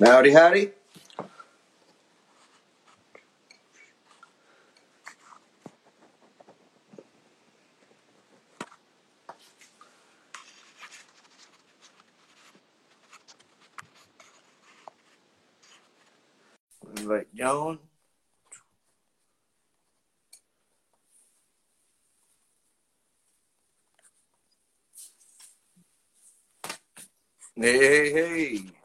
Howdy, 0.00 0.30
howdy. 0.32 0.72
Invite 16.98 17.34
John. 17.34 17.78
Hey, 27.56 27.78
hey, 27.78 28.12
hey. 28.12 28.75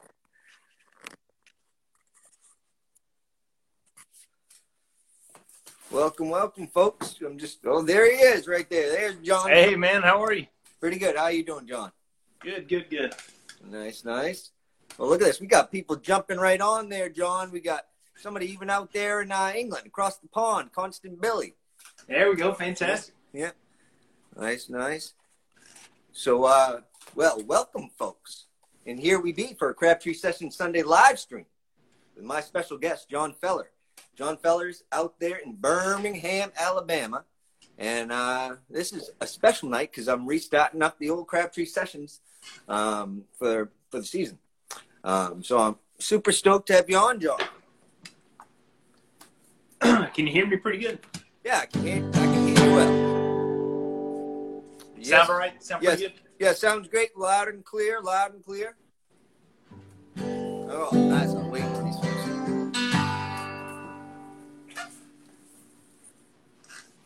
Welcome, 6.02 6.30
welcome, 6.30 6.66
folks. 6.66 7.18
I'm 7.23 7.38
just 7.38 7.60
oh, 7.64 7.84
there 7.84 8.12
he 8.12 8.18
is, 8.18 8.48
right 8.48 8.68
there. 8.72 8.90
There's 8.90 9.18
John. 9.18 9.50
Hey, 9.50 9.76
man, 9.76 10.02
how 10.02 10.24
are 10.24 10.34
you? 10.34 10.48
Pretty 10.80 10.98
good. 10.98 11.16
How 11.16 11.27
you 11.27 11.46
doing, 11.46 11.68
John? 11.68 11.91
Good, 12.40 12.68
good, 12.68 12.90
good. 12.90 13.13
Nice, 13.70 14.04
nice. 14.04 14.49
Well, 14.98 15.10
look 15.10 15.22
at 15.22 15.26
this. 15.26 15.40
We 15.40 15.46
got 15.46 15.72
people 15.72 15.96
jumping 15.98 16.40
right 16.40 16.60
on 16.60 16.90
there, 16.90 17.07
John. 17.07 17.52
We 17.52 17.60
got 17.60 17.85
somebody 18.16 18.48
even 18.48 18.68
out 18.68 18.91
there 18.91 19.22
in 19.22 19.32
uh, 19.32 19.54
England, 19.55 19.85
across 19.85 20.18
the 20.18 20.27
pond, 20.27 20.74
Constant 20.74 21.22
Billy. 21.22 21.54
There 22.07 22.32
we 22.32 22.35
go. 22.35 22.52
Fantastic. 22.55 23.13
Yeah. 23.32 23.52
Nice, 24.35 24.70
nice. 24.70 25.13
So, 26.13 26.46
uh, 26.46 26.79
well, 27.13 27.44
welcome, 27.46 27.91
folks. 27.96 28.48
And 28.88 28.99
here 28.99 29.20
we 29.20 29.34
be 29.34 29.54
for 29.54 29.70
a 29.70 29.76
Crabtree 29.76 30.16
Session 30.16 30.49
Sunday 30.49 30.82
live 30.82 31.20
stream 31.20 31.46
with 32.16 32.26
my 32.26 32.41
special 32.41 32.79
guest, 32.79 33.07
John 33.07 33.34
Feller. 33.34 33.70
John 34.15 34.37
Feller's 34.37 34.84
out 34.91 35.20
there 35.20 35.37
in 35.37 35.54
Birmingham, 35.54 36.51
Alabama. 36.57 37.23
And 37.77 38.12
uh, 38.12 38.55
this 38.70 38.93
is 38.93 39.12
a 39.21 39.27
special 39.27 39.70
night 39.70 39.91
because 39.91 40.07
I'm 40.07 40.27
restarting 40.27 40.81
up 40.81 40.99
the 40.99 41.09
old 41.09 41.27
Crabtree 41.27 41.65
Sessions 41.65 42.20
um, 42.67 43.23
for, 43.39 43.71
for 43.89 43.99
the 43.99 44.05
season. 44.05 44.37
Um, 45.04 45.43
so 45.43 45.57
I'm 45.59 45.76
super 45.98 46.32
stoked 46.32 46.67
to 46.67 46.73
have 46.73 46.89
you 46.89 46.98
on, 46.98 47.20
John. 47.20 47.39
can 50.13 50.27
you 50.27 50.34
hear 50.34 50.45
me 50.45 50.57
pretty 50.57 50.77
good? 50.79 50.99
Yeah, 51.43 51.59
I 51.62 51.65
can 51.65 51.84
hear, 51.84 52.07
I 52.09 52.12
can 52.12 52.48
hear 52.55 52.65
you 52.67 52.73
well. 52.76 53.12
Sound 55.01 55.29
all 55.29 55.37
right? 55.37 55.63
Sound 55.63 55.84
Yes. 55.84 55.95
pretty 55.98 56.13
good? 56.13 56.21
Yeah, 56.39 56.54
sounds 56.54 56.87
great. 56.87 57.17
Loud 57.17 57.48
and 57.48 57.65
clear. 57.65 57.99
Loud 58.01 58.34
and 58.35 58.45
clear. 58.45 58.76
Oh, 60.20 60.89
nice. 60.93 61.34
I'm 61.34 61.49
waiting 61.49 61.73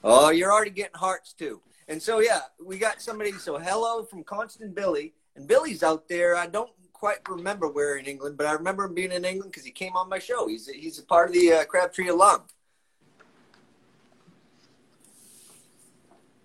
Oh, 0.07 0.29
you're 0.29 0.53
already 0.53 0.69
getting 0.69 0.93
hearts 0.93 1.33
too. 1.33 1.61
And 1.87 1.99
so, 1.99 2.19
yeah, 2.19 2.41
we 2.63 2.77
got 2.77 3.01
somebody. 3.01 3.31
So, 3.33 3.57
hello 3.57 4.03
from 4.03 4.23
Constant 4.23 4.75
Billy. 4.75 5.15
And 5.35 5.47
Billy's 5.47 5.81
out 5.81 6.07
there. 6.07 6.35
I 6.35 6.45
don't 6.45 6.69
quite 6.93 7.27
remember 7.27 7.67
where 7.67 7.97
in 7.97 8.05
England, 8.05 8.37
but 8.37 8.45
I 8.45 8.51
remember 8.51 8.85
him 8.85 8.93
being 8.93 9.11
in 9.11 9.25
England 9.25 9.51
because 9.51 9.65
he 9.65 9.71
came 9.71 9.95
on 9.95 10.07
my 10.07 10.19
show. 10.19 10.47
He's 10.47 10.67
he's 10.67 10.99
a 10.99 11.03
part 11.03 11.29
of 11.29 11.33
the 11.33 11.53
uh, 11.53 11.65
Crabtree 11.65 12.09
alum. 12.09 12.43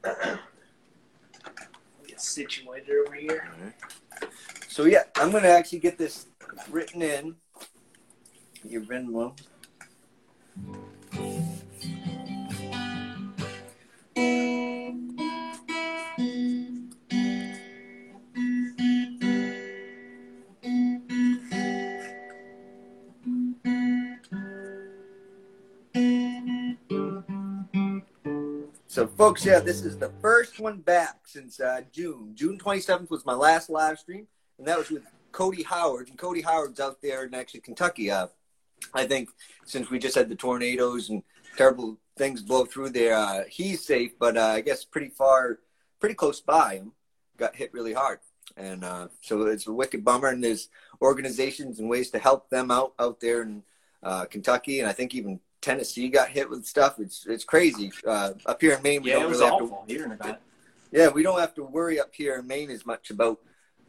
Get 0.02 0.40
situated 2.20 2.96
over 3.06 3.14
here. 3.14 3.52
So 4.68 4.86
yeah, 4.86 5.02
I'm 5.16 5.30
gonna 5.30 5.48
actually 5.48 5.80
get 5.80 5.98
this 5.98 6.26
written 6.70 7.02
in. 7.02 7.36
Your 8.64 8.82
Venmo. 8.82 9.36
So, 29.00 29.06
folks, 29.06 29.46
yeah, 29.46 29.60
this 29.60 29.84
is 29.84 29.96
the 29.96 30.10
first 30.20 30.60
one 30.60 30.80
back 30.80 31.20
since 31.24 31.58
uh, 31.58 31.82
June. 31.90 32.32
June 32.34 32.58
27th 32.58 33.08
was 33.08 33.24
my 33.24 33.32
last 33.32 33.70
live 33.70 33.98
stream, 33.98 34.26
and 34.58 34.66
that 34.66 34.76
was 34.76 34.90
with 34.90 35.04
Cody 35.32 35.62
Howard. 35.62 36.08
And 36.08 36.18
Cody 36.18 36.42
Howard's 36.42 36.80
out 36.80 37.00
there 37.00 37.24
in 37.24 37.32
actually 37.32 37.60
Kentucky. 37.60 38.10
Uh, 38.10 38.26
I 38.92 39.06
think 39.06 39.30
since 39.64 39.88
we 39.88 39.98
just 40.00 40.16
had 40.16 40.28
the 40.28 40.34
tornadoes 40.34 41.08
and 41.08 41.22
terrible 41.56 41.98
things 42.20 42.42
blow 42.42 42.66
through 42.66 42.90
there, 42.90 43.14
uh, 43.14 43.44
he's 43.48 43.80
safe, 43.92 44.12
but 44.18 44.36
uh, 44.36 44.52
I 44.58 44.60
guess 44.60 44.84
pretty 44.84 45.08
far, 45.08 45.58
pretty 46.00 46.14
close 46.14 46.40
by 46.40 46.74
him. 46.74 46.92
Got 47.38 47.56
hit 47.56 47.72
really 47.72 47.94
hard. 47.94 48.18
And 48.56 48.84
uh, 48.84 49.08
so 49.22 49.46
it's 49.46 49.66
a 49.66 49.72
wicked 49.72 50.04
bummer. 50.04 50.28
And 50.28 50.44
there's 50.44 50.68
organizations 51.00 51.78
and 51.80 51.88
ways 51.88 52.10
to 52.10 52.18
help 52.18 52.50
them 52.50 52.70
out 52.70 52.92
out 52.98 53.20
there 53.20 53.40
in 53.42 53.62
uh, 54.02 54.24
Kentucky, 54.26 54.80
and 54.80 54.88
I 54.88 54.92
think 54.92 55.14
even 55.14 55.40
Tennessee 55.60 56.08
got 56.08 56.28
hit 56.28 56.48
with 56.50 56.64
stuff. 56.66 56.98
It's 56.98 57.26
it's 57.26 57.44
crazy. 57.44 57.90
Uh, 58.06 58.32
up 58.46 58.60
here 58.60 58.74
in 58.74 58.82
Maine, 58.82 59.02
we 59.02 59.10
Yeah, 59.10 59.20
don't 59.20 59.30
really 59.30 59.44
have 59.44 59.58
to 59.58 59.64
awful 59.64 59.84
hearing 59.88 60.12
about 60.12 60.28
it. 60.36 60.40
yeah, 60.92 61.08
we 61.08 61.22
don't 61.22 61.40
have 61.40 61.54
to 61.54 61.64
worry 61.64 61.98
up 62.00 62.12
here 62.14 62.34
in 62.38 62.46
Maine 62.46 62.70
as 62.70 62.84
much 62.84 63.10
about 63.10 63.38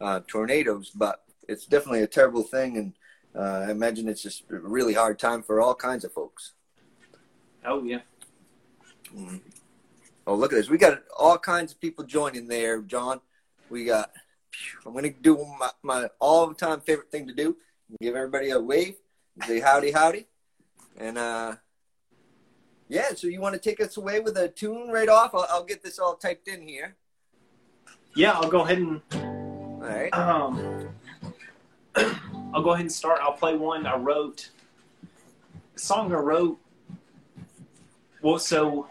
uh, 0.00 0.20
tornadoes, 0.26 0.90
but 1.04 1.22
it's 1.48 1.66
definitely 1.66 2.02
a 2.02 2.06
terrible 2.18 2.42
thing, 2.42 2.76
and 2.80 2.92
uh, 3.34 3.66
I 3.66 3.70
imagine 3.70 4.08
it's 4.08 4.22
just 4.22 4.44
a 4.50 4.58
really 4.58 4.94
hard 4.94 5.18
time 5.18 5.42
for 5.42 5.60
all 5.62 5.74
kinds 5.74 6.04
of 6.04 6.12
folks. 6.12 6.52
Oh, 7.64 7.82
yeah. 7.84 8.00
Mhm. 9.14 9.40
Oh, 10.26 10.34
look 10.34 10.52
at 10.52 10.56
this! 10.56 10.70
We 10.70 10.78
got 10.78 11.02
all 11.18 11.38
kinds 11.38 11.72
of 11.72 11.80
people 11.80 12.04
joining 12.04 12.46
there, 12.46 12.80
John. 12.82 13.20
We 13.68 13.84
got. 13.84 14.10
I'm 14.84 14.92
going 14.92 15.04
to 15.04 15.10
do 15.10 15.44
my, 15.58 15.70
my 15.82 16.08
all-time 16.20 16.80
favorite 16.80 17.10
thing 17.10 17.26
to 17.26 17.34
do: 17.34 17.56
give 18.00 18.14
everybody 18.14 18.50
a 18.50 18.60
wave, 18.60 18.96
say 19.46 19.60
howdy, 19.60 19.90
howdy, 19.92 20.26
and 20.96 21.18
uh, 21.18 21.56
yeah. 22.88 23.14
So 23.14 23.26
you 23.26 23.40
want 23.40 23.54
to 23.54 23.60
take 23.60 23.80
us 23.80 23.96
away 23.96 24.20
with 24.20 24.36
a 24.36 24.48
tune 24.48 24.88
right 24.88 25.08
off? 25.08 25.34
I'll, 25.34 25.46
I'll 25.50 25.64
get 25.64 25.82
this 25.82 25.98
all 25.98 26.16
typed 26.16 26.48
in 26.48 26.62
here. 26.62 26.96
Yeah, 28.14 28.32
I'll 28.32 28.50
go 28.50 28.60
ahead 28.60 28.78
and 28.78 29.00
All 29.12 29.80
right. 29.80 30.12
um, 30.14 30.88
I'll 32.54 32.62
go 32.62 32.70
ahead 32.70 32.82
and 32.82 32.92
start. 32.92 33.20
I'll 33.22 33.32
play 33.32 33.56
one 33.56 33.86
I 33.86 33.96
wrote. 33.96 34.50
Song 35.76 36.12
I 36.12 36.16
wrote. 36.16 36.60
Well, 38.20 38.38
so 38.38 38.86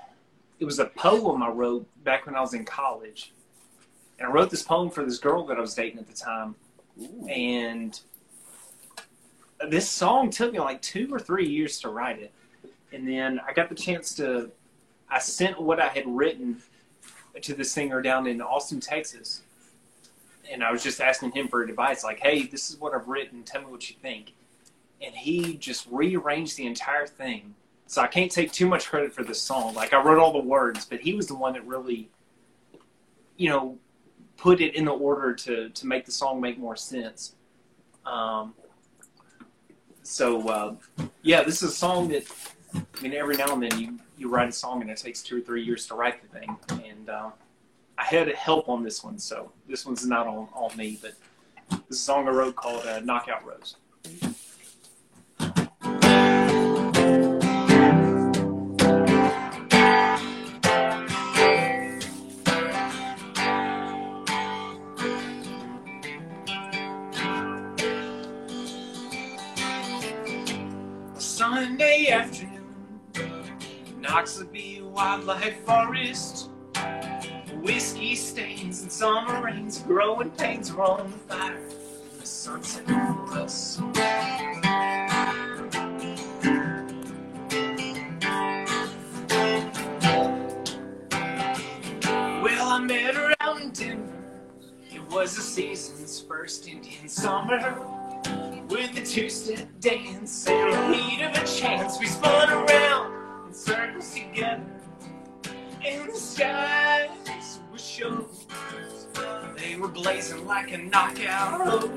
it 0.61 0.65
was 0.65 0.77
a 0.77 0.85
poem 0.85 1.41
I 1.41 1.49
wrote 1.49 1.87
back 2.03 2.27
when 2.27 2.35
I 2.35 2.39
was 2.39 2.53
in 2.53 2.63
college, 2.63 3.33
and 4.19 4.29
I 4.29 4.31
wrote 4.31 4.51
this 4.51 4.61
poem 4.61 4.91
for 4.91 5.03
this 5.03 5.17
girl 5.17 5.43
that 5.47 5.57
I 5.57 5.59
was 5.59 5.73
dating 5.73 5.97
at 5.97 6.07
the 6.07 6.13
time, 6.13 6.53
Ooh. 7.01 7.27
and 7.27 7.99
this 9.67 9.89
song 9.89 10.29
took 10.29 10.53
me 10.53 10.59
like 10.59 10.79
two 10.83 11.09
or 11.11 11.19
three 11.19 11.47
years 11.47 11.79
to 11.81 11.89
write 11.89 12.19
it, 12.19 12.31
and 12.93 13.07
then 13.07 13.41
I 13.45 13.53
got 13.53 13.69
the 13.69 13.75
chance 13.75 14.13
to. 14.15 14.51
I 15.09 15.17
sent 15.17 15.59
what 15.59 15.79
I 15.79 15.87
had 15.87 16.03
written 16.07 16.61
to 17.41 17.53
the 17.55 17.65
singer 17.65 18.01
down 18.01 18.27
in 18.27 18.39
Austin, 18.39 18.79
Texas, 18.79 19.41
and 20.49 20.63
I 20.63 20.71
was 20.71 20.83
just 20.83 21.01
asking 21.01 21.31
him 21.31 21.47
for 21.47 21.63
advice, 21.63 22.03
like, 22.03 22.19
"Hey, 22.19 22.43
this 22.43 22.69
is 22.69 22.77
what 22.77 22.93
I've 22.93 23.07
written. 23.07 23.41
Tell 23.41 23.61
me 23.61 23.67
what 23.67 23.89
you 23.89 23.95
think." 23.99 24.33
And 25.01 25.15
he 25.15 25.55
just 25.55 25.87
rearranged 25.89 26.55
the 26.55 26.67
entire 26.67 27.07
thing. 27.07 27.55
So 27.91 28.01
I 28.01 28.07
can't 28.07 28.31
take 28.31 28.53
too 28.53 28.67
much 28.67 28.87
credit 28.87 29.11
for 29.11 29.21
this 29.21 29.41
song. 29.41 29.73
Like 29.73 29.91
I 29.91 30.01
wrote 30.01 30.17
all 30.17 30.31
the 30.31 30.47
words, 30.47 30.85
but 30.85 31.01
he 31.01 31.13
was 31.13 31.27
the 31.27 31.35
one 31.35 31.51
that 31.55 31.67
really, 31.67 32.09
you 33.35 33.49
know, 33.49 33.77
put 34.37 34.61
it 34.61 34.75
in 34.75 34.85
the 34.85 34.93
order 34.93 35.33
to 35.33 35.67
to 35.67 35.85
make 35.85 36.05
the 36.05 36.11
song 36.13 36.39
make 36.39 36.57
more 36.57 36.77
sense. 36.77 37.35
Um, 38.05 38.53
so 40.03 40.47
uh, 40.47 40.75
yeah, 41.21 41.43
this 41.43 41.61
is 41.61 41.71
a 41.71 41.75
song 41.75 42.07
that 42.13 42.23
I 42.73 43.01
mean, 43.01 43.13
every 43.13 43.35
now 43.35 43.53
and 43.53 43.61
then 43.61 43.77
you 43.77 43.99
you 44.17 44.29
write 44.29 44.47
a 44.47 44.53
song 44.53 44.79
and 44.81 44.89
it 44.89 44.95
takes 44.95 45.21
two 45.21 45.39
or 45.39 45.41
three 45.41 45.61
years 45.61 45.85
to 45.87 45.95
write 45.95 46.21
the 46.21 46.39
thing, 46.39 46.55
and 46.69 47.09
uh, 47.09 47.31
I 47.97 48.05
had 48.05 48.29
help 48.29 48.69
on 48.69 48.83
this 48.83 49.03
one, 49.03 49.19
so 49.19 49.51
this 49.67 49.85
one's 49.85 50.05
not 50.07 50.27
on 50.27 50.47
on 50.53 50.77
me, 50.77 50.97
but 51.01 51.15
this 51.69 51.97
is 51.97 51.97
a 51.97 52.03
song 52.03 52.29
I 52.29 52.31
wrote 52.31 52.55
called 52.55 52.85
uh, 52.85 53.01
"Knockout 53.01 53.45
Rose." 53.45 53.75
Noxubee 74.11 74.81
Wildlife 74.81 75.63
Forest. 75.65 76.49
Whiskey 77.61 78.13
stains 78.15 78.81
and 78.81 78.91
summer 78.91 79.41
rains, 79.41 79.79
growing 79.87 80.31
pains 80.31 80.69
the 81.11 81.17
fire. 81.29 81.57
the 82.19 82.25
sunset 82.25 82.85
for 82.87 83.39
us. 83.39 83.79
Well, 92.43 92.67
I 92.67 92.79
met 92.83 93.15
her 93.15 93.33
out 93.39 93.61
in 93.61 93.69
Denver. 93.69 94.11
It 94.93 95.09
was 95.09 95.37
the 95.37 95.41
season's 95.41 96.19
first 96.19 96.67
Indian 96.67 97.07
summer. 97.07 97.79
With 98.67 98.93
the 98.93 99.05
two-step 99.05 99.69
dance 99.79 100.49
and 100.49 100.73
the 100.73 100.97
heat 100.97 101.23
of 101.23 101.31
a 101.31 101.47
chance, 101.47 101.97
we 101.97 102.07
spun 102.07 102.49
around 102.49 103.20
circles 103.53 104.13
together. 104.13 104.63
in 105.85 106.07
the 106.07 106.13
skies 106.13 107.59
were 107.71 107.77
shows. 107.77 108.45
They 109.57 109.75
were 109.75 109.87
blazing 109.87 110.45
like 110.45 110.71
a 110.71 110.77
knockout. 110.77 111.89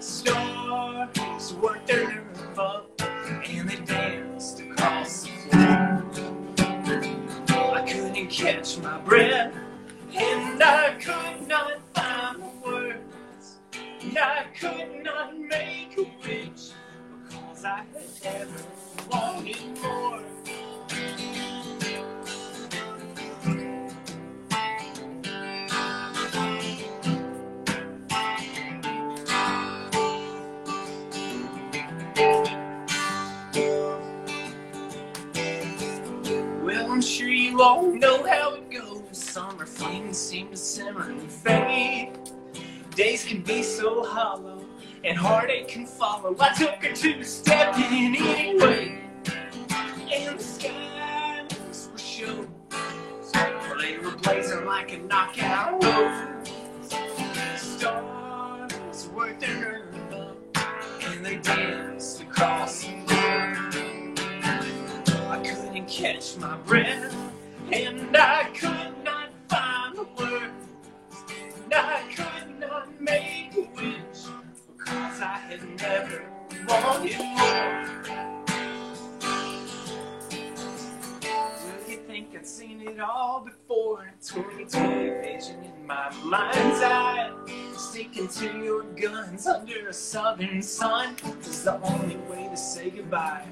Stars 0.00 1.54
worked 1.54 1.86
their 1.86 2.24
up 2.58 2.90
and 3.00 3.68
they 3.68 3.76
danced 3.84 4.60
across 4.60 5.24
the 5.24 5.30
floor. 5.30 6.04
I 7.74 7.82
couldn't 7.86 8.28
catch 8.30 8.78
my 8.78 8.98
breath 8.98 9.54
and 10.14 10.62
I 10.62 10.94
could 10.94 11.46
not 11.46 11.78
find 11.94 12.42
the 12.42 12.68
words. 12.68 13.56
I 14.18 14.46
could 14.58 15.04
not 15.04 15.38
make 15.38 15.96
a 15.98 16.02
wish 16.22 16.72
because 17.28 17.64
I 17.64 17.84
had 18.22 18.48
Well, 19.08 19.42
I'm 36.90 37.00
sure 37.00 37.28
you 37.28 37.62
all 37.62 37.92
know 37.92 38.26
how 38.26 38.54
it 38.54 38.70
goes. 38.70 39.02
Summer 39.12 39.66
flings 39.66 40.18
seem 40.18 40.50
to 40.50 40.56
simmer 40.56 41.10
and 41.10 41.30
fade. 41.30 42.18
Days 42.94 43.24
can 43.24 43.42
be 43.42 43.62
so 43.62 44.02
hollow, 44.04 44.65
and 45.06 45.16
heartache 45.16 45.68
can 45.68 45.86
follow. 45.86 46.34
I 46.40 46.52
took 46.52 46.82
a 46.82 46.92
two 46.92 47.22
step 47.22 47.76
in 47.76 48.16
anyway, 48.16 48.98
and 50.12 50.38
the 50.38 50.42
skies 50.42 51.88
were 51.92 51.98
shows. 51.98 52.48
They 53.80 53.98
were 53.98 54.16
blazing 54.16 54.64
like 54.64 54.92
a 54.92 54.98
knockout 54.98 55.84
rose. 55.84 56.48
Stars 57.56 59.08
worked 59.14 59.40
their 59.40 59.84
nerve 59.92 60.36
and 61.02 61.24
they 61.24 61.36
danced 61.36 62.22
across 62.22 62.82
the 62.82 62.92
floor. 63.06 63.56
I 65.30 65.42
couldn't 65.44 65.86
catch 65.86 66.36
my 66.38 66.56
breath, 66.58 67.14
and 67.70 68.16
I 68.16 68.50
could 68.54 68.75
You 77.06 77.12
think 82.08 82.34
I'd 82.34 82.44
seen 82.44 82.80
it 82.80 82.98
all 82.98 83.44
before? 83.44 84.12
2020 84.20 85.10
vision 85.20 85.62
in 85.62 85.86
my 85.86 86.10
mind's 86.24 86.82
eye. 86.82 87.30
Sticking 87.76 88.26
to 88.26 88.58
your 88.58 88.82
guns 88.82 89.46
under 89.46 89.88
a 89.88 89.92
southern 89.92 90.60
sun 90.60 91.14
is 91.40 91.62
the 91.62 91.80
only 91.80 92.16
way 92.28 92.48
to 92.50 92.56
say 92.56 92.90
goodbye. 92.90 93.46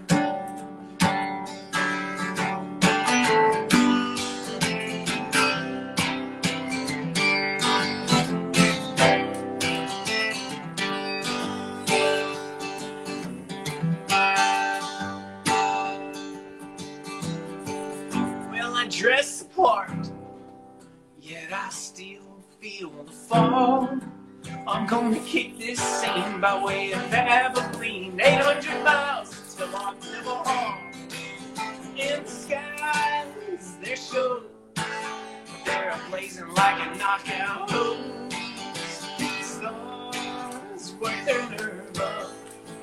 The 23.06 23.12
fall. 23.12 23.98
I'm 24.66 24.86
gonna 24.86 25.20
kick 25.20 25.58
this 25.58 25.78
scene 25.78 26.40
by 26.40 26.62
way 26.62 26.92
of 26.92 27.12
Abilene, 27.12 28.20
800 28.20 28.82
miles 28.84 29.54
to 29.56 29.66
Montreal 29.66 30.44
Hall. 30.44 30.78
In 31.96 32.24
the 32.24 32.30
skies, 32.30 33.76
they're 33.82 33.96
sure 33.96 34.42
they're 35.64 36.00
blazing 36.10 36.48
like 36.54 36.80
a 36.80 36.98
knockout 36.98 37.70
hose. 37.70 38.34
Stars 39.42 40.94
work 41.00 41.24
their 41.24 41.48
nerve 41.50 42.00
up, 42.00 42.30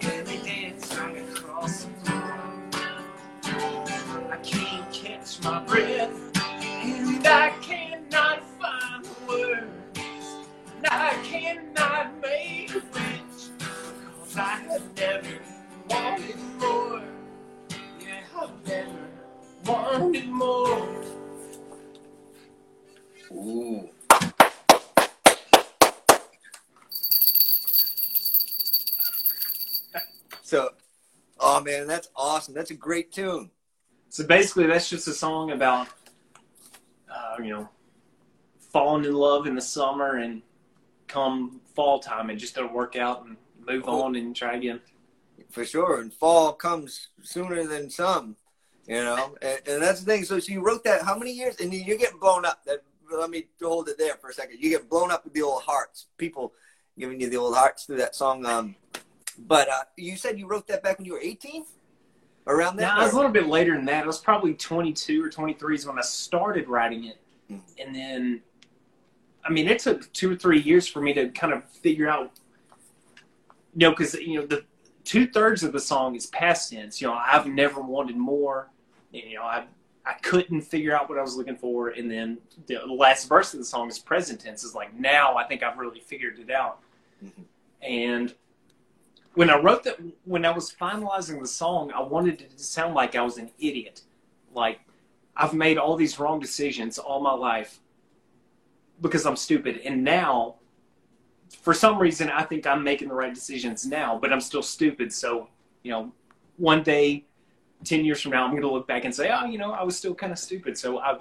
and 0.02 0.28
they 0.28 0.38
dance 0.42 0.96
right 0.98 1.18
across 1.18 1.84
the 1.84 1.90
floor. 2.12 2.38
I 4.32 4.38
can't 4.44 4.92
catch 4.94 5.44
my 5.44 5.60
breath, 5.64 6.38
and 6.64 7.28
I 7.28 7.50
cannot 7.62 8.44
find 8.60 9.06
the 9.06 9.16
words, 9.28 9.81
I 10.90 11.14
cannot 11.24 12.20
make 12.22 12.72
a 12.72 12.76
wish, 12.76 13.50
because 13.58 14.38
I 14.38 14.56
have 14.70 14.98
never 14.98 15.40
wanted 15.90 16.38
more. 16.60 17.02
Yeah, 18.00 18.24
I've 18.40 18.68
never 18.68 19.08
wanted 19.66 20.30
more. 20.30 21.04
Ooh. 23.32 23.90
So, 30.42 30.70
oh 31.40 31.62
man, 31.62 31.88
that's 31.88 32.10
awesome. 32.16 32.54
That's 32.54 32.72
a 32.72 32.76
great 32.76 33.12
tune. 33.12 33.52
So 34.10 34.26
basically, 34.26 34.66
that's 34.68 34.90
just 34.90 35.08
a 35.08 35.14
song 35.14 35.52
about, 35.52 35.88
uh, 37.10 37.36
you 37.42 37.52
know, 37.52 37.70
falling 38.74 39.06
in 39.06 39.14
love 39.14 39.48
in 39.48 39.56
the 39.56 39.62
summer 39.62 40.18
and 40.18 40.42
come 41.12 41.62
fall 41.76 42.00
time, 42.00 42.30
and 42.30 42.40
just 42.40 42.56
doesn't 42.56 42.74
work 42.74 42.96
out 42.96 43.26
and 43.26 43.38
move 43.68 43.84
Cool. 43.84 44.02
on 44.02 44.16
and 44.16 44.36
try 44.36 44.56
again. 44.56 44.82
For 45.50 45.66
sure. 45.66 46.00
And 46.02 46.14
fall 46.14 46.54
comes 46.54 47.10
sooner 47.22 47.66
than 47.68 47.90
some, 47.90 48.38
you 48.88 49.04
know? 49.04 49.36
And, 49.42 49.60
and 49.68 49.84
that's 49.84 50.00
the 50.00 50.06
thing. 50.06 50.24
So, 50.24 50.40
so 50.40 50.52
you 50.52 50.62
wrote 50.66 50.84
that 50.86 51.02
how 51.04 51.18
many 51.18 51.32
years? 51.34 51.58
And 51.60 51.74
you 51.74 51.98
get 51.98 52.20
blown 52.20 52.46
up. 52.46 52.64
That 52.66 52.84
Let 53.12 53.30
me 53.30 53.48
hold 53.62 53.90
it 53.90 53.98
there 53.98 54.16
for 54.16 54.30
a 54.30 54.34
second. 54.34 54.60
You 54.62 54.70
get 54.70 54.90
blown 54.90 55.12
up 55.12 55.26
with 55.26 55.34
the 55.34 55.42
old 55.42 55.64
hearts. 55.64 56.08
People 56.18 56.54
giving 56.98 57.20
you 57.20 57.30
the 57.30 57.38
old 57.38 57.56
hearts 57.56 57.84
through 57.86 57.98
that 57.98 58.16
song. 58.16 58.46
Um, 58.46 58.76
but 59.38 59.68
uh, 59.70 59.84
you 59.98 60.16
said 60.16 60.40
you 60.40 60.48
wrote 60.48 60.68
that 60.68 60.84
back 60.84 60.98
when 60.98 61.06
you 61.06 61.14
were 61.14 61.22
18? 61.22 61.66
Around 62.48 62.78
that? 62.78 62.98
I 62.98 63.04
was 63.04 63.14
a 63.14 63.16
little 63.16 63.32
bit 63.32 63.48
later 63.48 63.76
than 63.76 63.86
that. 63.86 64.04
I 64.04 64.08
was 64.08 64.20
probably 64.20 64.54
22 64.56 65.24
or 65.24 65.30
23 65.30 65.76
is 65.76 65.86
when 65.86 66.00
I 66.00 66.02
started 66.02 66.68
writing 66.68 67.06
it. 67.06 67.18
Mhm. 67.52 67.62
And 67.78 67.94
then, 67.96 68.42
I 69.44 69.50
mean, 69.50 69.68
it 69.68 69.80
took 69.80 70.12
two 70.14 70.32
or 70.32 70.36
three 70.36 70.62
years 70.62 70.88
for 70.88 71.02
me 71.02 71.14
to 71.14 71.30
kind 71.30 71.54
of 71.54 71.64
figure 71.70 72.08
out, 72.08 72.32
you 73.76 73.88
know, 73.88 73.92
because, 73.92 74.14
you 74.14 74.40
know, 74.40 74.46
the 74.46 74.64
two 75.04 75.28
thirds 75.28 75.64
of 75.64 75.74
the 75.74 75.80
song 75.80 76.16
is 76.16 76.28
past 76.28 76.72
tense. 76.72 77.02
You 77.02 77.08
know, 77.08 77.14
I've 77.14 77.48
never 77.48 77.82
wanted 77.82 78.18
more. 78.18 78.70
You 79.12 79.36
know, 79.36 79.44
I, 79.44 79.66
I 80.06 80.14
couldn't 80.22 80.62
figure 80.62 80.96
out 80.96 81.10
what 81.10 81.18
I 81.18 81.22
was 81.22 81.36
looking 81.36 81.56
for. 81.56 81.90
And 81.90 82.10
then 82.10 82.38
the 82.68 82.86
last 82.86 83.28
verse 83.28 83.54
of 83.54 83.60
the 83.60 83.66
song 83.66 83.90
is 83.90 84.00
present 84.00 84.42
tense. 84.42 84.64
Is 84.64 84.76
like, 84.76 84.98
now 84.98 85.36
I 85.36 85.46
think 85.46 85.64
I've 85.64 85.78
really 85.78 86.00
figured 86.00 86.40
it 86.40 86.52
out. 86.52 86.80
Mhm. 87.24 87.44
And 87.82 88.36
when 89.34 89.50
I 89.50 89.58
wrote 89.58 89.84
that, 89.84 90.00
when 90.26 90.46
I 90.46 90.52
was 90.52 90.74
finalizing 90.74 91.42
the 91.42 91.48
song, 91.48 91.92
I 91.94 92.02
wanted 92.02 92.42
it 92.42 92.58
to 92.58 92.64
sound 92.64 92.94
like 92.94 93.16
I 93.16 93.22
was 93.22 93.38
an 93.38 93.52
idiot. 93.60 94.02
Like, 94.54 94.82
I've 95.36 95.54
made 95.54 95.78
all 95.78 95.96
these 95.96 96.20
wrong 96.20 96.40
decisions 96.40 96.98
all 96.98 97.22
my 97.22 97.34
life 97.34 97.80
because 99.02 99.26
I'm 99.26 99.36
stupid. 99.36 99.80
And 99.86 100.04
now, 100.04 100.56
for 101.62 101.74
some 101.74 102.00
reason, 102.00 102.30
I 102.30 102.44
think 102.44 102.66
I'm 102.66 102.84
making 102.84 103.10
the 103.10 103.14
right 103.14 103.34
decisions 103.34 103.86
now, 103.86 104.18
but 104.20 104.32
I'm 104.32 104.42
still 104.42 104.64
stupid. 104.64 105.12
So, 105.14 105.50
you 105.84 105.92
know, 105.92 106.12
one 106.58 106.84
day, 106.84 107.26
10 107.84 108.06
years 108.06 108.22
from 108.22 108.32
now, 108.32 108.44
I'm 108.46 108.52
going 108.52 108.62
to 108.64 108.72
look 108.72 108.88
back 108.88 109.06
and 109.06 109.14
say, 109.14 109.32
oh, 109.34 109.46
you 109.46 109.58
know, 109.58 109.72
I 109.74 109.84
was 109.84 109.98
still 109.98 110.16
kind 110.16 110.32
of 110.32 110.40
stupid. 110.40 110.78
So 110.78 111.00
I, 111.00 111.18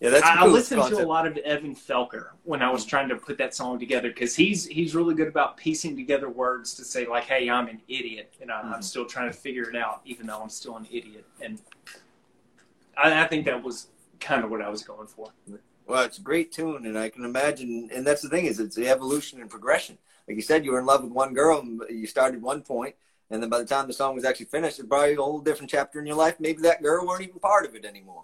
yeah, 0.00 0.10
that's 0.10 0.22
I, 0.22 0.34
I 0.34 0.38
cool 0.38 0.50
I 0.50 0.52
listened 0.52 0.82
to 0.84 0.98
a 0.98 1.06
lot 1.06 1.26
of 1.26 1.36
Evan 1.38 1.74
Felker 1.74 2.28
when 2.44 2.62
I 2.62 2.70
was 2.70 2.84
trying 2.84 3.08
to 3.08 3.16
put 3.16 3.38
that 3.38 3.54
song 3.54 3.78
together 3.78 4.08
because 4.08 4.34
he's 4.36 4.66
he's 4.66 4.94
really 4.94 5.14
good 5.14 5.28
about 5.28 5.56
piecing 5.56 5.96
together 5.96 6.28
words 6.28 6.74
to 6.74 6.84
say 6.84 7.06
like, 7.06 7.24
"Hey, 7.24 7.48
I'm 7.48 7.68
an 7.68 7.80
idiot," 7.88 8.32
and 8.40 8.50
I, 8.50 8.60
I'm 8.62 8.80
Mhm. 8.80 8.84
still 8.84 9.06
trying 9.06 9.30
to 9.30 9.36
figure 9.36 9.68
it 9.68 9.76
out, 9.76 10.00
even 10.04 10.26
though 10.26 10.42
I'm 10.42 10.48
still 10.50 10.76
an 10.76 10.86
idiot. 10.90 11.24
And 11.40 11.60
I, 12.96 13.24
I 13.24 13.26
think 13.28 13.46
that 13.46 13.62
was 13.62 13.88
kind 14.22 14.44
of 14.44 14.50
what 14.50 14.62
I 14.62 14.68
was 14.68 14.82
going 14.82 15.08
for. 15.08 15.32
Well, 15.86 16.04
it's 16.04 16.18
a 16.18 16.22
great 16.22 16.52
tune, 16.52 16.86
and 16.86 16.98
I 16.98 17.08
can 17.08 17.24
imagine. 17.24 17.90
And 17.94 18.06
that's 18.06 18.22
the 18.22 18.28
thing 18.28 18.46
is, 18.46 18.60
it's 18.60 18.76
the 18.76 18.88
evolution 18.88 19.40
and 19.40 19.50
progression. 19.50 19.98
Like 20.26 20.36
you 20.36 20.42
said, 20.42 20.64
you 20.64 20.72
were 20.72 20.78
in 20.78 20.86
love 20.86 21.02
with 21.02 21.12
one 21.12 21.34
girl, 21.34 21.58
and 21.60 21.82
you 21.90 22.06
started 22.06 22.40
one 22.40 22.62
point, 22.62 22.94
and 23.30 23.42
then 23.42 23.50
by 23.50 23.58
the 23.58 23.64
time 23.66 23.86
the 23.86 23.92
song 23.92 24.14
was 24.14 24.24
actually 24.24 24.46
finished, 24.46 24.78
it's 24.78 24.88
probably 24.88 25.14
a 25.14 25.16
whole 25.16 25.40
different 25.40 25.70
chapter 25.70 25.98
in 25.98 26.06
your 26.06 26.16
life. 26.16 26.36
Maybe 26.38 26.62
that 26.62 26.82
girl 26.82 27.06
weren't 27.06 27.22
even 27.22 27.40
part 27.40 27.66
of 27.66 27.74
it 27.74 27.84
anymore. 27.84 28.22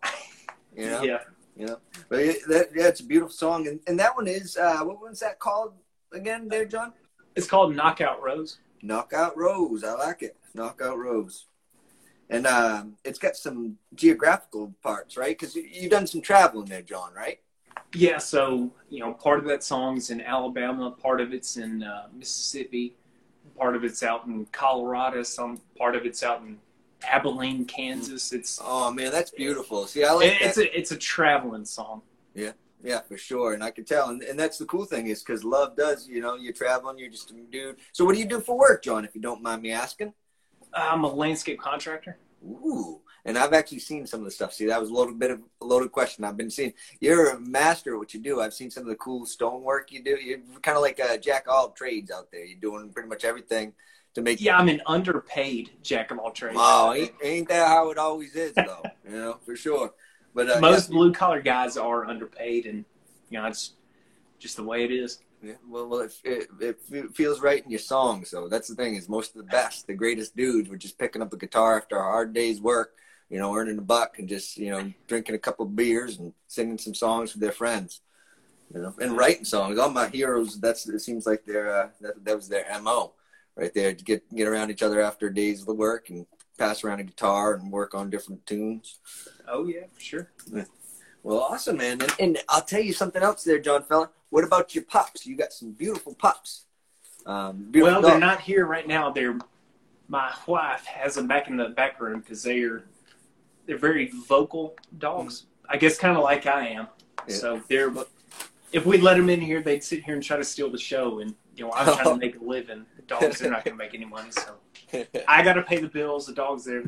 You 0.76 0.90
know? 0.90 1.02
Yeah. 1.02 1.19
You 1.57 1.67
know, 1.67 1.78
but 2.09 2.21
it, 2.21 2.47
that, 2.47 2.69
yeah, 2.73 2.87
it's 2.87 3.00
a 3.00 3.05
beautiful 3.05 3.33
song, 3.33 3.67
and, 3.67 3.81
and 3.88 3.99
that 3.99 4.14
one 4.14 4.28
is 4.28 4.57
uh, 4.57 4.78
what 4.85 5.02
was 5.02 5.19
that 5.19 5.40
called 5.40 5.73
again, 6.12 6.47
there, 6.47 6.64
John? 6.64 6.93
It's 7.35 7.49
called 7.49 7.75
Knockout 7.75 8.23
Rose. 8.23 8.59
Knockout 8.81 9.37
Rose. 9.37 9.83
I 9.83 9.95
like 9.95 10.23
it. 10.23 10.37
Knockout 10.55 10.97
Rose, 10.97 11.47
and 12.30 12.47
um, 12.47 12.97
it's 13.04 13.18
got 13.18 13.37
some 13.37 13.78
geographical 13.94 14.75
parts, 14.82 15.16
right? 15.16 15.38
Because 15.38 15.54
you, 15.54 15.68
you've 15.70 15.90
done 15.90 16.06
some 16.06 16.20
traveling 16.20 16.66
there, 16.66 16.82
John, 16.82 17.12
right? 17.14 17.40
Yeah, 17.94 18.18
so 18.18 18.73
you 18.90 19.00
know, 19.00 19.14
part 19.14 19.38
of 19.38 19.47
that 19.47 19.62
song's 19.62 20.11
in 20.11 20.20
Alabama, 20.20 20.90
part 20.90 21.20
of 21.20 21.32
it's 21.32 21.56
in 21.56 21.82
uh, 21.82 22.08
Mississippi, 22.14 22.97
part 23.56 23.76
of 23.76 23.85
it's 23.85 24.02
out 24.02 24.26
in 24.26 24.47
Colorado, 24.47 25.23
some 25.23 25.61
part 25.76 25.97
of 25.97 26.04
it's 26.04 26.23
out 26.23 26.42
in 26.42 26.58
Abilene, 27.06 27.64
Kansas. 27.64 28.32
It's 28.32 28.61
Oh 28.62 28.92
man, 28.92 29.11
that's 29.11 29.30
beautiful. 29.30 29.87
See, 29.87 30.04
I 30.04 30.12
like 30.12 30.37
it's 30.40 30.56
that. 30.56 30.66
a 30.66 30.78
it's 30.78 30.92
a 30.92 30.97
traveling 30.97 31.64
song. 31.64 32.02
Yeah. 32.35 32.52
Yeah, 32.80 33.00
for 33.00 33.18
sure, 33.18 33.54
and 33.54 33.64
I 33.64 33.73
can 33.73 33.85
tell, 33.85 34.11
and, 34.11 34.23
and 34.23 34.38
that's 34.38 34.56
the 34.56 34.64
cool 34.64 34.85
thing 34.85 35.08
is 35.08 35.20
because 35.20 35.42
love 35.42 35.76
does. 35.76 36.06
You 36.06 36.20
know, 36.20 36.37
you're 36.37 36.52
traveling, 36.52 36.97
you're 36.97 37.11
just 37.11 37.28
a 37.32 37.35
dude. 37.35 37.78
So, 37.90 38.04
what 38.04 38.14
do 38.14 38.20
you 38.20 38.25
do 38.25 38.38
for 38.38 38.56
work, 38.56 38.85
John? 38.85 39.04
If 39.04 39.16
you 39.16 39.20
don't 39.20 39.42
mind 39.42 39.62
me 39.62 39.73
asking. 39.73 40.12
I'm 40.75 41.05
a 41.05 41.13
landscape 41.13 41.61
contractor. 41.61 42.19
Ooh, 42.45 43.01
and 43.25 43.37
I've 43.37 43.53
actually 43.53 43.81
seen 43.81 44.07
some 44.07 44.21
of 44.21 44.25
the 44.25 44.31
stuff. 44.31 44.53
See, 44.53 44.67
that 44.67 44.81
was 44.81 44.91
a 44.91 44.95
little 44.95 45.15
bit 45.15 45.31
of 45.31 45.43
a 45.61 45.65
loaded 45.65 45.93
question. 45.93 46.25
I've 46.25 46.37
been 46.37 46.51
seeing 46.51 46.73
you're 47.01 47.31
a 47.31 47.41
master 47.41 47.95
at 47.95 47.99
what 47.99 48.15
you 48.15 48.21
do. 48.21 48.41
I've 48.41 48.55
seen 48.55 48.71
some 48.71 48.85
of 48.85 48.89
the 48.89 48.97
cool 48.97 49.27
stonework 49.27 49.93
you 49.93 50.03
do. 50.03 50.17
You're 50.17 50.39
kind 50.63 50.77
of 50.77 50.83
like 50.83 50.99
a 50.99 51.19
jack 51.19 51.47
of 51.47 51.55
all 51.55 51.71
trades 51.71 52.11
out 52.11 52.31
there. 52.31 52.45
You're 52.45 52.61
doing 52.61 52.91
pretty 52.91 53.09
much 53.09 53.25
everything 53.25 53.73
to 54.15 54.23
make. 54.23 54.41
Yeah, 54.41 54.57
I'm 54.57 54.69
an 54.69 54.83
underpaid 54.87 55.71
jack 55.83 56.11
of 56.11 56.19
all 56.19 56.31
trades. 56.31 56.57
Oh, 56.59 56.95
ain't, 56.95 57.13
ain't 57.23 57.49
that 57.49 57.69
how 57.69 57.91
it 57.91 57.99
always 57.99 58.35
is, 58.35 58.55
though? 58.55 58.83
you 59.09 59.17
know, 59.17 59.39
for 59.45 59.57
sure. 59.57 59.93
But 60.35 60.51
uh, 60.51 60.61
Most 60.61 60.89
yeah, 60.89 60.95
blue 60.95 61.13
collar 61.13 61.43
guys 61.43 61.77
are 61.77 62.07
underpaid, 62.07 62.67
and 62.67 62.85
you 63.31 63.41
know 63.41 63.47
it's 63.47 63.73
just 64.39 64.57
the 64.57 64.65
way 64.65 64.85
it 64.85 64.93
is. 64.93 65.19
Yeah, 65.42 65.54
well, 65.68 65.87
well, 65.87 66.00
it, 66.00 66.14
it, 66.25 66.49
it 66.90 67.14
feels 67.14 67.40
right 67.40 67.64
in 67.64 67.71
your 67.71 67.78
song. 67.78 68.25
So 68.25 68.49
that's 68.49 68.68
the 68.68 68.75
thing 68.75 68.97
is 68.97 69.09
most 69.09 69.37
of 69.37 69.38
the 69.38 69.50
best, 69.50 69.87
the 69.87 69.95
greatest 69.95 70.37
dudes 70.37 70.68
were 70.68 70.76
just 70.76 70.99
picking 70.99 71.23
up 71.23 71.33
a 71.33 71.37
guitar 71.37 71.76
after 71.76 71.97
a 71.97 72.02
hard 72.02 72.33
day's 72.33 72.61
work, 72.61 72.95
you 73.30 73.38
know, 73.38 73.54
earning 73.54 73.78
a 73.78 73.83
buck 73.83 74.18
and 74.18 74.28
just 74.28 74.57
you 74.57 74.71
know 74.71 74.92
drinking 75.07 75.37
a 75.37 75.38
couple 75.38 75.64
beers 75.66 76.18
and 76.18 76.33
singing 76.49 76.78
some 76.78 76.95
songs 76.95 77.35
with 77.35 77.40
their 77.40 77.52
friends, 77.52 78.00
you 78.75 78.80
know, 78.80 78.95
and 79.00 79.16
writing 79.16 79.45
songs. 79.45 79.78
All 79.78 79.90
my 79.90 80.09
heroes, 80.09 80.59
that's 80.61 80.88
it 80.88 81.00
seems 81.00 81.25
like 81.25 81.45
their 81.45 81.73
uh, 81.73 81.88
that 82.00 82.25
that 82.25 82.37
was 82.37 82.49
their 82.49 82.66
mo, 82.83 83.12
right 83.54 83.73
there 83.75 83.95
to 83.95 84.04
get 84.04 84.28
get 84.35 84.49
around 84.49 84.71
each 84.71 84.83
other 84.83 85.00
after 85.00 85.30
days 85.30 85.61
of 85.61 85.66
the 85.66 85.75
work 85.75 86.11
and 86.11 86.26
pass 86.59 86.83
around 86.83 86.99
a 86.99 87.04
guitar 87.04 87.54
and 87.54 87.71
work 87.71 87.95
on 87.95 88.11
different 88.11 88.45
tunes. 88.45 88.99
Oh 89.47 89.66
yeah, 89.66 89.85
for 89.92 90.00
sure. 90.00 90.33
Well, 91.23 91.40
awesome, 91.40 91.76
man. 91.76 92.00
And, 92.00 92.14
and 92.18 92.38
I'll 92.49 92.62
tell 92.62 92.80
you 92.80 92.92
something 92.92 93.23
else 93.23 93.45
there, 93.45 93.59
John 93.59 93.85
Feller. 93.85 94.11
What 94.30 94.44
about 94.44 94.75
your 94.75 94.85
pups? 94.85 95.26
You 95.26 95.37
got 95.37 95.52
some 95.52 95.73
beautiful 95.73 96.14
pups. 96.14 96.64
Um, 97.26 97.68
beautiful 97.70 98.00
Well, 98.00 98.11
they're 98.11 98.20
not 98.20 98.40
here 98.40 98.66
right 98.66 98.87
now. 98.87 99.11
They're 99.11 99.38
my 100.08 100.32
wife 100.47 100.87
has 100.87 101.14
them 101.16 101.26
back 101.26 101.49
in 101.49 101.56
the 101.56 101.68
back 101.68 102.00
room 102.00 102.20
because 102.20 102.42
they're 102.42 102.85
they're 103.66 103.78
very 103.78 104.11
vocal 104.26 104.76
dogs. 104.99 105.44
I 105.68 105.76
guess 105.76 105.99
kind 105.99 106.16
of 106.16 106.25
like 106.25 106.47
I 106.47 106.68
am. 106.68 106.88
Yeah. 107.26 107.35
So 107.35 107.62
they're 107.68 107.92
if 108.73 108.85
we 108.87 108.99
let 108.99 109.16
them 109.16 109.30
in 109.30 109.40
here, 109.40 109.62
they'd 109.62 109.82
sit 109.85 110.04
here 110.04 110.14
and 110.14 110.23
try 110.23 110.37
to 110.37 110.44
steal 110.44 110.70
the 110.70 110.78
show. 110.78 111.20
And 111.20 111.35
you 111.56 111.64
know, 111.66 111.73
I'm 111.73 111.87
trying 111.94 112.04
to 112.04 112.16
make 112.16 112.37
a 112.40 112.44
living. 112.44 112.87
The 112.97 113.02
dogs, 113.02 113.38
they're 113.38 113.50
not 113.50 113.64
going 113.64 113.76
to 113.76 113.82
make 113.82 113.94
any 113.94 114.04
money. 114.04 114.30
So 114.30 114.54
I 115.28 115.42
got 115.42 115.54
to 115.54 115.62
pay 115.62 115.78
the 115.78 115.88
bills. 115.88 116.26
The 116.26 116.35
dogs, 116.35 116.64
they're 116.64 116.85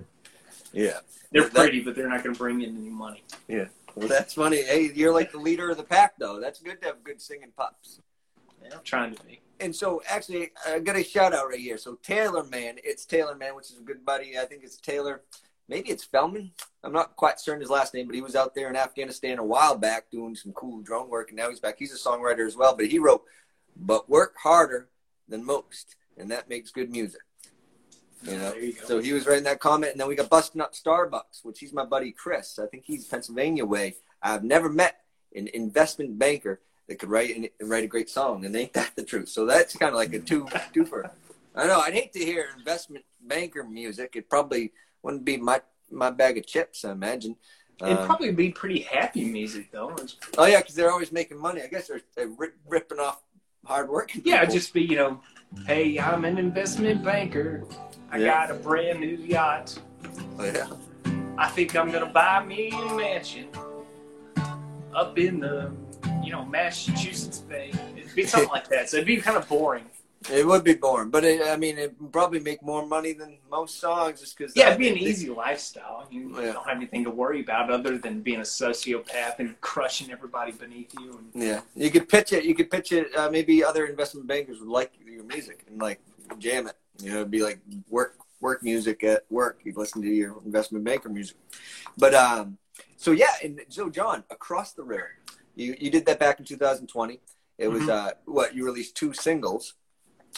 yeah. 0.73 1.01
they're 1.33 1.43
That- 1.43 1.53
pretty, 1.55 1.81
but 1.81 1.95
they're 1.95 2.09
not 2.09 2.23
going 2.23 2.35
to 2.35 2.39
bring 2.39 2.63
in 2.63 2.77
any 2.77 2.91
money. 2.91 3.25
Well, 3.95 4.09
that's 4.09 4.35
funny. 4.35 4.63
Hey, 4.63 4.91
you're 4.95 5.13
like 5.13 5.33
the 5.33 5.39
leader 5.39 5.71
of 5.71 5.77
the 5.77 5.83
pack, 5.85 6.15
though. 6.19 6.41
That's 6.41 6.61
good 6.61 6.81
to 6.83 6.89
have 6.89 7.05
good 7.05 7.21
singing 7.21 7.53
pups. 7.57 8.01
Yeah, 8.63 8.77
I'm 8.77 8.85
trying 8.85 9.15
to 9.15 9.25
be. 9.25 9.41
And 9.59 9.75
so, 9.75 10.03
actually, 10.09 10.53
I 10.67 10.79
got 10.79 10.97
a 10.97 11.05
shout 11.05 11.35
out 11.35 11.49
right 11.49 11.59
here. 11.59 11.77
So, 11.79 11.99
Taylor 12.03 12.45
Man, 12.45 12.77
it's 12.83 13.05
Taylor 13.05 13.35
Man, 13.35 13.55
which 13.55 13.71
is 13.71 13.79
a 13.79 13.83
good 13.83 14.05
buddy. 14.05 14.39
I 14.39 14.45
think 14.45 14.63
it's 14.65 14.77
Taylor. 14.77 15.23
Maybe 15.69 15.91
it's 15.91 16.05
Feldman. 16.05 16.53
I'm 16.83 16.93
not 16.93 17.15
quite 17.17 17.39
certain 17.39 17.61
his 17.61 17.71
last 17.71 17.95
name, 17.95 18.07
but 18.07 18.15
he 18.15 18.23
was 18.23 18.35
out 18.35 18.55
there 18.55 18.69
in 18.69 18.77
Afghanistan 18.77 19.39
a 19.39 19.45
while 19.45 19.77
back 19.77 20.11
doing 20.11 20.35
some 20.35 20.53
cool 20.53 20.83
drone 20.83 21.09
work, 21.09 21.29
and 21.29 21.37
now 21.37 21.49
he's 21.49 21.61
back. 21.61 21.77
He's 21.79 21.95
a 21.95 22.09
songwriter 22.09 22.47
as 22.47 22.57
well, 22.57 22.75
but 22.75 22.87
he 22.87 22.99
wrote, 22.99 23.25
"But 23.77 24.09
work 24.09 24.35
harder 24.43 24.89
than 25.29 25.45
most, 25.45 25.97
and 26.17 26.31
that 26.31 26.49
makes 26.49 26.71
good 26.71 26.91
music." 26.91 27.21
You 28.23 28.37
know. 28.39 28.55
You. 28.55 28.75
So 28.85 29.01
he 29.01 29.13
was 29.13 29.27
writing 29.27 29.45
that 29.45 29.61
comment, 29.61 29.93
and 29.93 30.01
then 30.01 30.09
we 30.09 30.15
got 30.15 30.29
busting 30.29 30.61
up 30.61 30.75
Starbucks, 30.75 31.45
which 31.45 31.61
he's 31.61 31.73
my 31.73 31.85
buddy 31.85 32.13
Chris. 32.13 32.59
I 32.59 32.67
think 32.67 32.85
he's 32.85 33.07
Pennsylvania 33.07 33.65
way. 33.65 33.97
I've 34.23 34.45
never 34.45 34.69
met 34.69 35.01
an 35.35 35.49
investment 35.55 36.19
banker 36.19 36.61
that 36.89 36.99
could 36.99 37.09
write 37.09 37.35
and 37.37 37.49
write 37.63 37.85
a 37.85 37.87
great 37.87 38.11
song, 38.11 38.45
and 38.45 38.55
ain't 38.55 38.73
that 38.75 38.93
the 38.97 39.05
truth? 39.05 39.29
So 39.29 39.47
that's 39.47 39.77
kind 39.77 39.91
of 39.91 39.97
like 39.97 40.13
a 40.13 40.19
two 40.19 40.45
twofer. 40.75 41.11
I 41.55 41.67
know. 41.67 41.81
I'd 41.81 41.95
hate 41.95 42.13
to 42.13 42.19
hear 42.19 42.47
investment 42.57 43.05
banker 43.23 43.65
music. 43.65 44.15
It 44.17 44.29
probably 44.29 44.73
wouldn't 45.03 45.25
be 45.25 45.37
my 45.37 45.63
my 45.91 46.11
bag 46.11 46.39
of 46.39 46.47
chips. 46.47 46.85
I 46.85 46.93
imagine. 46.93 47.37
It'd 47.83 47.97
Um, 47.97 48.07
probably 48.07 48.31
be 48.31 48.51
pretty 48.51 48.81
happy 48.81 49.25
music 49.25 49.73
though. 49.73 49.97
Oh 50.37 50.45
yeah, 50.45 50.59
because 50.59 50.75
they're 50.75 50.91
always 50.91 51.13
making 51.13 51.39
money. 51.39 51.63
I 51.63 51.67
guess 51.67 51.89
they're, 51.89 52.03
they're 52.15 52.29
rip, 52.29 52.55
ripping 52.69 52.99
off 52.99 53.23
hard 53.65 53.89
working. 53.89 54.21
Yeah, 54.25 54.45
just 54.45 54.75
be, 54.75 54.83
you 54.83 54.97
know, 54.97 55.21
hey, 55.67 55.99
I'm 55.99 56.25
an 56.27 56.37
investment 56.37 57.03
banker. 57.03 57.65
I 58.11 58.19
Yeah. 58.19 58.47
got 58.47 58.51
a 58.51 58.55
brand 58.55 59.01
new 59.01 59.17
yacht. 59.17 59.79
Oh, 60.39 60.45
yeah. 60.45 60.69
I 61.39 61.49
think 61.49 61.77
I'm 61.77 61.91
gonna 61.91 62.07
buy 62.07 62.45
me 62.45 62.71
a 62.71 62.95
mansion 62.95 63.49
up 64.95 65.19
in 65.19 65.41
the, 65.41 65.71
you 66.23 66.33
know, 66.33 66.45
Massachusetts 66.45 67.39
Bay. 67.39 67.73
It'd 67.97 68.15
be 68.15 68.25
something 68.25 68.51
like 68.51 68.69
that. 68.69 68.91
So 68.91 68.97
it'd 68.99 69.07
be 69.07 69.19
kind 69.19 69.37
of 69.37 69.49
boring. 69.49 69.85
It 70.31 70.47
would 70.47 70.65
be 70.65 70.75
boring, 70.75 71.09
but 71.09 71.25
it, 71.25 71.41
I 71.41 71.57
mean, 71.57 71.79
it 71.79 71.95
would 71.99 72.13
probably 72.13 72.41
make 72.41 72.63
more 72.63 72.85
money 72.87 73.15
than 73.15 73.39
most 73.51 73.81
songs, 73.81 74.21
just 74.21 74.37
because. 74.37 74.55
Yeah, 74.55 74.67
it'd 74.67 74.79
be 74.79 74.91
an 74.91 74.99
easy 74.99 75.31
lifestyle. 75.31 76.07
You 76.11 76.39
Yeah. 76.39 76.53
don't 76.53 76.69
have 76.69 76.77
anything 76.77 77.05
to 77.05 77.11
worry 77.11 77.41
about 77.41 77.71
other 77.71 77.97
than 77.97 78.21
being 78.21 78.41
a 78.41 78.43
sociopath 78.43 79.39
and 79.39 79.59
crushing 79.63 80.11
everybody 80.11 80.53
beneath 80.53 80.93
you. 81.01 81.13
And 81.33 81.43
Yeah, 81.43 81.61
you 81.75 81.91
could 81.91 82.07
pitch 82.07 82.35
it. 82.35 82.45
You 82.45 82.55
could 82.55 82.71
pitch 82.71 82.93
it. 82.93 83.17
Uh, 83.17 83.31
maybe 83.31 83.65
other 83.65 83.87
investment 83.87 84.27
bankers 84.27 84.59
would 84.61 84.69
like 84.69 84.93
your 85.07 85.25
music 85.25 85.65
and 85.69 85.81
like 85.81 86.01
jam 86.39 86.67
it. 86.67 86.77
You 87.03 87.11
know, 87.11 87.17
it'd 87.17 87.31
be 87.31 87.43
like 87.43 87.61
work 87.89 88.17
work 88.41 88.63
music 88.63 89.05
at 89.05 89.25
work. 89.31 89.61
You'd 89.65 89.77
listen 89.77 90.01
to 90.03 90.09
your 90.09 90.41
investment 90.45 90.85
banker 90.85 91.09
music. 91.09 91.37
But 91.99 92.15
um, 92.15 92.59
so 92.97 93.11
yeah, 93.13 93.33
and 93.43 93.61
so 93.69 93.91
John, 93.91 94.25
across 94.31 94.73
the 94.73 94.83
river, 94.83 95.11
you 95.55 95.77
you 95.79 95.91
did 95.91 96.07
that 96.07 96.19
back 96.19 96.39
in 96.39 96.45
2020. 96.45 97.21
It 97.59 97.69
was 97.69 97.83
Mhm. 97.83 97.89
uh 97.91 98.13
what 98.25 98.55
you 98.55 98.65
released 98.65 98.95
two 98.97 99.13
singles 99.13 99.75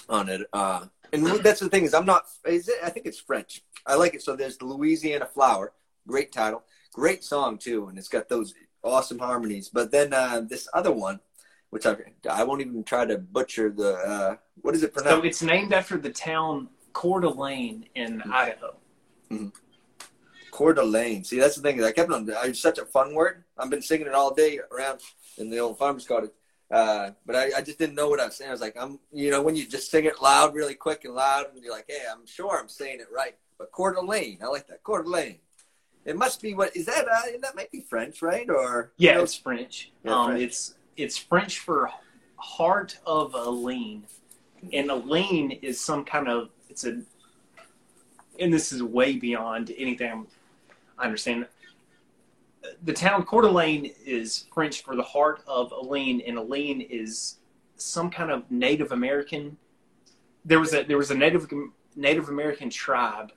on 0.08 0.28
it. 0.28 0.42
Uh, 0.52 0.86
and 1.12 1.24
that's 1.26 1.60
the 1.60 1.68
thing 1.68 1.84
is 1.84 1.94
I'm 1.94 2.06
not. 2.06 2.24
Is 2.44 2.68
it? 2.68 2.76
I 2.82 2.90
think 2.90 3.06
it's 3.06 3.18
French. 3.20 3.62
I 3.86 3.94
like 3.96 4.14
it. 4.14 4.22
So 4.22 4.34
there's 4.36 4.56
the 4.58 4.64
Louisiana 4.64 5.26
Flower. 5.26 5.72
Great 6.06 6.32
title. 6.32 6.64
Great 6.92 7.22
song 7.24 7.58
too, 7.58 7.86
and 7.88 7.98
it's 7.98 8.08
got 8.08 8.28
those 8.28 8.54
awesome 8.82 9.18
harmonies. 9.18 9.68
But 9.68 9.92
then 9.92 10.12
uh, 10.12 10.42
this 10.46 10.68
other 10.74 10.90
one, 10.92 11.20
which 11.72 11.86
I 11.86 11.96
I 12.30 12.44
won't 12.44 12.60
even 12.60 12.84
try 12.84 13.06
to 13.06 13.16
butcher 13.16 13.70
the 13.70 13.94
uh, 13.94 14.36
what 14.60 14.74
is 14.74 14.82
it 14.82 14.92
pronounced? 14.92 15.22
so 15.22 15.26
it's 15.26 15.42
named 15.42 15.72
after 15.72 15.96
the 15.96 16.10
town 16.10 16.68
Coeur 16.92 17.20
d'Alene 17.20 17.86
in 17.94 18.20
Idaho. 18.30 18.74
Coeur 20.50 20.74
d'Alene. 20.74 21.24
See, 21.24 21.38
that's 21.40 21.56
the 21.56 21.62
thing. 21.62 21.82
I 21.82 21.92
kept 21.92 22.12
on. 22.12 22.28
It's 22.44 22.60
such 22.60 22.76
a 22.76 22.84
fun 22.84 23.14
word. 23.14 23.44
I've 23.56 23.70
been 23.70 23.80
singing 23.80 24.06
it 24.06 24.12
all 24.12 24.34
day 24.34 24.60
around 24.70 25.00
in 25.38 25.48
the 25.48 25.60
old 25.60 25.78
farmer's 25.78 26.06
cottage. 26.06 26.30
Uh, 26.70 27.12
but 27.24 27.36
I, 27.36 27.50
I 27.56 27.62
just 27.62 27.78
didn't 27.78 27.94
know 27.94 28.10
what 28.10 28.20
I 28.20 28.26
was 28.26 28.36
saying. 28.36 28.50
I 28.50 28.52
was 28.52 28.60
like, 28.60 28.76
I'm, 28.78 28.98
you 29.10 29.30
know, 29.30 29.40
when 29.40 29.56
you 29.56 29.66
just 29.66 29.90
sing 29.90 30.04
it 30.04 30.20
loud, 30.20 30.54
really 30.54 30.74
quick 30.74 31.06
and 31.06 31.14
loud, 31.14 31.46
and 31.54 31.64
you're 31.64 31.72
like, 31.72 31.86
hey, 31.88 32.02
I'm 32.10 32.26
sure 32.26 32.58
I'm 32.58 32.68
saying 32.68 33.00
it 33.00 33.08
right. 33.14 33.34
But 33.58 33.72
Coeur 33.72 33.94
d'Alene, 33.94 34.38
I 34.42 34.46
like 34.48 34.66
that. 34.68 34.82
Coeur 34.82 35.02
d'Alene. 35.02 35.38
It 36.04 36.18
must 36.18 36.42
be 36.42 36.52
what 36.52 36.76
is 36.76 36.84
that? 36.84 37.06
Uh, 37.08 37.38
that 37.40 37.56
might 37.56 37.70
be 37.70 37.80
French, 37.80 38.20
right? 38.20 38.48
Or 38.50 38.92
Yeah, 38.98 39.22
it's 39.22 39.34
French. 39.34 39.90
Yeah, 40.04 40.18
um, 40.18 40.26
French. 40.26 40.42
It's 40.42 40.74
it's 40.96 41.16
French 41.16 41.58
for 41.58 41.90
heart 42.36 42.98
of 43.06 43.34
a 43.34 43.50
lean, 43.50 44.04
and 44.72 44.90
a 44.90 44.94
lean 44.94 45.52
is 45.62 45.80
some 45.80 46.04
kind 46.04 46.28
of 46.28 46.50
it's 46.68 46.84
a, 46.84 47.00
and 48.38 48.52
this 48.52 48.72
is 48.72 48.82
way 48.82 49.16
beyond 49.16 49.72
anything 49.76 50.26
I 50.98 51.04
understand. 51.04 51.46
The 52.84 52.92
town 52.92 53.24
Coeur 53.24 53.42
d'Alene 53.42 53.92
is 54.04 54.46
French 54.54 54.82
for 54.82 54.94
the 54.94 55.02
heart 55.02 55.42
of 55.46 55.72
a 55.72 55.80
lean, 55.80 56.22
and 56.26 56.38
a 56.38 56.42
lean 56.42 56.80
is 56.80 57.38
some 57.76 58.10
kind 58.10 58.30
of 58.30 58.50
Native 58.50 58.92
American. 58.92 59.56
There 60.44 60.60
was 60.60 60.74
a 60.74 60.82
there 60.82 60.98
was 60.98 61.10
a 61.10 61.14
Native 61.16 61.48
Native 61.96 62.28
American 62.28 62.70
tribe 62.70 63.32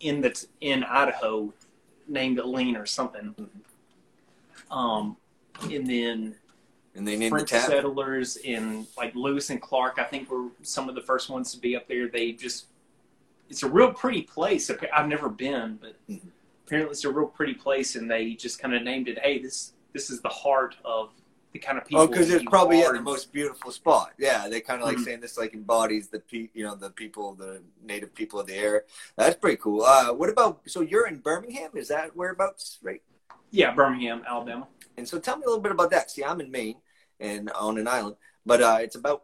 in 0.00 0.20
the 0.20 0.46
in 0.60 0.84
Idaho 0.84 1.52
named 2.08 2.38
Aline 2.38 2.76
or 2.76 2.86
something. 2.86 3.34
Um, 4.70 5.16
and 5.70 5.86
then 5.86 6.36
And 6.94 7.06
they 7.06 7.16
named 7.16 7.30
French 7.30 7.50
the 7.50 7.58
town. 7.58 7.68
settlers 7.68 8.36
in 8.38 8.86
like 8.96 9.14
Lewis 9.14 9.50
and 9.50 9.60
Clark. 9.62 9.98
I 9.98 10.04
think 10.04 10.30
were 10.30 10.48
some 10.62 10.88
of 10.88 10.94
the 10.94 11.00
first 11.00 11.28
ones 11.30 11.52
to 11.52 11.58
be 11.60 11.76
up 11.76 11.86
there. 11.88 12.08
They 12.08 12.32
just 12.32 12.66
it's 13.48 13.62
a 13.62 13.68
real 13.68 13.92
pretty 13.92 14.22
place. 14.22 14.70
I've 14.92 15.08
never 15.08 15.28
been, 15.28 15.78
but 15.80 15.94
Mhm. 16.08 16.20
apparently 16.66 16.92
it's 16.92 17.04
a 17.04 17.10
real 17.12 17.26
pretty 17.28 17.54
place, 17.54 17.94
and 17.96 18.10
they 18.10 18.34
just 18.34 18.58
kind 18.58 18.74
of 18.74 18.82
named 18.82 19.08
it. 19.08 19.18
Hey, 19.20 19.38
this 19.38 19.72
this 19.92 20.10
is 20.10 20.20
the 20.20 20.28
heart 20.28 20.76
of 20.84 21.10
the 21.52 21.58
kind 21.58 21.78
of 21.78 21.84
people. 21.86 22.02
Oh, 22.02 22.06
because 22.06 22.28
it's 22.30 22.44
probably 22.44 22.80
yeah, 22.80 22.92
the 22.92 23.00
most 23.00 23.32
beautiful 23.32 23.70
spot. 23.70 24.12
Yeah, 24.18 24.48
they 24.48 24.60
kind 24.60 24.82
of 24.82 24.86
like 24.88 24.98
Mhm. 24.98 25.04
saying 25.04 25.20
this 25.20 25.38
like 25.38 25.54
embodies 25.54 26.08
the 26.08 26.20
pe- 26.20 26.50
you 26.52 26.64
know 26.64 26.74
the 26.74 26.90
people, 26.90 27.34
the 27.34 27.62
native 27.82 28.14
people 28.14 28.38
of 28.40 28.46
the 28.48 28.54
area. 28.56 28.82
That's 29.16 29.36
pretty 29.36 29.56
cool. 29.58 29.82
Uh, 29.82 30.12
what 30.12 30.28
about 30.28 30.60
so 30.66 30.80
you're 30.82 31.06
in 31.06 31.18
Birmingham? 31.20 31.70
Is 31.74 31.88
that 31.88 32.16
whereabouts? 32.16 32.78
Right. 32.82 33.02
yeah, 33.50 33.72
Birmingham, 33.72 34.24
Alabama. 34.28 34.66
And 34.98 35.08
so 35.08 35.20
tell 35.20 35.38
me 35.38 35.44
a 35.44 35.46
little 35.46 35.62
bit 35.62 35.70
about 35.70 35.92
that. 35.92 36.10
See, 36.10 36.24
I'm 36.24 36.40
in 36.40 36.50
Maine 36.50 36.74
and 37.20 37.50
on 37.50 37.78
an 37.78 37.86
island, 37.86 38.16
but 38.44 38.60
uh, 38.60 38.78
it's 38.80 38.96
about. 38.96 39.22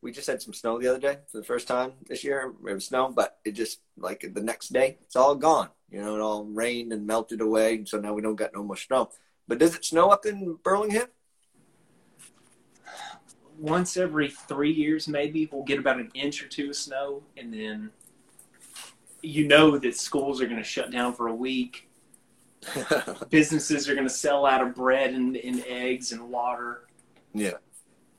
We 0.00 0.12
just 0.12 0.28
had 0.28 0.40
some 0.40 0.54
snow 0.54 0.78
the 0.78 0.88
other 0.88 1.00
day 1.00 1.18
for 1.30 1.38
the 1.38 1.44
first 1.44 1.66
time 1.66 1.94
this 2.06 2.22
year. 2.22 2.54
It 2.66 2.74
was 2.74 2.86
snow, 2.86 3.12
but 3.14 3.38
it 3.44 3.52
just 3.52 3.80
like 3.98 4.24
the 4.32 4.40
next 4.40 4.72
day, 4.72 4.98
it's 5.02 5.16
all 5.16 5.34
gone. 5.34 5.70
You 5.90 6.00
know, 6.00 6.14
it 6.14 6.20
all 6.20 6.44
rained 6.44 6.92
and 6.92 7.06
melted 7.06 7.40
away. 7.40 7.84
So 7.86 7.98
now 7.98 8.14
we 8.14 8.22
don't 8.22 8.36
got 8.36 8.54
no 8.54 8.62
more 8.62 8.76
snow. 8.76 9.10
But 9.48 9.58
does 9.58 9.74
it 9.74 9.84
snow 9.84 10.10
up 10.10 10.26
in 10.26 10.58
Burlingame? 10.62 11.08
Once 13.58 13.96
every 13.96 14.30
three 14.30 14.72
years, 14.72 15.08
maybe 15.08 15.48
we'll 15.50 15.64
get 15.64 15.80
about 15.80 15.98
an 15.98 16.10
inch 16.14 16.42
or 16.42 16.46
two 16.46 16.68
of 16.68 16.76
snow, 16.76 17.22
and 17.36 17.52
then 17.52 17.90
you 19.22 19.48
know 19.48 19.76
that 19.76 19.96
schools 19.96 20.40
are 20.40 20.46
going 20.46 20.56
to 20.56 20.64
shut 20.64 20.92
down 20.92 21.14
for 21.14 21.26
a 21.26 21.34
week. 21.34 21.85
Businesses 23.30 23.88
are 23.88 23.94
going 23.94 24.06
to 24.06 24.12
sell 24.12 24.46
out 24.46 24.62
of 24.62 24.74
bread 24.74 25.14
and, 25.14 25.36
and 25.36 25.64
eggs 25.66 26.12
and 26.12 26.30
water. 26.30 26.86
yeah. 27.34 27.52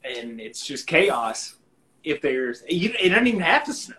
and 0.04 0.40
it's 0.40 0.66
just 0.66 0.88
chaos. 0.88 1.56
If 2.04 2.22
there's, 2.22 2.64
you, 2.70 2.94
it 3.02 3.10
doesn't 3.10 3.28
even 3.28 3.42
have 3.42 3.66
to 3.66 3.74
snow. 3.74 3.96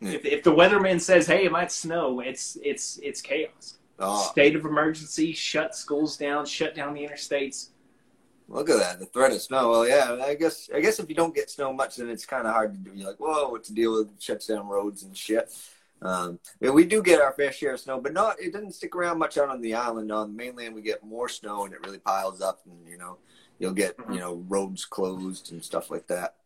Yeah. 0.00 0.12
If, 0.12 0.24
if 0.24 0.42
the 0.42 0.52
weatherman 0.52 1.00
says, 1.00 1.26
"Hey, 1.26 1.44
it 1.44 1.52
might 1.52 1.70
snow," 1.70 2.20
it's 2.20 2.56
it's 2.62 2.98
it's 3.02 3.20
chaos. 3.20 3.78
Oh, 3.98 4.28
State 4.30 4.56
of 4.56 4.64
emergency, 4.64 5.32
shut 5.32 5.74
schools 5.76 6.16
down, 6.16 6.46
shut 6.46 6.74
down 6.74 6.94
the 6.94 7.02
interstates. 7.06 7.68
look 8.48 8.70
at 8.70 8.78
that. 8.78 8.98
The 8.98 9.04
threat 9.06 9.32
of 9.32 9.42
snow. 9.42 9.70
Well, 9.70 9.86
yeah, 9.88 10.16
I 10.24 10.34
guess 10.34 10.70
I 10.74 10.80
guess 10.80 10.98
if 11.00 11.08
you 11.10 11.14
don't 11.14 11.34
get 11.34 11.50
snow 11.50 11.72
much, 11.74 11.96
then 11.96 12.08
it's 12.08 12.24
kind 12.24 12.46
of 12.46 12.54
hard 12.54 12.72
to 12.72 12.78
do. 12.78 12.96
You're 12.96 13.08
like, 13.08 13.20
whoa, 13.20 13.48
what 13.50 13.64
to 13.64 13.74
deal 13.74 13.92
with? 13.98 14.08
Shuts 14.18 14.46
down 14.46 14.66
roads 14.68 15.02
and 15.02 15.14
shit. 15.16 15.50
Um, 16.02 16.38
yeah, 16.60 16.70
we 16.70 16.84
do 16.84 17.02
get 17.02 17.20
our 17.20 17.32
fair 17.32 17.52
share 17.52 17.74
of 17.74 17.80
snow, 17.80 18.00
but 18.00 18.12
not. 18.12 18.40
It 18.40 18.52
doesn't 18.52 18.72
stick 18.72 18.94
around 18.96 19.18
much 19.18 19.36
out 19.38 19.48
on 19.50 19.60
the 19.60 19.74
island. 19.74 20.10
On 20.10 20.28
the 20.30 20.36
mainland, 20.36 20.74
we 20.74 20.82
get 20.82 21.04
more 21.04 21.28
snow, 21.28 21.64
and 21.64 21.74
it 21.74 21.84
really 21.84 21.98
piles 21.98 22.40
up, 22.40 22.60
and 22.64 22.88
you 22.88 22.96
know, 22.96 23.18
you'll 23.58 23.72
get 23.72 23.96
Mhm. 23.98 24.14
you 24.14 24.20
know 24.20 24.44
roads 24.48 24.84
closed 24.84 25.52
and 25.52 25.62
stuff 25.62 25.90
like 25.90 26.06
that. 26.06 26.36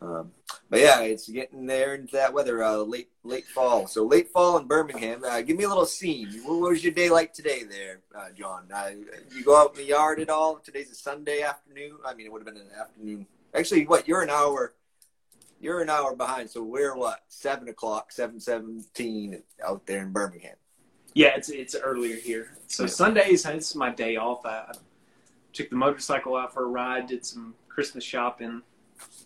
Um, 0.00 0.32
but 0.68 0.80
yeah, 0.80 1.00
it's 1.00 1.28
getting 1.28 1.66
there 1.66 1.94
into 1.94 2.12
that 2.16 2.32
weather. 2.34 2.62
Uh, 2.62 2.76
late 2.78 3.10
late 3.22 3.46
fall. 3.46 3.86
So 3.86 4.04
late 4.04 4.30
fall 4.30 4.58
in 4.58 4.66
Birmingham. 4.66 5.22
Uh, 5.24 5.40
give 5.42 5.56
me 5.56 5.64
a 5.64 5.68
little 5.68 5.86
scene. 5.86 6.28
What 6.44 6.70
was 6.70 6.84
your 6.84 6.92
day 6.92 7.08
like 7.10 7.32
today, 7.32 7.62
there, 7.62 8.00
uh, 8.14 8.30
John? 8.36 8.68
Uh, 8.74 8.90
you 9.34 9.44
go 9.44 9.56
out 9.56 9.72
in 9.72 9.76
the 9.78 9.84
yard 9.84 10.20
at 10.20 10.30
all? 10.30 10.56
Today's 10.56 10.90
a 10.90 10.94
Sunday 10.94 11.42
afternoon. 11.42 11.98
I 12.04 12.14
mean, 12.14 12.26
it 12.26 12.32
would 12.32 12.44
have 12.44 12.54
been 12.54 12.62
an 12.62 12.70
afternoon. 12.78 13.26
Actually, 13.54 13.86
what? 13.86 14.06
You're 14.08 14.22
an 14.22 14.30
hour. 14.30 14.74
You're 15.64 15.80
an 15.80 15.88
hour 15.88 16.14
behind. 16.14 16.50
So 16.50 16.62
we're 16.62 16.94
what? 16.94 17.20
Seven 17.28 17.68
o'clock, 17.70 18.12
seven 18.12 18.38
seventeen 18.38 19.42
out 19.66 19.86
there 19.86 20.02
in 20.02 20.12
Birmingham. 20.12 20.56
Yeah, 21.14 21.32
it's 21.36 21.48
it's 21.48 21.74
earlier 21.74 22.16
here. 22.16 22.58
So 22.66 22.82
Yeah. 22.82 22.90
Sundays, 22.90 23.46
it's 23.46 23.74
my 23.74 23.88
day 23.88 24.16
off. 24.16 24.44
I, 24.44 24.58
I 24.58 24.72
took 25.54 25.70
the 25.70 25.76
motorcycle 25.76 26.36
out 26.36 26.52
for 26.52 26.64
a 26.64 26.66
ride, 26.66 27.06
did 27.06 27.24
some 27.24 27.54
Christmas 27.68 28.04
shopping, 28.04 28.60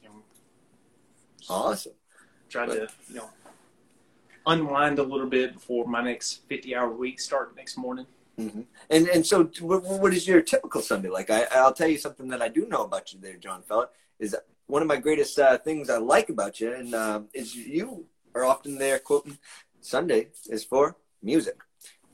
and 0.05 0.23
Awesome. 1.51 1.95
tried 2.49 2.67
to 2.67 2.89
you 3.09 3.17
know 3.17 3.31
unwind 4.47 5.01
a 5.01 5.03
little 5.03 5.27
bit 5.27 5.55
before 5.55 5.87
my 5.89 6.03
next 6.05 6.47
fifty-hour 6.49 6.91
week 6.91 7.19
start 7.19 7.57
next 7.57 7.77
morning. 7.77 8.07
hmm 8.37 8.61
And 8.91 9.09
and 9.09 9.27
so, 9.27 9.51
what, 9.61 9.83
what 9.83 10.15
is 10.15 10.29
your 10.29 10.41
typical 10.41 10.83
Sunday 10.83 11.09
like? 11.09 11.31
I, 11.31 11.47
I'll 11.51 11.75
tell 11.75 11.89
you 11.89 11.99
something 11.99 12.29
that 12.29 12.43
I 12.43 12.49
do 12.49 12.65
know 12.69 12.85
about 12.85 13.13
you, 13.13 13.19
there, 13.21 13.35
John 13.39 13.63
Feller, 13.63 13.89
is 14.21 14.37
one 14.69 14.83
of 14.83 14.89
my 14.89 14.97
greatest 14.97 15.39
uh, 15.39 15.59
things 15.59 15.91
I 15.91 15.97
like 15.99 16.29
about 16.29 16.61
you, 16.61 16.73
and 16.73 16.95
um, 16.95 17.29
is 17.35 17.57
you 17.57 18.07
are 18.35 18.45
often 18.45 18.79
there 18.79 18.99
quoting 18.99 19.39
Sunday 19.81 20.29
is 20.49 20.65
for 20.65 20.97
music, 21.23 21.57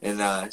and 0.01 0.21
uh, 0.21 0.49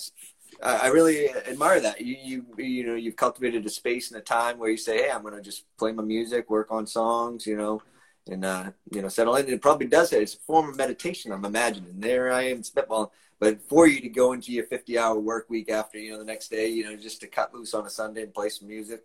I, 0.62 0.78
I 0.78 0.88
really 0.88 1.30
admire 1.30 1.80
that. 1.80 2.02
You 2.02 2.18
you 2.22 2.46
you 2.58 2.86
know 2.86 2.96
you've 2.96 3.16
cultivated 3.16 3.66
a 3.66 3.70
space 3.70 4.12
and 4.12 4.20
a 4.20 4.24
time 4.24 4.58
where 4.58 4.70
you 4.70 4.78
say, 4.78 5.04
hey, 5.04 5.12
I'm 5.12 5.22
going 5.22 5.36
to 5.36 5.42
just 5.42 5.66
play 5.78 5.92
my 5.92 6.04
music, 6.04 6.50
work 6.50 6.72
on 6.72 6.86
songs, 6.86 7.46
you 7.48 7.56
know. 7.56 7.82
And 8.28 8.46
uh, 8.46 8.72
you 8.92 9.02
know, 9.02 9.08
settle 9.08 9.36
in. 9.36 9.46
And 9.46 9.54
it 9.54 9.62
probably 9.62 9.88
does 9.88 10.14
it. 10.14 10.22
It's 10.22 10.36
a 10.36 10.40
form 10.40 10.70
of 10.70 10.78
meditation. 10.78 11.32
I'm 11.32 11.46
imagining. 11.46 12.00
There 12.00 12.32
I 12.32 12.44
am 12.44 12.62
spitballing. 12.62 13.10
But 13.40 13.60
for 13.68 13.88
you 13.88 14.00
to 14.02 14.10
go 14.10 14.34
into 14.34 14.52
your 14.52 14.66
50 14.66 15.00
hour 15.00 15.20
work 15.20 15.50
week 15.50 15.72
after, 15.72 15.98
you 15.98 16.12
know, 16.12 16.20
the 16.20 16.26
next 16.26 16.50
day, 16.50 16.68
you 16.68 16.84
know, 16.84 16.96
just 16.96 17.20
to 17.22 17.28
cut 17.28 17.52
loose 17.52 17.74
on 17.74 17.88
a 17.88 17.90
Sunday 17.90 18.22
and 18.22 18.34
play 18.34 18.50
some 18.50 18.68
music, 18.68 19.04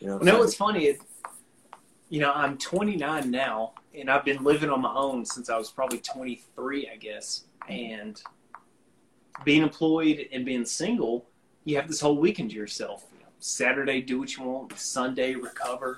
you 0.00 0.08
know. 0.08 0.18
No, 0.18 0.42
it's 0.42 0.56
funny. 0.56 0.86
It, 0.86 1.00
you 2.08 2.20
know, 2.20 2.32
I'm 2.32 2.56
29 2.58 3.30
now, 3.30 3.72
and 3.94 4.10
I've 4.10 4.24
been 4.24 4.42
living 4.42 4.70
on 4.70 4.80
my 4.80 4.92
own 4.94 5.24
since 5.24 5.50
I 5.50 5.56
was 5.56 5.70
probably 5.70 5.98
23, 5.98 6.90
I 6.92 6.96
guess. 6.96 7.44
And 7.68 8.20
being 9.44 9.62
employed 9.62 10.28
and 10.32 10.44
being 10.44 10.64
single, 10.64 11.26
you 11.64 11.76
have 11.76 11.88
this 11.88 12.00
whole 12.00 12.16
weekend 12.16 12.50
to 12.50 12.56
yourself. 12.56 13.06
You 13.12 13.20
know, 13.20 13.30
Saturday, 13.40 14.00
do 14.00 14.18
what 14.18 14.36
you 14.36 14.44
want. 14.44 14.78
Sunday, 14.78 15.34
recover. 15.34 15.96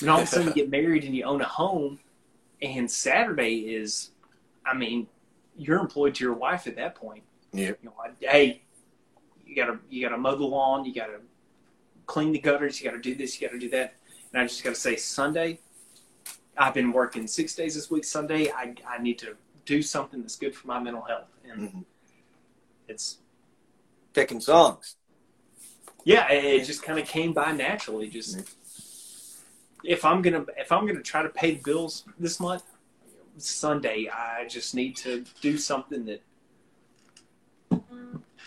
And 0.00 0.10
all 0.10 0.18
of 0.18 0.24
a 0.24 0.26
sudden, 0.26 0.48
you 0.48 0.54
get 0.54 0.70
married 0.70 1.04
and 1.04 1.14
you 1.14 1.24
own 1.24 1.40
a 1.40 1.46
home. 1.46 2.00
And 2.60 2.90
Saturday 2.90 3.74
is, 3.74 4.10
I 4.66 4.74
mean, 4.74 5.06
you're 5.56 5.78
employed 5.78 6.16
to 6.16 6.24
your 6.24 6.34
wife 6.34 6.66
at 6.66 6.76
that 6.76 6.96
point. 6.96 7.22
Yeah. 7.52 7.68
You 7.68 7.76
know, 7.84 7.94
hey, 8.18 8.62
you 9.46 9.54
gotta 9.54 9.78
you 9.88 10.02
gotta 10.02 10.18
mow 10.18 10.34
the 10.34 10.44
lawn, 10.44 10.84
you 10.84 10.92
gotta 10.92 11.20
clean 12.06 12.32
the 12.32 12.38
gutters, 12.38 12.80
you 12.80 12.90
gotta 12.90 13.00
do 13.00 13.14
this, 13.14 13.40
you 13.40 13.46
gotta 13.46 13.60
do 13.60 13.68
that. 13.70 13.94
And 14.34 14.42
I 14.42 14.46
just 14.48 14.64
gotta 14.64 14.74
say, 14.74 14.96
Sunday, 14.96 15.60
I've 16.58 16.74
been 16.74 16.92
working 16.92 17.28
six 17.28 17.54
days 17.54 17.76
this 17.76 17.88
week. 17.88 18.04
Sunday, 18.04 18.50
I 18.50 18.74
I 18.84 19.00
need 19.00 19.16
to 19.20 19.36
do 19.64 19.80
something 19.80 20.20
that's 20.22 20.34
good 20.34 20.56
for 20.56 20.66
my 20.66 20.80
mental 20.80 21.02
health, 21.02 21.28
and 21.48 21.60
Mhm. 21.72 21.84
it's 22.88 23.18
picking 24.12 24.40
songs. 24.40 24.96
yeah, 26.06 26.30
it, 26.30 26.44
it 26.44 26.64
just 26.64 26.82
kind 26.82 26.98
of 26.98 27.06
came 27.06 27.32
by 27.32 27.52
naturally. 27.52 28.08
Just 28.08 28.40
if 29.84 30.04
I'm 30.04 30.20
gonna 30.20 30.44
if 30.58 30.72
I'm 30.72 30.84
gonna 30.84 31.00
try 31.00 31.22
to 31.22 31.28
pay 31.28 31.52
the 31.52 31.62
bills 31.62 32.04
this 32.18 32.40
month, 32.40 32.64
Sunday, 33.38 34.08
I 34.08 34.46
just 34.48 34.74
need 34.74 34.96
to 34.96 35.24
do 35.40 35.56
something 35.56 36.04
that 36.06 36.22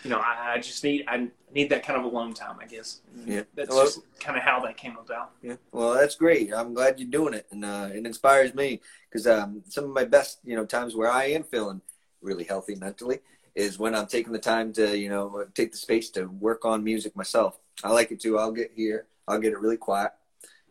you 0.04 0.10
know 0.10 0.18
I, 0.18 0.54
I 0.54 0.58
just 0.58 0.82
need 0.84 1.04
I 1.08 1.28
need 1.54 1.70
that 1.70 1.82
kind 1.84 1.98
of 1.98 2.04
alone 2.04 2.34
time. 2.34 2.56
I 2.60 2.66
guess. 2.66 3.00
Yeah. 3.26 3.42
that's 3.54 3.70
Well- 3.70 3.84
just 3.86 4.00
kind 4.20 4.36
of 4.36 4.42
how 4.44 4.60
that 4.60 4.76
came 4.76 4.96
about. 4.96 5.32
Yeah. 5.42 5.56
Well, 5.72 5.94
that's 5.94 6.14
great. 6.14 6.52
I'm 6.52 6.74
glad 6.74 6.98
you're 7.00 7.08
doing 7.10 7.34
it, 7.34 7.46
and 7.50 7.64
uh, 7.64 7.88
it 7.92 8.04
inspires 8.06 8.54
me 8.54 8.80
because 9.10 9.26
um, 9.26 9.62
some 9.68 9.84
of 9.84 9.90
my 9.90 10.04
best, 10.04 10.38
you 10.44 10.56
know, 10.56 10.64
times 10.66 10.94
where 10.94 11.10
I 11.10 11.24
am 11.26 11.42
feeling 11.44 11.80
really 12.20 12.44
healthy 12.44 12.74
mentally 12.74 13.20
is 13.54 13.78
when 13.78 13.94
I'm 13.94 14.06
taking 14.06 14.32
the 14.32 14.38
time 14.38 14.72
to, 14.74 14.96
you 14.96 15.08
know, 15.08 15.44
take 15.54 15.72
the 15.72 15.78
space 15.78 16.10
to 16.10 16.26
work 16.26 16.64
on 16.64 16.84
music 16.84 17.16
myself. 17.16 17.58
I 17.82 17.90
like 17.92 18.12
it 18.12 18.20
too. 18.20 18.38
I'll 18.38 18.52
get 18.52 18.72
here. 18.76 19.06
I'll 19.26 19.40
get 19.40 19.52
it 19.52 19.58
really 19.60 19.76
quiet. 19.76 20.12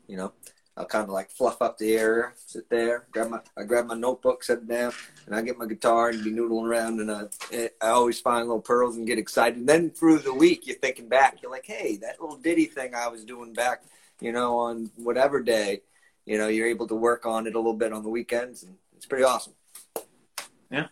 You 0.07 0.17
know, 0.17 0.33
I'll 0.77 0.85
kind 0.85 1.05
of 1.05 1.09
like 1.09 1.31
fluff 1.31 1.59
up 1.59 1.79
the 1.79 1.97
area, 1.97 2.31
sit 2.35 2.69
there, 2.69 3.07
grab 3.11 3.31
my, 3.31 3.39
I 3.57 3.63
grab 3.63 3.87
my 3.87 3.95
notebook, 3.95 4.43
sit 4.43 4.67
down, 4.67 4.93
and 5.25 5.35
I 5.35 5.41
get 5.41 5.57
my 5.57 5.65
guitar 5.65 6.09
and 6.09 6.23
be 6.23 6.31
noodling 6.31 6.67
around, 6.67 6.99
and 6.99 7.29
it, 7.51 7.75
I 7.81 7.87
always 7.87 8.19
find 8.19 8.47
little 8.47 8.61
pearls 8.61 8.95
and 8.95 9.07
get 9.07 9.17
excited. 9.17 9.57
And 9.57 9.67
then 9.67 9.89
through 9.89 10.19
the 10.19 10.33
week, 10.33 10.67
you're 10.67 10.75
thinking 10.75 11.09
back, 11.09 11.41
you're 11.41 11.51
like, 11.51 11.65
hey, 11.65 11.97
that 11.97 12.21
little 12.21 12.37
ditty 12.37 12.65
thing 12.65 12.93
I 12.93 13.07
was 13.07 13.25
doing 13.25 13.53
back, 13.53 13.85
you 14.21 14.31
know, 14.31 14.59
on 14.59 14.91
whatever 14.97 15.41
day, 15.41 15.81
you 16.25 16.37
know, 16.37 16.47
you're 16.47 16.67
able 16.67 16.87
to 16.89 16.95
work 16.95 17.25
on 17.25 17.47
it 17.47 17.55
a 17.55 17.57
little 17.57 17.73
bit 17.73 17.91
on 17.91 18.03
the 18.03 18.09
weekends, 18.09 18.61
and 18.61 18.75
it's 18.95 19.07
pretty 19.07 19.23
awesome. 19.23 19.53
Yeah. 20.69 20.87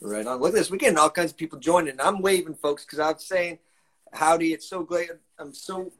Right 0.00 0.26
on. 0.26 0.40
Look 0.40 0.48
at 0.48 0.54
this. 0.54 0.68
We're 0.68 0.78
getting 0.78 0.98
all 0.98 1.10
kinds 1.10 1.30
of 1.30 1.36
people 1.36 1.60
joining. 1.60 2.00
I'm 2.00 2.22
waving, 2.22 2.54
folks, 2.54 2.84
because 2.84 2.98
I'm 2.98 3.18
saying, 3.18 3.60
howdy. 4.12 4.52
It's 4.52 4.68
so 4.68 4.82
great. 4.82 5.10
I'm 5.38 5.54
so 5.54 5.92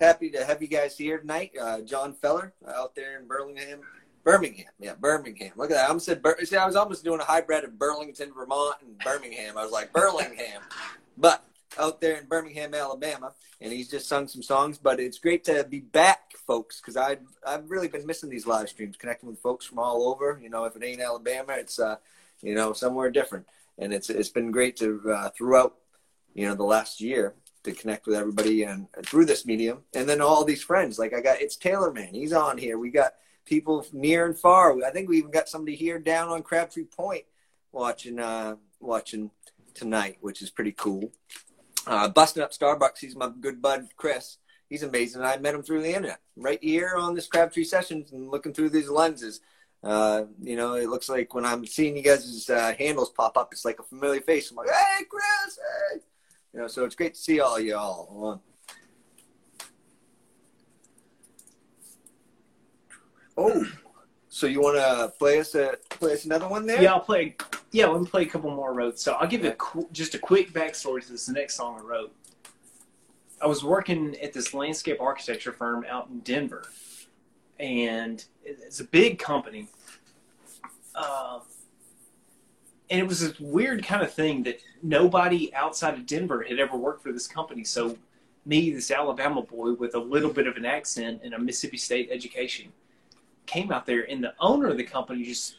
happy 0.00 0.30
to 0.30 0.44
have 0.44 0.60
you 0.60 0.68
guys 0.68 0.96
here 0.96 1.18
tonight. 1.18 1.52
Uh, 1.60 1.80
John 1.80 2.14
Feller 2.14 2.52
out 2.68 2.94
there 2.94 3.18
in 3.18 3.26
Birmingham. 3.26 3.80
Birmingham, 4.22 4.70
yeah, 4.78 4.94
Birmingham. 4.98 5.52
Look 5.56 5.70
at 5.70 5.74
that. 5.74 5.84
I 5.84 5.88
almost 5.88 6.06
said. 6.06 6.22
Bur- 6.22 6.38
See, 6.44 6.56
I 6.56 6.64
was 6.66 6.76
almost 6.76 7.04
doing 7.04 7.20
a 7.20 7.24
hybrid 7.24 7.64
of 7.64 7.78
Burlington, 7.78 8.32
Vermont, 8.32 8.76
and 8.80 8.98
Birmingham. 8.98 9.58
I 9.58 9.62
was 9.62 9.72
like 9.72 9.92
Burlingham, 9.92 10.62
but 11.18 11.44
out 11.78 12.00
there 12.00 12.16
in 12.16 12.26
Birmingham, 12.26 12.72
Alabama, 12.72 13.34
and 13.60 13.72
he's 13.72 13.90
just 13.90 14.08
sung 14.08 14.26
some 14.26 14.42
songs. 14.42 14.78
But 14.78 14.98
it's 14.98 15.18
great 15.18 15.44
to 15.44 15.64
be 15.64 15.80
back, 15.80 16.32
folks, 16.46 16.80
because 16.80 16.96
I 16.96 17.18
I've 17.46 17.70
really 17.70 17.88
been 17.88 18.06
missing 18.06 18.30
these 18.30 18.46
live 18.46 18.70
streams, 18.70 18.96
connecting 18.96 19.28
with 19.28 19.40
folks 19.40 19.66
from 19.66 19.78
all 19.78 20.08
over. 20.08 20.40
You 20.42 20.48
know, 20.48 20.64
if 20.64 20.74
it 20.74 20.82
ain't 20.82 21.02
Alabama, 21.02 21.52
it's 21.58 21.78
uh, 21.78 21.96
you 22.40 22.54
know, 22.54 22.72
somewhere 22.72 23.10
different, 23.10 23.46
and 23.76 23.92
it's 23.92 24.08
it's 24.08 24.30
been 24.30 24.50
great 24.50 24.78
to 24.78 25.02
uh, 25.12 25.30
throughout, 25.36 25.74
you 26.32 26.48
know, 26.48 26.54
the 26.54 26.64
last 26.64 27.02
year 27.02 27.34
to 27.64 27.72
connect 27.72 28.06
with 28.06 28.16
everybody 28.16 28.62
and, 28.62 28.86
and 28.96 29.06
through 29.06 29.24
this 29.26 29.44
medium. 29.44 29.82
And 29.94 30.08
then 30.08 30.20
all 30.20 30.44
these 30.44 30.62
friends, 30.62 30.98
like 30.98 31.12
I 31.12 31.20
got 31.20 31.40
it's 31.40 31.56
Taylor 31.56 31.92
Man, 31.92 32.14
he's 32.14 32.32
on 32.32 32.58
here. 32.58 32.78
We 32.78 32.90
got 32.90 33.14
people 33.44 33.86
near 33.92 34.26
and 34.26 34.38
far. 34.38 34.82
I 34.84 34.90
think 34.90 35.08
we 35.08 35.18
even 35.18 35.30
got 35.30 35.48
somebody 35.48 35.76
here 35.76 35.98
down 35.98 36.28
on 36.28 36.42
Crabtree 36.42 36.84
Point 36.84 37.24
watching 37.72 38.18
uh, 38.18 38.56
watching 38.80 39.30
tonight, 39.74 40.18
which 40.20 40.42
is 40.42 40.50
pretty 40.50 40.72
cool. 40.72 41.10
Uh, 41.86 42.08
busting 42.08 42.42
up 42.42 42.52
Starbucks, 42.52 42.98
he's 43.00 43.16
my 43.16 43.30
good 43.40 43.60
bud 43.60 43.88
Chris. 43.96 44.38
He's 44.68 44.82
amazing. 44.82 45.22
I 45.22 45.36
met 45.36 45.54
him 45.54 45.62
through 45.62 45.82
the 45.82 45.94
internet, 45.94 46.20
right 46.36 46.58
here 46.62 46.94
on 46.96 47.14
this 47.14 47.26
Crabtree 47.26 47.64
Sessions, 47.64 48.12
and 48.12 48.30
looking 48.30 48.54
through 48.54 48.70
these 48.70 48.88
lenses. 48.88 49.40
Uh, 49.82 50.24
you 50.40 50.56
know, 50.56 50.74
it 50.74 50.88
looks 50.88 51.10
like 51.10 51.34
when 51.34 51.44
I'm 51.44 51.66
seeing 51.66 51.94
you 51.94 52.02
guys' 52.02 52.48
uh, 52.48 52.72
handles 52.78 53.10
pop 53.10 53.36
up, 53.36 53.50
it's 53.52 53.66
like 53.66 53.78
a 53.78 53.82
familiar 53.82 54.22
face. 54.22 54.50
I'm 54.50 54.56
like, 54.56 54.70
hey, 54.70 55.04
Chris, 55.04 55.58
hey. 55.92 56.00
You 56.54 56.60
know, 56.60 56.66
so 56.68 56.84
it's 56.84 56.94
great 56.94 57.14
to 57.14 57.20
see 57.20 57.40
all 57.40 57.58
y'all. 57.58 58.40
Oh, 63.36 63.66
so 64.28 64.46
you 64.46 64.60
want 64.60 64.76
to 64.76 65.12
play 65.18 65.40
us 65.40 65.56
a 65.56 65.76
play 65.90 66.12
us 66.12 66.24
another 66.24 66.46
one 66.46 66.64
there? 66.64 66.80
Yeah, 66.80 66.92
I'll 66.92 67.00
play. 67.00 67.34
Yeah, 67.72 67.86
let 67.86 68.00
me 68.00 68.06
play 68.06 68.22
a 68.22 68.26
couple 68.26 68.52
more 68.52 68.72
roads. 68.72 69.02
So 69.02 69.14
I'll 69.14 69.26
give 69.26 69.42
you 69.42 69.50
a, 69.50 69.54
qu- 69.54 69.88
just 69.90 70.14
a 70.14 70.18
quick 70.18 70.52
backstory 70.52 71.04
to 71.04 71.10
this 71.10 71.28
next 71.28 71.56
song 71.56 71.80
I 71.80 71.82
wrote. 71.82 72.14
I 73.42 73.48
was 73.48 73.64
working 73.64 74.14
at 74.22 74.32
this 74.32 74.54
landscape 74.54 75.00
architecture 75.00 75.50
firm 75.50 75.84
out 75.90 76.06
in 76.08 76.20
Denver, 76.20 76.68
and 77.58 78.24
it's 78.44 78.78
a 78.78 78.84
big 78.84 79.18
company. 79.18 79.66
Uh, 80.94 81.40
and 82.90 83.00
it 83.00 83.06
was 83.06 83.20
this 83.20 83.40
weird 83.40 83.84
kind 83.84 84.02
of 84.02 84.12
thing 84.12 84.42
that 84.42 84.60
nobody 84.82 85.54
outside 85.54 85.94
of 85.94 86.06
Denver 86.06 86.42
had 86.42 86.58
ever 86.58 86.76
worked 86.76 87.02
for 87.02 87.12
this 87.12 87.26
company. 87.26 87.64
So, 87.64 87.96
me, 88.46 88.70
this 88.70 88.90
Alabama 88.90 89.40
boy 89.40 89.72
with 89.72 89.94
a 89.94 89.98
little 89.98 90.30
bit 90.30 90.46
of 90.46 90.56
an 90.56 90.66
accent 90.66 91.22
and 91.24 91.32
a 91.32 91.38
Mississippi 91.38 91.78
State 91.78 92.10
education, 92.12 92.72
came 93.46 93.72
out 93.72 93.86
there, 93.86 94.08
and 94.10 94.22
the 94.22 94.34
owner 94.38 94.68
of 94.68 94.76
the 94.76 94.84
company 94.84 95.24
just 95.24 95.56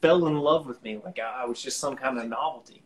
fell 0.00 0.26
in 0.26 0.38
love 0.38 0.66
with 0.66 0.82
me 0.82 1.00
like 1.04 1.18
I, 1.18 1.42
I 1.42 1.44
was 1.46 1.62
just 1.62 1.78
some 1.78 1.96
kind 1.96 2.18
of 2.18 2.28
novelty. 2.28 2.82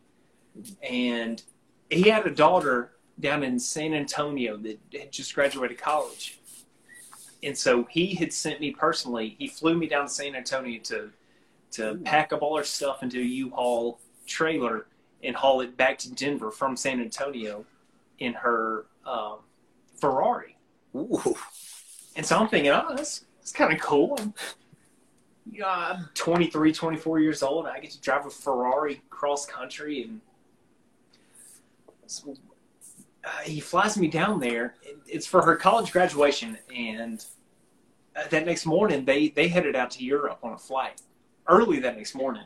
And 0.82 1.42
he 1.90 2.08
had 2.08 2.26
a 2.26 2.30
daughter 2.30 2.92
down 3.20 3.42
in 3.42 3.58
San 3.58 3.94
Antonio 3.94 4.56
that 4.58 4.78
had 4.92 5.10
just 5.10 5.34
graduated 5.34 5.78
college. 5.78 6.38
And 7.42 7.56
so 7.56 7.84
he 7.84 8.14
had 8.14 8.32
sent 8.32 8.60
me 8.60 8.70
personally, 8.70 9.36
he 9.38 9.48
flew 9.48 9.76
me 9.76 9.86
down 9.86 10.06
to 10.06 10.12
San 10.12 10.34
Antonio 10.34 10.80
to 10.84 11.10
to 11.72 11.92
Ooh. 11.92 11.98
pack 11.98 12.32
up 12.32 12.42
all 12.42 12.56
our 12.56 12.64
stuff 12.64 13.02
into 13.02 13.18
a 13.18 13.24
U-Haul 13.24 14.00
trailer 14.26 14.86
and 15.22 15.34
haul 15.34 15.60
it 15.60 15.76
back 15.76 15.98
to 15.98 16.12
Denver 16.12 16.50
from 16.50 16.76
San 16.76 17.00
Antonio 17.00 17.64
in 18.18 18.34
her 18.34 18.86
um, 19.04 19.38
Ferrari. 20.00 20.56
Ooh. 20.94 21.34
And 22.16 22.24
so 22.24 22.38
I'm 22.38 22.48
thinking, 22.48 22.70
oh, 22.70 22.94
that's 22.94 23.24
it's 23.40 23.52
kind 23.52 23.72
of 23.72 23.80
cool. 23.80 24.16
I'm, 24.18 24.34
you 25.50 25.60
know, 25.60 25.68
I'm 25.68 26.08
23, 26.14 26.72
24 26.72 27.20
years 27.20 27.42
old. 27.42 27.66
And 27.66 27.74
I 27.74 27.80
get 27.80 27.90
to 27.92 28.00
drive 28.00 28.26
a 28.26 28.30
Ferrari 28.30 29.02
cross 29.08 29.46
country, 29.46 30.02
and 30.02 30.20
so, 32.06 32.34
uh, 33.24 33.28
he 33.44 33.60
flies 33.60 33.96
me 33.96 34.08
down 34.08 34.40
there. 34.40 34.74
It's 35.06 35.26
for 35.26 35.42
her 35.42 35.56
college 35.56 35.92
graduation, 35.92 36.58
and 36.74 37.24
uh, 38.16 38.26
that 38.30 38.46
next 38.46 38.66
morning 38.66 39.04
they 39.04 39.28
they 39.28 39.48
headed 39.48 39.76
out 39.76 39.90
to 39.92 40.04
Europe 40.04 40.38
on 40.42 40.52
a 40.52 40.58
flight 40.58 41.00
early 41.48 41.80
that 41.80 41.96
next 41.96 42.14
morning. 42.14 42.44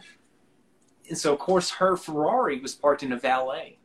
And 1.09 1.19
so, 1.19 1.33
of 1.33 1.39
course, 1.39 1.71
her 1.71 1.97
Ferrari 1.97 2.61
was 2.61 2.75
parked 2.75 3.03
in 3.03 3.13
a 3.13 3.19
valet. 3.19 3.79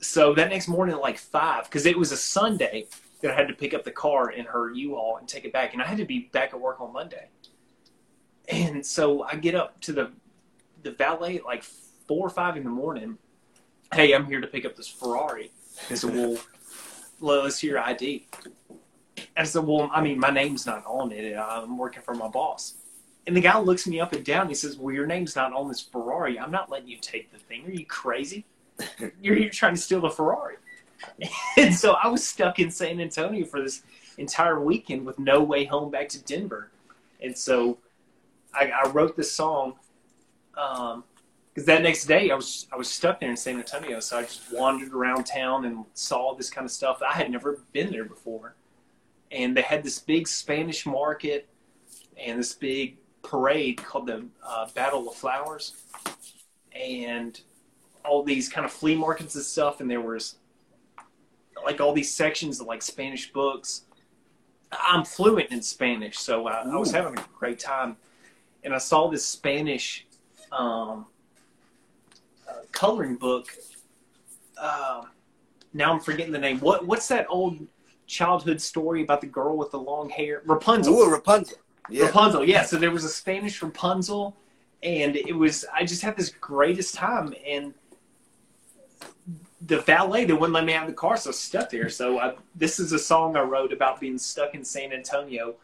So 0.00 0.34
that 0.34 0.50
next 0.50 0.68
morning 0.68 0.94
at 0.94 1.00
like 1.00 1.18
five, 1.18 1.64
because 1.64 1.86
it 1.86 1.98
was 1.98 2.12
a 2.12 2.16
Sunday, 2.16 2.86
that 3.20 3.30
I 3.30 3.34
had 3.34 3.48
to 3.48 3.54
pick 3.54 3.74
up 3.74 3.84
the 3.84 3.90
car 3.90 4.30
in 4.30 4.44
her 4.44 4.70
U-Haul 4.70 5.16
and 5.16 5.26
take 5.26 5.44
it 5.44 5.52
back, 5.52 5.72
and 5.72 5.82
I 5.82 5.86
had 5.86 5.98
to 5.98 6.04
be 6.04 6.30
back 6.32 6.52
at 6.52 6.60
work 6.60 6.80
on 6.80 6.92
Monday. 6.92 7.28
And 8.48 8.84
so 8.84 9.22
I 9.22 9.36
get 9.36 9.54
up 9.54 9.80
to 9.82 9.92
the 9.92 10.12
the 10.82 10.92
valet 10.92 11.38
at 11.38 11.44
like 11.44 11.64
four 11.64 12.26
or 12.26 12.30
five 12.30 12.56
in 12.56 12.64
the 12.64 12.70
morning. 12.70 13.18
Hey, 13.92 14.14
I'm 14.14 14.26
here 14.26 14.40
to 14.40 14.46
pick 14.46 14.64
up 14.64 14.76
this 14.76 14.86
Ferrari. 14.86 15.50
He 15.88 15.96
said, 15.96 16.14
well, 16.14 16.38
let's 17.20 17.58
hear 17.58 17.78
ID. 17.78 18.28
And 19.36 19.48
said, 19.48 19.64
well, 19.64 19.90
I 19.92 20.00
mean, 20.00 20.18
my 20.18 20.30
name's 20.30 20.66
not 20.66 20.84
on 20.86 21.10
it. 21.12 21.36
I'm 21.36 21.76
working 21.76 22.02
for 22.02 22.14
my 22.14 22.28
boss. 22.28 22.74
And 23.26 23.36
the 23.36 23.40
guy 23.40 23.58
looks 23.58 23.86
me 23.86 23.98
up 24.00 24.12
and 24.12 24.24
down. 24.24 24.48
He 24.48 24.54
says, 24.54 24.78
well, 24.78 24.94
your 24.94 25.06
name's 25.06 25.34
not 25.34 25.52
on 25.52 25.68
this 25.68 25.80
Ferrari. 25.80 26.38
I'm 26.38 26.52
not 26.52 26.70
letting 26.70 26.88
you 26.88 26.98
take 26.98 27.32
the 27.32 27.38
thing. 27.38 27.66
Are 27.66 27.70
you 27.70 27.86
crazy? 27.86 28.44
You're, 29.22 29.38
you're 29.38 29.50
trying 29.50 29.74
to 29.74 29.80
steal 29.80 30.02
the 30.02 30.10
Ferrari. 30.10 30.56
and 31.56 31.74
so 31.74 31.92
I 31.92 32.08
was 32.08 32.26
stuck 32.26 32.58
in 32.58 32.70
San 32.70 33.00
Antonio 33.00 33.46
for 33.46 33.62
this 33.62 33.82
entire 34.18 34.60
weekend 34.60 35.06
with 35.06 35.18
no 35.18 35.42
way 35.42 35.64
home 35.64 35.90
back 35.90 36.08
to 36.10 36.22
Denver. 36.22 36.70
And 37.20 37.36
so 37.36 37.78
I, 38.54 38.70
I 38.70 38.88
wrote 38.88 39.16
this 39.16 39.32
song 39.32 39.74
because 40.52 40.94
um, 40.94 41.04
that 41.64 41.82
next 41.82 42.06
day 42.06 42.30
I 42.30 42.34
was 42.34 42.66
I 42.72 42.76
was 42.76 42.88
stuck 42.88 43.20
there 43.20 43.30
in 43.30 43.36
San 43.36 43.56
Antonio. 43.56 44.00
So 44.00 44.18
I 44.18 44.22
just 44.22 44.52
wandered 44.52 44.92
around 44.92 45.24
town 45.24 45.64
and 45.64 45.84
saw 45.94 46.34
this 46.34 46.50
kind 46.50 46.64
of 46.64 46.70
stuff. 46.70 47.02
I 47.02 47.14
had 47.14 47.30
never 47.30 47.60
been 47.72 47.90
there 47.90 48.04
before, 48.04 48.54
and 49.30 49.56
they 49.56 49.62
had 49.62 49.82
this 49.82 49.98
big 49.98 50.28
Spanish 50.28 50.86
market 50.86 51.48
and 52.16 52.38
this 52.38 52.54
big 52.54 52.96
parade 53.26 53.82
called 53.82 54.06
the 54.06 54.24
uh, 54.42 54.68
Battle 54.74 55.08
of 55.08 55.16
Flowers, 55.16 55.74
and 56.72 57.40
all 58.04 58.22
these 58.22 58.48
kind 58.48 58.64
of 58.64 58.72
flea 58.72 58.94
markets 58.94 59.34
and 59.34 59.44
stuff. 59.44 59.80
And 59.80 59.90
there 59.90 60.00
was 60.00 60.36
like 61.64 61.80
all 61.80 61.92
these 61.92 62.12
sections 62.14 62.60
of 62.60 62.66
like 62.66 62.82
Spanish 62.82 63.32
books. 63.32 63.82
I'm 64.72 65.04
fluent 65.04 65.50
in 65.50 65.62
Spanish, 65.62 66.18
so 66.18 66.46
I, 66.46 66.62
I 66.62 66.76
was 66.76 66.90
having 66.90 67.18
a 67.18 67.24
great 67.38 67.58
time. 67.58 67.96
And 68.64 68.74
I 68.74 68.78
saw 68.78 69.08
this 69.08 69.24
Spanish 69.24 70.06
um, 70.52 71.06
uh, 72.48 72.52
coloring 72.72 73.16
book. 73.16 73.48
Uh, 74.60 75.02
now 75.72 75.92
I'm 75.92 76.00
forgetting 76.00 76.32
the 76.32 76.38
name. 76.38 76.60
What 76.60 76.86
What's 76.86 77.08
that 77.08 77.26
old 77.28 77.66
childhood 78.06 78.60
story 78.60 79.02
about 79.02 79.20
the 79.20 79.26
girl 79.26 79.56
with 79.56 79.70
the 79.72 79.78
long 79.78 80.08
hair? 80.08 80.42
Rapunzel. 80.46 80.94
Ooh, 80.94 81.10
Rapunzel. 81.10 81.58
Yeah. 81.88 82.06
Rapunzel. 82.06 82.44
Yeah. 82.44 82.62
So 82.62 82.76
there 82.76 82.90
was 82.90 83.04
a 83.04 83.08
Spanish 83.08 83.62
Rapunzel, 83.62 84.36
and 84.82 85.16
it 85.16 85.34
was. 85.34 85.64
I 85.72 85.84
just 85.84 86.02
had 86.02 86.16
this 86.16 86.30
greatest 86.30 86.94
time, 86.94 87.34
and 87.46 87.74
the 89.66 89.80
valet 89.80 90.24
they 90.24 90.32
wouldn't 90.32 90.52
let 90.52 90.64
me 90.64 90.74
out 90.74 90.84
of 90.84 90.88
the 90.88 90.94
car, 90.94 91.16
so 91.16 91.30
I 91.30 91.32
stuck 91.32 91.70
there. 91.70 91.88
So 91.88 92.18
I, 92.18 92.34
this 92.54 92.78
is 92.78 92.92
a 92.92 92.98
song 92.98 93.36
I 93.36 93.42
wrote 93.42 93.72
about 93.72 94.00
being 94.00 94.18
stuck 94.18 94.54
in 94.54 94.64
San 94.64 94.92
Antonio, 94.92 95.54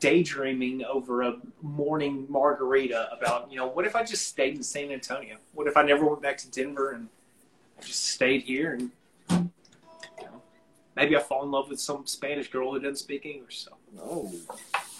daydreaming 0.00 0.84
over 0.84 1.22
a 1.22 1.36
morning 1.62 2.26
margarita 2.28 3.08
about 3.12 3.50
you 3.50 3.56
know 3.56 3.66
what 3.66 3.86
if 3.86 3.96
I 3.96 4.04
just 4.04 4.26
stayed 4.26 4.56
in 4.56 4.62
San 4.62 4.90
Antonio? 4.90 5.36
What 5.52 5.66
if 5.66 5.76
I 5.76 5.82
never 5.82 6.06
went 6.06 6.22
back 6.22 6.38
to 6.38 6.50
Denver 6.50 6.92
and 6.92 7.08
I 7.78 7.84
just 7.84 8.06
stayed 8.06 8.42
here 8.42 8.74
and 8.74 8.90
you 9.30 10.24
know, 10.24 10.42
maybe 10.96 11.16
I 11.16 11.20
fall 11.20 11.42
in 11.44 11.50
love 11.50 11.68
with 11.68 11.80
some 11.80 12.06
Spanish 12.06 12.50
girl 12.50 12.72
who 12.72 12.80
doesn't 12.80 12.96
speak 12.96 13.26
English. 13.26 13.64
So 13.64 13.72
no, 13.94 14.02
oh. 14.02 14.32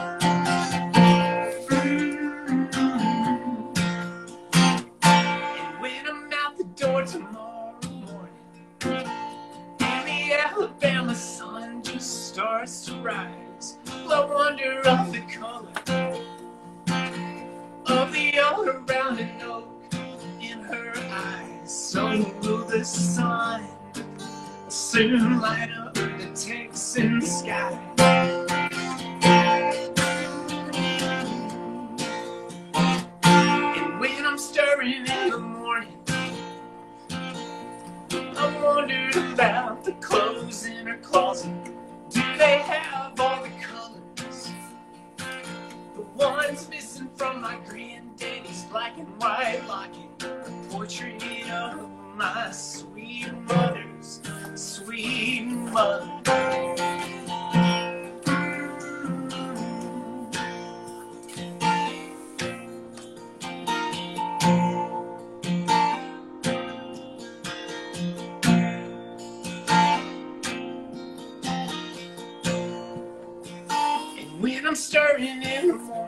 when 5.80 6.06
I'm 6.06 6.30
out 6.32 6.56
the 6.58 6.64
door 6.76 7.04
tomorrow 7.04 7.74
morning, 8.06 9.08
and 9.80 10.06
the 10.06 10.32
Alabama 10.34 11.14
sun 11.14 11.82
just 11.82 12.28
starts 12.28 12.86
to 12.86 12.94
rise, 12.96 13.78
I 13.88 14.24
wonder 14.24 14.80
of 14.86 15.12
the 15.12 15.20
color 15.32 15.68
of 17.86 18.12
the 18.12 18.38
all 18.38 18.68
around 18.68 19.18
an 19.18 19.42
oak 19.42 19.94
in 20.40 20.60
her 20.60 20.92
eyes. 21.10 21.70
So 21.70 22.06
will 22.42 22.64
the 22.64 22.84
sun 22.84 23.66
soon 24.78 25.40
light 25.40 25.70
up 25.76 25.92
the 25.94 26.30
Texan 26.36 27.20
sky. 27.20 27.76
And 33.24 33.98
when 33.98 34.24
I'm 34.24 34.38
stirring 34.38 35.04
in 35.04 35.30
the 35.30 35.38
morning, 35.38 35.98
I 38.10 38.60
wondered 38.62 39.16
about 39.16 39.82
the 39.84 39.92
clothes 39.94 40.64
in 40.64 40.86
her 40.86 40.98
closet. 40.98 41.52
Do 42.10 42.22
they 42.38 42.58
have 42.58 43.18
all 43.18 43.42
the 43.42 43.50
colors? 43.60 44.52
The 45.96 46.02
ones 46.14 46.68
missing 46.70 47.10
from 47.16 47.40
my 47.42 47.58
granddaddy's 47.66 48.62
black 48.70 48.96
and 48.96 49.08
white 49.20 49.60
locket, 49.66 50.20
the 50.20 50.52
portrait 50.70 51.50
of 51.50 51.90
my 52.14 52.52
sweet 52.52 53.32
mother 53.34 53.87
sweet 54.58 55.44
mother. 55.44 56.04
And 74.18 74.42
when 74.42 74.66
I'm 74.66 74.74
stirring 74.74 75.42
in 75.42 75.68
the 75.68 75.74
morning. 75.74 76.07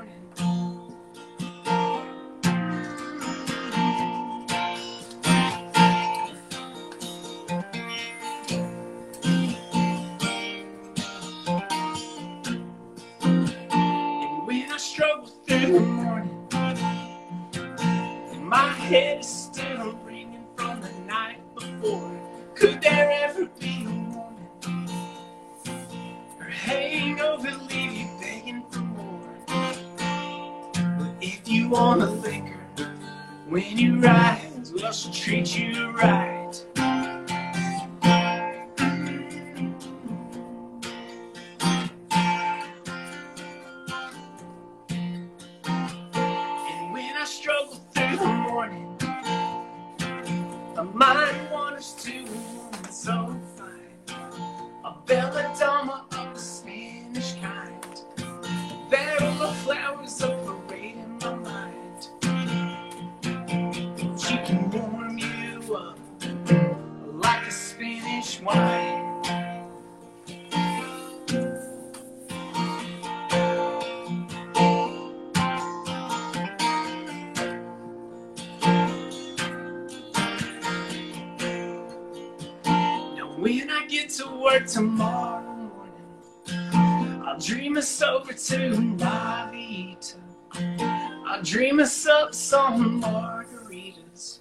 Some 92.33 93.03
margaritas. 93.03 94.39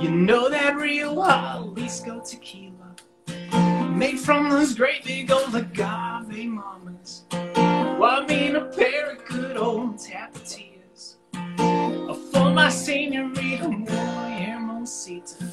You 0.00 0.10
know 0.10 0.48
that 0.48 0.76
real 0.76 1.16
Jalisco 1.16 2.20
tequila, 2.20 2.94
made 3.90 4.20
from 4.20 4.50
those 4.50 4.74
great 4.74 5.04
big 5.04 5.30
old 5.30 5.54
agave 5.54 6.46
mamas. 6.46 7.24
While 7.98 8.24
me 8.24 8.48
and 8.48 8.56
a 8.56 8.64
pair 8.66 9.10
of 9.12 9.24
good 9.26 9.56
old 9.56 9.96
tapatillas. 9.96 11.16
For 12.32 12.50
my 12.50 12.68
senorita, 12.68 13.68
muy 13.68 14.30
hermosita. 14.44 15.44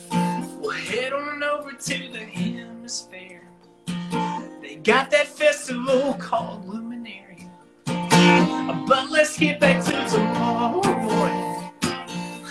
We'll 0.59 0.71
head 0.71 1.13
on 1.13 1.41
over 1.43 1.71
to 1.71 1.97
the 2.11 2.19
HemisFair. 2.19 3.41
They 4.61 4.75
got 4.75 5.09
that 5.11 5.27
festival 5.27 6.13
called 6.15 6.67
Luminaria. 6.67 6.88
But 8.69 9.09
let's 9.09 9.35
get 9.35 9.59
back 9.59 9.83
to 9.85 9.91
tomorrow 10.15 10.83
morning. 10.83 11.71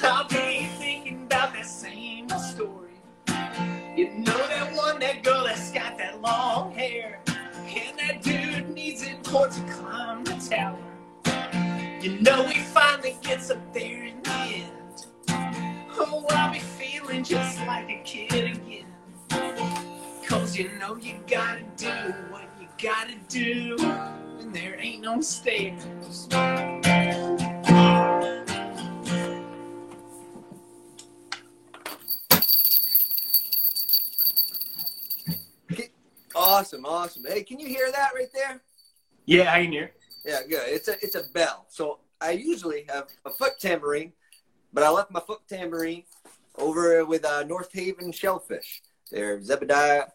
I'll 0.03 0.27
be 0.27 0.69
thinking 0.77 1.23
about 1.23 1.53
that 1.53 1.65
same 1.65 2.29
story. 2.31 3.01
You 3.97 4.11
know 4.19 4.49
that 4.49 4.73
one, 4.75 4.99
that 4.99 5.23
girl 5.23 5.45
that's 5.45 5.71
got 5.71 5.97
that 5.99 6.21
long 6.21 6.73
hair. 6.73 7.21
And 7.29 7.97
that 8.01 8.23
dude 8.23 8.69
needs 8.71 9.05
it 9.05 9.25
for 9.25 9.47
to 9.47 9.61
climb 9.73 10.25
the 10.25 10.35
tower. 10.51 10.77
You 12.01 12.21
know 12.21 12.49
he 12.49 12.63
finally 12.63 13.17
gets 13.23 13.53
up 13.53 13.73
there 13.73 14.03
in 14.03 14.21
the 14.25 14.31
end. 14.31 15.07
Oh, 16.01 16.27
I'll 16.31 16.53
be 16.53 16.59
feeling 16.59 17.23
just 17.23 17.61
like 17.61 17.89
a 17.91 18.03
kid 18.03 18.57
again. 18.57 18.87
Cause 20.27 20.57
you 20.57 20.73
know 20.81 20.97
you 20.97 21.15
gotta 21.29 21.63
do 21.77 21.93
what 22.31 22.49
you 22.61 22.67
gotta 22.77 23.15
do 23.29 23.77
when 24.49 24.63
there 24.63 24.81
ain't 24.81 25.03
no 25.03 25.21
stairs. 25.21 26.29
Awesome, 36.35 36.85
awesome. 36.87 37.25
Hey, 37.27 37.43
can 37.43 37.59
you 37.59 37.67
hear 37.67 37.91
that 37.93 38.11
right 38.15 38.29
there? 38.33 38.61
Yeah, 39.27 39.53
I 39.53 39.65
can 39.65 39.73
hear. 39.73 39.93
Yeah, 40.25 40.41
good. 40.49 40.63
It's 40.67 40.89
a 40.89 40.93
it's 41.03 41.15
a 41.15 41.25
bell. 41.35 41.67
So 41.69 41.99
I 42.21 42.33
usually 42.33 42.85
have 42.89 43.09
a 43.25 43.31
foot 43.31 43.59
tambourine, 43.61 44.13
but 44.73 44.83
I 44.83 44.91
left 44.91 45.11
my 45.11 45.21
foot 45.21 45.41
tambourine 45.49 46.05
over 46.57 47.05
with 47.05 47.25
uh, 47.25 47.45
North 47.45 47.71
Haven 47.73 48.13
Shellfish. 48.13 48.83
They're 49.11 49.39
Zebediah 49.39 50.11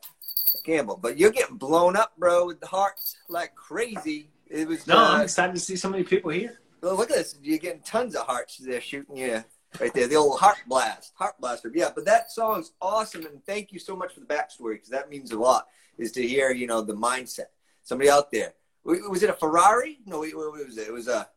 Campbell. 0.62 0.98
But 1.02 1.18
you're 1.18 1.32
getting 1.32 1.58
blown 1.58 1.96
up, 1.96 2.14
bro, 2.18 2.46
with 2.48 2.60
the 2.60 2.68
hearts 2.68 3.18
like 3.30 3.56
crazy. 3.56 4.30
It 4.48 4.68
was 4.68 4.86
No, 4.88 4.98
I'm 4.98 5.22
uh, 5.22 5.24
excited 5.24 5.56
to 5.56 5.62
see 5.62 5.76
so 5.76 5.90
many 5.90 6.04
people 6.04 6.32
here. 6.32 6.60
well, 6.82 6.96
look 6.96 7.10
at 7.10 7.18
this. 7.18 7.38
You're 7.42 7.58
getting 7.58 7.82
tons 7.82 8.16
of 8.16 8.26
hearts 8.26 8.58
there 8.58 8.82
shooting 8.82 9.18
you 9.18 9.44
right 9.80 9.94
there. 9.94 10.08
The 10.08 10.16
old 10.16 10.40
heart 10.40 10.58
blast, 10.68 11.14
heart 11.16 11.36
blaster. 11.40 11.72
Yeah, 11.74 11.90
but 11.94 12.06
that 12.06 12.32
song's 12.32 12.74
awesome, 12.82 13.26
and 13.26 13.44
thank 13.46 13.72
you 13.72 13.80
so 13.80 13.96
much 13.96 14.14
for 14.14 14.20
the 14.20 14.26
backstory 14.26 14.76
because 14.76 14.90
that 14.90 15.10
means 15.10 15.32
a 15.32 15.40
lot. 15.40 15.68
Is 15.98 16.12
to 16.14 16.28
hear 16.28 16.52
you 16.52 16.68
know 16.68 16.82
the 16.82 16.96
mindset. 16.96 17.48
Somebody 17.84 18.10
out 18.10 18.32
there. 18.32 18.54
Was 18.84 19.24
it 19.24 19.30
a 19.30 19.34
Ferrari? 19.34 20.00
No, 20.06 20.20
what 20.20 20.34
was 20.34 20.78
it? 20.78 20.88
It 20.88 20.94
was 20.94 21.08
a. 21.08 21.28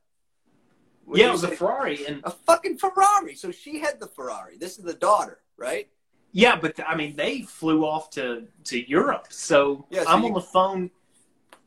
Yeah, 1.13 1.29
it 1.29 1.33
was 1.33 1.45
a? 1.45 1.49
Ferrari, 1.49 2.07
and 2.07 2.21
a 2.25 2.31
fucking 2.31 2.79
Ferrari. 2.79 3.35
So 3.37 3.51
she 3.51 3.79
had 3.79 4.01
the 4.01 4.09
Ferrari. 4.09 4.57
This 4.59 4.79
is 4.79 4.85
the 4.85 4.95
daughter, 4.95 5.39
right? 5.57 5.89
Yeah, 6.33 6.57
but 6.57 6.79
I 6.87 6.95
mean, 6.97 7.17
they 7.17 7.43
flew 7.43 7.85
off 7.85 8.11
to 8.11 8.47
to 8.65 8.89
Europe. 8.89 9.27
So, 9.31 9.87
Yeah, 9.91 10.03
so 10.05 10.11
I'm 10.11 10.23
you- 10.23 10.29
on 10.29 10.35
the 10.35 10.41
phone, 10.41 10.91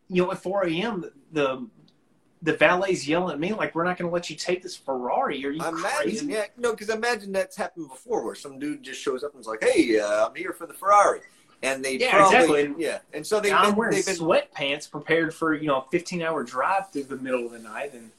you 0.10 0.24
know, 0.24 0.32
at 0.32 0.41
4 0.41 0.65
a.m. 0.67 1.06
The 1.32 1.67
the 2.41 2.54
valet's 2.54 3.06
yelling 3.08 3.34
at 3.34 3.39
me 3.39 3.52
like, 3.54 3.76
"We're 3.76 3.84
not 3.84 3.98
going 3.98 4.10
to 4.10 4.13
let 4.13 4.30
you 4.30 4.36
take 4.36 4.63
this 4.63 4.76
Ferrari. 4.76 5.45
Are 5.45 5.50
you 5.52 5.62
I 5.62 5.72
crazy?" 5.72 6.19
imagine, 6.19 6.30
yeah, 6.30 6.45
no, 6.58 6.72
because 6.72 6.89
I 6.89 6.95
imagine 6.95 7.32
that's 7.34 7.58
happened 7.58 7.89
before, 7.89 8.24
where 8.24 8.34
some 8.36 8.60
dude 8.60 8.82
just 8.82 9.02
shows 9.02 9.24
up 9.26 9.34
and 9.34 9.41
is 9.41 9.48
like, 9.48 9.62
"Hey, 9.63 10.00
uh, 10.00 10.28
I'm 10.28 10.36
here 10.36 10.54
for 10.54 10.65
the 10.65 10.74
Ferrari," 10.74 11.19
and 11.63 11.84
they 11.84 11.98
Yeah, 11.98 12.12
probably, 12.12 12.62
exactly. 12.62 12.84
yeah, 12.86 13.00
and 13.13 13.28
so 13.28 13.41
they've 13.41 13.52
I'm 13.54 13.72
been, 13.72 13.76
wearing 13.76 13.95
they've 13.95 14.06
been, 14.06 14.15
sweatpants 14.15 14.89
prepared 14.89 15.34
for 15.34 15.54
you 15.54 15.67
know 15.67 15.82
a 15.82 15.86
15 15.91 16.22
hour 16.22 16.43
drive 16.43 16.89
through 16.91 17.04
the 17.04 17.17
middle 17.17 17.45
of 17.45 17.52
the 17.52 17.60
night, 17.60 17.93
and 17.93 18.10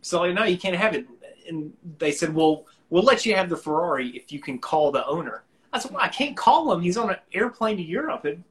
so 0.00 0.20
like, 0.20 0.32
no, 0.34 0.44
you 0.44 0.56
can't 0.56 0.76
have 0.76 0.94
it. 0.94 1.06
And 1.46 1.74
they 1.98 2.12
said, 2.12 2.34
well, 2.34 2.64
we'll 2.90 3.02
let 3.02 3.26
you 3.26 3.34
have 3.34 3.48
the 3.48 3.56
Ferrari 3.56 4.08
if 4.10 4.32
you 4.32 4.40
can 4.40 4.58
call 4.58 4.90
the 4.92 5.06
owner. 5.06 5.42
I 5.72 5.78
said, 5.78 5.92
well, 5.92 6.02
I 6.02 6.08
can't 6.08 6.36
call 6.36 6.72
him. 6.72 6.80
He's 6.80 6.96
on 6.96 7.10
an 7.10 7.16
airplane 7.32 7.76
to 7.76 7.82
Europe. 7.82 8.24
And 8.24 8.42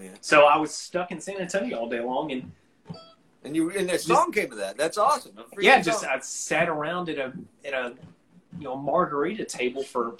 Yeah. 0.00 0.10
So 0.20 0.44
I 0.46 0.56
was 0.56 0.74
stuck 0.74 1.10
in 1.10 1.20
San 1.20 1.38
Antonio 1.40 1.78
all 1.78 1.88
day 1.88 2.00
long, 2.00 2.32
and 2.32 2.52
and 3.44 3.56
you 3.56 3.70
and 3.70 3.88
the 3.88 3.98
song 3.98 4.30
came 4.32 4.50
to 4.50 4.56
that. 4.56 4.76
That's 4.76 4.98
awesome. 4.98 5.32
Yeah, 5.58 5.80
just 5.80 6.02
song. 6.02 6.10
I 6.12 6.18
sat 6.20 6.68
around 6.68 7.08
at 7.08 7.18
a 7.18 7.32
at 7.64 7.72
a 7.72 7.94
you 8.58 8.64
know 8.64 8.76
margarita 8.76 9.44
table 9.44 9.82
for 9.82 10.16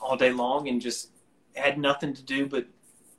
all 0.00 0.16
day 0.16 0.30
long 0.30 0.68
and 0.68 0.80
just 0.80 1.10
had 1.54 1.76
nothing 1.78 2.14
to 2.14 2.22
do 2.22 2.46
but 2.46 2.64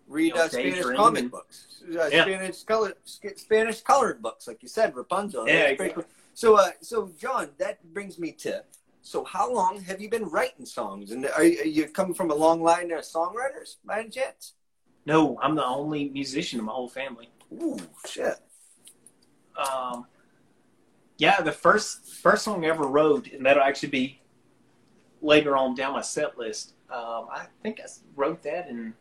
read 0.07 0.27
you 0.27 0.33
know, 0.35 0.45
uh, 0.45 0.49
Spanish 0.49 0.85
comic 0.95 1.21
and- 1.23 1.31
books, 1.31 1.83
uh, 1.83 2.05
Yeah. 2.11 2.23
Spanish 2.23 2.63
color, 2.63 2.93
Spanish 3.35 3.81
colored 3.81 4.21
books, 4.21 4.47
like 4.47 4.63
you 4.63 4.69
said, 4.69 4.95
Rapunzel. 4.95 5.47
Yeah, 5.47 5.65
exactly. 5.65 6.03
cool. 6.03 6.11
So, 6.33 6.55
uh, 6.55 6.71
so 6.81 7.11
John, 7.19 7.49
that 7.57 7.83
brings 7.93 8.17
me 8.17 8.31
to. 8.31 8.63
So, 9.09 9.23
how 9.23 9.51
long 9.51 9.81
have 9.85 9.99
you 9.99 10.07
been 10.07 10.25
writing 10.25 10.67
songs? 10.67 11.09
And 11.09 11.25
are 11.25 11.43
you, 11.43 11.61
are 11.61 11.65
you 11.65 11.87
coming 11.87 12.13
from 12.13 12.29
a 12.29 12.35
long 12.35 12.61
line 12.61 12.91
of 12.91 12.99
songwriters 12.99 13.77
by 13.83 14.01
any 14.01 14.09
chance? 14.09 14.53
no, 15.03 15.35
I'm 15.41 15.55
the 15.55 15.65
only 15.65 16.09
musician 16.09 16.59
in 16.59 16.65
my 16.65 16.73
whole 16.73 16.87
family. 16.87 17.31
Ooh, 17.51 17.79
shit. 18.05 18.35
Um, 19.57 20.05
Yeah, 21.17 21.41
the 21.41 21.51
first 21.51 22.05
first 22.21 22.43
song 22.43 22.63
I 22.63 22.67
ever 22.67 22.85
wrote, 22.85 23.31
and 23.31 23.43
that'll 23.43 23.63
actually 23.63 23.89
be 23.89 24.21
later 25.23 25.57
on 25.57 25.73
down 25.73 25.93
my 25.93 26.01
set 26.01 26.37
list. 26.37 26.75
Um, 26.91 27.29
I 27.31 27.47
think 27.63 27.79
I 27.79 27.87
wrote 28.15 28.43
that 28.43 28.69
in 28.69 28.93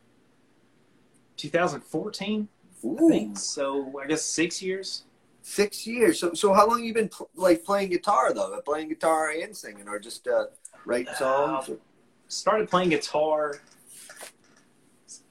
2014. 1.36 2.48
Ooh, 2.82 2.96
I 2.96 3.10
think 3.10 3.38
so. 3.38 4.00
I 4.02 4.06
guess 4.06 4.22
six 4.22 4.62
years. 4.62 5.04
Six 5.48 5.86
years. 5.86 6.20
So, 6.20 6.34
so 6.34 6.52
how 6.52 6.66
long 6.68 6.84
you 6.84 6.92
been 6.92 7.08
pl- 7.08 7.30
like 7.34 7.64
playing 7.64 7.90
guitar 7.90 8.32
though? 8.34 8.60
Playing 8.64 8.88
guitar 8.88 9.30
and 9.30 9.56
singing, 9.56 9.88
or 9.88 9.98
just 9.98 10.26
uh, 10.28 10.46
writing 10.84 11.12
songs? 11.14 11.68
Uh, 11.70 11.74
Started 12.30 12.68
playing 12.68 12.90
guitar. 12.90 13.60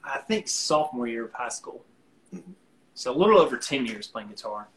I 0.04 0.18
think 0.18 0.48
sophomore 0.48 1.06
year 1.06 1.26
of 1.26 1.32
high 1.32 1.48
school. 1.48 1.84
Mhm. 2.34 2.54
So 2.94 3.12
a 3.12 3.16
little 3.16 3.38
over 3.38 3.56
ten 3.56 3.86
years 3.86 4.06
playing 4.08 4.28
guitar. 4.30 4.68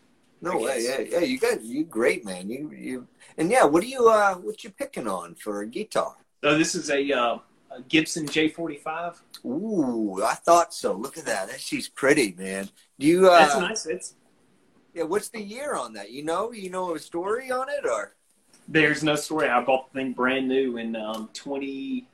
no 0.41 0.57
way. 0.57 0.83
Yeah, 0.83 0.99
yeah. 0.99 1.19
You 1.19 1.37
got 1.39 1.63
you 1.63 1.83
great 1.83 2.23
man. 2.25 2.49
You 2.49 2.71
you 2.71 3.07
and 3.37 3.49
yeah. 3.49 3.63
What 3.63 3.81
do 3.81 3.87
you 3.89 4.07
uh 4.07 4.35
what 4.35 4.63
you 4.63 4.69
picking 4.69 5.07
on 5.07 5.33
for 5.35 5.61
a 5.61 5.67
guitar? 5.67 6.15
So 6.43 6.57
this 6.57 6.73
is 6.75 6.89
a, 6.89 7.11
uh, 7.11 7.37
a 7.69 7.81
Gibson 7.87 8.25
J45. 8.27 9.17
Ooh, 9.45 10.23
I 10.23 10.33
thought 10.33 10.73
so. 10.73 10.93
Look 10.93 11.17
at 11.17 11.25
that. 11.25 11.49
That 11.49 11.59
she's 11.59 11.87
pretty, 11.87 12.33
man. 12.37 12.69
Do 12.99 13.05
you? 13.07 13.27
Uh, 13.29 13.39
That's 13.39 13.59
nice. 13.59 13.85
It's 13.85 14.13
Yeah. 14.93 15.03
What's 15.03 15.29
the 15.29 15.41
year 15.41 15.75
on 15.75 15.93
that? 15.93 16.11
You 16.11 16.23
know? 16.23 16.51
You 16.51 16.69
know 16.69 16.95
a 16.95 16.99
story 16.99 17.51
on 17.51 17.67
it, 17.69 17.85
or? 17.85 18.15
there's 18.67 19.03
no 19.03 19.15
story. 19.15 19.49
I 19.49 19.61
bought 19.61 19.91
the 19.91 19.99
thing 19.99 20.13
brand 20.13 20.47
new 20.47 20.77
in 20.77 20.95
um, 20.95 21.29
20, 21.33 22.07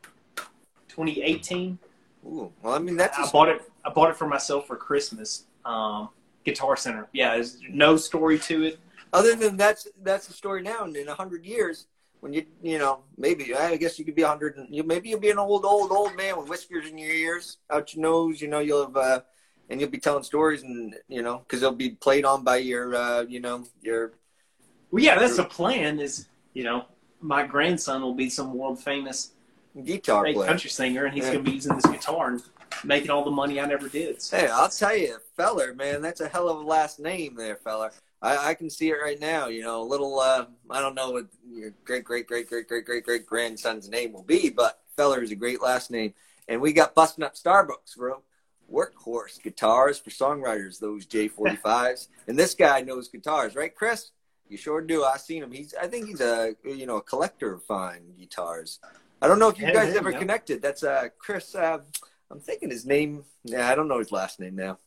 2018. 0.87 1.77
Ooh. 2.25 2.51
Well, 2.61 2.73
I 2.73 2.79
mean 2.79 2.97
that's. 2.97 3.17
I 3.17 3.29
bought 3.31 3.49
it. 3.49 3.61
I 3.85 3.89
bought 3.89 4.09
it 4.09 4.15
for 4.15 4.27
myself 4.27 4.67
for 4.67 4.75
Christmas. 4.75 5.45
Um, 5.65 6.09
Guitar 6.43 6.75
Center. 6.75 7.07
Yeah, 7.13 7.35
there's 7.35 7.59
no 7.69 7.97
story 7.97 8.39
to 8.39 8.63
it. 8.63 8.79
other 9.13 9.35
than 9.35 9.55
that's 9.57 9.87
that's 10.03 10.27
the 10.27 10.33
story 10.33 10.61
now. 10.61 10.83
And 10.83 10.95
in 10.95 11.07
a 11.07 11.13
hundred 11.13 11.45
years, 11.45 11.87
when 12.21 12.33
you 12.33 12.45
you 12.63 12.79
know 12.79 13.03
maybe 13.17 13.53
I 13.55 13.75
guess 13.77 13.99
you 13.99 14.05
could 14.05 14.15
be 14.15 14.23
a 14.23 14.27
hundred. 14.27 14.57
and 14.57 14.73
You 14.73 14.83
maybe 14.83 15.09
you'll 15.09 15.19
be 15.19 15.29
an 15.29 15.37
old 15.37 15.65
old 15.65 15.91
old 15.91 16.15
man 16.15 16.37
with 16.37 16.49
whiskers 16.49 16.87
in 16.87 16.97
your 16.97 17.11
ears, 17.11 17.57
out 17.69 17.93
your 17.93 18.01
nose. 18.01 18.41
You 18.41 18.47
know 18.47 18.59
you'll 18.59 18.85
have. 18.85 18.97
Uh, 18.97 19.19
and 19.69 19.79
you'll 19.79 19.89
be 19.89 19.99
telling 19.99 20.23
stories, 20.23 20.63
and 20.63 20.95
you 21.07 21.21
know, 21.21 21.39
because 21.39 21.61
they'll 21.61 21.71
be 21.71 21.91
played 21.91 22.25
on 22.25 22.43
by 22.43 22.57
your, 22.57 22.95
uh, 22.95 23.21
you 23.21 23.39
know, 23.39 23.65
your 23.81 24.13
Well, 24.91 25.03
yeah, 25.03 25.17
that's 25.19 25.37
the 25.37 25.43
plan. 25.45 25.99
Is 25.99 26.27
you 26.53 26.63
know, 26.63 26.85
my 27.21 27.45
grandson 27.45 28.01
will 28.01 28.15
be 28.15 28.29
some 28.29 28.53
world 28.53 28.81
famous 28.81 29.31
guitar 29.83 30.23
player. 30.23 30.47
country 30.47 30.69
singer, 30.69 31.05
and 31.05 31.13
he's 31.13 31.25
Yeah. 31.25 31.33
going 31.33 31.45
to 31.45 31.51
be 31.51 31.55
using 31.55 31.75
this 31.75 31.85
guitar 31.85 32.29
and 32.29 32.43
making 32.83 33.09
all 33.09 33.23
the 33.23 33.31
money 33.31 33.59
I 33.59 33.65
never 33.65 33.89
did. 33.89 34.21
So, 34.21 34.37
Hey, 34.37 34.47
I'll 34.47 34.69
tell 34.69 34.95
you, 34.95 35.17
feller, 35.35 35.73
man, 35.73 36.01
that's 36.01 36.21
a 36.21 36.27
hell 36.27 36.49
of 36.49 36.57
a 36.57 36.63
last 36.63 36.99
name 36.99 37.35
there, 37.35 37.55
feller. 37.55 37.91
I, 38.21 38.49
I 38.49 38.53
can 38.55 38.69
see 38.69 38.89
it 38.89 38.95
right 39.01 39.19
now. 39.19 39.47
You 39.47 39.61
know, 39.63 39.81
a 39.81 39.87
little, 39.87 40.19
uh, 40.19 40.45
I 40.69 40.81
don't 40.81 40.95
know 40.95 41.11
what 41.11 41.25
your 41.47 41.73
great, 41.85 42.03
great, 42.03 42.27
great, 42.27 42.49
great, 42.49 42.67
great, 42.67 42.85
great, 42.85 43.03
great 43.03 43.25
grandson's 43.25 43.89
name 43.89 44.13
will 44.13 44.23
be, 44.23 44.49
but 44.49 44.79
feller 44.95 45.21
is 45.21 45.31
a 45.31 45.35
great 45.35 45.61
last 45.61 45.91
name. 45.91 46.13
And 46.47 46.61
we 46.61 46.73
got 46.73 46.95
busting 46.95 47.23
up 47.23 47.35
Starbucks, 47.35 47.97
bro. 47.97 48.23
Workhorse 48.71 49.41
guitars 49.41 49.97
for 49.99 50.09
songwriters, 50.09 50.79
those 50.79 51.05
J45s. 51.05 52.07
and 52.27 52.37
this 52.37 52.53
guy 52.53 52.81
knows 52.81 53.07
guitars, 53.07 53.55
right, 53.55 53.73
Chris? 53.73 54.11
You 54.49 54.57
sure 54.57 54.81
do. 54.81 55.03
I 55.03 55.17
seen 55.17 55.43
him. 55.43 55.51
He's, 55.51 55.73
I 55.73 55.87
think 55.87 56.07
he's 56.07 56.21
a, 56.21 56.55
you 56.63 56.85
know, 56.85 56.97
a 56.97 57.01
collector 57.01 57.53
of 57.53 57.63
fine 57.63 58.13
guitars. 58.17 58.79
I 59.21 59.27
don't 59.27 59.39
know 59.39 59.49
if 59.49 59.59
you 59.59 59.67
Yeah, 59.67 59.73
guys 59.73 59.93
yeah, 59.93 59.99
ever 59.99 60.11
yeah. 60.11 60.19
connected. 60.19 60.61
That's 60.61 60.83
uh, 60.83 61.09
Chris. 61.17 61.53
Uh, 61.55 61.79
I'm 62.31 62.39
thinking 62.39 62.69
his 62.69 62.85
name. 62.85 63.23
Yeah, 63.43 63.69
I 63.69 63.75
don't 63.75 63.87
know 63.87 63.99
his 63.99 64.11
last 64.11 64.39
name 64.39 64.55
now, 64.55 64.79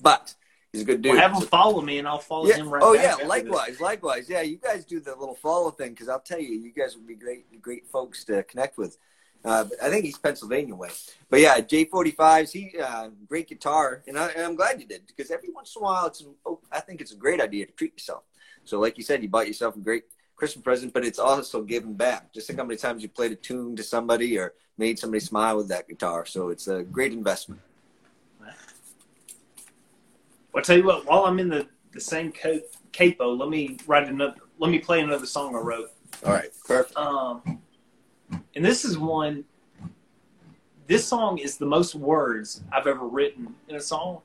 but 0.00 0.34
he's 0.72 0.82
a 0.82 0.84
good 0.84 1.02
dude. 1.02 1.12
well, 1.14 1.20
have 1.20 1.32
him 1.32 1.48
follow 1.48 1.80
me, 1.82 1.98
and 1.98 2.06
I'll 2.06 2.18
follow 2.18 2.46
yeah. 2.46 2.56
him 2.56 2.70
right 2.70 2.82
oh 2.82 2.92
yeah, 2.94 3.02
after 3.12 3.22
this. 3.24 3.28
likewise, 3.28 3.80
likewise. 3.80 4.28
Yeah, 4.28 4.42
you 4.42 4.56
guys 4.56 4.84
do 4.84 5.00
the 5.00 5.14
little 5.16 5.34
follow 5.34 5.70
thing 5.70 5.90
because 5.90 6.08
I'll 6.08 6.20
tell 6.20 6.40
you, 6.40 6.50
you 6.50 6.72
guys 6.72 6.94
would 6.96 7.06
be 7.06 7.14
great, 7.14 7.60
great 7.60 7.86
folks 7.88 8.24
to 8.24 8.42
connect 8.44 8.78
with. 8.78 8.96
Uh, 9.44 9.64
I 9.82 9.88
think 9.88 10.04
he's 10.04 10.18
Pennsylvania 10.18 10.74
way, 10.74 10.90
but 11.30 11.40
yeah, 11.40 11.58
J45s. 11.60 12.50
He 12.50 12.76
uh, 12.78 13.10
great 13.28 13.48
guitar, 13.48 14.02
and, 14.08 14.18
I, 14.18 14.30
I'm 14.36 14.56
glad 14.56 14.80
you 14.80 14.86
did 14.86 15.06
because 15.06 15.30
every 15.30 15.50
once 15.50 15.74
in 15.76 15.80
a 15.80 15.84
while, 15.84 16.06
it's 16.06 16.24
oh, 16.44 16.58
I 16.72 16.80
think 16.80 17.00
it's 17.00 17.12
a 17.12 17.16
great 17.16 17.40
idea 17.40 17.66
to 17.66 17.72
treat 17.72 17.92
yourself. 17.92 18.24
So, 18.64 18.80
like 18.80 18.98
you 18.98 19.04
said, 19.04 19.22
you 19.22 19.28
bought 19.28 19.46
yourself 19.46 19.76
a 19.76 19.78
great 19.78 20.04
Christmas 20.38 20.62
present, 20.62 20.92
but 20.92 21.04
it's 21.04 21.18
also 21.18 21.62
giving 21.62 21.94
back. 21.94 22.32
Just 22.32 22.46
think 22.46 22.58
how 22.58 22.64
many 22.64 22.78
times 22.78 23.02
you 23.02 23.08
played 23.08 23.32
a 23.32 23.36
tune 23.36 23.74
to 23.76 23.82
somebody 23.82 24.38
or 24.38 24.54
made 24.76 24.98
somebody 24.98 25.20
smile 25.20 25.56
with 25.56 25.68
that 25.68 25.88
guitar. 25.88 26.24
So 26.26 26.48
it's 26.48 26.68
a 26.68 26.82
great 26.82 27.12
investment. 27.12 27.60
Well, 28.40 28.50
I 30.56 30.60
tell 30.62 30.76
you 30.76 30.84
what, 30.84 31.06
while 31.06 31.24
I'm 31.24 31.38
in 31.38 31.48
the, 31.48 31.66
the 31.92 32.00
same 32.00 32.32
co- 32.32 32.60
capo, 32.92 33.34
let 33.34 33.48
me 33.48 33.78
write 33.86 34.08
another. 34.08 34.36
Let 34.58 34.70
me 34.70 34.78
play 34.78 35.00
another 35.00 35.26
song 35.26 35.54
I 35.54 35.58
wrote. 35.58 35.90
All 36.24 36.32
right, 36.32 36.50
perfect. 36.66 36.96
Um, 36.96 37.60
and 38.58 38.66
this 38.66 38.84
is 38.84 38.98
one. 38.98 39.44
This 40.88 41.06
song 41.06 41.38
is 41.38 41.58
the 41.58 41.64
most 41.64 41.94
words 41.94 42.64
I've 42.72 42.88
ever 42.88 43.06
written 43.06 43.54
in 43.68 43.76
a 43.76 43.80
song. 43.80 44.22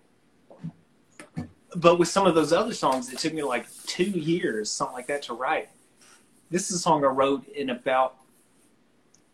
But 1.76 2.00
with 2.00 2.08
some 2.08 2.26
of 2.26 2.34
those 2.34 2.52
other 2.52 2.74
songs, 2.74 3.14
it 3.14 3.20
took 3.20 3.32
me 3.32 3.44
like 3.44 3.68
two 3.86 4.10
years, 4.10 4.72
something 4.72 4.96
like 4.96 5.06
that, 5.06 5.22
to 5.24 5.36
write. 5.36 5.70
This 6.50 6.72
is 6.72 6.78
a 6.78 6.80
song 6.80 7.06
I 7.06 7.10
wrote 7.10 7.48
in 7.50 7.70
about 7.70 8.16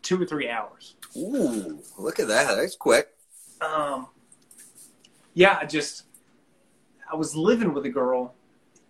two 0.02 0.22
or 0.22 0.26
three 0.26 0.50
hours. 0.50 0.96
Ooh, 1.16 1.82
look 1.98 2.20
at 2.20 2.28
that. 2.28 2.56
That's 2.58 2.76
quick. 2.76 3.08
Um, 3.62 4.08
yeah, 5.34 5.60
I 5.62 5.66
just 5.66 6.08
I 7.10 7.16
was 7.16 7.38
living 7.38 7.74
with 7.74 7.86
a 7.86 7.90
girl 7.90 8.36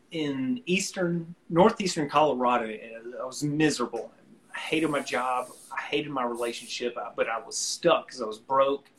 in 0.09 0.63
eastern 0.65 1.35
northeastern 1.51 2.09
Colorado. 2.09 2.65
And 2.65 3.13
I 3.21 3.25
was 3.25 3.43
miserable. 3.43 4.11
I 4.59 4.61
hated 4.61 4.89
my 4.89 4.99
job. 4.99 5.47
I 5.71 5.81
hated 5.81 6.11
my 6.11 6.23
relationship, 6.23 6.97
but 7.15 7.29
I 7.29 7.39
was 7.39 7.57
stuck 7.57 8.07
because 8.07 8.21
I 8.21 8.25
was 8.25 8.37
broke. 8.37 8.89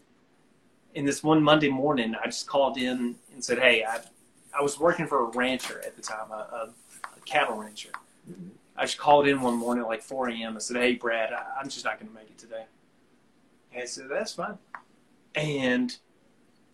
And 0.96 1.06
this 1.06 1.22
one 1.22 1.42
Monday 1.42 1.68
morning, 1.68 2.14
I 2.20 2.26
just 2.26 2.46
called 2.46 2.78
in 2.78 3.14
and 3.32 3.44
said, 3.44 3.58
"Hey, 3.58 3.84
I 3.84 4.00
I 4.58 4.62
was 4.62 4.80
working 4.80 5.06
for 5.06 5.20
a 5.20 5.24
rancher 5.36 5.80
at 5.84 5.96
the 5.96 6.02
time, 6.02 6.30
a, 6.30 6.34
a, 6.34 6.70
a 7.04 7.20
cattle 7.26 7.56
rancher. 7.56 7.90
I 8.76 8.86
just 8.86 8.98
called 8.98 9.28
in 9.28 9.42
one 9.42 9.54
morning 9.54 9.84
at 9.84 9.88
like 9.88 10.02
4 10.02 10.30
a.m. 10.30 10.56
I 10.56 10.60
said, 10.60 10.78
"Hey, 10.78 10.94
Brad, 10.94 11.32
I, 11.32 11.44
I'm 11.60 11.68
just 11.68 11.84
not 11.84 12.00
going 12.00 12.08
to 12.08 12.14
make 12.14 12.30
it 12.30 12.38
today." 12.38 12.64
And 13.72 13.82
I 13.82 13.86
said, 13.86 14.06
"That's 14.08 14.32
fine." 14.32 14.56
And 15.34 15.94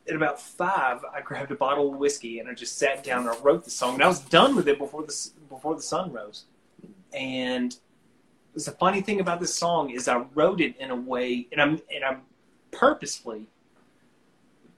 at 0.09 0.15
about 0.15 0.41
five, 0.41 1.01
I 1.13 1.21
grabbed 1.23 1.51
a 1.51 1.57
bottle 1.57 1.93
of 1.93 1.99
whiskey 1.99 2.39
and 2.39 2.49
I 2.49 2.55
just 2.55 2.79
sat 2.79 3.03
down 3.03 3.27
and 3.27 3.31
I 3.31 3.39
wrote 3.41 3.65
the 3.65 3.71
song. 3.71 3.95
And 3.95 4.05
I 4.05 4.09
was 4.09 4.21
done 4.21 4.55
with 4.55 4.69
it 4.69 4.79
before 4.79 5.03
the 5.03 5.31
before 5.49 5.75
the 5.75 5.83
sun 5.83 6.13
rose. 6.13 6.45
And 7.13 7.77
the 8.65 8.73
funny 8.73 9.03
thing 9.03 9.21
about 9.21 9.41
this 9.41 9.55
song 9.55 9.91
is 9.91 10.09
I 10.09 10.25
wrote 10.35 10.61
it 10.61 10.77
in 10.79 10.91
a 10.91 10.97
way, 10.97 11.47
and 11.53 11.61
I'm 11.61 11.81
and 11.95 12.05
I'm 12.05 12.23
purposefully. 12.71 13.47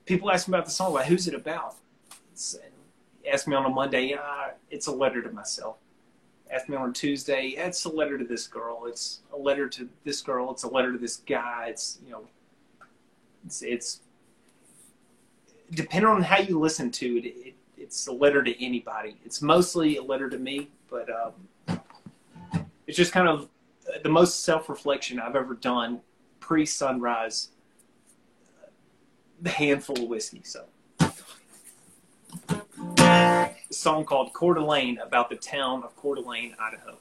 People 0.04 0.30
ask 0.30 0.48
me 0.48 0.54
about 0.54 0.64
the 0.64 0.70
song, 0.70 0.94
like, 0.94 1.06
"Who's 1.06 1.28
it 1.28 1.34
about?" 1.34 1.76
It's, 2.32 2.58
ask 3.30 3.46
me 3.46 3.54
on 3.54 3.64
a 3.64 3.68
Monday, 3.68 4.14
uh, 4.14 4.48
it's 4.70 4.86
a 4.86 4.92
letter 4.92 5.22
to 5.22 5.30
myself. 5.30 5.76
Ask 6.50 6.68
me 6.68 6.76
on 6.76 6.90
a 6.90 6.92
Tuesday, 6.92 7.48
it's 7.56 7.84
a 7.84 7.90
letter 7.90 8.16
to 8.16 8.24
this 8.24 8.46
girl. 8.46 8.86
It's 8.86 9.20
a 9.32 9.36
letter 9.36 9.68
to 9.68 9.88
this 10.04 10.22
girl. 10.22 10.50
It's 10.50 10.62
a 10.62 10.68
letter 10.68 10.92
to 10.92 10.98
this 10.98 11.18
guy. 11.18 11.66
It's 11.68 11.98
you 12.04 12.12
know, 12.12 12.24
it's, 13.44 13.62
it's 13.62 14.00
depending 15.72 16.08
on 16.08 16.22
how 16.22 16.38
you 16.38 16.58
listen 16.58 16.90
to 16.90 17.18
it, 17.18 17.26
it, 17.26 17.54
it's 17.76 18.06
a 18.06 18.12
letter 18.12 18.42
to 18.42 18.64
anybody. 18.64 19.16
It's 19.24 19.42
mostly 19.42 19.98
a 19.98 20.02
letter 20.02 20.28
to 20.30 20.38
me, 20.38 20.68
but 20.90 21.08
um, 21.10 21.80
it's 22.86 22.96
just 22.96 23.12
kind 23.12 23.28
of 23.28 23.48
the 24.02 24.08
most 24.08 24.44
self 24.44 24.68
reflection 24.68 25.18
I've 25.20 25.36
ever 25.36 25.54
done 25.54 26.00
pre 26.40 26.66
sunrise. 26.66 27.50
The 29.40 29.50
handful 29.50 30.02
of 30.02 30.08
whiskey, 30.08 30.42
so. 30.44 30.64
A 32.98 33.54
song 33.70 34.04
called 34.04 34.32
Coeur 34.32 34.54
d'Alene 34.54 34.98
about 34.98 35.30
the 35.30 35.36
town 35.36 35.84
of 35.84 35.94
Coeur 35.96 36.16
d'Alene, 36.16 36.56
Idaho. 36.58 36.98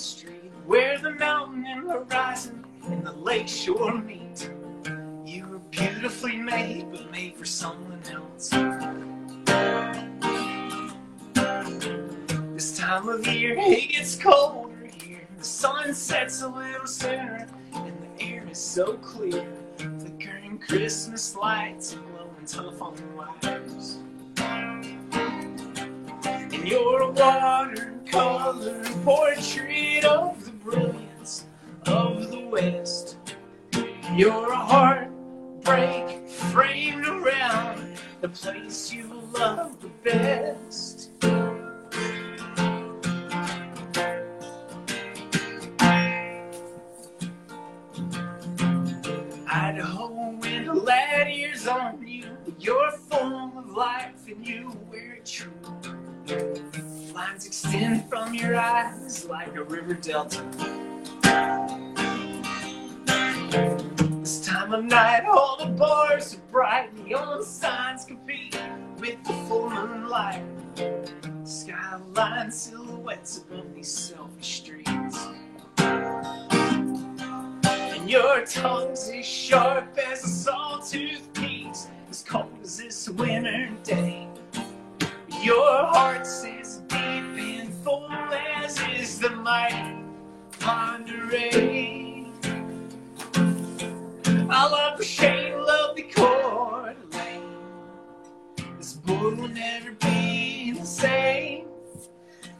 Street 0.00 0.50
where 0.64 0.98
the 0.98 1.10
mountain 1.10 1.66
and 1.66 1.86
the 1.86 1.92
horizon 1.92 2.64
and 2.84 3.06
the 3.06 3.12
lake 3.12 3.48
shore 3.48 3.98
meet. 3.98 4.50
You 5.26 5.46
were 5.46 5.58
beautifully 5.70 6.36
made, 6.36 6.90
but 6.90 7.10
made 7.10 7.36
for 7.36 7.44
someone 7.44 8.02
else. 8.10 8.48
This 12.54 12.78
time 12.78 13.08
of 13.08 13.26
year, 13.26 13.56
it 13.58 13.90
gets 13.90 14.16
colder 14.16 14.90
here. 15.02 15.26
The 15.38 15.44
sun 15.44 15.94
sets 15.94 16.42
a 16.42 16.48
little 16.48 16.86
sooner, 16.86 17.46
and 17.74 17.92
the 18.18 18.24
air 18.24 18.46
is 18.50 18.58
so 18.58 18.94
clear. 18.94 19.46
Flickering 19.76 20.58
Christmas 20.58 21.36
lights 21.36 21.92
and 21.92 22.02
glowing 22.06 22.46
telephone 22.46 22.96
wires. 23.16 23.98
And 26.60 26.68
you're 26.68 27.00
a 27.00 27.10
watercolor 27.10 28.84
portrait 29.02 30.04
of 30.04 30.44
the 30.44 30.50
brilliance 30.50 31.46
of 31.86 32.30
the 32.30 32.40
West. 32.40 33.16
You're 34.12 34.52
a 34.52 34.56
heartbreak 34.56 36.28
framed 36.28 37.06
around 37.06 37.98
the 38.20 38.28
place 38.28 38.92
you 38.92 39.10
love 39.32 39.80
the 39.80 39.88
best. 40.04 40.99
Like 59.30 59.54
a 59.54 59.62
river 59.62 59.94
delta. 59.94 60.42
This 64.18 64.44
time 64.44 64.74
of 64.74 64.84
night, 64.84 65.24
all 65.24 65.56
the 65.56 65.66
bars 65.66 66.34
are 66.34 66.40
bright, 66.50 66.92
neon 67.04 67.44
signs 67.44 68.04
compete 68.04 68.60
with 68.98 69.22
the 69.22 69.32
full 69.46 69.70
moonlight. 69.70 70.42
Skyline 71.44 72.50
silhouettes 72.50 73.38
above 73.38 73.72
these 73.72 73.92
selfish 73.92 74.56
streets. 74.56 75.28
And 77.72 78.10
your 78.10 78.44
tongue's 78.44 79.08
as 79.10 79.24
sharp 79.24 79.96
as 79.96 80.24
a 80.24 80.28
sawtooth 80.28 81.32
piece, 81.34 81.86
as 82.10 82.24
cold 82.26 82.50
as 82.64 82.78
this 82.78 83.08
winter 83.08 83.70
day. 83.84 84.26
Your 85.40 85.86
heart's 85.86 86.44
as 86.44 86.78
deep 86.88 87.24
mighty 89.50 89.96
Monterey. 90.64 92.24
I 94.48 94.62
love 94.76 94.96
the 94.96 95.04
shade, 95.04 95.56
love 95.56 95.96
the 95.96 96.04
d'Alene. 96.14 97.56
This 98.78 98.92
boy 98.92 99.34
will 99.34 99.48
never 99.48 99.90
be 99.92 100.70
the 100.78 100.86
same. 100.86 101.66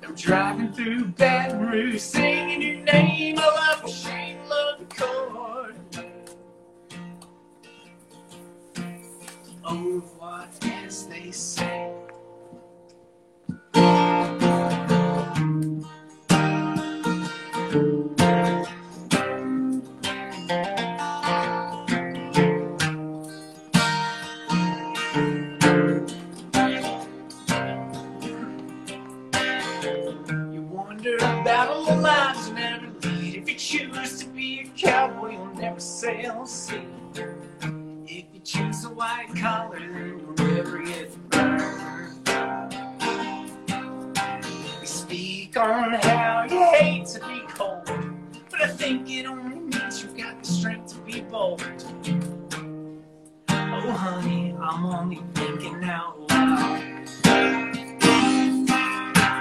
I'm 0.02 0.16
driving 0.16 0.72
through 0.72 1.04
Baton 1.20 1.60
Rouge, 1.68 2.00
singing 2.00 2.60
your 2.60 2.84
name. 2.84 3.38
I 3.38 3.46
love 3.60 3.82
the 3.82 3.92
shade, 3.92 4.38
love 4.48 4.80
the 4.80 4.86
d'Alene. 4.96 6.12
Au 9.64 9.76
revoir, 9.76 10.48
as 10.84 11.06
they 11.06 11.30
say. 11.30 11.99
Sail 36.00 36.46
sea. 36.46 36.80
If 38.06 38.24
you 38.32 38.40
choose 38.42 38.86
a 38.86 38.88
white 38.88 39.28
collar, 39.36 39.78
then 39.78 40.18
you'll 40.18 40.48
never 40.48 40.82
get 40.82 41.28
burned. 41.28 42.26
You 44.80 44.86
speak 44.86 45.58
on 45.58 45.92
how 46.00 46.46
you 46.48 46.64
hate 46.72 47.06
to 47.08 47.20
be 47.20 47.42
cold, 47.48 47.84
but 48.50 48.62
I 48.62 48.68
think 48.68 49.10
it 49.10 49.26
only 49.26 49.56
means 49.56 50.02
you've 50.02 50.16
got 50.16 50.42
the 50.42 50.48
strength 50.50 50.94
to 50.94 51.00
be 51.00 51.20
bold. 51.20 51.62
Oh, 53.50 53.92
honey, 53.92 54.56
I'm 54.58 54.86
only 54.86 55.20
thinking 55.34 55.84
out 55.84 56.18
loud. 56.30 56.80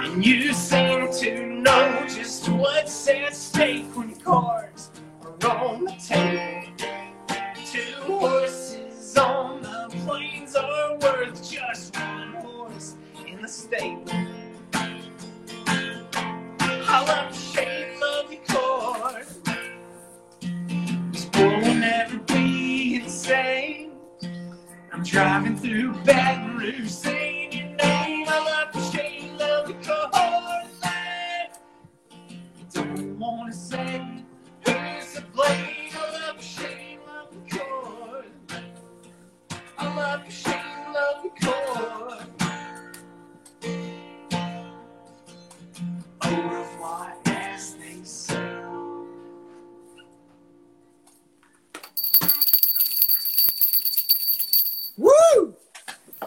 And 0.04 0.22
you 0.22 0.52
seem 0.52 1.10
to 1.10 1.46
know 1.46 2.04
just 2.06 2.50
what's 2.50 3.08
at 3.08 3.34
stake 3.34 3.86
when 3.96 4.14
cards 4.16 4.69
the 5.40 5.96
table. 6.06 6.62
Two 7.64 8.12
horses 8.12 9.16
on 9.16 9.62
the 9.62 9.88
plains 10.04 10.54
are 10.54 10.96
worth 10.98 11.50
just 11.50 11.96
one 11.96 12.34
horse 12.34 12.96
in 13.26 13.40
the 13.40 13.48
stable. 13.48 14.12
I 16.92 17.04
love 17.06 17.32
the 17.32 17.38
shape 17.38 18.02
of 18.02 18.30
the 18.30 18.38
cord. 18.52 19.26
This 21.12 21.24
boy 21.26 21.60
will 21.60 21.74
never 21.74 22.18
be 22.18 23.08
same. 23.08 23.92
I'm 24.92 25.02
driving 25.02 25.56
through 25.56 25.94
Baton 26.04 26.58
Rouge 26.58 26.90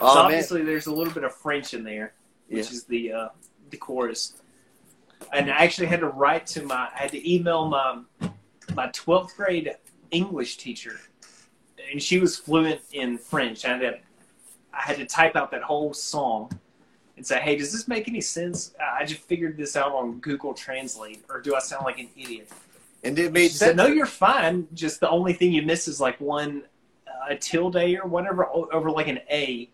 Oh, 0.04 0.16
man. 0.16 0.26
obviously, 0.26 0.64
there's 0.64 0.88
a 0.88 0.94
little 0.94 1.14
bit 1.14 1.24
of 1.24 1.34
French 1.34 1.74
in 1.74 1.84
there, 1.84 2.14
which 2.48 2.66
Yeah. 2.68 2.72
is 2.72 2.84
the 2.86 3.12
uh, 3.14 3.30
the 3.70 3.78
chorus. 3.78 4.34
And 5.32 5.50
I 5.50 5.56
actually 5.64 5.88
had 5.88 6.02
to 6.02 6.08
write 6.10 6.46
to 6.48 6.64
my, 6.64 6.90
I 6.94 6.98
had 7.04 7.12
to 7.12 7.32
email 7.34 7.68
my 7.70 8.02
my 8.76 8.88
12th 8.88 9.36
grade 9.36 9.72
English 10.12 10.58
teacher, 10.58 11.00
and 11.92 12.02
she 12.02 12.20
was 12.20 12.38
fluent 12.38 12.82
in 12.92 13.18
French. 13.18 13.66
I 13.66 13.70
had 13.70 13.80
to, 13.80 13.94
I 14.74 14.82
had 14.82 14.98
to 14.98 15.06
type 15.06 15.36
out 15.36 15.50
that 15.52 15.64
whole 15.64 15.94
song 15.94 16.52
and 17.16 17.26
say, 17.26 17.40
"Hey, 17.40 17.56
does 17.56 17.72
this 17.72 17.88
make 17.88 18.08
any 18.10 18.22
sense? 18.22 18.74
I 18.82 19.06
just 19.06 19.22
figured 19.22 19.56
this 19.58 19.76
out 19.78 19.94
on 19.94 20.20
Google 20.20 20.54
Translate, 20.54 21.24
or 21.30 21.40
do 21.42 21.56
I 21.56 21.60
sound 21.60 21.86
like 21.86 22.00
an 22.00 22.10
idiot?" 22.18 22.50
And 23.06 23.18
it 23.18 23.32
made 23.32 23.50
She 23.52 23.58
said, 23.58 23.76
"No, 23.78 23.88
you're 23.88 24.06
fine. 24.06 24.68
Just 24.74 25.00
the 25.00 25.10
only 25.10 25.34
thing 25.34 25.52
you 25.54 25.62
miss 25.62 25.88
is 25.88 26.00
like 26.02 26.20
one 26.20 26.64
uh, 27.08 27.12
a 27.34 27.36
tilde 27.38 27.76
or 27.76 28.06
whatever 28.08 28.48
over 28.48 28.90
like 28.92 29.08
an 29.08 29.20
A. 29.30 29.70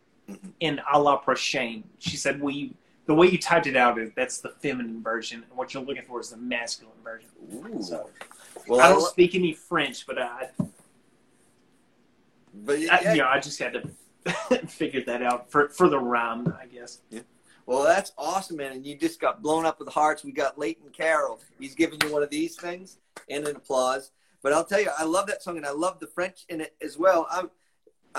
in 0.60 0.82
a 0.92 1.00
la 1.00 1.18
prochaine." 1.18 1.84
She 2.00 2.18
said, 2.18 2.42
"We 2.42 2.74
the 3.06 3.14
way 3.14 3.28
you 3.28 3.38
typed 3.38 3.68
it 3.68 3.76
out 3.76 3.98
is 4.00 4.12
that's 4.16 4.40
the 4.40 4.50
feminine 4.50 5.02
version, 5.02 5.44
and 5.44 5.58
what 5.58 5.74
you're 5.74 5.84
looking 5.84 6.04
for 6.08 6.20
is 6.20 6.30
the 6.30 6.38
masculine 6.38 6.98
version." 7.04 7.30
Ooh. 7.54 7.82
So 7.82 8.10
Well, 8.68 8.80
I 8.82 8.86
I 8.86 8.90
don't 8.90 9.00
lo- 9.02 9.08
speak 9.08 9.36
any 9.36 9.54
French, 9.54 10.06
but 10.06 10.20
I, 10.20 10.50
but 12.54 12.76
I, 12.78 12.82
yeah, 12.82 13.14
you 13.14 13.22
know, 13.22 13.28
I 13.28 13.40
just 13.40 13.60
had 13.60 13.74
to 13.74 14.68
figure 14.68 15.04
that 15.06 15.22
out 15.22 15.50
for 15.52 15.70
for 15.70 15.90
the 15.90 16.00
rhyme, 16.00 16.54
I 16.62 16.66
guess. 16.66 17.00
Yeah. 17.10 17.22
Well, 17.66 17.84
that's 17.84 18.14
awesome, 18.18 18.58
man. 18.58 18.72
And 18.72 18.86
you 18.86 18.96
just 18.96 19.20
got 19.20 19.44
blown 19.44 19.64
up 19.64 19.78
with 19.78 19.90
hearts. 19.90 20.24
We 20.24 20.32
got 20.32 20.58
Leighton 20.58 20.90
Carroll. 20.90 21.40
He's 21.60 21.76
giving 21.76 22.00
you 22.04 22.12
one 22.12 22.24
of 22.24 22.32
these 22.32 22.56
things 22.56 22.98
and 23.30 23.48
an 23.48 23.56
applause. 23.56 24.10
But 24.42 24.54
I'll 24.54 24.64
tell 24.66 24.82
you, 24.82 24.90
I 24.98 25.04
love 25.04 25.28
that 25.28 25.44
song 25.44 25.58
and 25.58 25.66
I 25.68 25.72
love 25.72 26.00
the 26.00 26.08
French 26.08 26.46
in 26.50 26.62
it 26.62 26.74
as 26.82 26.98
well. 26.98 27.28
I'm, 27.30 27.46
I 27.46 27.50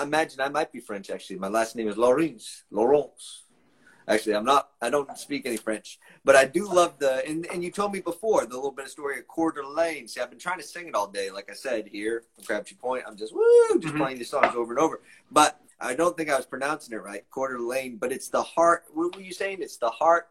imagine 0.01 0.41
I 0.41 0.49
might 0.49 0.71
be 0.71 0.79
French, 0.79 1.09
actually. 1.09 1.39
My 1.39 1.47
last 1.47 1.75
name 1.75 1.87
is 1.87 1.97
Laurence. 1.97 2.63
Laurence. 2.71 3.43
Actually, 4.07 4.35
I'm 4.35 4.45
not, 4.45 4.71
I 4.81 4.89
don't 4.89 5.15
speak 5.17 5.45
any 5.45 5.57
French. 5.57 5.99
But 6.25 6.35
I 6.35 6.45
do 6.45 6.67
love 6.71 6.97
the, 6.99 7.25
and, 7.27 7.45
and 7.47 7.63
you 7.63 7.71
told 7.71 7.93
me 7.93 7.99
before, 8.01 8.45
the 8.45 8.55
little 8.55 8.71
bit 8.71 8.85
of 8.85 8.91
story 8.91 9.19
of 9.19 9.27
Coeur 9.27 9.51
d'Alene. 9.51 10.07
See, 10.07 10.19
I've 10.19 10.29
been 10.29 10.39
trying 10.39 10.57
to 10.57 10.63
sing 10.65 10.87
it 10.87 10.95
all 10.95 11.07
day. 11.07 11.29
Like 11.29 11.49
I 11.49 11.53
said, 11.53 11.87
here, 11.87 12.23
from 12.35 12.43
Crabtree 12.43 12.77
Point, 12.77 13.03
I'm 13.07 13.15
just, 13.15 13.33
woo, 13.33 13.79
just 13.79 13.93
Mhm. 13.93 13.97
playing 13.97 14.17
these 14.17 14.29
songs 14.29 14.55
over 14.55 14.73
and 14.73 14.79
over. 14.79 15.01
But 15.31 15.61
I 15.79 15.93
don't 15.93 16.17
think 16.17 16.29
I 16.29 16.35
was 16.35 16.45
pronouncing 16.45 16.93
it 16.93 17.01
right, 17.01 17.23
Coeur 17.29 17.53
d'Alene. 17.53 17.97
But 17.97 18.11
it's 18.11 18.27
the 18.27 18.43
heart. 18.43 18.85
What 18.93 19.15
were 19.15 19.21
you 19.21 19.33
saying? 19.33 19.59
It's 19.61 19.77
the 19.77 19.89
heart. 19.89 20.29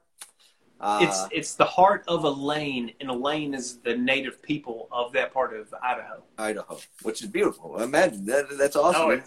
Uh, 0.80 0.98
it's 1.02 1.26
it's 1.30 1.54
the 1.54 1.64
heart 1.64 2.04
of 2.08 2.24
a 2.24 2.30
lane, 2.30 2.92
and 3.00 3.11
a 3.11 3.14
lane 3.14 3.52
is 3.52 3.78
the 3.80 3.94
native 3.94 4.42
people 4.42 4.88
of 4.90 5.12
that 5.12 5.32
part 5.32 5.54
of 5.54 5.72
Idaho. 5.82 6.22
Idaho, 6.38 6.78
which 7.02 7.20
is 7.20 7.28
beautiful. 7.28 7.82
Imagine 7.82 8.24
that. 8.26 8.46
That's 8.56 8.76
awesome. 8.76 9.02
Oh, 9.02 9.22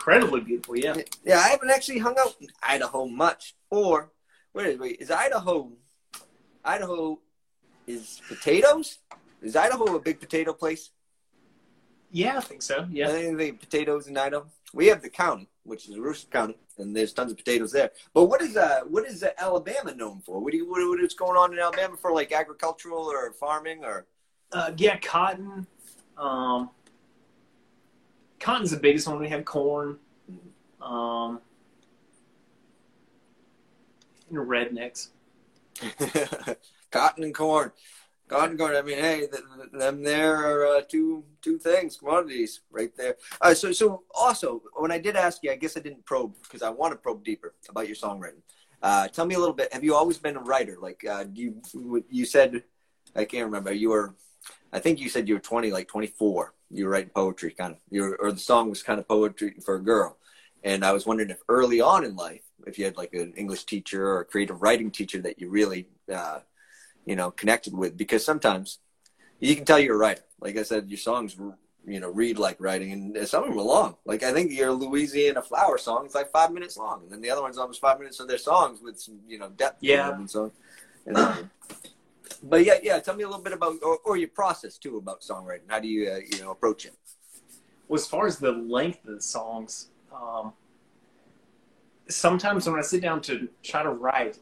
incredibly 0.00 0.40
beautiful. 0.40 0.76
Yeah. 0.76 0.96
yeah, 1.24 1.38
I 1.38 1.48
haven't 1.48 1.70
actually 1.70 1.98
hung 1.98 2.16
out 2.18 2.34
in 2.40 2.48
Idaho 2.62 3.06
much. 3.06 3.54
Or 3.68 4.10
wait, 4.54 4.80
wait, 4.80 4.96
is 5.00 5.10
Idaho? 5.10 5.70
Idaho 6.64 7.18
is 7.86 8.20
potatoes. 8.26 8.98
Is 9.42 9.56
Idaho 9.56 9.96
a 9.96 10.00
big 10.00 10.18
potato 10.18 10.52
place? 10.52 10.90
Yeah, 12.10 12.38
I 12.38 12.40
think 12.40 12.62
so. 12.62 12.86
Yeah. 12.90 13.08
I 13.08 13.12
think 13.12 13.38
they 13.38 13.52
potatoes 13.52 14.06
in 14.06 14.16
Idaho. 14.16 14.46
We 14.72 14.86
have 14.86 15.02
the 15.02 15.10
county, 15.10 15.48
which 15.64 15.88
is 15.88 15.96
Aroostook 15.96 16.30
County, 16.30 16.56
and 16.78 16.96
there's 16.96 17.12
tons 17.12 17.30
of 17.30 17.38
potatoes 17.38 17.72
there. 17.72 17.90
But 18.14 18.24
what 18.24 18.40
is 18.40 18.56
uh 18.56 18.80
what 18.88 19.06
is 19.06 19.22
uh, 19.22 19.30
Alabama 19.38 19.94
known 19.94 20.20
for? 20.20 20.40
What 20.40 20.52
do 20.52 20.56
you 20.56 20.68
what, 20.68 20.86
what 20.88 21.00
is 21.00 21.14
going 21.14 21.36
on 21.36 21.52
in 21.52 21.58
Alabama 21.58 21.96
for 21.96 22.12
like 22.12 22.32
agricultural 22.32 22.98
or 22.98 23.32
farming 23.32 23.84
or? 23.84 24.06
Uh, 24.52 24.72
yeah, 24.76 24.98
cotton. 24.98 25.66
Um, 26.16 26.70
cotton's 28.40 28.70
the 28.70 28.78
biggest 28.78 29.06
one. 29.06 29.20
We 29.20 29.28
have 29.28 29.44
corn. 29.44 29.98
Um, 30.80 31.40
and 34.30 34.38
rednecks. 34.38 35.08
Cotton 36.90 37.24
and 37.24 37.34
corn. 37.34 37.72
Cotton 38.28 38.50
and 38.50 38.58
corn. 38.58 38.76
I 38.76 38.82
mean, 38.82 38.98
hey, 38.98 39.20
th- 39.20 39.30
th- 39.30 39.70
them 39.72 40.02
there 40.02 40.36
are 40.36 40.66
uh, 40.66 40.80
two 40.88 41.24
two 41.42 41.58
things, 41.58 41.96
commodities 41.96 42.60
right 42.70 42.94
there. 42.96 43.16
Uh, 43.40 43.54
so 43.54 43.72
so 43.72 44.02
also 44.14 44.62
when 44.76 44.90
I 44.90 44.98
did 44.98 45.16
ask 45.16 45.42
you, 45.42 45.50
I 45.50 45.56
guess 45.56 45.76
I 45.76 45.80
didn't 45.80 46.04
probe 46.04 46.34
because 46.42 46.62
I 46.62 46.70
want 46.70 46.92
to 46.92 46.96
probe 46.96 47.24
deeper 47.24 47.54
about 47.68 47.86
your 47.86 47.96
songwriting. 47.96 48.42
Uh, 48.82 49.08
tell 49.08 49.26
me 49.26 49.34
a 49.34 49.38
little 49.38 49.54
bit. 49.54 49.72
Have 49.72 49.84
you 49.84 49.94
always 49.94 50.18
been 50.18 50.36
a 50.36 50.40
writer? 50.40 50.76
Like 50.80 51.04
uh, 51.04 51.24
you 51.34 51.60
you 52.08 52.24
said, 52.24 52.62
I 53.14 53.24
can't 53.24 53.44
remember. 53.44 53.72
You 53.72 53.90
were, 53.90 54.14
I 54.72 54.78
think 54.78 55.00
you 55.00 55.08
said 55.08 55.28
you 55.28 55.34
were 55.34 55.40
twenty, 55.40 55.70
like 55.70 55.88
twenty 55.88 56.06
four. 56.06 56.54
You 56.70 56.84
were 56.84 56.92
writing 56.92 57.10
poetry, 57.14 57.50
kind 57.52 57.72
of. 57.74 57.80
You 57.90 58.02
were, 58.02 58.16
or 58.16 58.32
the 58.32 58.38
song 58.38 58.70
was 58.70 58.82
kind 58.82 59.00
of 59.00 59.08
poetry 59.08 59.54
for 59.64 59.74
a 59.74 59.82
girl. 59.82 60.16
And 60.62 60.84
I 60.84 60.92
was 60.92 61.06
wondering 61.06 61.30
if 61.30 61.38
early 61.48 61.80
on 61.80 62.04
in 62.04 62.14
life, 62.14 62.42
if 62.66 62.78
you 62.78 62.84
had 62.84 62.96
like 62.96 63.14
an 63.14 63.32
English 63.36 63.64
teacher 63.64 64.06
or 64.06 64.20
a 64.20 64.24
creative 64.24 64.60
writing 64.62 64.90
teacher 64.90 65.20
that 65.22 65.40
you 65.40 65.48
really, 65.48 65.88
uh, 66.12 66.40
you 67.06 67.16
know, 67.16 67.30
connected 67.30 67.74
with, 67.74 67.96
because 67.96 68.24
sometimes 68.24 68.78
you 69.40 69.56
can 69.56 69.64
tell 69.64 69.78
you're 69.78 69.94
a 69.94 69.98
writer. 69.98 70.22
Like 70.40 70.56
I 70.58 70.62
said, 70.62 70.90
your 70.90 70.98
songs, 70.98 71.36
you 71.86 71.98
know, 71.98 72.10
read 72.10 72.38
like 72.38 72.60
writing, 72.60 72.92
and 72.92 73.26
some 73.26 73.42
of 73.42 73.48
them 73.48 73.58
are 73.58 73.62
long. 73.62 73.96
Like 74.04 74.22
I 74.22 74.32
think 74.32 74.52
your 74.52 74.70
Louisiana 74.72 75.42
Flower 75.42 75.78
song 75.78 76.06
is 76.06 76.14
like 76.14 76.30
five 76.30 76.52
minutes 76.52 76.76
long, 76.76 77.02
and 77.02 77.10
then 77.10 77.22
the 77.22 77.30
other 77.30 77.42
one's 77.42 77.58
almost 77.58 77.80
five 77.80 77.98
minutes 77.98 78.20
of 78.20 78.28
their 78.28 78.38
songs 78.38 78.80
with 78.82 79.00
some, 79.00 79.18
you 79.26 79.38
know, 79.38 79.48
depth. 79.48 79.78
Yeah. 79.80 80.14
And 80.14 80.30
so, 80.30 80.52
and, 81.06 81.16
um, 81.16 81.50
but 82.42 82.64
yeah, 82.64 82.78
yeah. 82.82 82.98
Tell 83.00 83.16
me 83.16 83.24
a 83.24 83.28
little 83.28 83.42
bit 83.42 83.52
about, 83.52 83.76
or, 83.82 83.98
or 84.04 84.16
your 84.16 84.28
process 84.28 84.78
too 84.78 84.96
about 84.96 85.20
songwriting. 85.20 85.68
How 85.68 85.80
do 85.80 85.88
you, 85.88 86.10
uh, 86.10 86.18
you 86.30 86.40
know, 86.42 86.50
approach 86.50 86.84
it? 86.86 86.94
Well, 87.88 87.98
as 87.98 88.06
far 88.06 88.26
as 88.26 88.38
the 88.38 88.52
length 88.52 89.06
of 89.06 89.16
the 89.16 89.20
songs, 89.20 89.88
um, 90.14 90.52
sometimes 92.08 92.68
when 92.68 92.78
I 92.78 92.82
sit 92.82 93.02
down 93.02 93.20
to 93.22 93.48
try 93.62 93.82
to 93.82 93.90
write, 93.90 94.38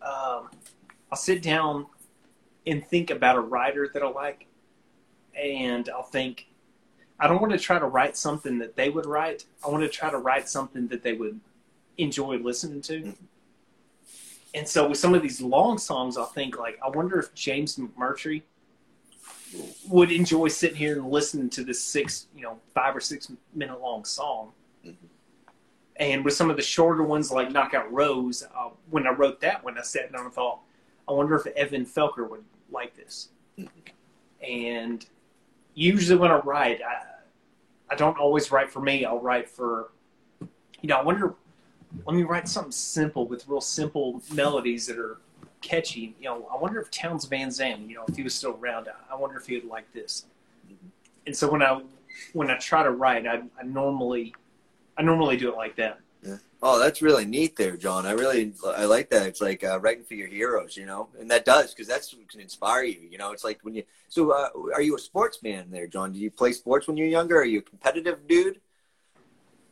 um, 0.00 0.50
I'll 1.10 1.16
sit 1.16 1.42
down 1.42 1.86
and 2.66 2.86
think 2.86 3.10
about 3.10 3.36
a 3.36 3.40
writer 3.40 3.90
that 3.92 4.02
I 4.02 4.08
like, 4.08 4.46
and 5.34 5.88
I'll 5.88 6.02
think, 6.02 6.46
I 7.18 7.28
don't 7.28 7.40
want 7.40 7.52
to 7.52 7.58
try 7.58 7.78
to 7.78 7.86
write 7.86 8.16
something 8.16 8.58
that 8.58 8.76
they 8.76 8.90
would 8.90 9.06
write. 9.06 9.44
I 9.64 9.68
want 9.68 9.82
to 9.82 9.88
try 9.88 10.10
to 10.10 10.18
write 10.18 10.48
something 10.48 10.88
that 10.88 11.02
they 11.02 11.12
would 11.12 11.40
enjoy 11.98 12.36
listening 12.36 12.80
to. 12.82 13.00
Mhm. 13.02 13.16
And 14.54 14.68
so 14.68 14.88
with 14.88 14.98
some 14.98 15.14
of 15.14 15.22
these 15.22 15.40
long 15.40 15.78
songs, 15.78 16.16
I'll 16.16 16.26
think 16.26 16.58
like, 16.58 16.78
I 16.84 16.88
wonder 16.90 17.18
if 17.18 17.32
James 17.34 17.76
McMurtry 17.76 18.42
would 19.88 20.10
enjoy 20.12 20.48
sitting 20.48 20.76
here 20.76 20.96
and 20.96 21.10
listening 21.10 21.50
to 21.50 21.64
this 21.64 21.82
six, 21.82 22.26
you 22.34 22.42
know, 22.42 22.58
five 22.74 22.94
or 22.96 23.00
six 23.00 23.30
minute 23.54 23.80
long 23.80 24.04
song. 24.04 24.52
Mhm. 24.84 24.96
And 25.96 26.24
with 26.24 26.34
some 26.34 26.50
of 26.50 26.56
the 26.56 26.62
shorter 26.62 27.02
ones 27.02 27.30
like 27.30 27.50
Knockout 27.50 27.90
Rose, 27.92 28.42
uh, 28.42 28.70
when 28.90 29.06
I 29.06 29.10
wrote 29.10 29.40
that 29.40 29.62
one, 29.62 29.78
I 29.78 29.82
sat 29.82 30.12
down 30.12 30.24
and 30.24 30.34
thought, 30.34 30.60
I 31.08 31.12
wonder 31.12 31.34
if 31.34 31.46
Evan 31.46 31.84
Felker 31.84 32.28
would 32.28 32.44
like 32.70 32.94
this. 32.94 33.28
And 34.42 35.04
usually 35.74 36.18
when 36.18 36.30
I 36.30 36.38
write, 36.38 36.80
I, 36.82 37.04
I 37.90 37.94
don't 37.94 38.18
always 38.18 38.50
write 38.50 38.70
for 38.70 38.80
me. 38.80 39.04
I'll 39.04 39.20
write 39.20 39.48
for, 39.48 39.92
you 40.40 40.88
know, 40.88 40.96
I 40.96 41.02
wonder, 41.02 41.34
let 42.06 42.16
me 42.16 42.22
write 42.22 42.48
something 42.48 42.72
simple 42.72 43.26
with 43.26 43.46
real 43.48 43.60
simple 43.60 44.22
melodies 44.32 44.86
that 44.86 44.98
are 44.98 45.18
catchy. 45.60 46.14
You 46.20 46.24
know, 46.26 46.48
I 46.52 46.56
wonder 46.56 46.80
if 46.80 46.90
Townes 46.90 47.24
Van 47.26 47.50
Zandt, 47.50 47.88
you 47.88 47.96
know, 47.96 48.04
if 48.08 48.16
he 48.16 48.22
was 48.22 48.34
still 48.34 48.58
around, 48.60 48.88
I 49.10 49.14
wonder 49.14 49.36
if 49.38 49.46
he 49.46 49.54
would 49.54 49.68
like 49.68 49.90
this. 49.92 50.26
And 51.26 51.36
so 51.36 51.50
when 51.50 51.62
I 51.62 51.80
when 52.32 52.50
I 52.50 52.58
try 52.58 52.82
to 52.82 52.90
write, 52.90 53.26
I, 53.26 53.42
I 53.58 53.62
normally 53.64 54.34
I 54.96 55.02
normally 55.02 55.36
do 55.36 55.50
it 55.50 55.56
like 55.56 55.76
that. 55.76 56.00
Yeah. 56.22 56.36
Oh, 56.62 56.78
that's 56.78 57.02
really 57.02 57.24
neat 57.24 57.56
there, 57.56 57.76
John. 57.76 58.06
I 58.06 58.12
really 58.12 58.52
I 58.64 58.84
like 58.84 59.10
that. 59.10 59.26
It's 59.26 59.40
like 59.40 59.64
uh, 59.64 59.80
writing 59.80 60.04
for 60.04 60.14
your 60.14 60.28
heroes, 60.28 60.76
you 60.76 60.86
know, 60.86 61.08
and 61.18 61.30
that 61.30 61.44
does 61.44 61.74
because 61.74 61.88
that's 61.88 62.14
what 62.14 62.28
can 62.28 62.40
inspire 62.40 62.84
you. 62.84 63.08
You 63.10 63.18
know, 63.18 63.32
it's 63.32 63.44
like 63.44 63.60
when 63.62 63.74
you. 63.74 63.84
So, 64.08 64.30
uh, 64.30 64.48
are 64.74 64.82
you 64.82 64.94
a 64.94 64.98
sportsman 64.98 65.70
there, 65.70 65.86
John? 65.86 66.12
Do 66.12 66.18
you 66.18 66.30
play 66.30 66.52
sports 66.52 66.86
when 66.86 66.96
you're 66.96 67.08
younger? 67.08 67.38
Are 67.38 67.44
you 67.44 67.60
a 67.60 67.62
competitive 67.62 68.26
dude? 68.28 68.60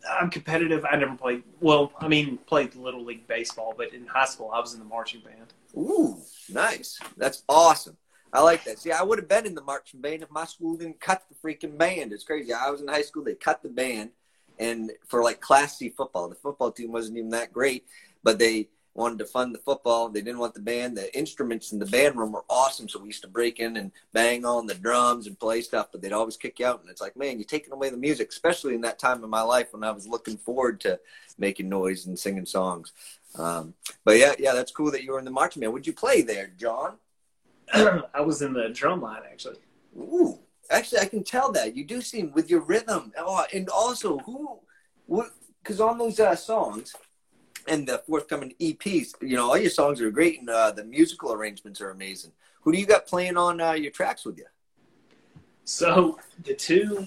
I'm 0.08 0.30
competitive. 0.30 0.84
I 0.90 0.96
never 0.96 1.16
played. 1.16 1.42
Well, 1.60 1.92
I 1.98 2.08
mean, 2.08 2.38
played 2.46 2.74
little 2.74 3.04
league 3.04 3.26
baseball, 3.26 3.74
but 3.76 3.92
in 3.92 4.06
high 4.06 4.26
school, 4.26 4.50
I 4.52 4.60
was 4.60 4.72
in 4.74 4.78
the 4.78 4.86
marching 4.86 5.20
band. 5.20 5.52
Ooh, 5.76 6.18
nice. 6.48 6.98
That's 7.16 7.42
awesome. 7.48 7.96
I 8.32 8.42
like 8.42 8.64
that. 8.64 8.78
See, 8.78 8.92
I 8.92 9.02
would 9.02 9.18
have 9.18 9.28
been 9.28 9.46
in 9.46 9.54
the 9.54 9.62
marching 9.62 10.00
band 10.00 10.22
if 10.22 10.30
my 10.30 10.44
school 10.44 10.76
didn't 10.76 11.00
cut 11.00 11.24
the 11.28 11.34
freaking 11.34 11.76
band. 11.76 12.12
It's 12.12 12.24
crazy. 12.24 12.52
I 12.52 12.70
was 12.70 12.80
in 12.80 12.88
high 12.88 13.02
school, 13.02 13.24
they 13.24 13.34
cut 13.34 13.62
the 13.62 13.68
band, 13.68 14.10
and 14.58 14.92
for 15.08 15.22
like 15.22 15.40
Class 15.40 15.78
C 15.78 15.88
football, 15.88 16.28
the 16.28 16.36
football 16.36 16.70
team 16.70 16.92
wasn't 16.92 17.18
even 17.18 17.30
that 17.30 17.52
great, 17.52 17.86
but 18.22 18.38
they 18.38 18.68
wanted 18.94 19.18
to 19.18 19.24
fund 19.24 19.54
the 19.54 19.58
football. 19.58 20.08
They 20.08 20.20
didn't 20.20 20.40
want 20.40 20.54
the 20.54 20.60
band. 20.60 20.96
The 20.96 21.16
instruments 21.16 21.72
in 21.72 21.78
the 21.78 21.86
band 21.86 22.16
room 22.16 22.32
were 22.32 22.44
awesome, 22.48 22.88
so 22.88 22.98
we 22.98 23.08
used 23.08 23.22
to 23.22 23.28
break 23.28 23.60
in 23.60 23.76
and 23.76 23.92
bang 24.12 24.44
on 24.44 24.66
the 24.66 24.74
drums 24.74 25.26
and 25.26 25.38
play 25.38 25.60
stuff, 25.62 25.88
but 25.92 26.02
they'd 26.02 26.12
always 26.12 26.36
kick 26.36 26.58
you 26.58 26.66
out. 26.66 26.80
And 26.80 26.90
it's 26.90 27.00
like, 27.00 27.16
man, 27.16 27.38
you're 27.38 27.44
taking 27.44 27.72
away 27.72 27.90
the 27.90 27.96
music, 27.96 28.30
especially 28.30 28.74
in 28.74 28.80
that 28.82 28.98
time 28.98 29.22
of 29.22 29.30
my 29.30 29.42
life 29.42 29.72
when 29.72 29.84
I 29.84 29.90
was 29.92 30.06
looking 30.06 30.36
forward 30.36 30.80
to 30.80 30.98
making 31.38 31.68
noise 31.68 32.06
and 32.06 32.18
singing 32.18 32.46
songs. 32.46 32.92
Um, 33.36 33.74
but 34.04 34.18
yeah, 34.18 34.34
yeah, 34.38 34.52
that's 34.52 34.72
cool 34.72 34.90
that 34.90 35.04
you 35.04 35.12
were 35.12 35.18
in 35.18 35.24
the 35.24 35.30
marching 35.30 35.60
band. 35.60 35.72
Would 35.72 35.86
you 35.86 35.92
play 35.92 36.22
there, 36.22 36.50
John? 36.58 36.96
I 37.72 38.20
was 38.20 38.42
in 38.42 38.52
the 38.52 38.68
drum 38.70 39.02
line 39.02 39.22
actually. 39.30 39.58
Ooh, 39.96 40.40
actually, 40.68 41.00
I 41.00 41.06
can 41.06 41.22
tell 41.22 41.52
that 41.52 41.76
you 41.76 41.84
do 41.84 42.00
seem 42.00 42.32
with 42.32 42.50
your 42.50 42.60
rhythm. 42.60 43.12
Oh, 43.16 43.44
and 43.54 43.68
also 43.68 44.18
who, 44.18 44.58
because 45.62 45.80
on 45.80 45.98
those 45.98 46.18
uh, 46.18 46.34
songs 46.34 46.94
and 47.68 47.86
the 47.86 47.98
forthcoming 48.06 48.54
EPs, 48.60 49.14
you 49.20 49.36
know, 49.36 49.48
all 49.48 49.58
your 49.58 49.70
songs 49.70 50.00
are 50.00 50.10
great, 50.10 50.40
and 50.40 50.48
uh, 50.48 50.70
the 50.70 50.84
musical 50.84 51.32
arrangements 51.32 51.80
are 51.80 51.90
amazing. 51.90 52.32
Who 52.62 52.72
do 52.72 52.78
you 52.78 52.86
got 52.86 53.06
playing 53.06 53.36
on 53.36 53.60
uh, 53.60 53.72
your 53.72 53.90
tracks 53.90 54.24
with 54.24 54.38
you? 54.38 54.46
So 55.64 56.18
the 56.44 56.54
two, 56.54 57.06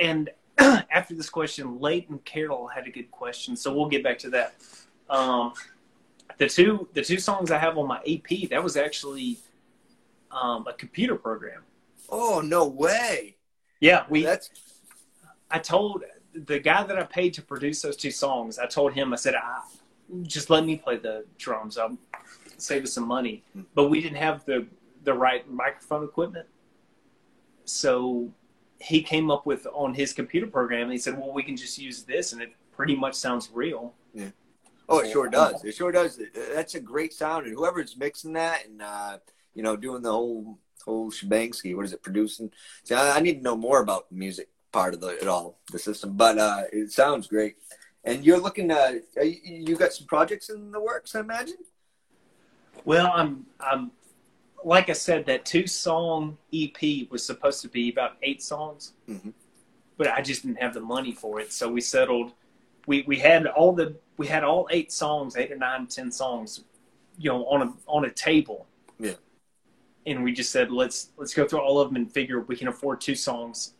and 0.00 0.30
after 0.58 1.14
this 1.14 1.28
question, 1.28 1.80
Leighton 1.80 2.18
Carroll 2.24 2.68
had 2.68 2.86
a 2.86 2.90
good 2.90 3.10
question, 3.10 3.56
so 3.56 3.74
we'll 3.74 3.88
get 3.88 4.04
back 4.04 4.18
to 4.20 4.30
that. 4.30 4.54
Um, 5.10 5.52
the 6.38 6.48
two, 6.48 6.88
the 6.92 7.02
two 7.02 7.18
songs 7.18 7.50
I 7.50 7.58
have 7.58 7.78
on 7.78 7.88
my 7.88 8.00
EP, 8.06 8.48
that 8.50 8.62
was 8.62 8.76
actually 8.76 9.38
um, 10.30 10.66
a 10.66 10.72
computer 10.72 11.16
program. 11.16 11.62
Oh 12.08 12.40
no 12.40 12.66
way! 12.66 13.36
Yeah, 13.80 14.04
we. 14.08 14.22
That's 14.22 14.50
I 15.50 15.58
told 15.58 16.04
the 16.44 16.58
guy 16.58 16.82
that 16.84 16.98
I 16.98 17.02
paid 17.04 17.34
to 17.34 17.42
produce 17.42 17.82
those 17.82 17.96
two 17.96 18.10
songs. 18.10 18.58
I 18.58 18.66
told 18.66 18.92
him, 18.92 19.12
I 19.12 19.16
said, 19.16 19.34
ah, 19.36 19.64
just 20.22 20.50
let 20.50 20.64
me 20.64 20.76
play 20.76 20.96
the 20.96 21.24
drums. 21.38 21.78
I'll 21.78 21.96
save 22.58 22.84
us 22.84 22.92
some 22.92 23.06
money. 23.06 23.42
But 23.74 23.88
we 23.88 24.00
didn't 24.00 24.18
have 24.18 24.44
the 24.44 24.66
the 25.04 25.14
right 25.14 25.48
microphone 25.48 26.02
equipment, 26.04 26.46
so 27.64 28.30
he 28.80 29.02
came 29.02 29.30
up 29.30 29.46
with 29.46 29.66
on 29.72 29.94
his 29.94 30.12
computer 30.12 30.46
program. 30.46 30.84
And 30.84 30.92
he 30.92 30.98
said, 30.98 31.18
well, 31.18 31.32
we 31.32 31.42
can 31.42 31.56
just 31.56 31.78
use 31.78 32.02
this, 32.02 32.32
and 32.32 32.42
it 32.42 32.52
pretty 32.72 32.96
much 32.96 33.14
sounds 33.14 33.50
real. 33.52 33.94
Yeah. 34.12 34.30
oh, 34.88 34.98
it 34.98 35.10
sure 35.12 35.28
does. 35.28 35.64
It 35.64 35.74
sure 35.74 35.92
does. 35.92 36.20
That's 36.54 36.74
a 36.74 36.80
great 36.80 37.12
sound, 37.12 37.46
and 37.46 37.54
whoever's 37.54 37.96
mixing 37.96 38.34
that 38.34 38.66
and 38.66 38.82
uh, 38.82 39.18
you 39.54 39.62
know 39.62 39.76
doing 39.76 40.02
the 40.02 40.12
whole 40.12 40.58
whole 40.84 41.10
shebangsky, 41.10 41.74
what 41.74 41.84
is 41.84 41.92
it 41.92 42.02
producing? 42.02 42.50
See, 42.84 42.94
I, 42.94 43.16
I 43.16 43.20
need 43.20 43.38
to 43.38 43.42
know 43.42 43.56
more 43.56 43.80
about 43.80 44.10
music 44.10 44.48
part 44.76 44.92
of 44.92 45.00
the, 45.00 45.08
it 45.22 45.26
all, 45.26 45.58
the 45.72 45.78
system. 45.78 46.12
But 46.16 46.36
uh, 46.38 46.64
it 46.70 46.92
sounds 46.92 47.26
great. 47.28 47.56
And 48.04 48.24
you're 48.26 48.38
looking 48.38 48.70
uh, 48.70 48.92
you, 49.16 49.38
you 49.68 49.76
got 49.76 49.92
some 49.94 50.06
projects 50.06 50.50
in 50.50 50.70
the 50.70 50.80
works, 50.80 51.14
I 51.14 51.20
imagine. 51.20 51.56
Well, 52.84 53.10
I'm 53.14 53.46
I'm 53.58 53.90
like 54.64 54.90
I 54.90 54.92
said, 54.92 55.24
that 55.26 55.44
two 55.46 55.66
song 55.66 56.36
EP 56.52 57.10
was 57.10 57.24
supposed 57.24 57.62
to 57.62 57.68
be 57.68 57.88
about 57.90 58.12
eight 58.22 58.42
songs, 58.42 58.92
Mhm. 59.08 59.32
but 59.96 60.08
I 60.08 60.20
just 60.20 60.42
didn't 60.42 60.60
have 60.60 60.74
the 60.74 60.80
money 60.96 61.12
for 61.12 61.40
it, 61.40 61.52
so 61.52 61.64
we 61.76 61.80
settled. 61.80 62.32
We 62.86 63.02
we 63.10 63.16
had 63.18 63.46
all 63.46 63.72
the 63.72 63.96
we 64.18 64.26
had 64.26 64.44
all 64.44 64.68
eight 64.70 64.92
songs, 64.92 65.36
eight 65.36 65.50
or 65.50 65.56
nine, 65.56 65.86
ten 65.86 66.12
songs, 66.12 66.64
you 67.18 67.30
know, 67.30 67.46
on 67.46 67.62
a 67.66 67.72
on 67.88 68.04
a 68.04 68.10
table. 68.10 68.66
Yeah. 69.00 69.14
And 70.04 70.22
we 70.22 70.32
just 70.32 70.50
said 70.52 70.70
let's 70.70 70.98
let's 71.16 71.34
go 71.34 71.48
through 71.48 71.60
all 71.66 71.80
of 71.80 71.88
them 71.88 71.96
and 71.96 72.12
figure 72.12 72.38
if 72.42 72.46
we 72.46 72.56
can 72.56 72.68
afford 72.68 73.00
two 73.00 73.16
songs. 73.16 73.72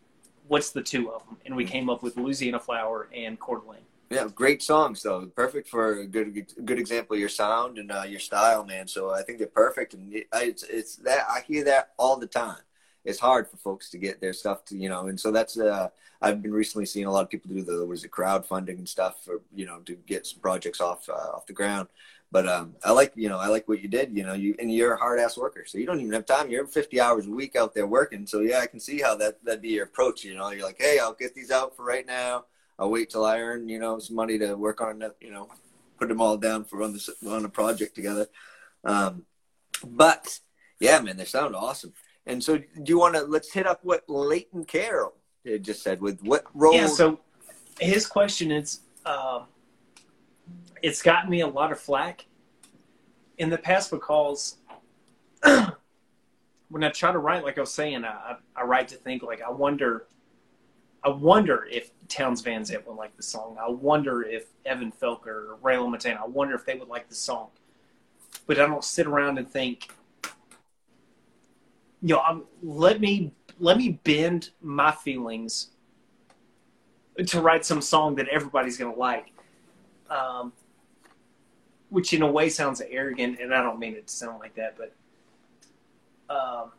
What's 0.49 0.71
the 0.71 0.83
two 0.83 1.11
of 1.11 1.27
them? 1.27 1.39
And 1.45 1.57
we 1.57 1.65
Mhm. 1.65 1.69
came 1.69 1.91
up 1.91 2.03
with 2.03 2.17
Louisiana 2.17 2.61
Flower 2.61 3.09
and 3.13 3.39
Coeur 3.39 3.59
d'Alene. 3.59 3.87
Yeah, 4.11 4.29
great 4.33 4.63
songs 4.63 5.03
though. 5.03 5.27
Perfect 5.27 5.69
for 5.69 5.99
a 6.01 6.07
good 6.07 6.47
good 6.65 6.79
example 6.79 7.15
of 7.15 7.21
your 7.21 7.29
sound 7.29 7.79
and 7.79 7.91
uh, 7.91 8.05
your 8.07 8.21
style, 8.21 8.65
man. 8.65 8.87
So 8.87 9.11
I 9.11 9.23
think 9.23 9.39
they're 9.39 9.49
perfect, 9.49 9.95
and 9.95 10.15
it's 10.35 10.63
it's 10.63 10.97
that 10.97 11.27
I 11.29 11.41
hear 11.41 11.65
that 11.65 11.93
all 11.97 12.17
the 12.17 12.29
time. 12.29 12.61
It's 13.05 13.19
hard 13.19 13.49
for 13.49 13.57
folks 13.57 13.91
to 13.91 13.99
get 13.99 14.21
their 14.21 14.33
stuff 14.33 14.65
to 14.67 14.77
you 14.77 14.89
know, 14.89 15.09
and 15.09 15.19
so 15.19 15.33
that's 15.33 15.59
uh, 15.59 15.89
I've 16.23 16.41
been 16.41 16.53
recently 16.53 16.87
seeing 16.87 17.07
a 17.07 17.11
lot 17.11 17.25
of 17.25 17.31
people 17.31 17.51
do 17.53 17.63
the 17.63 17.85
was 17.85 18.05
it 18.05 18.13
crowdfunding 18.13 18.79
and 18.79 18.89
stuff 18.89 19.25
for 19.25 19.43
you 19.53 19.67
know 19.67 19.81
to 19.81 19.97
get 20.07 20.27
some 20.27 20.41
projects 20.41 20.81
off 20.81 21.09
uh, 21.09 21.13
off 21.35 21.47
the 21.47 21.53
ground. 21.53 21.89
But 22.33 22.49
um, 22.49 22.75
I 22.85 22.91
like 22.93 23.13
you 23.15 23.29
know 23.29 23.39
I 23.39 23.47
like 23.47 23.69
what 23.69 23.83
you 23.83 23.89
did. 23.89 24.17
You 24.17 24.25
know 24.25 24.35
you 24.35 24.55
and 24.59 24.73
you're 24.73 24.95
a 24.95 24.99
hard 24.99 25.21
ass 25.21 25.39
worker, 25.39 25.65
so 25.67 25.79
you 25.79 25.87
don't 25.87 26.01
even 26.01 26.13
have 26.13 26.27
time. 26.27 26.51
You're 26.51 26.67
50 26.67 27.01
hours 27.01 27.27
a 27.27 27.31
week 27.31 27.57
out 27.57 27.75
there 27.75 27.87
working. 27.87 28.27
So 28.27 28.41
yeah, 28.41 28.59
I 28.59 28.67
can 28.67 28.81
see 28.81 29.01
how 29.01 29.17
that 29.17 29.45
that'd 29.45 29.63
be 29.63 29.71
your 29.71 29.85
approach. 29.85 30.25
You 30.25 30.35
know, 30.35 30.51
you're 30.51 30.67
like, 30.67 30.81
hey, 30.81 30.99
I'll 30.99 31.15
get 31.15 31.35
these 31.35 31.51
out 31.51 31.77
for 31.77 31.85
right 31.85 32.07
now 32.07 32.45
I'll 32.79 32.91
wait 32.91 33.11
till 33.11 33.25
I 33.25 33.39
earn, 33.39 33.69
you 33.69 33.79
know, 33.79 33.99
some 33.99 34.17
money 34.17 34.39
to 34.39 34.55
work 34.55 34.81
on, 34.81 35.03
you 35.21 35.31
know, 35.31 35.49
put 35.99 36.09
them 36.09 36.21
all 36.21 36.37
down 36.37 36.65
for 36.65 36.83
on 36.83 36.93
the 36.93 37.15
on 37.29 37.45
a 37.45 37.49
project 37.49 37.95
together. 37.95 38.27
Um, 38.85 39.25
but 39.85 40.41
yeah, 40.79 41.01
man, 41.01 41.17
they 41.17 41.25
sound 41.25 41.57
awesome. 41.57 41.95
And 42.27 42.43
so, 42.43 42.59
do 42.59 42.85
you 42.87 42.99
want 42.99 43.15
to 43.15 43.23
let's 43.23 43.53
hit 43.53 43.67
up 43.67 43.81
what 43.83 44.05
Leighton 44.09 44.65
Carroll 44.65 45.15
just 45.61 45.83
said 45.83 46.01
with 46.01 46.23
what 46.23 46.45
role? 46.55 46.75
Yeah. 46.75 46.89
So 46.89 47.21
his 47.81 48.07
question 48.07 48.51
is, 48.51 48.81
uh, 49.07 49.45
it's 50.87 51.03
gotten 51.03 51.29
me 51.29 51.41
a 51.41 51.47
lot 51.49 51.73
of 51.73 51.81
flack 51.81 52.27
in 53.39 53.51
the 53.51 53.59
past 53.59 53.91
because 53.91 54.59
when 55.43 56.85
I 56.85 56.91
try 56.91 57.11
to 57.11 57.19
write, 57.19 57.43
like 57.43 57.59
I 57.59 57.63
was 57.63 57.75
saying, 57.75 58.05
I, 58.05 58.37
I 58.55 58.63
write 58.63 58.87
to 58.89 58.95
think 58.95 59.25
like 59.25 59.43
I 59.43 59.51
wonder 59.51 60.07
I 61.03 61.09
wonder 61.09 61.67
if 61.69 61.91
Townes 62.07 62.41
Van 62.41 62.65
Zandt 62.65 62.87
would 62.87 62.97
like 62.97 63.17
the 63.17 63.23
song. 63.25 63.57
I 63.61 63.69
wonder 63.69 64.23
if 64.23 64.47
Evan 64.65 64.93
Felker 64.93 65.27
or 65.27 65.59
Ray 65.61 65.75
LaMontagne, 65.75 66.21
I 66.21 66.25
wonder 66.25 66.55
if 66.55 66.65
they 66.65 66.77
would 66.77 66.89
like 66.89 67.09
the 67.09 67.17
song. 67.17 67.49
But 68.47 68.61
I 68.61 68.67
don't 68.67 68.85
sit 68.85 69.09
around 69.09 69.39
and 69.39 69.49
think, 69.51 69.89
you 72.01 72.15
know, 72.15 72.21
I'm, 72.21 72.45
let 72.63 73.01
me 73.01 73.33
let 73.59 73.77
me 73.77 73.99
bend 74.05 74.51
my 74.63 74.93
feelings 74.93 75.71
to 77.27 77.41
write 77.41 77.65
some 77.65 77.81
song 77.81 78.15
that 78.17 78.29
everybody's 78.29 78.79
gonna 78.79 78.95
like. 78.95 79.33
Um, 80.09 80.53
which 81.91 82.13
in 82.13 82.23
a 82.23 82.31
way 82.31 82.49
sounds 82.49 82.81
arrogant, 82.81 83.41
and 83.41 83.55
I 83.55 83.63
don't 83.63 83.79
mean 83.79 83.95
it 83.95 84.07
to 84.07 84.13
sound 84.13 84.41
like 84.41 84.55
that, 84.57 84.77
but 84.77 84.93
um, 86.29 86.71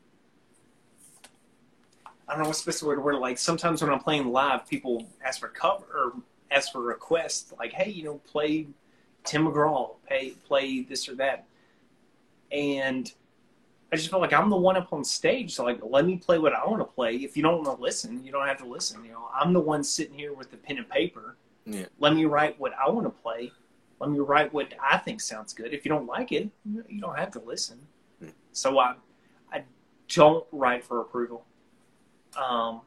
I 2.28 2.34
don't 2.34 2.42
know 2.42 2.48
what's 2.48 2.64
the 2.64 2.70
best 2.70 2.84
word 2.84 3.00
it. 3.00 3.18
Like 3.18 3.38
sometimes 3.38 3.82
when 3.82 3.92
I'm 3.92 4.00
playing 4.00 4.28
live, 4.32 4.68
people 4.68 5.08
ask 5.24 5.40
for 5.40 5.48
cover 5.48 5.86
or 5.94 6.14
ask 6.52 6.72
for 6.72 6.82
requests, 6.82 7.54
like, 7.58 7.72
"Hey, 7.72 7.90
you 7.90 8.04
know, 8.04 8.16
play 8.30 8.68
Tim 9.24 9.46
McGraw, 9.46 9.96
play 10.08 10.32
play 10.48 10.82
this 10.82 11.08
or 11.08 11.16
that," 11.16 11.46
and 12.52 13.12
I 13.92 13.96
just 13.96 14.10
feel 14.10 14.20
like 14.20 14.34
I'm 14.34 14.50
the 14.50 14.58
one 14.58 14.76
up 14.76 14.92
on 14.92 15.04
stage. 15.04 15.56
So 15.56 15.64
like, 15.64 15.80
let 15.82 16.06
me 16.06 16.18
play 16.18 16.38
what 16.38 16.54
I 16.54 16.66
want 16.66 16.80
to 16.80 16.86
play. 16.86 17.16
If 17.16 17.38
you 17.38 17.44
don't 17.44 17.64
want 17.64 17.78
to 17.78 17.82
listen, 17.82 18.24
you 18.24 18.32
don't 18.32 18.48
have 18.48 18.58
to 18.58 18.66
listen. 18.66 19.04
You 19.06 19.12
know, 19.12 19.30
I'm 19.34 19.54
the 19.54 19.62
one 19.62 19.84
sitting 19.84 20.18
here 20.18 20.34
with 20.34 20.52
the 20.52 20.58
pen 20.58 20.78
and 20.78 20.90
paper. 20.90 21.38
Yeah. 21.66 21.86
Let 22.00 22.14
me 22.14 22.26
write 22.26 22.60
what 22.60 22.74
I 22.74 22.90
want 22.90 23.06
to 23.06 23.22
play. 23.22 23.52
Let 24.00 24.12
me 24.12 24.20
write 24.20 24.54
what 24.54 24.74
I 24.82 24.98
think 24.98 25.22
sounds 25.22 25.54
good. 25.54 25.74
If 25.74 25.84
you 25.86 25.90
don't 25.90 26.06
like 26.06 26.32
it, 26.32 26.50
you 26.88 27.02
don't 27.02 27.18
have 27.18 27.32
to 27.32 27.40
listen. 27.40 27.80
So 28.52 28.80
I, 28.80 28.96
I 29.52 29.64
don't 30.10 30.46
write 30.52 30.84
for 30.84 31.02
approval. 31.02 31.46
Um, 32.38 32.82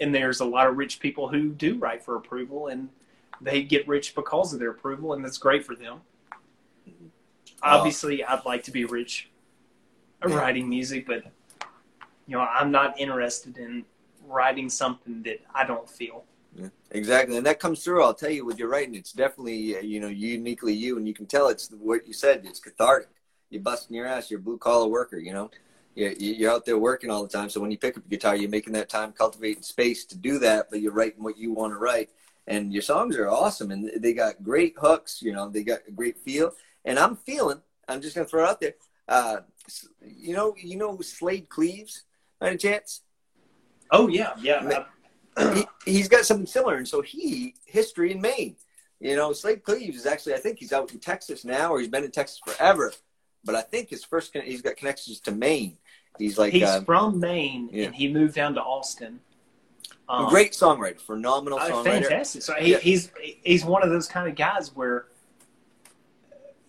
and 0.00 0.14
there's 0.14 0.40
a 0.40 0.44
lot 0.44 0.66
of 0.66 0.76
rich 0.76 1.00
people 1.00 1.28
who 1.28 1.50
do 1.50 1.76
write 1.78 2.02
for 2.02 2.16
approval, 2.16 2.68
and 2.68 2.88
they 3.40 3.62
get 3.62 3.86
rich 3.88 4.14
because 4.14 4.52
of 4.52 4.60
their 4.60 4.70
approval, 4.70 5.12
and 5.12 5.24
that's 5.24 5.38
great 5.38 5.64
for 5.64 5.74
them. 5.74 6.00
Obviously, 7.62 8.24
I'd 8.24 8.44
like 8.46 8.62
to 8.64 8.70
be 8.70 8.84
rich 8.84 9.28
writing 10.22 10.68
music, 10.68 11.06
but 11.06 11.24
you 12.26 12.36
know, 12.36 12.40
I'm 12.40 12.70
not 12.70 12.98
interested 12.98 13.58
in 13.58 13.84
writing 14.26 14.68
something 14.68 15.22
that 15.24 15.40
I 15.54 15.66
don't 15.66 15.88
feel. 15.88 16.24
Yeah, 16.56 16.68
exactly, 16.90 17.36
and 17.36 17.46
that 17.46 17.60
comes 17.60 17.84
through. 17.84 18.02
I'll 18.02 18.14
tell 18.14 18.30
you, 18.30 18.44
with 18.44 18.58
your 18.58 18.68
writing, 18.68 18.94
it's 18.94 19.12
definitely 19.12 19.76
uh, 19.76 19.80
you 19.80 20.00
know 20.00 20.08
uniquely 20.08 20.72
you, 20.72 20.96
and 20.96 21.06
you 21.06 21.14
can 21.14 21.26
tell 21.26 21.48
it's 21.48 21.70
what 21.70 22.06
you 22.06 22.12
said. 22.12 22.42
It's 22.44 22.60
cathartic. 22.60 23.08
You're 23.50 23.62
busting 23.62 23.94
your 23.96 24.06
ass. 24.06 24.30
You're 24.30 24.40
a 24.40 24.42
blue 24.42 24.58
collar 24.58 24.88
worker. 24.88 25.18
You 25.18 25.32
know, 25.32 25.50
you're, 25.94 26.12
you're 26.12 26.50
out 26.50 26.66
there 26.66 26.78
working 26.78 27.10
all 27.10 27.22
the 27.22 27.28
time. 27.28 27.50
So 27.50 27.60
when 27.60 27.70
you 27.70 27.78
pick 27.78 27.96
up 27.96 28.04
a 28.04 28.08
guitar, 28.08 28.36
you're 28.36 28.50
making 28.50 28.72
that 28.74 28.88
time, 28.88 29.12
cultivating 29.12 29.62
space 29.62 30.04
to 30.06 30.16
do 30.16 30.38
that, 30.40 30.70
but 30.70 30.80
you're 30.80 30.92
writing 30.92 31.22
what 31.22 31.38
you 31.38 31.52
want 31.52 31.72
to 31.72 31.78
write. 31.78 32.10
And 32.46 32.72
your 32.72 32.82
songs 32.82 33.16
are 33.16 33.28
awesome, 33.28 33.70
and 33.70 33.90
they 33.96 34.12
got 34.12 34.42
great 34.42 34.74
hooks. 34.76 35.22
You 35.22 35.32
know, 35.32 35.48
they 35.48 35.62
got 35.62 35.80
a 35.86 35.92
great 35.92 36.18
feel. 36.18 36.52
And 36.84 36.98
I'm 36.98 37.16
feeling. 37.16 37.60
I'm 37.86 38.00
just 38.00 38.14
gonna 38.14 38.26
throw 38.26 38.44
it 38.44 38.48
out 38.48 38.60
there. 38.60 38.74
Uh, 39.08 39.38
you 40.00 40.34
know, 40.34 40.54
you 40.56 40.76
know 40.76 41.00
Slaid 41.00 41.48
Cleaves, 41.48 42.04
by 42.38 42.48
any 42.48 42.56
chance? 42.56 43.02
Oh 43.90 44.08
yeah, 44.08 44.32
yeah. 44.40 44.84
He, 45.38 45.66
he's 45.84 46.08
got 46.08 46.24
something 46.24 46.46
similar, 46.46 46.76
and 46.76 46.86
so 46.86 47.02
he 47.02 47.54
history 47.66 48.12
in 48.12 48.20
Maine. 48.20 48.56
You 48.98 49.16
know, 49.16 49.32
Slaid 49.32 49.62
Cleaves 49.62 49.96
is 49.96 50.06
actually 50.06 50.34
I 50.34 50.38
think 50.38 50.58
he's 50.58 50.72
out 50.72 50.92
in 50.92 50.98
Texas 50.98 51.44
now, 51.44 51.72
or 51.72 51.78
he's 51.80 51.88
been 51.88 52.04
in 52.04 52.10
Texas 52.10 52.40
forever. 52.44 52.92
But 53.44 53.54
I 53.54 53.62
think 53.62 53.88
his 53.88 54.04
first 54.04 54.36
he's 54.36 54.62
got 54.62 54.76
connections 54.76 55.20
to 55.20 55.32
Maine. 55.32 55.78
He's 56.18 56.36
like 56.36 56.52
he's 56.52 56.64
uh, 56.64 56.82
from 56.82 57.20
Maine, 57.20 57.70
yeah. 57.72 57.86
and 57.86 57.94
he 57.94 58.12
moved 58.12 58.34
down 58.34 58.54
to 58.54 58.60
Austin. 58.60 59.20
Um, 60.08 60.28
great 60.28 60.52
songwriter, 60.52 61.00
phenomenal 61.00 61.58
uh, 61.58 61.70
songwriter, 61.70 61.84
fantastic. 61.84 62.42
So 62.42 62.54
he, 62.54 62.72
yeah. 62.72 62.78
he's 62.78 63.12
he's 63.42 63.64
one 63.64 63.82
of 63.82 63.90
those 63.90 64.08
kind 64.08 64.28
of 64.28 64.34
guys 64.34 64.74
where 64.74 65.06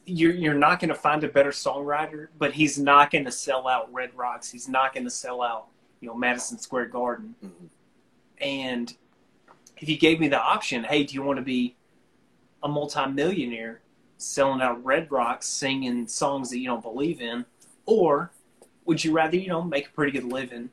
you're 0.06 0.34
you're 0.34 0.54
not 0.54 0.80
going 0.80 0.90
to 0.90 0.96
find 0.96 1.24
a 1.24 1.28
better 1.28 1.50
songwriter, 1.50 2.28
but 2.38 2.54
he's 2.54 2.78
not 2.78 3.12
going 3.12 3.26
to 3.26 3.32
sell 3.32 3.68
out 3.68 3.92
Red 3.92 4.12
Rocks. 4.16 4.50
He's 4.50 4.70
not 4.70 4.94
going 4.94 5.06
to 5.06 5.10
sell 5.10 5.42
out 5.42 5.68
you 6.00 6.08
know 6.08 6.16
Madison 6.16 6.60
Square 6.60 6.88
Garden. 6.88 7.36
Mm-hmm. 7.44 7.66
And 8.42 8.94
if 9.78 9.88
you 9.88 9.98
gave 9.98 10.20
me 10.20 10.28
the 10.28 10.42
option, 10.42 10.84
hey, 10.84 11.04
do 11.04 11.14
you 11.14 11.22
want 11.22 11.38
to 11.38 11.44
be 11.44 11.76
a 12.64 12.68
multimillionaire 12.68 13.82
selling 14.18 14.62
out 14.62 14.84
Red 14.84 15.12
Rocks, 15.12 15.48
singing 15.48 16.08
songs 16.08 16.50
that 16.50 16.60
you 16.60 16.68
don't 16.68 16.82
believe 16.82 17.22
in, 17.22 17.46
or 17.86 18.32
would 18.86 19.04
you 19.04 19.12
rather 19.12 19.38
you 19.38 19.48
know 19.48 19.62
make 19.64 19.88
a 19.88 19.92
pretty 19.92 20.12
good 20.12 20.32
living 20.32 20.70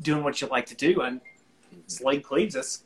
doing 0.00 0.22
what 0.24 0.40
you 0.40 0.48
like 0.48 0.66
to 0.66 0.74
do? 0.74 1.00
And 1.02 1.20
Slaid 1.86 2.22
Cleaves, 2.22 2.54
that's 2.54 2.84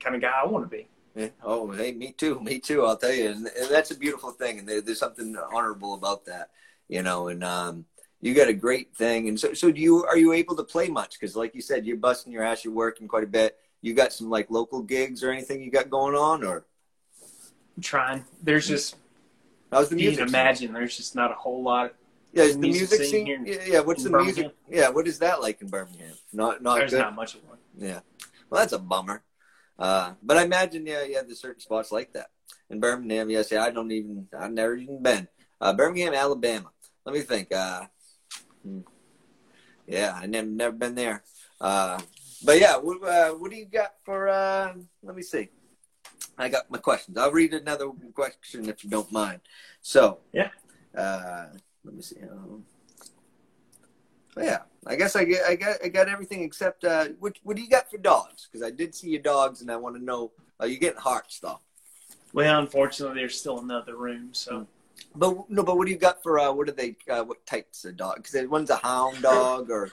kind 0.00 0.14
of 0.14 0.22
guy 0.22 0.32
I 0.42 0.46
want 0.46 0.64
to 0.64 0.76
be. 0.76 0.88
Yeah. 1.14 1.28
Oh, 1.42 1.70
hey, 1.70 1.92
me 1.92 2.12
too. 2.12 2.40
Me 2.40 2.58
too. 2.58 2.84
I'll 2.84 2.96
tell 2.96 3.12
you, 3.12 3.30
and, 3.30 3.46
and 3.46 3.70
that's 3.70 3.92
a 3.92 3.96
beautiful 3.96 4.32
thing, 4.32 4.58
and 4.58 4.68
there, 4.68 4.80
there's 4.80 4.98
something 4.98 5.36
honorable 5.36 5.94
about 5.94 6.24
that, 6.26 6.50
you 6.88 7.02
know. 7.02 7.28
And 7.28 7.44
um, 7.44 7.84
you 8.24 8.34
got 8.34 8.48
a 8.48 8.54
great 8.54 8.96
thing, 8.96 9.28
and 9.28 9.38
so 9.38 9.52
so 9.52 9.70
do 9.70 9.80
you? 9.80 10.02
Are 10.06 10.16
you 10.16 10.32
able 10.32 10.56
to 10.56 10.64
play 10.64 10.88
much? 10.88 11.20
Because 11.20 11.36
like 11.36 11.54
you 11.54 11.60
said, 11.60 11.84
you're 11.84 11.98
busting 11.98 12.32
your 12.32 12.42
ass, 12.42 12.64
you're 12.64 12.72
working 12.72 13.06
quite 13.06 13.22
a 13.22 13.26
bit. 13.26 13.58
You 13.82 13.92
got 13.92 14.14
some 14.14 14.30
like 14.30 14.50
local 14.50 14.82
gigs 14.82 15.22
or 15.22 15.30
anything 15.30 15.60
you 15.60 15.70
got 15.70 15.90
going 15.90 16.14
on, 16.14 16.42
or? 16.42 16.64
I'm 17.76 17.82
trying. 17.82 18.24
There's 18.42 18.66
just 18.66 18.96
How's 19.70 19.90
the 19.90 19.96
music? 19.96 20.20
You 20.20 20.24
can 20.24 20.28
imagine 20.28 20.72
there's 20.72 20.96
just 20.96 21.14
not 21.14 21.32
a 21.32 21.34
whole 21.34 21.62
lot. 21.62 21.94
Yeah, 22.32 22.46
the 22.46 22.56
music 22.56 23.02
scene. 23.02 23.44
Yeah, 23.44 23.56
yeah, 23.66 23.80
what's 23.80 24.04
the 24.04 24.10
Birmingham? 24.10 24.34
music? 24.36 24.54
Yeah, 24.70 24.88
what 24.88 25.06
is 25.06 25.18
that 25.18 25.42
like 25.42 25.60
in 25.60 25.68
Birmingham? 25.68 26.14
Not 26.32 26.62
not 26.62 26.78
there's 26.78 26.92
good? 26.92 27.00
not 27.00 27.14
much 27.14 27.34
of 27.34 27.46
one. 27.46 27.58
Yeah, 27.76 28.00
well, 28.48 28.62
that's 28.62 28.72
a 28.72 28.78
bummer. 28.78 29.22
Uh, 29.78 30.14
but 30.22 30.38
I 30.38 30.44
imagine 30.44 30.86
yeah, 30.86 31.02
yeah, 31.02 31.20
there's 31.22 31.40
certain 31.40 31.60
spots 31.60 31.92
like 31.92 32.14
that 32.14 32.28
in 32.70 32.80
Birmingham. 32.80 33.28
Yes, 33.28 33.52
yeah, 33.52 33.64
I 33.64 33.70
don't 33.70 33.92
even 33.92 34.28
I've 34.38 34.52
never 34.52 34.76
even 34.76 35.02
been. 35.02 35.28
Uh, 35.60 35.74
Birmingham, 35.74 36.14
Alabama. 36.14 36.70
Let 37.04 37.14
me 37.14 37.20
think. 37.20 37.52
Uh. 37.52 37.82
Yeah, 39.86 40.18
I 40.20 40.26
never 40.26 40.46
never 40.46 40.76
been 40.76 40.94
there. 40.94 41.22
Uh, 41.60 42.00
but 42.44 42.60
yeah, 42.60 42.76
what, 42.76 43.02
uh, 43.02 43.30
what 43.30 43.50
do 43.50 43.56
you 43.56 43.64
got 43.64 43.94
for? 44.04 44.28
Uh, 44.28 44.74
let 45.02 45.16
me 45.16 45.22
see. 45.22 45.48
I 46.36 46.48
got 46.48 46.70
my 46.70 46.78
questions. 46.78 47.16
I'll 47.16 47.30
read 47.32 47.54
another 47.54 47.90
question 48.14 48.68
if 48.68 48.84
you 48.84 48.90
don't 48.90 49.10
mind. 49.12 49.40
So 49.80 50.18
yeah, 50.32 50.50
uh, 50.96 51.46
let 51.84 51.94
me 51.94 52.02
see. 52.02 52.16
Um, 52.22 52.64
yeah, 54.36 54.62
I 54.86 54.96
guess 54.96 55.16
I 55.16 55.24
get 55.24 55.44
I 55.48 55.54
got 55.54 55.76
I 55.84 55.88
got 55.88 56.08
everything 56.08 56.42
except 56.42 56.84
uh, 56.84 57.08
what 57.20 57.38
what 57.44 57.56
do 57.56 57.62
you 57.62 57.68
got 57.68 57.90
for 57.90 57.98
dogs? 57.98 58.48
Because 58.50 58.66
I 58.66 58.70
did 58.70 58.94
see 58.94 59.10
your 59.10 59.22
dogs, 59.22 59.60
and 59.60 59.70
I 59.70 59.76
want 59.76 59.96
to 59.96 60.02
know. 60.02 60.32
Are 60.60 60.66
you 60.66 60.78
getting 60.78 61.00
hearts 61.00 61.40
though? 61.40 61.60
Well, 62.32 62.60
unfortunately, 62.60 63.20
there's 63.20 63.38
still 63.38 63.60
another 63.60 63.96
room. 63.96 64.30
So, 64.32 64.66
but 65.14 65.48
no, 65.50 65.62
but 65.62 65.76
what 65.76 65.86
do 65.86 65.92
you 65.92 65.98
got 65.98 66.22
for 66.22 66.38
uh, 66.38 66.52
what 66.52 66.68
are 66.68 66.72
they? 66.72 66.96
Uh, 67.08 67.24
what 67.24 67.44
types 67.46 67.84
of 67.84 67.96
dog? 67.96 68.16
Because 68.16 68.48
one's 68.48 68.70
a 68.70 68.76
hound 68.76 69.22
dog, 69.22 69.70
or 69.70 69.90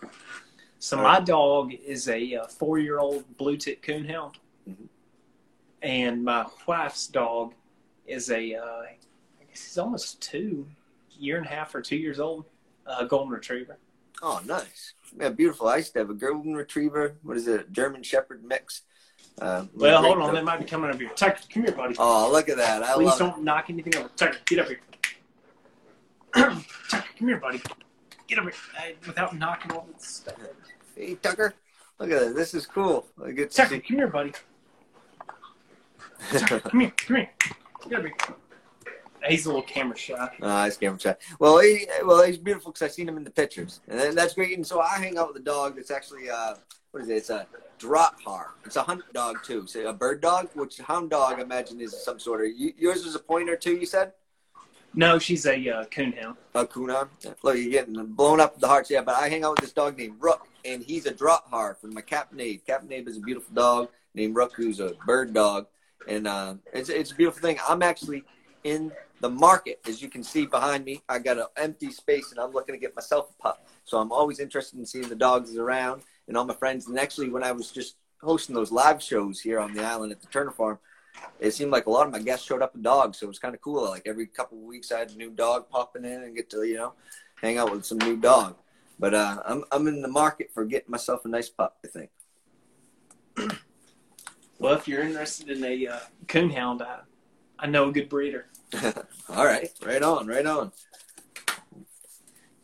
so 0.80 0.98
my 0.98 1.20
dog 1.20 1.74
is 1.74 2.08
a 2.10 2.36
uh, 2.36 2.48
four-year-old 2.48 3.38
bluetick 3.38 3.82
coonhound. 3.82 4.36
Mm-hmm 4.68 4.86
and 5.82 6.24
my 6.24 6.46
wife's 6.68 7.08
dog 7.08 7.54
is 8.06 8.30
a 8.30 8.56
uh, 8.56 8.62
I 8.64 8.98
guess 9.50 9.64
he's 9.64 9.78
almost 9.78 10.22
two, 10.22 10.68
year 11.18 11.38
and 11.38 11.46
a 11.46 11.50
half 11.50 11.74
or 11.74 11.82
two 11.82 11.96
years 11.98 12.20
old, 12.20 12.46
uh, 12.86 13.04
golden 13.06 13.30
retriever. 13.32 13.78
Oh, 14.22 14.40
nice. 14.46 14.94
Yeah, 15.20 15.30
beautiful. 15.30 15.68
I 15.68 15.78
used 15.78 15.94
to 15.94 16.00
have 16.00 16.10
a 16.10 16.14
golden 16.14 16.54
retriever. 16.56 17.16
What 17.24 17.38
is 17.38 17.48
it? 17.48 17.72
German 17.72 18.04
Shepherd 18.04 18.44
mix. 18.44 18.84
Uh, 19.40 19.66
Well, 19.74 20.04
hold 20.04 20.20
on. 20.20 20.28
dog. 20.28 20.36
They 20.36 20.44
might 20.44 20.60
be 20.60 20.66
coming 20.66 20.92
up 20.92 21.00
here. 21.00 21.10
Tucker, 21.16 21.42
come 21.52 21.64
here, 21.64 21.72
buddy. 21.72 21.96
Oh, 21.98 22.32
look 22.32 22.50
at 22.50 22.58
that! 22.58 22.84
I 22.84 22.94
Please 22.94 23.16
don't 23.16 23.44
knock 23.44 23.66
anything 23.70 23.96
over. 23.96 24.10
Tucker, 24.16 24.38
get 24.46 24.60
up 24.60 24.68
here. 24.68 24.80
Tucker, 26.34 26.64
come 27.18 27.28
here, 27.28 27.38
buddy. 27.38 27.62
Get 28.28 28.40
up 28.40 28.46
here 28.46 28.54
uh, 28.78 28.84
without 29.06 29.38
knocking 29.38 29.72
all 29.72 29.88
this 29.94 30.08
stuff. 30.08 30.36
Hey, 30.96 31.16
Tucker, 31.16 31.54
look 32.00 32.12
at 32.12 32.20
this. 32.20 32.34
This 32.34 32.54
is 32.54 32.66
cool. 32.66 33.06
I 33.24 33.32
get 33.32 33.52
Tucker, 33.52 33.76
see. 33.76 33.80
come 33.82 33.98
here, 33.98 34.08
buddy. 34.08 34.34
Tucker, 36.32 36.60
come 36.60 36.80
here, 36.80 36.94
come 36.98 37.18
here. 37.18 37.30
Get 37.90 38.00
up 38.00 38.06
here. 38.06 38.36
He's 39.28 39.46
a 39.46 39.50
little 39.50 39.62
camera 39.62 39.98
shy. 39.98 40.30
Uh, 40.42 40.66
it's 40.68 40.78
camera 40.78 41.00
shot. 41.00 41.20
Well, 41.40 41.60
he, 41.60 41.86
well, 42.04 42.24
he's 42.24 42.38
beautiful 42.38 42.72
because 42.72 42.86
I've 42.86 42.92
seen 42.92 43.08
him 43.08 43.18
in 43.18 43.24
the 43.24 43.32
pictures, 43.32 43.82
and 43.88 44.18
that's 44.18 44.34
great. 44.34 44.58
And 44.58 44.66
so 44.66 44.82
I 44.82 44.98
hang 44.98 45.18
out 45.18 45.28
with 45.28 45.38
a 45.38 45.46
dog 45.46 45.76
that's 45.76 45.92
actually, 45.92 46.30
uh, 46.30 46.56
what 46.92 47.04
is 47.04 47.10
it? 47.10 47.18
It's 47.18 47.30
a 47.30 47.46
Drahthaar. 47.80 48.46
It's 48.66 48.76
a 48.76 48.84
hunt 48.84 49.02
dog 49.14 49.44
too. 49.44 49.68
So 49.68 49.88
a 49.88 49.94
bird 49.94 50.22
dog, 50.22 50.50
which 50.54 50.80
hound 50.80 51.10
dog, 51.12 51.40
I 51.40 51.42
imagine, 51.42 51.80
is 51.82 52.04
some 52.04 52.20
sort 52.20 52.42
of. 52.42 52.48
You, 52.56 52.74
yours 52.78 53.06
is 53.06 53.16
a 53.16 53.20
pointer 53.20 53.56
too. 53.56 53.76
You 53.76 53.86
said 53.86 54.14
No, 54.94 55.20
she's 55.20 55.46
a 55.46 55.70
uh, 55.70 55.86
coonhound. 55.86 56.36
a 56.54 56.66
coonhound. 56.66 57.10
Look, 57.44 57.58
you're 57.58 57.72
getting 57.72 58.06
blown 58.08 58.42
up 58.42 58.60
the 58.60 58.68
hearts. 58.68 58.90
Yeah, 58.90 59.02
but 59.02 59.16
I 59.16 59.30
hang 59.30 59.46
out 59.46 59.52
with 59.52 59.62
this 59.62 59.72
dog 59.72 59.98
named 59.98 60.16
Rook, 60.20 60.48
and 60.66 60.84
he's 60.84 61.06
a 61.06 61.14
Drahthaar 61.14 61.78
from 61.78 61.94
my 61.94 62.02
Captain 62.02 62.40
Abe. 62.40 62.60
Captain 62.66 62.92
Abe 62.92 63.08
is 63.08 63.18
a 63.18 63.22
beautiful 63.22 63.54
dog 63.54 63.90
named 64.14 64.36
Rook, 64.36 64.54
who's 64.54 64.82
a 64.82 64.94
bird 65.06 65.34
dog, 65.34 65.68
and 66.08 66.28
uh, 66.28 66.56
it's 66.74 66.90
it's 66.90 67.12
a 67.12 67.16
beautiful 67.16 67.42
thing. 67.42 67.58
I'm 67.68 67.82
actually 67.82 68.24
in 68.66 68.92
the 69.22 69.30
market, 69.30 69.80
as 69.88 70.02
you 70.02 70.10
can 70.10 70.24
see 70.24 70.46
behind 70.46 70.84
me. 70.84 71.02
I 71.08 71.20
got 71.20 71.38
an 71.38 71.46
empty 71.56 71.92
space, 71.92 72.32
and 72.32 72.40
I'm 72.40 72.52
looking 72.52 72.76
to 72.76 72.80
get 72.80 72.96
myself 72.96 73.30
a 73.30 73.42
pup. 73.42 73.66
So 73.86 73.98
I'm 73.98 74.12
always 74.12 74.40
interested 74.40 74.78
in 74.78 74.86
seeing 74.86 75.08
the 75.08 75.16
dogs 75.16 75.56
around 75.56 76.02
and 76.28 76.36
all 76.36 76.46
my 76.46 76.54
friends. 76.54 76.88
And 76.88 77.00
actually, 77.00 77.30
when 77.30 77.44
I 77.44 77.54
was 77.54 77.72
just 77.72 77.96
hosting 78.22 78.56
those 78.56 78.72
live 78.72 79.02
shows 79.02 79.40
here 79.40 79.60
on 79.60 79.74
the 79.74 79.84
island 79.84 80.12
at 80.12 80.22
the 80.22 80.28
Turner 80.28 80.52
Farm, 80.52 80.80
it 81.40 81.52
seemed 81.52 81.72
like 81.72 81.88
a 81.88 81.90
lot 81.90 82.06
of 82.06 82.12
my 82.12 82.20
guests 82.20 82.46
showed 82.46 82.62
up 82.62 82.74
with 82.74 82.84
dogs. 82.84 83.20
So 83.20 83.26
it 83.26 83.28
was 83.28 83.40
kind 83.40 83.56
of 83.56 83.62
cool. 83.62 83.84
Like 83.84 84.04
every 84.06 84.28
couple 84.28 84.58
of 84.58 84.64
weeks, 84.64 84.92
I 84.92 85.00
had 85.00 85.12
a 85.12 85.16
new 85.16 85.32
dog 85.32 85.70
popping 85.70 86.06
in 86.06 86.24
and 86.24 86.36
get 86.36 86.50
to 86.52 86.64
you 86.64 86.78
know 86.78 86.94
hang 87.42 87.58
out 87.58 87.72
with 87.72 87.86
some 87.86 87.98
new 88.00 88.18
dog. 88.18 88.58
But 89.00 89.14
uh, 89.14 89.42
I'm 89.46 89.64
I'm 89.72 89.88
in 89.88 90.02
the 90.02 90.08
market 90.08 90.52
for 90.54 90.66
getting 90.66 90.92
myself 90.92 91.26
a 91.26 91.28
nice 91.28 91.50
pup. 91.50 91.78
I 91.84 91.88
think. 91.88 92.10
Well, 94.62 94.76
if 94.76 94.88
you're 94.88 95.02
interested 95.02 95.50
in 95.50 95.64
a 95.64 95.88
uh, 95.88 96.00
coonhound, 96.28 96.84
I, 96.84 97.00
I 97.58 97.66
know 97.66 97.90
a 97.90 97.92
good 97.92 98.10
breeder. 98.10 98.46
All 99.28 99.44
right, 99.44 99.68
right 99.84 100.04
on, 100.04 100.28
right 100.28 100.46
on. 100.46 100.72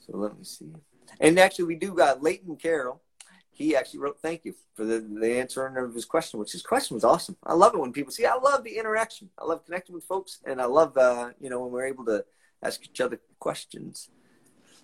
So 0.06 0.16
let 0.16 0.38
me 0.38 0.44
see. 0.44 0.72
And 1.20 1.40
actually, 1.40 1.66
we 1.66 1.76
do 1.76 1.96
got 1.96 2.22
Leighton 2.22 2.56
Carroll. 2.56 3.02
He 3.58 3.76
actually 3.76 4.02
wrote 4.02 4.20
thank 4.22 4.46
you 4.46 4.54
for 4.76 4.86
the, 4.86 5.00
the 5.00 5.40
answering 5.40 5.78
of 5.84 5.96
his 5.96 6.06
question, 6.06 6.40
which 6.40 6.52
his 6.52 6.62
question 6.62 6.94
was 6.94 7.04
awesome. 7.04 7.38
I 7.44 7.56
love 7.56 7.74
it 7.74 7.80
when 7.80 7.92
people 7.92 8.12
see. 8.12 8.24
I 8.24 8.36
love 8.36 8.64
the 8.64 8.78
interaction. 8.78 9.32
I 9.36 9.46
love 9.46 9.66
connecting 9.66 9.96
with 9.96 10.04
folks, 10.04 10.38
and 10.46 10.62
I 10.62 10.66
love 10.66 10.96
uh, 10.96 11.32
you 11.42 11.50
know 11.50 11.62
when 11.62 11.72
we're 11.72 11.88
able 11.88 12.06
to 12.06 12.24
ask 12.62 12.84
each 12.84 13.02
other 13.02 13.20
questions. 13.40 14.12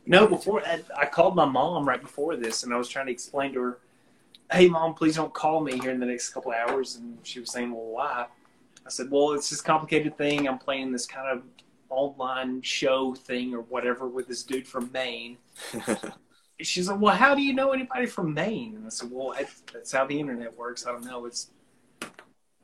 No, 0.07 0.25
before 0.25 0.65
I, 0.65 0.81
I 0.97 1.05
called 1.05 1.35
my 1.35 1.45
mom 1.45 1.87
right 1.87 2.01
before 2.01 2.35
this, 2.35 2.63
and 2.63 2.73
I 2.73 2.77
was 2.77 2.89
trying 2.89 3.05
to 3.05 3.11
explain 3.11 3.53
to 3.53 3.61
her, 3.61 3.79
"Hey, 4.51 4.67
mom, 4.67 4.95
please 4.95 5.17
don't 5.17 5.35
call 5.35 5.61
me 5.61 5.77
here 5.77 5.91
in 5.91 5.99
the 5.99 6.07
next 6.07 6.29
couple 6.29 6.51
of 6.51 6.57
hours." 6.57 6.95
And 6.95 7.19
she 7.21 7.39
was 7.39 7.51
saying, 7.51 7.71
"Well, 7.71 7.85
why?" 7.85 8.25
I 8.87 8.89
said, 8.89 9.11
"Well, 9.11 9.33
it's 9.33 9.51
this 9.51 9.61
complicated 9.61 10.17
thing. 10.17 10.47
I'm 10.47 10.57
playing 10.57 10.91
this 10.91 11.05
kind 11.05 11.27
of 11.29 11.43
online 11.91 12.63
show 12.63 13.13
thing 13.13 13.53
or 13.53 13.61
whatever 13.61 14.07
with 14.07 14.27
this 14.27 14.41
dude 14.41 14.67
from 14.67 14.91
Maine." 14.91 15.37
She's 16.61 16.87
like, 16.87 16.99
"Well, 16.99 17.15
how 17.15 17.35
do 17.35 17.41
you 17.41 17.53
know 17.53 17.71
anybody 17.71 18.05
from 18.05 18.33
Maine?" 18.33 18.75
And 18.75 18.85
I 18.85 18.89
said, 18.89 19.09
"Well, 19.11 19.33
that's, 19.37 19.63
that's 19.73 19.91
how 19.91 20.05
the 20.05 20.19
internet 20.19 20.55
works. 20.57 20.85
I 20.85 20.91
don't 20.91 21.03
know. 21.05 21.25
It's 21.25 21.49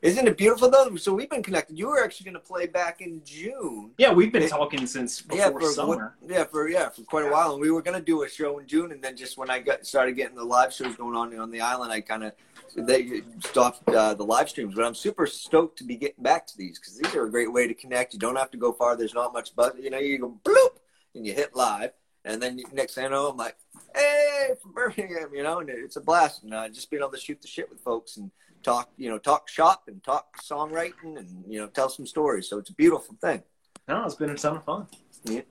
Isn't 0.00 0.26
it 0.28 0.38
beautiful 0.38 0.70
though? 0.70 0.96
So 0.96 1.12
we've 1.12 1.28
been 1.28 1.42
connected. 1.42 1.78
You 1.78 1.88
were 1.88 2.02
actually 2.02 2.24
going 2.24 2.40
to 2.42 2.48
play 2.48 2.66
back 2.66 3.02
in 3.02 3.20
June. 3.24 3.90
yeah, 3.98 4.12
we've 4.12 4.32
been 4.32 4.48
talking 4.48 4.86
since 4.86 5.20
before 5.20 5.38
yeah, 5.38 5.50
for 5.50 5.72
summer. 5.72 6.14
what- 6.20 6.30
yeah, 6.30 6.44
for 6.44 6.68
yeah, 6.68 6.88
for 6.88 7.02
quite 7.02 7.26
a 7.26 7.30
while, 7.30 7.52
and 7.52 7.60
we 7.60 7.70
were 7.70 7.82
gonna 7.82 8.00
do 8.00 8.22
a 8.22 8.28
show 8.28 8.58
in 8.58 8.66
June, 8.66 8.92
and 8.92 9.02
then 9.02 9.16
just 9.16 9.36
when 9.36 9.50
I 9.50 9.58
got 9.58 9.84
started 9.86 10.12
getting 10.16 10.36
the 10.36 10.44
live 10.44 10.72
shows 10.72 10.96
going 10.96 11.14
on 11.16 11.36
on 11.38 11.50
the 11.50 11.60
island, 11.60 11.92
I 11.92 12.00
kind 12.00 12.24
of 12.24 12.32
they 12.76 13.22
stopped 13.40 13.86
uh, 13.88 14.14
the 14.14 14.24
live 14.24 14.48
streams. 14.48 14.74
But 14.74 14.84
I'm 14.84 14.94
super 14.94 15.26
stoked 15.26 15.76
to 15.78 15.84
be 15.84 15.96
getting 15.96 16.22
back 16.22 16.46
to 16.46 16.56
these 16.56 16.78
because 16.78 16.96
these 16.96 17.14
are 17.14 17.24
a 17.24 17.30
great 17.30 17.52
way 17.52 17.66
to 17.66 17.74
connect. 17.74 18.14
You 18.14 18.20
don't 18.20 18.36
have 18.36 18.50
to 18.52 18.56
go 18.56 18.72
far. 18.72 18.96
There's 18.96 19.14
not 19.14 19.32
much 19.32 19.54
buzz. 19.54 19.72
You 19.78 19.90
know, 19.90 19.98
you 19.98 20.18
go 20.18 20.38
bloop 20.44 20.78
and 21.14 21.26
you 21.26 21.34
hit 21.34 21.54
live, 21.56 21.90
and 22.24 22.40
then 22.40 22.62
next 22.72 22.94
thing 22.94 23.06
I 23.06 23.08
know, 23.08 23.28
I'm 23.28 23.36
like, 23.36 23.56
hey, 23.94 24.50
from 24.60 24.72
Birmingham, 24.72 25.30
you 25.34 25.42
know, 25.42 25.60
and 25.60 25.70
it's 25.70 25.96
a 25.96 26.00
blast. 26.00 26.42
And 26.42 26.52
uh, 26.52 26.68
just 26.68 26.90
being 26.90 27.02
able 27.02 27.12
to 27.12 27.18
shoot 27.18 27.40
the 27.40 27.48
shit 27.48 27.70
with 27.70 27.80
folks 27.80 28.16
and 28.16 28.30
talk, 28.62 28.90
you 28.96 29.08
know, 29.08 29.18
talk 29.18 29.48
shop 29.48 29.84
and 29.88 30.02
talk 30.02 30.42
songwriting 30.42 31.18
and 31.18 31.44
you 31.48 31.58
know, 31.60 31.66
tell 31.66 31.88
some 31.88 32.06
stories. 32.06 32.48
So 32.48 32.58
it's 32.58 32.70
a 32.70 32.74
beautiful 32.74 33.16
thing. 33.20 33.42
No, 33.88 34.04
it's 34.04 34.14
been 34.14 34.30
a 34.30 34.36
ton 34.36 34.56
of 34.56 34.64
fun. 34.64 34.86
Yeah. 35.24 35.42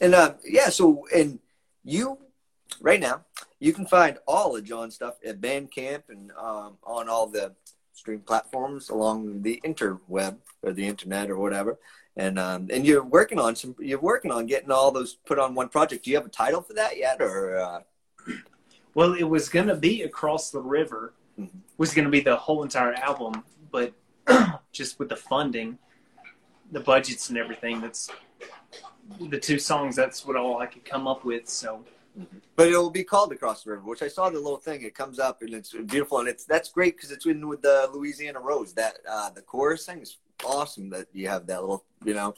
And 0.00 0.14
uh, 0.14 0.34
yeah, 0.44 0.68
so 0.68 1.06
and 1.14 1.38
you 1.84 2.18
right 2.80 3.00
now 3.00 3.24
you 3.64 3.72
can 3.72 3.86
find 3.86 4.18
all 4.26 4.56
of 4.56 4.64
John's 4.64 4.94
stuff 4.94 5.14
at 5.24 5.40
Bandcamp 5.40 6.02
and 6.08 6.30
um, 6.32 6.76
on 6.84 7.08
all 7.08 7.26
the 7.26 7.54
stream 7.94 8.20
platforms 8.20 8.90
along 8.90 9.42
the 9.42 9.60
interweb 9.64 10.36
or 10.62 10.72
the 10.72 10.86
internet 10.86 11.30
or 11.30 11.38
whatever. 11.38 11.78
And 12.16 12.38
um, 12.38 12.68
and 12.70 12.86
you're 12.86 13.02
working 13.02 13.40
on 13.40 13.56
some. 13.56 13.74
You're 13.80 14.00
working 14.00 14.30
on 14.30 14.46
getting 14.46 14.70
all 14.70 14.92
those 14.92 15.14
put 15.26 15.38
on 15.38 15.54
one 15.54 15.68
project. 15.68 16.04
Do 16.04 16.10
you 16.10 16.16
have 16.16 16.26
a 16.26 16.30
title 16.30 16.62
for 16.62 16.72
that 16.74 16.96
yet, 16.96 17.20
or 17.20 17.56
uh, 17.58 17.80
Well, 18.94 19.14
it 19.14 19.24
was 19.24 19.48
going 19.48 19.66
to 19.66 19.74
be 19.74 20.02
Across 20.02 20.50
the 20.50 20.60
River, 20.60 21.12
Mhm. 21.40 21.48
was 21.78 21.92
going 21.92 22.04
to 22.04 22.10
be 22.12 22.20
the 22.20 22.36
whole 22.36 22.62
entire 22.62 22.94
album, 22.94 23.42
but 23.72 23.92
just 24.72 25.00
with 25.00 25.08
the 25.08 25.16
funding, 25.16 25.78
the 26.70 26.78
budgets 26.78 27.28
and 27.28 27.36
everything, 27.36 27.80
that's 27.80 28.08
the 29.28 29.38
two 29.40 29.58
songs, 29.58 29.96
that's 29.96 30.24
what 30.24 30.36
all 30.36 30.58
I 30.58 30.66
could 30.66 30.84
come 30.84 31.08
up 31.08 31.24
with. 31.24 31.48
So, 31.48 31.84
But 32.54 32.68
it 32.68 32.76
will 32.76 32.90
be 32.90 33.02
called 33.02 33.32
Across 33.32 33.64
the 33.64 33.70
River, 33.72 33.82
which 33.82 34.02
I 34.02 34.06
saw 34.06 34.30
the 34.30 34.38
little 34.38 34.58
thing. 34.58 34.82
It 34.82 34.94
comes 34.94 35.18
up 35.18 35.42
and 35.42 35.52
it's 35.52 35.72
beautiful, 35.72 36.20
and 36.20 36.28
it's 36.28 36.44
that's 36.44 36.68
great 36.68 36.94
because 36.96 37.10
it's 37.10 37.26
in 37.26 37.48
with 37.48 37.62
the 37.62 37.90
Louisiana 37.92 38.38
Rose. 38.38 38.72
That 38.74 38.98
uh, 39.10 39.30
the 39.30 39.42
chorus 39.42 39.86
thing 39.86 40.02
is 40.02 40.18
awesome. 40.44 40.90
That 40.90 41.06
you 41.12 41.28
have 41.28 41.46
that 41.46 41.60
little, 41.60 41.84
you 42.04 42.14
know, 42.14 42.34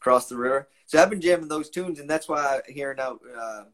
across 0.00 0.28
the 0.28 0.36
river. 0.36 0.68
So 0.86 1.00
I've 1.00 1.10
been 1.10 1.20
jamming 1.20 1.48
those 1.48 1.70
tunes, 1.70 1.98
and 2.00 2.08
that's 2.08 2.28
why 2.28 2.60
hearing 2.68 3.00
out 3.00 3.20
uh, 3.38 3.64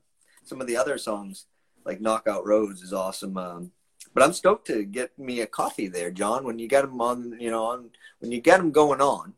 some 0.44 0.60
of 0.60 0.66
the 0.66 0.76
other 0.76 0.96
songs 0.98 1.46
like 1.84 2.00
Knockout 2.00 2.46
Roads 2.46 2.82
is 2.82 2.92
awesome. 2.92 3.36
Um, 3.36 3.72
but 4.14 4.22
I'm 4.22 4.32
stoked 4.32 4.66
to 4.68 4.84
get 4.84 5.16
me 5.18 5.40
a 5.40 5.46
coffee 5.46 5.88
there, 5.88 6.10
John. 6.10 6.44
When 6.44 6.58
you 6.58 6.68
got 6.68 6.82
them 6.82 7.00
on, 7.00 7.36
you 7.40 7.50
know, 7.50 7.64
on 7.64 7.90
when 8.20 8.32
you 8.32 8.40
get 8.40 8.58
them 8.58 8.70
going 8.70 9.00
on, 9.00 9.34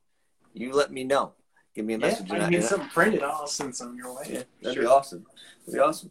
you 0.54 0.72
let 0.72 0.92
me 0.92 1.04
know. 1.04 1.32
Give 1.74 1.84
me 1.86 1.94
a 1.94 1.98
yeah, 1.98 2.06
message. 2.06 2.30
I 2.30 2.34
and 2.34 2.42
I- 2.42 2.46
can 2.46 2.50
get 2.52 2.56
and 2.58 2.64
I- 2.64 2.68
something 2.68 2.88
printed. 2.90 3.22
I'll 3.22 3.46
send 3.46 3.74
some 3.74 3.96
your 3.96 4.14
way. 4.14 4.24
yeah, 4.28 4.42
that'd 4.60 4.74
Sure. 4.74 4.82
be 4.82 4.86
awesome. 4.86 5.26
That'd 5.66 5.74
be 5.74 5.80
awesome. 5.80 6.10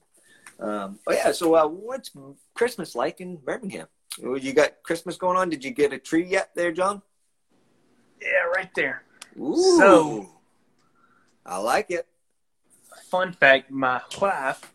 Um, 0.59 0.99
oh 1.07 1.11
yeah. 1.13 1.31
So, 1.31 1.55
uh, 1.55 1.67
what's 1.67 2.11
Christmas 2.53 2.95
like 2.95 3.19
in 3.21 3.37
Birmingham? 3.37 3.87
Well, 4.21 4.37
You 4.37 4.53
got 4.53 4.83
Christmas 4.83 5.15
going 5.17 5.37
on? 5.37 5.49
Did 5.49 5.63
you 5.63 5.71
get 5.71 5.93
a 5.93 5.97
tree 5.99 6.25
yet, 6.25 6.51
there, 6.55 6.71
John? 6.71 7.01
Yeah, 8.21 8.43
right 8.55 8.69
there. 8.75 9.03
Ooh, 9.39 9.77
So- 9.77 10.29
I 11.45 11.57
like 11.57 11.89
it. 11.91 12.07
Fun 13.09 13.33
fact 13.33 13.71
my 13.71 14.01
wife, 14.21 14.71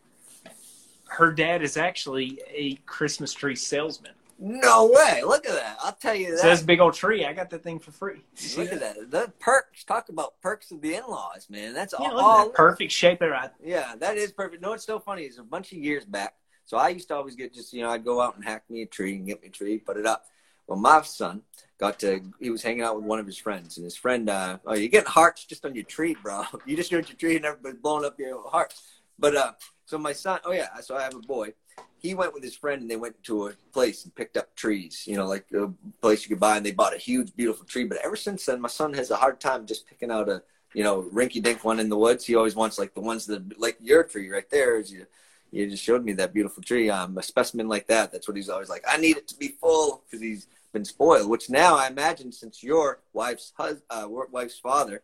her 1.07 1.31
dad 1.31 1.61
is 1.63 1.77
actually 1.77 2.39
a 2.49 2.75
Christmas 2.85 3.33
tree 3.33 3.55
salesman. 3.55 4.11
No 4.39 4.91
way! 4.93 5.23
Look 5.23 5.47
at 5.47 5.53
that. 5.53 5.77
I'll 5.81 5.93
tell 5.93 6.13
you 6.13 6.31
that. 6.31 6.39
So 6.41 6.49
this 6.49 6.61
big 6.61 6.79
old 6.79 6.93
tree, 6.93 7.25
I 7.25 7.33
got 7.33 7.49
that 7.49 7.63
thing 7.63 7.79
for 7.79 7.91
free. 7.91 8.21
Look 8.55 8.71
at 8.71 8.79
that. 8.81 9.09
The 9.09 9.31
perks. 9.39 9.83
Talk 9.83 10.09
about 10.09 10.39
perks 10.41 10.69
of 10.69 10.79
the 10.81 10.93
in-laws, 10.93 11.47
man. 11.49 11.73
That's 11.73 11.95
Yeah, 11.99 12.05
all. 12.09 12.13
look 12.13 12.19
at 12.21 12.23
all 12.25 12.45
that 12.45 12.53
perfect 12.53 12.91
shape 12.91 13.17
there. 13.19 13.33
I 13.35 13.49
Yeah, 13.63 13.95
that 13.97 14.17
is 14.17 14.31
perfect. 14.31 14.61
No, 14.61 14.73
it's 14.73 14.85
so 14.85 14.99
funny. 14.99 15.23
It's 15.23 15.39
a 15.39 15.43
bunch 15.43 15.71
of 15.71 15.79
years 15.79 16.05
back. 16.05 16.35
So 16.65 16.77
I 16.77 16.89
used 16.89 17.07
to 17.07 17.15
always 17.15 17.35
get 17.35 17.51
just, 17.53 17.73
you 17.73 17.81
know, 17.81 17.89
I'd 17.89 18.05
go 18.05 18.21
out 18.21 18.35
and 18.35 18.43
hack 18.45 18.69
me 18.69 18.83
a 18.83 18.85
tree 18.85 19.15
and 19.15 19.25
get 19.25 19.41
me 19.41 19.47
a 19.47 19.51
tree, 19.51 19.79
put 19.79 19.97
it 19.97 20.05
up. 20.05 20.25
Well, 20.67 20.77
my 20.77 21.01
son 21.01 21.41
got 21.79 21.99
to, 21.99 22.21
he 22.39 22.49
was 22.49 22.63
hanging 22.63 22.81
out 22.81 22.95
with 22.95 23.05
one 23.05 23.19
of 23.19 23.25
his 23.25 23.37
friends, 23.37 23.77
and 23.77 23.83
his 23.83 23.95
friend, 23.95 24.29
uh, 24.29 24.57
oh, 24.65 24.73
you're 24.73 24.89
getting 24.89 25.09
hearts 25.09 25.45
just 25.45 25.65
on 25.65 25.75
your 25.75 25.83
tree, 25.83 26.15
bro. 26.21 26.43
You 26.65 26.75
just 26.75 26.89
showed 26.89 27.07
your 27.07 27.17
tree 27.17 27.35
and 27.35 27.45
everybody's 27.45 27.79
blowing 27.79 28.05
up 28.05 28.19
your 28.19 28.47
heart. 28.49 28.73
But, 29.19 29.35
uh, 29.35 29.51
so 29.85 29.97
my 29.97 30.13
son, 30.13 30.39
oh 30.43 30.51
yeah, 30.51 30.67
so 30.81 30.97
I 30.97 31.03
have 31.03 31.15
a 31.15 31.19
boy. 31.19 31.53
He 31.99 32.13
went 32.13 32.33
with 32.33 32.43
his 32.43 32.55
friend 32.55 32.81
and 32.81 32.91
they 32.91 32.97
went 32.97 33.23
to 33.23 33.47
a 33.47 33.53
place 33.71 34.03
and 34.03 34.13
picked 34.13 34.37
up 34.37 34.55
trees, 34.55 35.03
you 35.07 35.15
know, 35.15 35.25
like 35.25 35.45
a 35.53 35.71
place 36.01 36.23
you 36.23 36.29
could 36.29 36.39
buy, 36.39 36.57
and 36.57 36.65
they 36.65 36.71
bought 36.71 36.93
a 36.93 36.99
huge, 36.99 37.35
beautiful 37.35 37.65
tree. 37.65 37.85
But 37.85 37.99
ever 38.03 38.15
since 38.15 38.45
then, 38.45 38.61
my 38.61 38.67
son 38.67 38.93
has 38.93 39.11
a 39.11 39.15
hard 39.15 39.39
time 39.39 39.65
just 39.65 39.87
picking 39.87 40.11
out 40.11 40.29
a, 40.29 40.43
you 40.73 40.83
know, 40.83 41.03
rinky 41.13 41.41
dink 41.41 41.63
one 41.63 41.79
in 41.79 41.89
the 41.89 41.97
woods. 41.97 42.25
He 42.25 42.35
always 42.35 42.55
wants 42.55 42.77
like 42.77 42.93
the 42.93 43.01
ones 43.01 43.25
that, 43.27 43.59
like 43.59 43.77
your 43.79 44.03
tree 44.03 44.29
right 44.29 44.49
there, 44.49 44.77
is 44.77 44.91
you, 44.91 45.07
you 45.51 45.69
just 45.69 45.83
showed 45.83 46.03
me 46.03 46.13
that 46.13 46.33
beautiful 46.33 46.61
tree. 46.61 46.89
Um, 46.89 47.17
a 47.17 47.23
specimen 47.23 47.69
like 47.69 47.87
that. 47.87 48.11
That's 48.11 48.27
what 48.27 48.35
he's 48.35 48.49
always 48.49 48.69
like. 48.69 48.83
I 48.87 48.97
need 48.97 49.17
it 49.17 49.27
to 49.29 49.37
be 49.37 49.55
full 49.59 50.03
because 50.05 50.21
he's 50.21 50.47
been 50.73 50.85
spoiled. 50.85 51.29
Which 51.29 51.49
now 51.49 51.75
I 51.75 51.87
imagine, 51.87 52.31
since 52.31 52.63
your 52.63 53.01
wife's 53.13 53.53
hus- 53.57 53.83
uh, 53.89 54.07
wife's 54.07 54.59
father 54.59 55.01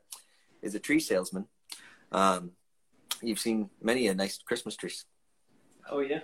is 0.62 0.76
a 0.76 0.80
tree 0.80 1.00
salesman, 1.00 1.46
um, 2.12 2.52
you've 3.22 3.40
seen 3.40 3.70
many 3.82 4.08
a 4.08 4.14
nice 4.14 4.38
Christmas 4.38 4.76
trees. 4.76 5.06
oh 5.90 6.00
yeah. 6.00 6.22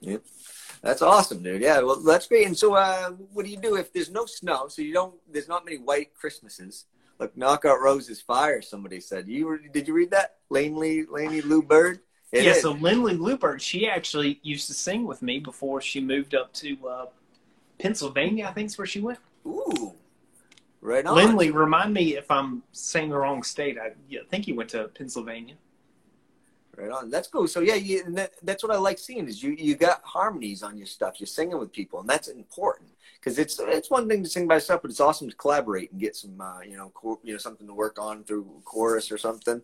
Yep. 0.00 0.22
That's 0.82 1.00
awesome, 1.00 1.42
dude. 1.42 1.62
Yeah, 1.62 1.80
well, 1.80 2.00
that's 2.00 2.26
great. 2.26 2.46
And 2.46 2.56
so, 2.56 2.74
uh, 2.74 3.10
what 3.32 3.46
do 3.46 3.50
you 3.50 3.56
do 3.56 3.76
if 3.76 3.90
there's 3.92 4.10
no 4.10 4.26
snow? 4.26 4.68
So 4.68 4.82
you 4.82 4.92
don't. 4.92 5.14
There's 5.30 5.48
not 5.48 5.64
many 5.64 5.78
white 5.78 6.14
Christmases. 6.14 6.84
Like 7.18 7.36
knockout 7.36 7.80
roses 7.80 8.20
fire. 8.20 8.60
Somebody 8.60 9.00
said. 9.00 9.28
You 9.28 9.46
were, 9.46 9.58
did 9.58 9.88
you 9.88 9.94
read 9.94 10.10
that? 10.10 10.36
Laney 10.50 11.04
Laney 11.06 11.40
Lou 11.40 11.62
Bird. 11.62 12.00
It 12.32 12.44
yeah. 12.44 12.50
Is. 12.50 12.62
So 12.62 12.72
Lindley 12.72 13.14
Lou 13.14 13.38
Bird, 13.38 13.62
she 13.62 13.88
actually 13.88 14.40
used 14.42 14.66
to 14.66 14.74
sing 14.74 15.06
with 15.06 15.22
me 15.22 15.38
before 15.38 15.80
she 15.80 16.00
moved 16.00 16.34
up 16.34 16.52
to 16.54 16.76
uh, 16.86 17.06
Pennsylvania. 17.78 18.46
I 18.46 18.52
think 18.52 18.66
is 18.66 18.78
where 18.78 18.86
she 18.86 19.00
went. 19.00 19.18
Ooh. 19.46 19.94
Right 20.80 21.06
on. 21.06 21.16
Lindley, 21.16 21.50
remind 21.50 21.94
me 21.94 22.16
if 22.16 22.30
I'm 22.30 22.62
saying 22.72 23.08
the 23.08 23.16
wrong 23.16 23.42
state. 23.42 23.78
I, 23.78 23.92
yeah, 24.08 24.20
think 24.30 24.44
he 24.44 24.52
went 24.52 24.68
to 24.70 24.88
Pennsylvania. 24.88 25.54
Right 26.76 26.90
on. 26.90 27.08
That's 27.08 27.28
cool. 27.28 27.48
So 27.48 27.60
yeah, 27.60 27.76
you, 27.76 28.04
that, 28.14 28.32
that's 28.42 28.62
what 28.62 28.72
I 28.72 28.76
like 28.76 28.98
seeing 28.98 29.28
is 29.28 29.42
you 29.42 29.52
you 29.52 29.76
got 29.76 30.02
harmonies 30.02 30.62
on 30.62 30.76
your 30.76 30.86
stuff. 30.86 31.20
You're 31.20 31.26
singing 31.26 31.58
with 31.58 31.72
people, 31.72 32.00
and 32.00 32.08
that's 32.08 32.28
important 32.28 32.90
because 33.18 33.38
it's 33.38 33.58
it's 33.60 33.90
one 33.90 34.08
thing 34.08 34.22
to 34.24 34.28
sing 34.28 34.46
by 34.46 34.56
yourself, 34.56 34.82
but 34.82 34.90
it's 34.90 35.00
awesome 35.00 35.30
to 35.30 35.36
collaborate 35.36 35.92
and 35.92 36.00
get 36.00 36.16
some 36.16 36.40
uh, 36.40 36.60
you 36.60 36.76
know 36.76 36.90
cor- 36.90 37.20
you 37.22 37.32
know 37.32 37.38
something 37.38 37.66
to 37.66 37.74
work 37.74 37.98
on 37.98 38.24
through 38.24 38.46
chorus 38.64 39.10
or 39.10 39.18
something. 39.18 39.62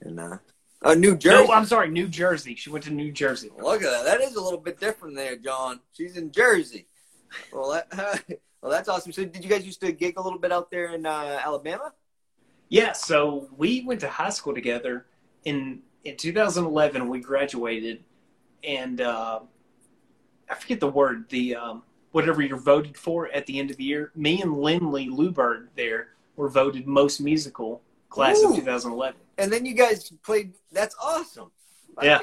And 0.00 0.18
uh, 0.18 0.38
uh, 0.82 0.94
New 0.94 1.16
Jersey. 1.16 1.46
No, 1.46 1.52
I'm 1.52 1.66
sorry, 1.66 1.90
New 1.90 2.08
Jersey. 2.08 2.54
She 2.54 2.70
went 2.70 2.84
to 2.84 2.90
New 2.90 3.12
Jersey. 3.12 3.50
Look 3.56 3.82
at 3.82 3.90
that. 3.90 4.04
That 4.04 4.20
is 4.20 4.34
a 4.34 4.40
little 4.40 4.60
bit 4.60 4.80
different 4.80 5.14
there, 5.14 5.36
John. 5.36 5.80
She's 5.92 6.16
in 6.16 6.32
Jersey. 6.32 6.86
Well, 7.52 7.70
that, 7.70 8.24
well, 8.62 8.70
that's 8.70 8.88
awesome. 8.88 9.12
So, 9.12 9.24
did 9.24 9.42
you 9.42 9.50
guys 9.50 9.64
used 9.64 9.80
to 9.80 9.92
gig 9.92 10.14
a 10.16 10.22
little 10.22 10.38
bit 10.38 10.52
out 10.52 10.70
there 10.70 10.94
in 10.94 11.06
uh, 11.06 11.40
Alabama? 11.44 11.92
Yeah. 12.68 12.92
So 12.92 13.48
we 13.56 13.82
went 13.84 14.00
to 14.00 14.08
high 14.08 14.30
school 14.30 14.54
together 14.54 15.06
in 15.44 15.80
in 16.04 16.16
2011 16.16 17.08
we 17.08 17.20
graduated, 17.20 18.04
and 18.64 19.00
uh, 19.00 19.40
I 20.48 20.54
forget 20.54 20.80
the 20.80 20.88
word 20.88 21.28
the 21.28 21.56
um, 21.56 21.82
whatever 22.12 22.42
you're 22.42 22.58
voted 22.58 22.96
for 22.96 23.28
at 23.28 23.46
the 23.46 23.58
end 23.58 23.70
of 23.70 23.76
the 23.76 23.84
year. 23.84 24.12
Me 24.14 24.42
and 24.42 24.56
Lindley 24.56 25.08
Lubert 25.08 25.68
there 25.76 26.08
were 26.36 26.48
voted 26.48 26.86
most 26.86 27.20
musical 27.20 27.82
class 28.08 28.42
Ooh. 28.42 28.50
of 28.50 28.56
2011. 28.56 29.20
And 29.38 29.52
then 29.52 29.66
you 29.66 29.74
guys 29.74 30.10
played. 30.22 30.54
That's 30.72 30.96
awesome. 31.02 31.50
yeah. 32.02 32.20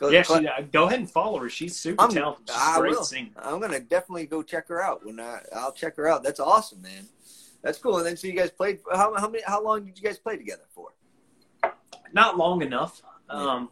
Yeah, 0.00 0.22
she, 0.22 0.46
uh, 0.46 0.62
go 0.72 0.86
ahead 0.86 1.00
and 1.00 1.10
follow 1.10 1.38
her. 1.40 1.48
She's 1.48 1.76
super 1.76 2.04
I'm, 2.04 2.10
talented. 2.10 2.48
She's 2.48 2.56
I 2.56 2.78
great 2.78 2.92
will. 2.92 3.04
singer. 3.04 3.30
I'm 3.36 3.60
gonna 3.60 3.80
definitely 3.80 4.26
go 4.26 4.42
check 4.42 4.68
her 4.68 4.82
out 4.82 5.04
when 5.04 5.18
I 5.20 5.40
I'll 5.54 5.72
check 5.72 5.96
her 5.96 6.08
out. 6.08 6.22
That's 6.22 6.40
awesome, 6.40 6.82
man. 6.82 7.06
That's 7.62 7.78
cool. 7.78 7.98
And 7.98 8.06
then 8.06 8.16
so 8.16 8.26
you 8.28 8.34
guys 8.34 8.50
played. 8.50 8.80
How 8.92 9.14
how 9.16 9.28
many? 9.28 9.42
How 9.46 9.62
long 9.62 9.84
did 9.84 9.98
you 9.98 10.04
guys 10.04 10.18
play 10.18 10.36
together 10.36 10.64
for? 10.70 10.92
not 12.12 12.36
long 12.36 12.62
enough. 12.62 13.02
Um, 13.28 13.70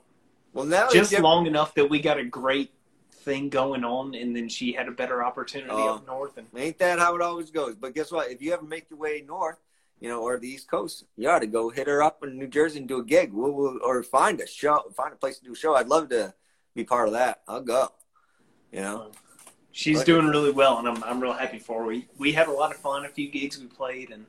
well, 0.52 0.64
now 0.64 0.88
just 0.90 1.18
long 1.18 1.46
enough 1.46 1.74
that 1.74 1.88
we 1.88 2.00
got 2.00 2.18
a 2.18 2.24
great 2.24 2.72
thing 3.10 3.48
going 3.48 3.84
on, 3.84 4.14
and 4.14 4.34
then 4.36 4.48
she 4.48 4.72
had 4.72 4.88
a 4.88 4.92
better 4.92 5.24
opportunity 5.24 5.70
uh, 5.70 5.94
up 5.94 6.06
north. 6.06 6.36
And 6.38 6.46
ain't 6.56 6.78
that 6.78 6.98
how 6.98 7.14
it 7.16 7.22
always 7.22 7.50
goes? 7.50 7.74
But 7.74 7.94
guess 7.94 8.12
what? 8.12 8.30
If 8.30 8.42
you 8.42 8.52
ever 8.52 8.64
make 8.64 8.88
your 8.90 8.98
way 8.98 9.24
north, 9.26 9.58
you 10.00 10.08
know, 10.08 10.22
or 10.22 10.38
the 10.38 10.48
East 10.48 10.70
Coast, 10.70 11.04
you 11.16 11.28
ought 11.28 11.40
to 11.40 11.46
go 11.46 11.70
hit 11.70 11.86
her 11.86 12.02
up 12.02 12.22
in 12.22 12.38
New 12.38 12.48
Jersey 12.48 12.78
and 12.78 12.88
do 12.88 12.98
a 12.98 13.04
gig. 13.04 13.32
We'll, 13.32 13.52
we'll, 13.52 13.78
or 13.82 14.02
find 14.02 14.40
a 14.40 14.46
show, 14.46 14.84
find 14.94 15.12
a 15.12 15.16
place 15.16 15.38
to 15.38 15.44
do 15.44 15.52
a 15.52 15.56
show. 15.56 15.74
I'd 15.74 15.88
love 15.88 16.08
to 16.10 16.34
be 16.74 16.84
part 16.84 17.08
of 17.08 17.14
that. 17.14 17.42
I'll 17.48 17.62
go. 17.62 17.88
You 18.72 18.80
know, 18.80 19.12
she's 19.72 19.98
but, 19.98 20.06
doing 20.06 20.26
really 20.26 20.50
well, 20.50 20.78
and 20.78 20.88
I'm 20.88 21.02
I'm 21.04 21.20
real 21.20 21.32
happy 21.32 21.58
for 21.58 21.80
her. 21.80 21.86
We 21.86 22.08
we 22.18 22.32
had 22.32 22.48
a 22.48 22.52
lot 22.52 22.72
of 22.72 22.78
fun. 22.78 23.04
A 23.04 23.08
few 23.08 23.30
gigs 23.30 23.58
we 23.58 23.66
played, 23.66 24.10
and 24.10 24.26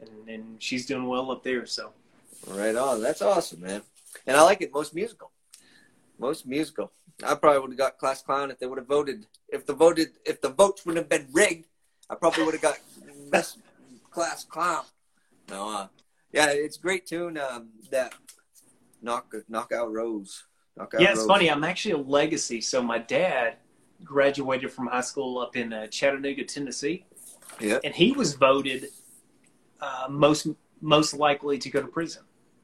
and 0.00 0.28
and 0.28 0.62
she's 0.62 0.86
doing 0.86 1.06
well 1.06 1.30
up 1.30 1.44
there. 1.44 1.66
So 1.66 1.92
Right 2.46 2.74
on. 2.74 3.02
That's 3.02 3.22
awesome, 3.22 3.60
man. 3.60 3.82
And 4.26 4.36
I 4.36 4.42
like 4.42 4.60
it. 4.60 4.72
Most 4.72 4.94
musical. 4.94 5.30
Most 6.18 6.46
musical. 6.46 6.92
I 7.24 7.34
probably 7.34 7.60
would 7.60 7.70
have 7.70 7.78
got 7.78 7.98
class 7.98 8.22
clown 8.22 8.50
if 8.50 8.58
they 8.58 8.66
would 8.66 8.78
have 8.78 8.86
voted. 8.86 9.26
If 9.48 9.66
the 9.66 9.74
voted, 9.74 10.08
if 10.24 10.40
the 10.40 10.48
votes 10.48 10.84
wouldn't 10.84 11.04
have 11.04 11.08
been 11.08 11.32
rigged, 11.32 11.66
I 12.08 12.14
probably 12.14 12.44
would 12.44 12.54
have 12.54 12.62
got 12.62 12.78
best 13.30 13.58
class 14.10 14.44
clown. 14.44 14.84
No, 15.48 15.68
uh, 15.68 15.86
yeah, 16.32 16.50
it's 16.50 16.76
a 16.76 16.80
great 16.80 17.06
tune. 17.06 17.38
Um, 17.38 17.70
that 17.90 18.14
knock 19.02 19.32
knockout 19.48 19.92
rose. 19.92 20.44
Knockout 20.76 21.00
yeah, 21.00 21.10
it's 21.10 21.20
rose. 21.20 21.26
funny. 21.26 21.50
I'm 21.50 21.64
actually 21.64 21.92
a 21.92 21.98
legacy. 21.98 22.60
So 22.60 22.82
my 22.82 22.98
dad 22.98 23.56
graduated 24.04 24.72
from 24.72 24.86
high 24.86 25.00
school 25.00 25.38
up 25.38 25.56
in 25.56 25.72
uh, 25.72 25.86
Chattanooga, 25.88 26.44
Tennessee. 26.44 27.04
Yeah, 27.60 27.78
and 27.84 27.94
he 27.94 28.12
was 28.12 28.34
voted 28.34 28.88
uh, 29.80 30.06
most 30.08 30.46
most 30.80 31.14
likely 31.14 31.58
to 31.58 31.70
go 31.70 31.80
to 31.80 31.88
prison. 31.88 32.22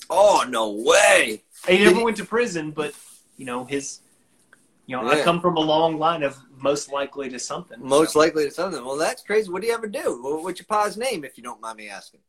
Oh 0.08 0.44
no 0.48 0.70
way! 0.70 1.42
He 1.66 1.84
never 1.84 2.04
went 2.04 2.16
to 2.18 2.24
prison, 2.24 2.70
but 2.70 2.94
you 3.36 3.44
know 3.44 3.64
his. 3.64 4.00
You 4.86 4.96
know, 4.96 5.12
yeah. 5.12 5.20
I 5.20 5.24
come 5.24 5.40
from 5.40 5.56
a 5.56 5.60
long 5.60 5.98
line 5.98 6.22
of 6.22 6.38
most 6.58 6.92
likely 6.92 7.28
to 7.30 7.38
something. 7.38 7.78
Most 7.80 8.12
so. 8.12 8.20
likely 8.20 8.44
to 8.44 8.50
something. 8.50 8.84
Well, 8.84 8.96
that's 8.96 9.22
crazy. 9.22 9.50
What 9.50 9.62
do 9.62 9.68
you 9.68 9.74
ever 9.74 9.88
do? 9.88 10.20
What's 10.42 10.60
your 10.60 10.66
pa's 10.66 10.96
name, 10.96 11.24
if 11.24 11.36
you 11.36 11.42
don't 11.42 11.60
mind 11.60 11.78
me 11.78 11.88
asking? 11.88 12.20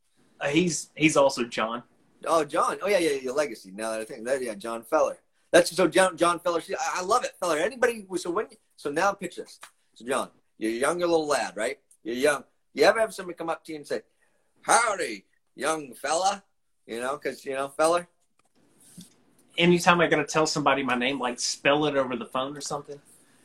Uh, 0.42 0.48
he's 0.48 0.90
he's 0.96 1.16
also 1.16 1.44
John. 1.44 1.84
Oh, 2.26 2.44
John. 2.44 2.78
Oh 2.82 2.88
yeah, 2.88 2.98
yeah, 2.98 3.12
your 3.12 3.36
legacy. 3.36 3.72
Now 3.74 3.92
that 3.92 4.02
I 4.02 4.06
think 4.06 4.26
that, 4.26 4.42
yeah, 4.42 4.56
John 4.56 4.82
Feller. 4.84 5.18
That's 5.52 5.76
so 5.76 5.88
John 5.88 6.18
John 6.18 6.40
Feller. 6.40 6.62
I 6.96 7.04
love 7.04 7.24
it, 7.24 7.34
Feller. 7.40 7.58
Anybody? 7.58 8.06
So 8.18 8.32
when 8.32 8.48
so 8.76 8.92
now 8.92 9.14
picture 9.14 9.44
this. 9.44 9.60
So 9.94 10.06
John, 10.06 10.30
you're 10.58 10.72
a 10.72 10.76
younger 10.76 11.06
little 11.06 11.28
lad, 11.28 11.56
right? 11.56 11.78
You're 12.04 12.16
young. 12.16 12.44
You 12.74 12.84
ever 12.84 13.00
have 13.00 13.14
somebody 13.14 13.38
come 13.38 13.50
up 13.50 13.64
to 13.66 13.72
you 13.72 13.78
and 13.78 13.88
say, 13.88 14.02
"Howdy, 14.62 15.26
young 15.56 15.94
fella," 15.94 16.44
you 16.86 17.00
know, 17.00 17.18
because 17.18 17.46
you 17.46 17.54
know, 17.54 17.70
fella. 17.70 18.08
Anytime 19.58 20.02
I 20.02 20.08
gotta 20.08 20.26
tell 20.26 20.46
somebody 20.46 20.84
my 20.84 20.96
name, 20.96 21.20
like 21.20 21.40
spell 21.40 21.86
it 21.86 21.96
over 21.96 22.16
the 22.16 22.26
phone 22.26 22.56
or 22.56 22.62
something. 22.62 23.00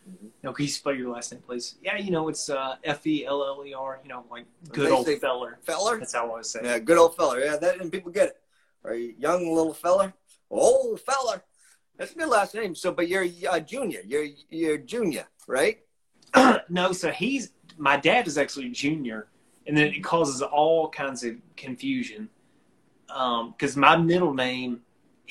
Mm-hmm. 0.08 0.24
You 0.26 0.32
know, 0.42 0.52
can 0.52 0.64
you 0.64 0.70
spell 0.70 0.94
your 0.94 1.12
last 1.12 1.32
name, 1.32 1.42
please? 1.46 1.76
Yeah, 1.82 1.96
you 1.96 2.10
know, 2.10 2.28
it's 2.28 2.50
uh, 2.50 2.76
F 2.84 3.06
E 3.06 3.24
L 3.24 3.44
L 3.44 3.64
E 3.64 3.72
R. 3.72 4.00
You 4.02 4.08
know, 4.08 4.24
like 4.30 4.44
good 4.70 4.90
old 4.90 5.08
feller. 5.20 5.58
Feller. 5.62 5.98
That's 5.98 6.14
how 6.14 6.26
I 6.26 6.28
always 6.28 6.48
say. 6.48 6.60
Yeah, 6.62 6.78
good 6.78 6.98
old 6.98 7.16
feller. 7.16 7.40
Yeah, 7.40 7.56
that 7.56 7.80
and 7.80 7.90
people 7.90 8.10
get 8.10 8.28
it. 8.28 8.40
Right, 8.82 9.14
young 9.18 9.48
little 9.54 9.74
feller, 9.74 10.12
old 10.50 11.00
feller. 11.00 11.44
That's 11.96 12.12
a 12.12 12.14
good 12.16 12.28
last 12.28 12.54
name. 12.54 12.74
So, 12.74 12.90
but 12.90 13.06
you're 13.06 13.26
a 13.50 13.60
junior. 13.60 14.00
You're 14.04 14.26
you're 14.50 14.78
junior, 14.78 15.28
right? 15.46 15.78
no, 16.68 16.92
so 16.92 17.10
he's 17.10 17.52
my 17.76 17.96
dad 17.96 18.26
is 18.26 18.38
actually 18.38 18.70
junior, 18.70 19.28
and 19.66 19.76
then 19.76 19.88
it 19.88 20.02
causes 20.02 20.42
all 20.42 20.88
kinds 20.88 21.22
of 21.22 21.36
confusion 21.56 22.28
because 23.06 23.76
um, 23.76 23.80
my 23.80 23.96
middle 23.96 24.34
name 24.34 24.80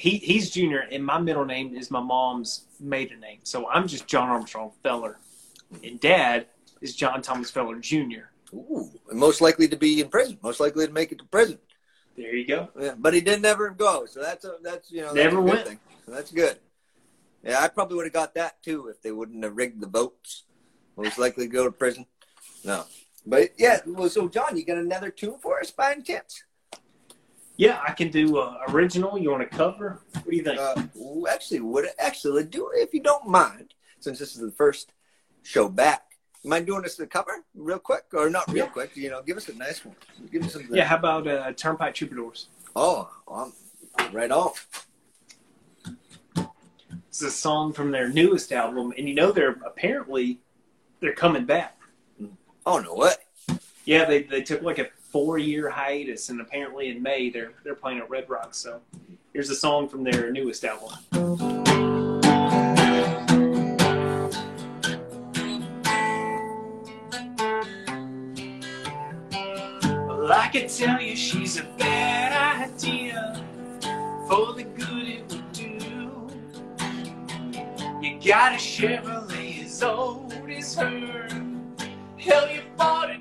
he 0.01 0.17
he's 0.17 0.49
junior 0.49 0.79
and 0.91 1.05
my 1.05 1.19
middle 1.19 1.45
name 1.45 1.75
is 1.75 1.91
my 1.91 1.99
mom's 2.01 2.65
maiden 2.79 3.19
name. 3.19 3.39
So 3.43 3.69
i'm 3.69 3.87
just 3.87 4.07
john 4.07 4.29
armstrong 4.29 4.71
feller. 4.83 5.17
And 5.83 5.99
dad 5.99 6.47
is 6.81 6.95
john 6.95 7.21
thomas 7.21 7.51
feller 7.51 7.79
jr 7.79 8.25
Ooh, 8.53 8.89
most 9.13 9.39
likely 9.39 9.67
to 9.69 9.77
be 9.77 10.01
in 10.01 10.09
prison. 10.09 10.37
Most 10.43 10.59
likely 10.59 10.85
to 10.85 10.91
make 10.91 11.11
it 11.13 11.19
to 11.19 11.23
prison. 11.25 11.57
There 12.17 12.35
you 12.35 12.45
go. 12.45 12.67
Yeah, 12.77 12.95
but 12.97 13.13
he 13.13 13.21
didn't 13.21 13.45
ever 13.45 13.69
go 13.69 14.05
so 14.05 14.21
that's 14.21 14.43
a 14.43 14.55
that's 14.63 14.91
you 14.91 15.01
know 15.01 15.13
never 15.13 15.39
went. 15.39 15.67
thing. 15.67 15.79
So 16.05 16.11
that's 16.11 16.31
good. 16.31 16.57
Yeah 17.43 17.59
i 17.61 17.67
probably 17.67 17.95
would 17.97 18.05
have 18.05 18.13
got 18.13 18.33
that 18.35 18.61
too 18.63 18.87
if 18.87 19.01
they 19.03 19.11
wouldn't 19.11 19.43
have 19.43 19.55
rigged 19.55 19.81
the 19.81 19.87
votes 19.87 20.45
most 20.97 21.17
likely 21.19 21.45
to 21.45 21.53
go 21.53 21.63
to 21.65 21.71
prison. 21.71 22.05
No. 22.65 22.85
But 23.25 23.51
yeah, 23.57 23.79
well, 23.85 24.09
so 24.09 24.27
John, 24.27 24.57
you 24.57 24.65
got 24.65 24.77
another 24.77 25.11
tune 25.11 25.37
for 25.39 25.59
us 25.59 25.69
by 25.71 25.91
any 25.91 26.01
chance? 26.01 26.43
Yeah, 27.57 27.79
I 27.87 27.91
can 27.91 28.09
do 28.09 28.37
uh, 28.37 28.57
original. 28.69 29.17
You 29.17 29.31
want 29.31 29.49
to 29.49 29.57
cover? 29.57 30.01
What 30.13 30.29
do 30.29 30.35
you 30.35 30.43
think? 30.43 30.59
Uh, 30.59 30.83
actually, 31.29 31.59
would 31.59 31.87
actually 31.99 32.43
do 32.45 32.71
if 32.73 32.93
you 32.93 33.01
don't 33.01 33.27
mind, 33.27 33.73
since 33.99 34.19
this 34.19 34.35
is 34.35 34.41
the 34.41 34.51
first 34.51 34.93
show 35.43 35.69
back. 35.69 36.03
You 36.43 36.49
mind 36.49 36.65
doing 36.65 36.81
this 36.81 36.95
to 36.95 37.05
cover 37.05 37.43
real 37.53 37.77
quick, 37.77 38.05
or 38.13 38.29
not 38.29 38.47
real 38.47 38.65
yeah. 38.65 38.71
quick? 38.71 38.95
You 38.95 39.11
know, 39.11 39.21
give 39.21 39.37
us 39.37 39.47
a 39.49 39.53
nice 39.53 39.85
one. 39.85 39.95
Give 40.31 40.43
us 40.43 40.53
something. 40.53 40.73
Yeah, 40.73 40.85
how 40.85 40.97
about 40.97 41.27
uh, 41.27 41.53
Turnpike 41.53 41.93
Troubadours? 41.93 42.47
Oh, 42.75 43.09
right 44.11 44.31
on. 44.31 44.51
It's 47.09 47.21
a 47.21 47.29
song 47.29 47.73
from 47.73 47.91
their 47.91 48.07
newest 48.07 48.51
album, 48.51 48.93
and 48.97 49.07
you 49.07 49.13
know 49.13 49.31
they're 49.31 49.59
apparently 49.65 50.39
they're 51.01 51.13
coming 51.13 51.45
back. 51.45 51.77
Oh 52.65 52.79
no, 52.79 52.93
what? 52.93 53.19
Yeah, 53.85 54.05
they 54.05 54.23
they 54.23 54.41
took 54.41 54.61
like 54.61 54.79
a 54.79 54.87
four 55.11 55.37
year 55.37 55.69
hiatus, 55.69 56.29
and 56.29 56.39
apparently 56.39 56.89
in 56.89 57.03
May 57.03 57.29
they're 57.29 57.51
they're 57.63 57.75
playing 57.75 57.99
at 57.99 58.09
Red 58.09 58.29
Rocks. 58.29 58.57
So 58.57 58.79
here's 59.33 59.49
a 59.49 59.55
song 59.55 59.87
from 59.87 60.03
their 60.03 60.31
newest 60.31 60.63
album. 60.63 60.97
Well, 70.07 70.31
I 70.31 70.49
could 70.51 70.69
tell 70.69 71.01
you 71.01 71.15
she's 71.15 71.57
a 71.59 71.63
bad 71.77 72.71
idea 72.71 73.43
for 74.27 74.53
the 74.53 74.63
good 74.63 75.07
it 75.07 75.29
would 75.29 75.51
do. 75.51 75.67
You 78.01 78.19
got 78.25 78.53
a 78.53 78.55
Chevrolet 78.55 79.65
as 79.65 79.83
old 79.83 80.33
as 80.49 80.75
her. 80.75 81.27
Hell, 82.17 82.49
you 82.49 82.61
bought 82.77 83.09
it 83.09 83.20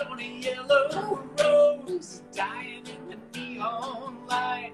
on 0.00 0.18
a 0.18 0.40
yellow 0.40 1.22
rose, 1.38 2.22
dying 2.34 2.82
in 2.86 3.10
the 3.10 3.38
neon 3.38 4.16
light. 4.28 4.72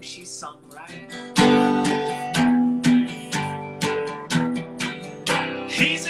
She 0.00 0.24
sung 0.24 0.58
right. 0.74 1.10
He's 5.70 6.08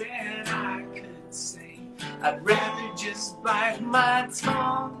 that 0.00 0.48
I 0.48 0.82
could 0.94 1.34
say, 1.34 1.78
I'd 2.22 2.42
rather 2.44 2.96
just 2.96 3.42
bite 3.42 3.82
my 3.82 4.28
tongue 4.34 4.96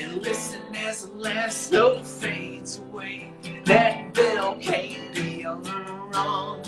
and 0.00 0.22
listen 0.22 0.60
as 0.74 1.06
the 1.06 1.14
last 1.14 1.70
note 1.70 2.04
fades 2.04 2.78
away. 2.78 3.32
That 3.64 4.12
bell 4.12 4.56
can't 4.60 5.14
be 5.14 5.42
the 5.42 5.54
wrong. 6.12 6.62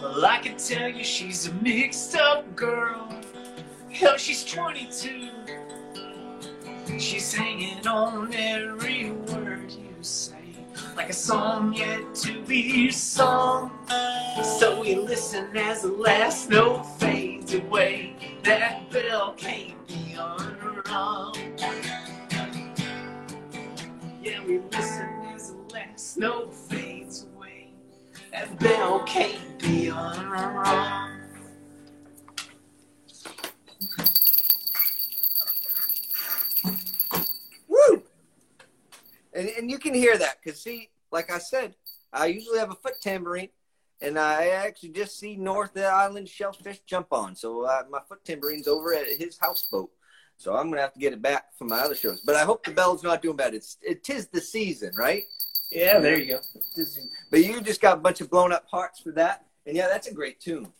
Well, 0.00 0.24
I 0.24 0.38
can 0.42 0.56
tell 0.56 0.88
you 0.88 1.04
she's 1.04 1.46
a 1.46 1.52
mixed 1.54 2.16
up 2.16 2.56
girl. 2.56 3.08
Hell, 3.90 4.16
she's 4.16 4.44
22. 4.44 5.28
She's 6.98 7.32
hanging 7.32 7.86
on 7.86 8.34
every 8.34 9.12
word 9.12 9.70
you 9.70 9.94
say, 10.00 10.34
like 10.96 11.10
a 11.10 11.12
song 11.12 11.72
yet 11.72 12.12
to 12.16 12.42
be 12.42 12.90
sung. 12.90 13.70
So 14.42 14.80
we 14.80 14.96
listen 14.96 15.56
as 15.56 15.82
the 15.82 15.92
last 15.92 16.50
note 16.50 16.82
fades 16.98 17.54
away. 17.54 18.16
That 18.42 18.90
bell 18.90 19.34
can't 19.36 19.86
be 19.86 20.16
unrung. 20.18 21.34
Yeah, 24.22 24.44
we 24.44 24.58
listen 24.58 25.08
as 25.32 25.52
the 25.52 25.72
last 25.72 26.18
note. 26.18 26.52
Woo! 37.68 38.02
And, 39.32 39.48
and 39.48 39.70
you 39.70 39.78
can 39.78 39.94
hear 39.94 40.16
that 40.16 40.38
because, 40.42 40.60
see, 40.60 40.90
like 41.12 41.30
I 41.30 41.38
said, 41.38 41.74
I 42.12 42.26
usually 42.26 42.58
have 42.58 42.70
a 42.70 42.74
foot 42.74 43.00
tambourine, 43.00 43.50
and 44.00 44.18
I 44.18 44.48
actually 44.48 44.90
just 44.90 45.18
see 45.18 45.36
North 45.36 45.76
Island 45.76 46.28
shellfish 46.28 46.80
jump 46.86 47.08
on. 47.12 47.36
So 47.36 47.64
uh, 47.64 47.82
my 47.90 48.00
foot 48.08 48.24
tambourine's 48.24 48.68
over 48.68 48.94
at 48.94 49.06
his 49.06 49.38
houseboat. 49.38 49.90
So 50.36 50.56
I'm 50.56 50.70
gonna 50.70 50.80
have 50.80 50.94
to 50.94 51.00
get 51.00 51.12
it 51.12 51.20
back 51.20 51.54
from 51.58 51.68
my 51.68 51.80
other 51.80 51.94
shows. 51.94 52.22
But 52.22 52.34
I 52.34 52.44
hope 52.44 52.64
the 52.64 52.70
bell's 52.70 53.02
not 53.02 53.20
doing 53.20 53.36
bad. 53.36 53.54
It's 53.54 53.76
it 53.82 54.08
is 54.08 54.28
the 54.28 54.40
season, 54.40 54.92
right? 54.96 55.24
Yeah, 55.70 55.98
there 56.00 56.18
you 56.18 56.32
go. 56.34 56.40
But 57.30 57.44
you 57.44 57.60
just 57.60 57.80
got 57.80 57.98
a 57.98 58.00
bunch 58.00 58.20
of 58.20 58.30
blown 58.30 58.52
up 58.52 58.68
parts 58.68 59.00
for 59.00 59.12
that, 59.12 59.46
and 59.66 59.76
yeah, 59.76 59.88
that's 59.88 60.08
a 60.08 60.14
great 60.14 60.40
tune. 60.40 60.72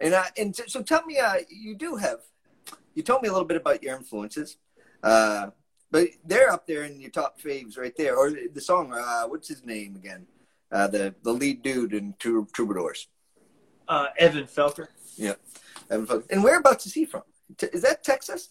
And 0.00 0.14
I 0.14 0.28
and 0.36 0.54
so, 0.54 0.64
so 0.66 0.82
tell 0.82 1.04
me, 1.06 1.18
uh, 1.18 1.34
you 1.48 1.74
do 1.74 1.96
have. 1.96 2.18
You 2.94 3.02
told 3.02 3.22
me 3.22 3.28
a 3.28 3.32
little 3.32 3.46
bit 3.46 3.56
about 3.56 3.82
your 3.82 3.96
influences, 3.96 4.56
uh, 5.02 5.50
but 5.90 6.08
they're 6.26 6.50
up 6.50 6.66
there 6.66 6.82
in 6.84 7.00
your 7.00 7.10
top 7.10 7.40
faves 7.40 7.78
right 7.78 7.94
there. 7.96 8.16
Or 8.16 8.30
the 8.30 8.60
song, 8.60 8.92
uh, 8.92 9.24
what's 9.28 9.48
his 9.48 9.64
name 9.64 9.96
again? 9.96 10.26
Uh, 10.70 10.88
the 10.88 11.14
the 11.22 11.32
lead 11.32 11.62
dude 11.62 11.94
in 11.94 12.14
Trou- 12.18 12.48
Troubadours. 12.52 13.08
Uh, 13.88 14.06
Evan 14.18 14.44
Felker. 14.44 14.88
Yeah, 15.16 15.34
Evan 15.90 16.06
Fox. 16.06 16.26
And 16.30 16.42
whereabouts 16.42 16.86
is 16.86 16.94
he 16.94 17.04
from? 17.04 17.22
T- 17.56 17.68
Is 17.72 17.82
that 17.82 18.02
Texas? 18.02 18.50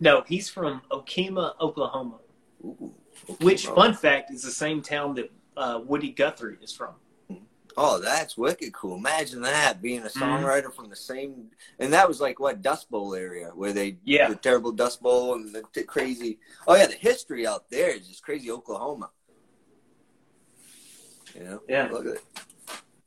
No, 0.00 0.24
he's 0.26 0.48
from 0.48 0.82
Okemah, 0.90 1.60
Oklahoma. 1.60 2.18
Ooh. 2.64 2.94
Which, 3.40 3.66
fun 3.66 3.94
fact, 3.94 4.30
is 4.30 4.42
the 4.42 4.50
same 4.50 4.82
town 4.82 5.14
that 5.14 5.30
uh, 5.56 5.80
Woody 5.84 6.10
Guthrie 6.10 6.58
is 6.62 6.72
from. 6.72 6.94
Oh, 7.76 7.98
that's 7.98 8.36
wicked 8.36 8.72
cool. 8.74 8.96
Imagine 8.96 9.40
that 9.42 9.80
being 9.80 10.00
a 10.02 10.08
Mhm. 10.08 10.20
songwriter 10.20 10.72
from 10.74 10.90
the 10.90 10.96
same, 10.96 11.50
and 11.78 11.92
that 11.94 12.06
was 12.06 12.20
like 12.20 12.38
what 12.38 12.60
Dust 12.60 12.90
Bowl 12.90 13.14
area 13.14 13.50
where 13.54 13.72
they 13.72 13.96
Yeah. 14.04 14.28
the 14.28 14.36
terrible 14.36 14.72
Dust 14.72 15.00
Bowl 15.02 15.34
and 15.34 15.54
the 15.54 15.62
t- 15.72 15.84
crazy. 15.84 16.38
Oh 16.66 16.74
yeah, 16.74 16.86
the 16.86 16.94
history 16.94 17.46
out 17.46 17.70
there 17.70 17.90
is 17.90 18.08
just 18.08 18.22
crazy. 18.22 18.50
Oklahoma. 18.50 19.10
You 21.34 21.44
know. 21.44 21.62
Yeah. 21.68 21.88
Look 21.90 22.06
at 22.06 22.12
it. 22.16 22.24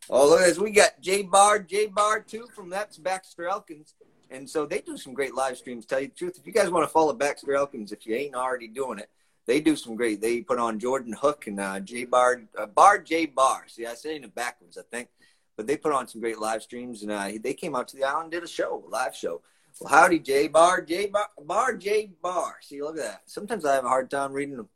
Oh, 0.10 0.28
look 0.30 0.42
at 0.42 0.48
this. 0.48 0.58
We 0.58 0.72
got 0.72 1.00
J 1.00 1.24
Bar, 1.24 1.60
J 1.60 1.88
Bar 1.88 2.22
too 2.22 2.48
from 2.56 2.70
that's 2.70 2.98
Baxter 2.98 3.48
Elkins, 3.48 3.94
and 4.32 4.50
so 4.50 4.66
they 4.66 4.80
do 4.82 4.98
some 4.98 5.14
great 5.14 5.36
live 5.36 5.58
streams. 5.58 5.86
Tell 5.86 6.00
you 6.00 6.08
the 6.08 6.14
truth, 6.16 6.38
if 6.40 6.46
you 6.48 6.54
guys 6.54 6.70
want 6.72 6.84
to 6.88 6.92
follow 6.92 7.14
Baxter 7.14 7.54
Elkins, 7.56 7.92
if 7.92 8.06
you 8.08 8.16
ain't 8.16 8.36
already 8.36 8.68
doing 8.68 8.98
it, 9.00 9.10
they 9.46 9.62
do 9.62 9.76
some 9.76 9.96
great. 9.96 10.22
They 10.22 10.42
put 10.42 10.60
on 10.60 10.80
Jordan 10.80 11.14
Hook 11.14 11.48
and 11.48 11.60
uh, 11.60 11.80
J 11.80 12.06
Bar, 12.06 12.42
uh, 12.58 12.66
Bar 12.66 13.00
J 13.00 13.26
Bar. 13.28 13.66
See, 13.68 13.86
I 13.86 13.94
said 13.94 14.24
it 14.24 14.36
backwards, 14.36 14.78
I 14.78 14.82
think, 14.92 15.10
but 15.56 15.68
they 15.68 15.78
put 15.78 15.92
on 15.94 16.08
some 16.08 16.22
great 16.22 16.40
live 16.40 16.64
streams, 16.64 17.04
and 17.04 17.12
uh, 17.12 17.30
they 17.42 17.54
came 17.54 17.76
out 17.76 17.88
to 17.90 17.96
the 17.96 18.04
island, 18.04 18.24
and 18.26 18.32
did 18.32 18.44
a 18.44 18.48
show, 18.48 18.84
a 18.86 18.90
live 18.90 19.16
show. 19.16 19.42
Well, 19.80 19.90
howdy, 19.92 20.20
J 20.20 20.48
Bar, 20.48 20.82
J 20.82 21.08
Bar, 21.08 21.30
Bar 21.44 21.76
J 21.76 22.12
Bar. 22.22 22.58
See, 22.62 22.82
look 22.82 22.98
at 22.98 23.04
that. 23.04 23.22
Sometimes 23.26 23.66
I 23.66 23.76
have 23.76 23.86
a 23.86 23.90
hard 23.90 24.10
time 24.10 24.34
reading 24.34 24.58
them, 24.58 24.70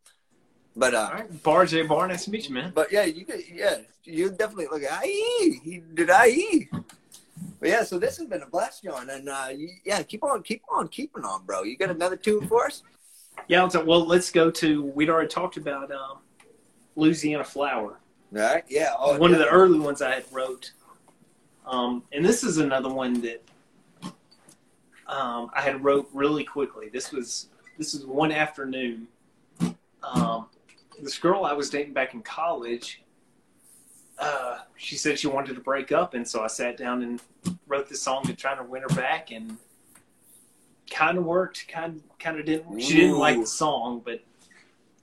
but 0.76 0.94
uh, 0.94 0.98
All 0.98 1.14
right, 1.14 1.44
Bar 1.44 1.66
J 1.66 1.84
Bar, 1.84 2.08
nice 2.08 2.26
to 2.26 2.32
meet 2.32 2.48
you, 2.48 2.54
man. 2.54 2.72
but 2.76 2.92
yeah, 2.92 3.06
you 3.06 3.26
could, 3.26 3.42
yeah, 3.52 3.78
you 4.04 4.30
definitely 4.30 4.68
look 4.72 4.84
at 4.84 5.06
IE. 5.06 5.60
He 5.64 5.82
did 5.94 6.10
IE. 6.10 6.70
But 7.60 7.70
yeah, 7.70 7.84
so 7.84 7.98
this 8.00 8.18
has 8.18 8.28
been 8.28 8.42
a 8.42 8.46
blast, 8.46 8.84
John, 8.84 9.10
and 9.10 9.28
uh, 9.30 9.48
yeah, 9.86 10.04
keep 10.04 10.24
on, 10.24 10.44
keep 10.44 10.62
on, 10.70 10.88
keeping 10.90 11.24
on, 11.24 11.46
bro. 11.46 11.64
You 11.64 11.78
got 11.78 11.90
another 11.90 12.16
tune 12.16 12.48
for 12.48 12.66
us? 12.66 12.84
Yeah, 13.48 13.68
well, 13.86 14.06
let's 14.06 14.32
go 14.32 14.52
to. 14.52 14.84
We'd 14.84 15.10
already 15.10 15.30
talked 15.30 15.58
about 15.58 15.92
um, 15.92 16.20
Louisiana 16.96 17.44
Flower. 17.44 18.00
Right, 18.32 18.64
yeah. 18.68 18.94
Oh, 18.98 19.18
one 19.18 19.34
of 19.34 19.40
the 19.40 19.48
early 19.48 19.80
ones 19.80 20.02
I 20.02 20.14
had 20.14 20.26
wrote. 20.32 20.72
Um, 21.66 22.04
and 22.12 22.24
this 22.24 22.44
is 22.44 22.58
another 22.58 22.90
one 22.90 23.22
that 23.22 23.44
um, 25.08 25.50
I 25.54 25.62
had 25.62 25.84
wrote 25.84 26.10
really 26.14 26.44
quickly. 26.44 26.90
This 26.90 27.12
was 27.12 27.50
this 27.78 27.94
is 27.94 28.06
one 28.06 28.32
afternoon. 28.32 29.08
Um, 30.04 30.48
this 31.02 31.18
girl 31.18 31.46
I 31.46 31.54
was 31.54 31.70
dating 31.70 31.94
back 31.94 32.14
in 32.14 32.22
college, 32.22 33.02
uh, 34.20 34.60
she 34.76 34.96
said 34.96 35.18
she 35.18 35.28
wanted 35.28 35.56
to 35.56 35.62
break 35.62 35.92
up, 35.92 36.14
and 36.14 36.28
so 36.28 36.44
I 36.44 36.48
sat 36.48 36.78
down 36.78 37.04
and 37.04 37.22
wrote 37.68 37.90
this 37.90 38.02
song 38.02 38.24
to 38.24 38.34
try 38.34 38.56
to 38.56 38.64
win 38.64 38.82
her 38.84 38.96
back, 38.96 39.32
and 39.32 39.58
kind 40.90 41.18
of 41.18 41.26
worked, 41.26 41.68
kind 41.68 42.02
kind 42.20 42.40
of 42.40 42.46
didn't. 42.46 42.80
She 42.80 42.96
didn't 42.96 43.18
like 43.18 43.40
the 43.40 43.46
song, 43.48 44.02
but 44.04 44.22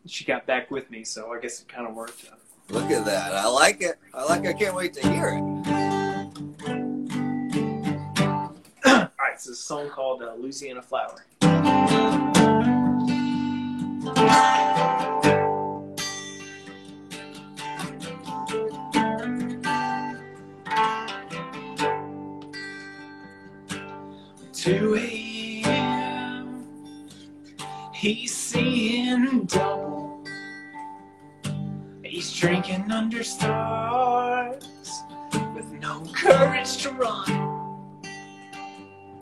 she 0.06 0.24
got 0.24 0.46
back 0.46 0.70
with 0.70 0.90
me, 0.90 1.04
so 1.04 1.32
I 1.32 1.40
guess 1.40 1.60
it 1.60 1.68
kind 1.68 1.86
of 1.86 1.94
worked. 1.94 2.24
Look 2.68 2.90
at 2.90 3.04
that. 3.04 3.32
I 3.32 3.46
like 3.46 3.80
it. 3.80 3.98
I 4.12 4.24
like. 4.24 4.44
it. 4.44 4.48
I 4.48 4.52
can't 4.52 4.74
wait 4.74 4.92
to 4.94 5.08
hear 5.08 5.28
it. 5.28 5.42
All 8.86 9.10
right, 9.18 9.40
so 9.40 9.50
it's 9.50 9.60
a 9.60 9.62
song 9.64 9.88
called 9.90 10.22
uh, 10.22 10.34
Louisiana 10.34 10.82
Flower. 10.82 11.24
Two 24.52 24.96
a.m. 24.96 25.15
He's 28.06 28.32
seeing 28.32 29.46
double. 29.46 30.22
He's 32.04 32.32
drinking 32.38 32.92
under 32.92 33.24
stars 33.24 34.64
with 35.56 35.72
no 35.72 36.04
courage 36.12 36.76
to 36.84 36.92
run. 36.92 38.04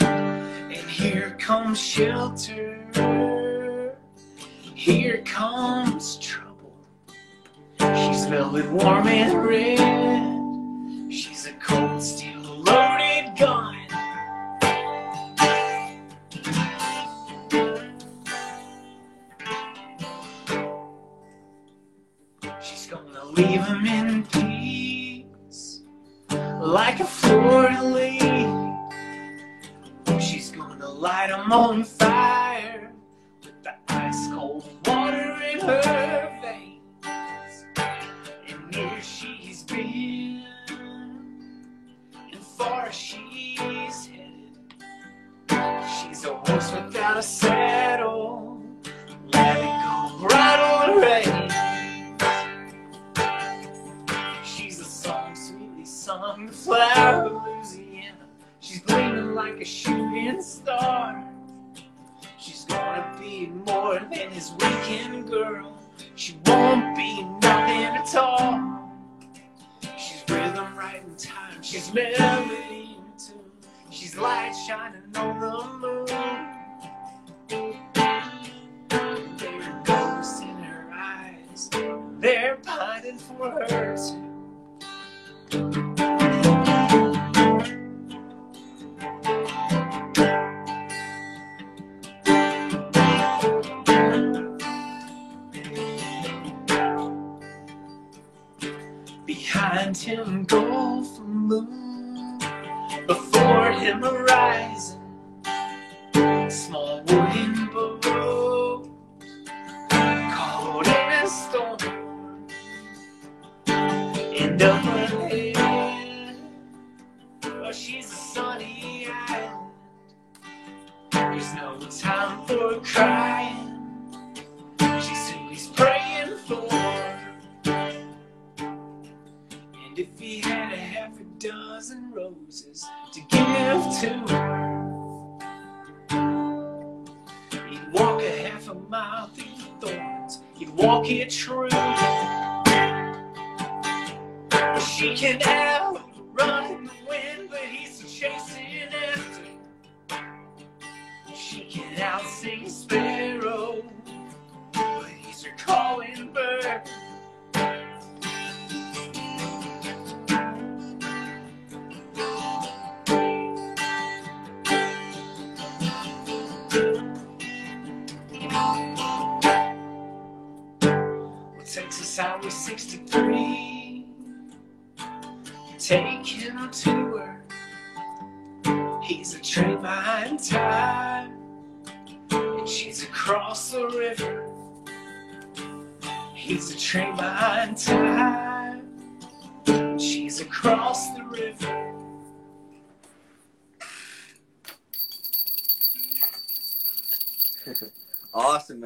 And 0.01 0.91
here 0.91 1.31
comes 1.41 1.81
shelter. 1.81 3.97
Here 4.75 5.23
comes 5.25 6.19
trouble. 6.19 6.77
She's 7.79 8.27
velvet, 8.27 8.71
warm 8.71 9.09
and 9.09 9.47
red. 9.47 10.34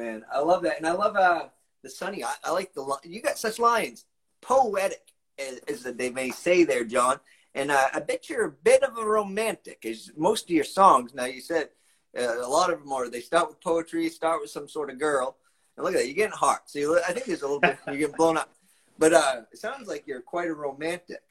Man. 0.09 0.25
I 0.31 0.39
love 0.39 0.63
that, 0.63 0.77
and 0.77 0.87
I 0.87 0.91
love 0.91 1.15
uh, 1.15 1.45
the 1.83 1.89
sunny. 1.89 2.23
I, 2.23 2.33
I 2.43 2.51
like 2.51 2.73
the 2.73 2.81
li- 2.81 2.97
you 3.03 3.21
got 3.21 3.37
such 3.37 3.59
lines, 3.59 4.05
poetic 4.41 5.01
as, 5.37 5.59
as 5.67 5.83
they 5.95 6.09
may 6.09 6.29
say 6.31 6.63
there, 6.63 6.83
John. 6.83 7.19
And 7.55 7.71
uh, 7.71 7.87
I 7.93 7.99
bet 7.99 8.29
you're 8.29 8.45
a 8.45 8.51
bit 8.51 8.83
of 8.83 8.97
a 8.97 9.05
romantic. 9.05 9.85
As 9.85 10.11
most 10.15 10.45
of 10.45 10.51
your 10.51 10.63
songs, 10.63 11.13
now 11.13 11.25
you 11.25 11.41
said 11.41 11.69
uh, 12.17 12.45
a 12.45 12.47
lot 12.47 12.71
of 12.71 12.79
them 12.79 12.91
are. 12.91 13.09
They 13.09 13.21
start 13.21 13.49
with 13.49 13.61
poetry, 13.61 14.09
start 14.09 14.41
with 14.41 14.51
some 14.51 14.67
sort 14.67 14.89
of 14.89 14.99
girl, 14.99 15.37
and 15.75 15.83
look 15.83 15.93
at 15.93 15.99
that, 15.99 16.05
you're 16.07 16.15
getting 16.15 16.37
hot. 16.37 16.69
So 16.69 16.79
you, 16.79 16.99
I 17.07 17.11
think 17.13 17.25
there's 17.25 17.41
a 17.41 17.47
little 17.47 17.59
bit 17.59 17.77
you're 17.87 17.97
getting 17.97 18.15
blown 18.15 18.37
up. 18.37 18.53
But 18.97 19.13
uh, 19.13 19.41
it 19.51 19.57
sounds 19.57 19.87
like 19.87 20.05
you're 20.07 20.21
quite 20.21 20.49
a 20.49 20.53
romantic, 20.53 21.23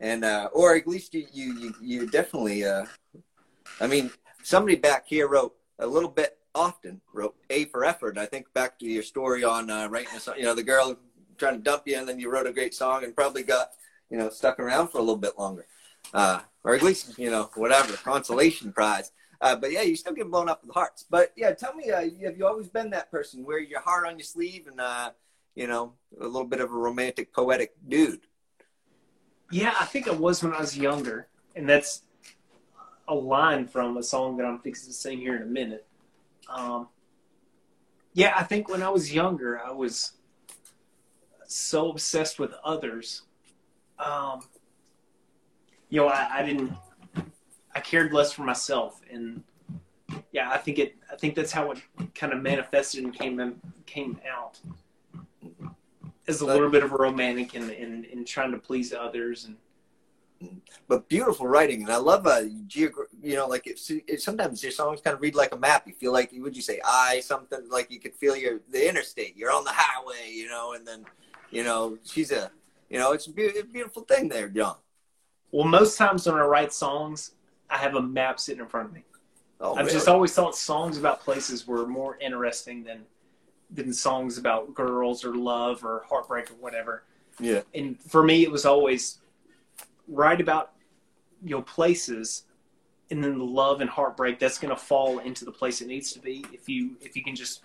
and 0.00 0.24
uh, 0.24 0.48
or 0.52 0.74
at 0.74 0.86
least 0.86 1.14
you 1.14 1.26
you 1.32 1.54
you, 1.54 1.74
you 1.80 2.10
definitely. 2.10 2.64
Uh, 2.64 2.86
I 3.80 3.86
mean, 3.86 4.10
somebody 4.42 4.76
back 4.76 5.06
here 5.06 5.28
wrote 5.28 5.54
a 5.78 5.86
little 5.86 6.08
bit 6.08 6.36
often 6.54 7.00
wrote 7.12 7.34
A 7.50 7.64
for 7.66 7.84
effort. 7.84 8.18
I 8.18 8.26
think 8.26 8.52
back 8.54 8.78
to 8.78 8.86
your 8.86 9.02
story 9.02 9.44
on 9.44 9.70
uh, 9.70 9.88
writing 9.88 10.16
a 10.16 10.20
song, 10.20 10.34
you 10.38 10.44
know, 10.44 10.54
the 10.54 10.62
girl 10.62 10.96
trying 11.38 11.56
to 11.56 11.62
dump 11.62 11.82
you 11.86 11.96
and 11.96 12.08
then 12.08 12.18
you 12.18 12.30
wrote 12.30 12.46
a 12.46 12.52
great 12.52 12.74
song 12.74 13.04
and 13.04 13.14
probably 13.14 13.42
got, 13.42 13.70
you 14.10 14.18
know, 14.18 14.28
stuck 14.30 14.60
around 14.60 14.88
for 14.88 14.98
a 14.98 15.00
little 15.00 15.16
bit 15.16 15.38
longer. 15.38 15.66
Uh, 16.12 16.40
or 16.62 16.74
at 16.74 16.82
least, 16.82 17.18
you 17.18 17.30
know, 17.30 17.50
whatever, 17.54 17.94
consolation 17.94 18.72
prize. 18.72 19.10
Uh, 19.40 19.56
but 19.56 19.72
yeah, 19.72 19.82
you 19.82 19.96
still 19.96 20.14
get 20.14 20.30
blown 20.30 20.48
up 20.48 20.62
with 20.64 20.72
hearts. 20.74 21.04
But 21.08 21.32
yeah, 21.36 21.52
tell 21.52 21.74
me, 21.74 21.90
uh, 21.90 22.02
have 22.24 22.38
you 22.38 22.46
always 22.46 22.68
been 22.68 22.90
that 22.90 23.10
person 23.10 23.44
where 23.44 23.58
your 23.58 23.80
heart 23.80 24.06
on 24.06 24.18
your 24.18 24.24
sleeve 24.24 24.66
and, 24.66 24.80
uh, 24.80 25.10
you 25.54 25.66
know, 25.66 25.92
a 26.20 26.24
little 26.24 26.46
bit 26.46 26.60
of 26.60 26.70
a 26.70 26.74
romantic, 26.74 27.32
poetic 27.32 27.72
dude? 27.88 28.20
Yeah, 29.50 29.74
I 29.78 29.84
think 29.84 30.08
I 30.08 30.12
was 30.12 30.42
when 30.42 30.52
I 30.52 30.60
was 30.60 30.76
younger, 30.76 31.28
and 31.54 31.68
that's 31.68 32.02
a 33.06 33.14
line 33.14 33.66
from 33.66 33.96
a 33.98 34.02
song 34.02 34.36
that 34.38 34.46
I'm 34.46 34.58
fixing 34.60 34.88
to 34.88 34.94
sing 34.94 35.18
here 35.18 35.36
in 35.36 35.42
a 35.42 35.46
minute. 35.46 35.86
Um, 36.48 36.88
yeah, 38.12 38.34
I 38.36 38.44
think 38.44 38.68
when 38.68 38.82
I 38.82 38.88
was 38.88 39.12
younger, 39.12 39.60
I 39.60 39.72
was 39.72 40.12
so 41.46 41.90
obsessed 41.90 42.38
with 42.38 42.52
others. 42.64 43.22
Um, 43.98 44.40
you 45.88 46.00
know, 46.00 46.08
I, 46.08 46.28
I 46.38 46.46
didn't. 46.46 46.72
I 47.74 47.80
cared 47.80 48.12
less 48.12 48.32
for 48.32 48.42
myself, 48.42 49.00
and 49.10 49.42
yeah, 50.32 50.50
I 50.50 50.58
think 50.58 50.78
it. 50.78 50.96
I 51.12 51.16
think 51.16 51.34
that's 51.34 51.52
how 51.52 51.72
it 51.72 51.78
kind 52.14 52.32
of 52.32 52.40
manifested 52.40 53.04
and 53.04 53.12
came 53.12 53.40
in, 53.40 53.60
came 53.86 54.20
out 54.30 54.60
as 56.26 56.40
a 56.40 56.46
little 56.46 56.70
bit 56.70 56.82
of 56.82 56.92
a 56.92 56.96
romantic 56.96 57.54
and 57.54 57.70
in, 57.70 58.04
in 58.04 58.24
trying 58.24 58.50
to 58.52 58.58
please 58.58 58.92
others 58.92 59.44
and 59.44 59.56
but 60.88 61.08
beautiful 61.08 61.46
writing, 61.46 61.82
and 61.82 61.90
I 61.90 61.96
love 61.96 62.26
uh, 62.26 62.42
geogra- 62.66 63.06
You 63.22 63.36
know, 63.36 63.46
like 63.46 63.66
it's 63.66 63.90
it, 63.90 64.20
sometimes 64.20 64.62
your 64.62 64.72
songs 64.72 65.00
kind 65.00 65.14
of 65.14 65.20
read 65.20 65.34
like 65.34 65.54
a 65.54 65.58
map. 65.58 65.86
You 65.86 65.94
feel 65.94 66.12
like 66.12 66.32
would 66.36 66.56
you 66.56 66.62
say 66.62 66.80
I 66.84 67.20
something 67.20 67.68
like 67.70 67.90
you 67.90 68.00
could 68.00 68.14
feel 68.14 68.36
your 68.36 68.60
the 68.70 68.88
interstate. 68.88 69.36
You're 69.36 69.52
on 69.52 69.64
the 69.64 69.72
highway, 69.72 70.32
you 70.32 70.48
know, 70.48 70.74
and 70.74 70.86
then 70.86 71.04
you 71.50 71.64
know 71.64 71.98
she's 72.04 72.32
a 72.32 72.50
you 72.90 72.98
know 72.98 73.12
it's 73.12 73.26
a, 73.26 73.32
be- 73.32 73.58
a 73.58 73.64
beautiful 73.64 74.02
thing 74.02 74.28
there, 74.28 74.48
John. 74.48 74.76
Well, 75.50 75.66
most 75.66 75.96
times 75.96 76.26
when 76.26 76.34
I 76.34 76.40
write 76.40 76.72
songs, 76.72 77.32
I 77.70 77.78
have 77.78 77.94
a 77.94 78.02
map 78.02 78.40
sitting 78.40 78.60
in 78.60 78.66
front 78.66 78.88
of 78.88 78.94
me. 78.94 79.04
Oh, 79.60 79.74
I've 79.74 79.86
really? 79.86 79.92
just 79.92 80.08
always 80.08 80.32
thought 80.32 80.56
songs 80.56 80.98
about 80.98 81.20
places 81.20 81.66
were 81.66 81.86
more 81.86 82.18
interesting 82.20 82.82
than 82.82 83.04
than 83.70 83.92
songs 83.92 84.36
about 84.36 84.74
girls 84.74 85.24
or 85.24 85.34
love 85.34 85.84
or 85.84 86.04
heartbreak 86.08 86.50
or 86.50 86.54
whatever. 86.54 87.04
Yeah. 87.40 87.62
And 87.74 88.00
for 88.00 88.22
me, 88.22 88.42
it 88.42 88.50
was 88.50 88.64
always 88.64 89.18
write 90.08 90.40
about 90.40 90.72
you 91.42 91.50
know 91.50 91.62
places, 91.62 92.44
and 93.10 93.22
then 93.22 93.38
the 93.38 93.44
love 93.44 93.80
and 93.80 93.90
heartbreak 93.90 94.38
that's 94.38 94.58
going 94.58 94.74
to 94.74 94.80
fall 94.80 95.18
into 95.18 95.44
the 95.44 95.52
place 95.52 95.80
it 95.80 95.88
needs 95.88 96.12
to 96.12 96.20
be. 96.20 96.44
If 96.52 96.68
you 96.68 96.96
if 97.00 97.16
you 97.16 97.22
can 97.22 97.34
just 97.34 97.62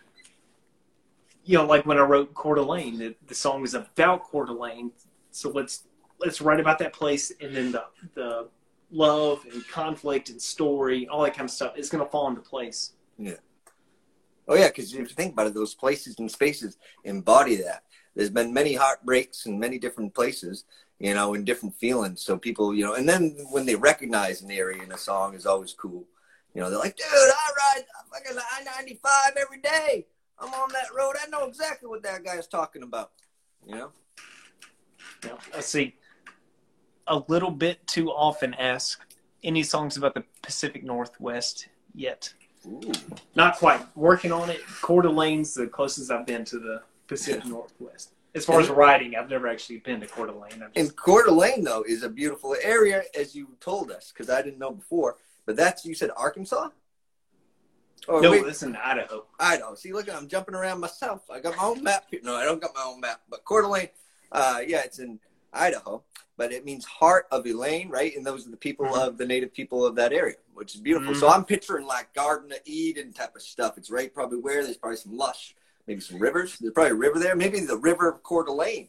you 1.45 1.57
know, 1.57 1.66
like 1.66 1.86
when 1.86 1.98
I 1.98 2.02
wrote 2.02 2.34
Coeur 2.34 2.56
d'Alene, 2.56 2.99
the, 2.99 3.16
the 3.28 3.34
song 3.34 3.64
is 3.64 3.74
about 3.74 4.24
Coeur 4.24 4.45
d'Alene. 4.45 4.91
So 5.32 5.49
let's 5.49 5.88
let's 6.20 6.41
write 6.41 6.60
about 6.60 6.80
that 6.80 6.94
place, 6.94 7.32
and 7.41 7.56
then 7.56 7.72
the 7.72 7.86
the 8.14 8.48
love 8.91 9.45
and 9.52 9.68
conflict 9.68 10.30
and 10.30 10.41
story, 10.41 11.07
all 11.07 11.22
that 11.22 11.36
kind 11.36 11.45
of 11.45 11.52
stuff 11.52 11.78
is 11.78 11.90
going 11.90 12.03
to 12.03 12.10
fall 12.10 12.28
into 12.28 12.41
place. 12.41 12.94
Yeah 13.18 13.36
oh 14.49 14.56
yeah, 14.56 14.68
because 14.68 14.94
if 14.94 14.99
you 14.99 15.06
think 15.06 15.34
about 15.34 15.48
it, 15.48 15.53
those 15.53 15.76
places 15.76 16.20
and 16.20 16.30
spaces 16.30 16.78
embody 17.06 17.56
that. 17.57 17.84
There's 18.16 18.32
been 18.32 18.52
many 18.52 18.74
heartbreaks 18.74 19.45
in 19.45 19.57
many 19.57 19.78
different 19.78 20.14
places, 20.14 20.66
you 20.99 21.13
know, 21.13 21.34
and 21.34 21.45
different 21.45 21.76
feelings. 21.76 22.21
So 22.21 22.38
people, 22.38 22.73
you 22.73 22.84
know, 22.84 22.93
and 22.93 23.07
then 23.07 23.35
when 23.49 23.65
they 23.65 23.76
recognize 23.76 24.41
an 24.41 24.51
area 24.51 24.84
in 24.84 24.91
a 24.91 24.97
song 24.97 25.34
is 25.34 25.45
always 25.45 25.73
cool. 25.73 26.03
You 26.53 26.61
know, 26.61 26.69
they're 26.69 26.80
like, 26.80 26.97
dude, 26.97 27.05
I 27.07 27.76
ride 27.76 27.85
fucking 28.11 28.38
I 28.38 28.63
ninety 28.63 28.99
five 29.01 29.38
every 29.39 29.59
day. 29.59 30.07
I'm 30.39 30.53
on 30.53 30.69
that 30.71 30.93
road. 30.95 31.15
I 31.21 31.30
know 31.30 31.45
exactly 31.45 31.89
what 31.89 32.03
that 32.03 32.23
guy's 32.23 32.47
talking 32.47 32.84
about. 32.84 33.11
You 33.67 33.76
know? 33.76 33.91
Yeah, 35.23 35.38
I 35.55 35.59
see. 35.61 35.95
A 37.07 37.21
little 37.27 37.51
bit 37.51 37.85
too 37.88 38.09
often 38.09 38.53
ask 38.53 39.01
any 39.43 39.63
songs 39.63 39.97
about 39.97 40.13
the 40.13 40.23
Pacific 40.41 40.84
Northwest 40.84 41.67
yet. 41.93 42.34
Ooh. 42.65 42.81
Not 43.35 43.57
quite. 43.57 43.81
Working 43.95 44.31
on 44.31 44.49
it. 44.49 44.61
Coeur 44.81 45.01
d'Alene's 45.01 45.53
the 45.53 45.67
closest 45.67 46.11
I've 46.11 46.26
been 46.26 46.45
to 46.45 46.59
the 46.59 46.81
Pacific 47.07 47.45
Northwest. 47.45 48.13
As 48.40 48.45
far 48.45 48.61
as 48.61 48.70
riding, 48.70 49.16
I've 49.16 49.30
never 49.30 49.48
actually 49.48 49.80
been 49.80 49.99
to 49.99 50.07
Coeur 50.07 50.28
d'Alene. 50.28 50.64
I've 50.64 50.72
And 50.76 50.95
Coeur 50.95 51.26
d'Alene 51.26 51.64
though 51.64 51.84
is 51.88 52.03
a 52.03 52.10
beautiful 52.10 52.56
area, 52.61 53.03
as 53.14 53.36
you 53.36 53.49
told 53.60 53.91
us, 53.91 54.14
because 54.14 54.30
I 54.30 54.41
didn't 54.41 54.60
know 54.60 54.72
before. 54.72 55.18
But 55.45 55.57
that's 55.57 55.86
you 55.86 55.94
said 55.94 56.10
Arkansas. 56.16 56.70
Oh 58.07 58.22
no, 58.22 58.32
wait, 58.32 58.45
this 58.45 58.64
in 58.64 58.76
Idaho. 58.78 59.26
Idaho. 59.40 59.76
See, 59.76 59.91
look, 59.91 60.10
I'm 60.10 60.28
jumping 60.28 60.56
around 60.56 60.80
myself. 60.80 61.30
I 61.30 61.41
got 61.41 61.57
my 61.57 61.64
own 61.64 61.84
map 61.84 62.06
here. 62.10 62.22
No, 62.24 62.36
I 62.36 62.45
don't 62.45 62.61
got 62.61 62.74
my 62.74 62.84
own 62.86 63.02
map. 63.02 63.22
But 63.30 63.44
Coeur 63.44 63.64
d'Alene, 63.64 63.90
uh, 64.32 64.61
yeah, 64.66 64.84
it's 64.86 64.99
in 64.99 65.20
Idaho. 65.53 66.03
But 66.38 66.53
it 66.53 66.64
means 66.64 66.86
heart 66.86 67.28
of 67.32 67.45
Elaine, 67.45 67.90
right? 67.90 68.16
And 68.16 68.26
those 68.26 68.48
are 68.48 68.52
the 68.52 68.57
people 68.57 68.86
Mhm. 68.86 69.07
of 69.07 69.18
the 69.18 69.26
native 69.26 69.53
people 69.53 69.86
of 69.86 69.95
that 69.95 70.14
area, 70.14 70.38
which 70.53 70.74
is 70.74 70.80
beautiful. 70.80 71.14
Mhm. 71.14 71.20
So 71.20 71.28
I'm 71.28 71.44
picturing 71.44 71.86
like 71.86 72.14
Garden 72.14 72.53
of 72.53 72.60
Eden 72.64 73.11
type 73.11 73.36
of 73.36 73.41
stuff. 73.41 73.78
It's 73.78 73.91
right 73.91 74.14
probably 74.14 74.38
where 74.38 74.64
there's 74.64 74.78
probably 74.78 74.95
some 74.95 75.18
lush, 75.18 75.53
maybe 75.90 76.02
some 76.02 76.20
rivers. 76.20 76.57
There's 76.60 76.72
probably 76.72 76.91
a 76.91 76.95
river 76.95 77.20
there. 77.20 77.36
Maybe 77.36 77.60
the 77.61 77.76
river 77.76 78.07
of 78.07 78.22
Coeur 78.22 78.44
d'Alene. 78.44 78.88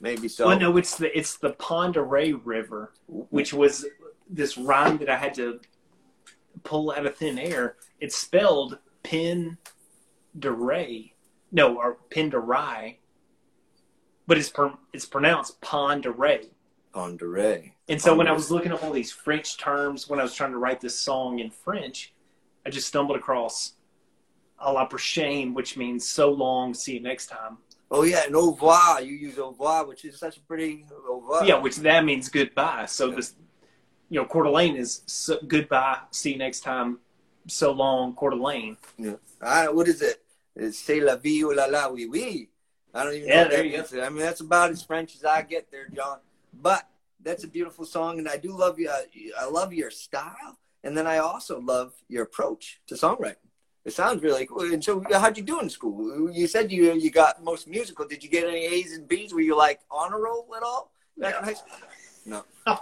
Maybe 0.00 0.28
so. 0.28 0.48
Well, 0.48 0.60
no, 0.60 0.76
it's 0.76 0.98
the 0.98 1.16
it's 1.16 1.38
the 1.38 1.50
Pend 1.54 1.96
Oreille 1.96 2.38
River, 2.44 2.92
which 3.08 3.54
was 3.54 3.86
this 4.28 4.58
rhyme 4.58 4.98
that 4.98 5.08
I 5.08 5.16
had 5.16 5.32
to 5.34 5.60
pull 6.62 6.90
out 6.90 7.06
of 7.06 7.16
thin 7.16 7.38
air. 7.38 7.76
It's 7.98 8.14
spelled 8.14 8.78
Pin 9.02 9.56
de 10.38 10.52
Ray, 10.52 11.14
no, 11.50 11.78
or 11.78 11.94
Pin 12.10 12.28
Rye, 12.28 12.98
but 14.26 14.36
it's 14.36 14.50
per, 14.50 14.74
it's 14.92 15.06
pronounced 15.06 15.58
Pend 15.62 16.06
Oreille. 16.06 16.50
Ponderay. 16.94 17.72
And 17.88 18.00
so 18.00 18.14
when 18.14 18.26
I 18.26 18.32
was 18.32 18.50
looking 18.50 18.72
up 18.72 18.82
all 18.82 18.90
these 18.90 19.12
French 19.12 19.58
terms 19.58 20.08
when 20.08 20.18
I 20.18 20.22
was 20.22 20.34
trying 20.34 20.52
to 20.52 20.58
write 20.58 20.80
this 20.80 20.98
song 20.98 21.40
in 21.40 21.50
French, 21.50 22.14
I 22.64 22.70
just 22.70 22.88
stumbled 22.88 23.18
across 23.18 23.74
a 24.58 24.72
la 24.72 24.86
prochaine, 24.86 25.54
which 25.54 25.76
means 25.76 26.08
so 26.08 26.30
long, 26.30 26.74
see 26.74 26.94
you 26.94 27.00
next 27.00 27.26
time. 27.26 27.58
Oh 27.90 28.02
yeah, 28.02 28.24
and 28.26 28.34
au 28.34 28.50
revoir. 28.50 29.00
You 29.02 29.14
use 29.14 29.38
au 29.38 29.50
revoir, 29.50 29.86
which 29.86 30.04
is 30.04 30.18
such 30.18 30.36
a 30.36 30.40
pretty 30.40 30.84
au 31.08 31.20
revoir. 31.20 31.44
Yeah, 31.46 31.58
which 31.58 31.76
that 31.76 32.04
means 32.04 32.28
goodbye. 32.28 32.86
So 32.86 33.10
this, 33.10 33.34
you 34.10 34.20
know, 34.20 34.26
Coeur 34.26 34.44
d'Alene 34.44 34.76
is 34.76 35.02
so, 35.06 35.38
goodbye, 35.46 35.98
see 36.10 36.32
you 36.32 36.38
next 36.38 36.60
time, 36.60 36.98
so 37.46 37.72
long, 37.72 38.14
Coeur 38.14 38.30
d'Alene. 38.30 38.76
I, 39.40 39.68
what 39.68 39.88
is 39.88 40.02
it? 40.02 40.22
It's 40.56 40.78
c'est 40.78 41.00
la 41.00 41.16
vie 41.16 41.44
ou 41.44 41.54
la 41.54 41.66
la 41.66 41.88
oui 41.88 42.06
oui. 42.08 42.48
I 42.94 43.04
don't 43.04 43.14
even 43.14 43.28
Yeah, 43.28 43.44
know 43.44 43.50
that 43.50 43.64
means. 43.64 43.94
I 43.94 44.08
mean, 44.08 44.20
that's 44.20 44.40
about 44.40 44.70
as 44.70 44.82
French 44.82 45.14
as 45.14 45.24
I 45.24 45.42
get 45.42 45.70
there, 45.70 45.86
John. 45.94 46.18
But 46.62 46.88
that's 47.22 47.44
a 47.44 47.48
beautiful 47.48 47.84
song, 47.84 48.18
and 48.18 48.26
I 48.26 48.38
do 48.38 48.56
love 48.56 48.78
you. 48.80 48.90
I 48.90 49.44
love 49.44 49.74
your 49.74 49.90
style, 49.90 50.58
and 50.82 50.96
then 50.96 51.06
I 51.06 51.18
also 51.18 51.60
love 51.60 51.92
your 52.08 52.22
approach 52.24 52.80
to 52.86 52.94
songwriting. 52.94 53.36
It 53.86 53.92
sounds 53.92 54.20
really 54.22 54.46
cool. 54.46 54.62
And 54.74 54.82
so, 54.82 55.02
how'd 55.12 55.36
you 55.38 55.44
do 55.44 55.60
in 55.60 55.70
school? 55.70 56.28
You 56.40 56.46
said 56.48 56.72
you 56.72 56.92
you 56.94 57.10
got 57.22 57.42
most 57.50 57.68
musical. 57.68 58.04
Did 58.12 58.20
you 58.24 58.28
get 58.28 58.44
any 58.52 58.64
A's 58.66 58.92
and 58.96 59.06
B's? 59.06 59.32
Were 59.32 59.40
you 59.50 59.56
like 59.56 59.78
on 59.90 60.12
a 60.12 60.18
roll 60.18 60.44
at 60.56 60.64
all 60.64 60.90
back 61.16 61.36
in 61.38 61.44
high 61.44 61.54
school? 61.54 61.78
No. 62.32 62.44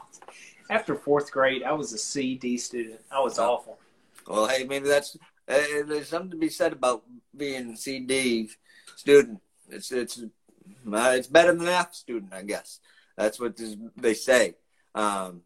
After 0.71 0.95
fourth 0.97 1.31
grade, 1.31 1.63
I 1.63 1.73
was 1.73 1.93
a 1.93 1.99
C 1.99 2.37
D 2.37 2.57
student. 2.57 3.01
I 3.13 3.21
was 3.21 3.39
Oh. 3.39 3.51
awful. 3.53 3.79
Well, 4.27 4.47
hey, 4.49 4.65
maybe 4.65 4.89
that's 4.89 5.11
uh, 5.47 5.85
there's 5.87 6.09
something 6.09 6.31
to 6.31 6.39
be 6.39 6.49
said 6.49 6.73
about 6.73 7.03
being 7.37 7.73
a 7.73 7.77
CD 7.77 8.49
student. 8.97 9.41
It's 9.69 9.93
it's 9.93 10.17
uh, 10.23 11.13
it's 11.19 11.29
better 11.29 11.53
than 11.53 11.69
an 11.69 11.69
F 11.69 11.93
student, 11.95 12.33
I 12.33 12.43
guess. 12.43 12.81
That's 13.15 13.39
what 13.39 13.59
this, 13.59 13.77
they 13.95 14.15
say. 14.15 14.55
Um, 14.95 15.43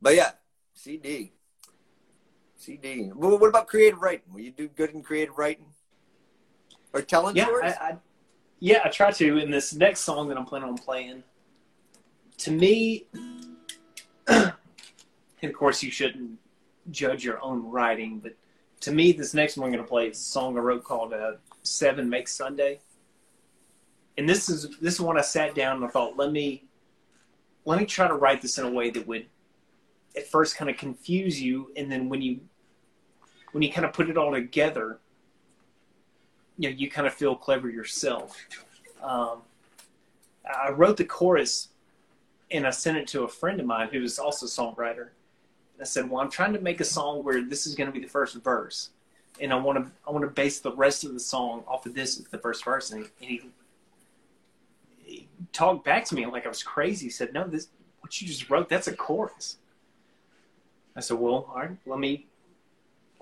but 0.00 0.14
yeah, 0.14 0.30
CD, 0.74 1.32
CD. 2.64 3.10
Well, 3.14 3.38
what 3.38 3.48
about 3.48 3.66
creative 3.66 4.00
writing? 4.00 4.32
Will 4.32 4.40
you 4.40 4.50
do 4.50 4.68
good 4.68 4.90
in 4.90 5.02
creative 5.02 5.36
writing 5.36 5.66
or 6.94 7.02
telling 7.02 7.36
Yeah, 7.36 7.44
stories? 7.44 7.74
I, 7.78 7.84
I, 7.84 7.96
yeah, 8.60 8.80
I 8.84 8.88
try 8.88 9.10
to. 9.10 9.38
In 9.38 9.50
this 9.50 9.74
next 9.74 10.00
song 10.00 10.28
that 10.28 10.38
I'm 10.38 10.46
planning 10.46 10.70
on 10.70 10.78
playing, 10.78 11.22
to 12.38 12.50
me, 12.50 13.04
and 14.26 14.52
of 15.42 15.52
course, 15.52 15.82
you 15.82 15.90
shouldn't 15.90 16.38
judge 16.90 17.22
your 17.22 17.42
own 17.42 17.70
writing, 17.70 18.18
but 18.18 18.34
to 18.80 18.92
me, 18.92 19.12
this 19.12 19.34
next 19.34 19.58
one 19.58 19.66
I'm 19.66 19.72
going 19.72 19.84
to 19.84 19.88
play 19.88 20.08
is 20.08 20.18
a 20.18 20.22
song 20.22 20.56
I 20.56 20.60
wrote 20.60 20.84
called 20.84 21.12
uh, 21.12 21.32
Seven 21.62 22.08
Makes 22.08 22.34
Sunday. 22.34 22.80
And 24.16 24.26
this 24.26 24.48
is 24.48 24.78
this 24.80 24.94
is 24.94 25.00
when 25.02 25.18
I 25.18 25.22
sat 25.22 25.54
down 25.54 25.76
and 25.76 25.84
I 25.84 25.88
thought, 25.88 26.16
let 26.16 26.32
me 26.32 26.64
let 27.66 27.78
me 27.78 27.84
try 27.84 28.08
to 28.08 28.14
write 28.14 28.40
this 28.40 28.56
in 28.56 28.64
a 28.64 28.70
way 28.70 28.88
that 28.90 29.06
would 29.06 29.26
at 30.16 30.26
first 30.28 30.56
kind 30.56 30.70
of 30.70 30.78
confuse 30.78 31.42
you, 31.42 31.72
and 31.76 31.92
then 31.92 32.08
when 32.08 32.22
you 32.22 32.40
when 33.54 33.62
you 33.62 33.70
kind 33.70 33.84
of 33.84 33.92
put 33.92 34.10
it 34.10 34.18
all 34.18 34.32
together, 34.32 34.98
you 36.58 36.68
know, 36.68 36.76
you 36.76 36.90
kind 36.90 37.06
of 37.06 37.14
feel 37.14 37.36
clever 37.36 37.70
yourself. 37.70 38.36
Um, 39.00 39.42
I 40.44 40.70
wrote 40.70 40.96
the 40.96 41.04
chorus 41.04 41.68
and 42.50 42.66
I 42.66 42.70
sent 42.70 42.98
it 42.98 43.06
to 43.08 43.22
a 43.22 43.28
friend 43.28 43.60
of 43.60 43.66
mine 43.66 43.90
who 43.92 44.00
was 44.00 44.18
also 44.18 44.46
a 44.46 44.48
songwriter. 44.48 45.10
I 45.80 45.84
said, 45.84 46.10
"Well, 46.10 46.20
I'm 46.20 46.32
trying 46.32 46.52
to 46.54 46.60
make 46.60 46.80
a 46.80 46.84
song 46.84 47.22
where 47.22 47.42
this 47.42 47.64
is 47.64 47.76
going 47.76 47.86
to 47.86 47.92
be 47.92 48.04
the 48.04 48.10
first 48.10 48.34
verse, 48.42 48.90
and 49.40 49.52
I 49.52 49.56
want 49.56 49.78
to 49.78 49.92
I 50.06 50.10
want 50.10 50.24
to 50.24 50.30
base 50.30 50.58
the 50.58 50.72
rest 50.72 51.04
of 51.04 51.12
the 51.12 51.20
song 51.20 51.62
off 51.68 51.86
of 51.86 51.94
this 51.94 52.18
as 52.18 52.26
the 52.26 52.38
first 52.38 52.64
verse." 52.64 52.90
And 52.90 53.04
he, 53.04 53.10
and 53.20 53.30
he, 53.30 53.50
he 55.04 55.28
talked 55.52 55.84
back 55.84 56.04
to 56.06 56.16
me 56.16 56.26
like 56.26 56.44
I 56.44 56.48
was 56.48 56.64
crazy. 56.64 57.06
He 57.06 57.10
said, 57.10 57.32
"No, 57.32 57.46
this 57.46 57.68
what 58.00 58.20
you 58.20 58.26
just 58.26 58.50
wrote 58.50 58.68
that's 58.68 58.88
a 58.88 58.96
chorus." 58.96 59.58
I 60.96 61.00
said, 61.00 61.18
"Well, 61.18 61.46
all 61.48 61.56
right, 61.56 61.76
let 61.86 62.00
me 62.00 62.26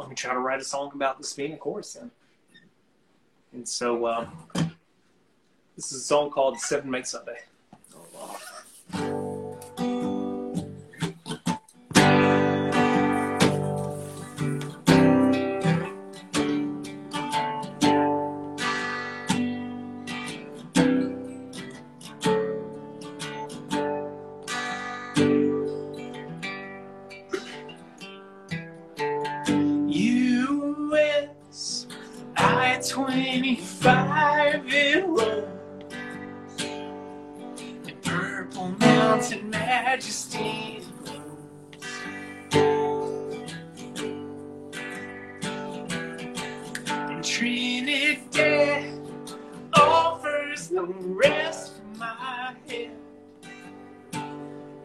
let 0.02 0.10
me 0.10 0.16
try 0.16 0.34
to 0.34 0.40
write 0.40 0.60
a 0.60 0.64
song 0.64 0.90
about 0.94 1.18
this 1.18 1.32
being 1.32 1.52
a 1.52 1.56
chorus 1.56 1.94
then." 1.94 2.10
And 3.52 3.68
so 3.68 4.04
uh, 4.04 4.26
this 5.76 5.92
is 5.92 6.02
a 6.02 6.04
song 6.04 6.30
called 6.30 6.58
Seven 6.58 6.90
Make 6.90 7.06
Sunday. 7.06 7.38
U.S. 8.94 9.21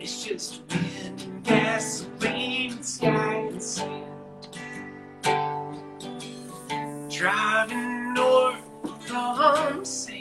It's 0.10 0.24
just 0.24 0.62
wind 0.70 1.22
and 1.22 1.44
gasoline 1.44 2.72
and 2.72 2.86
sky 2.86 3.50
and 3.52 3.62
sand. 3.62 4.06
Driving 7.12 8.14
north 8.14 8.62
from 9.02 9.84
San 9.84 10.17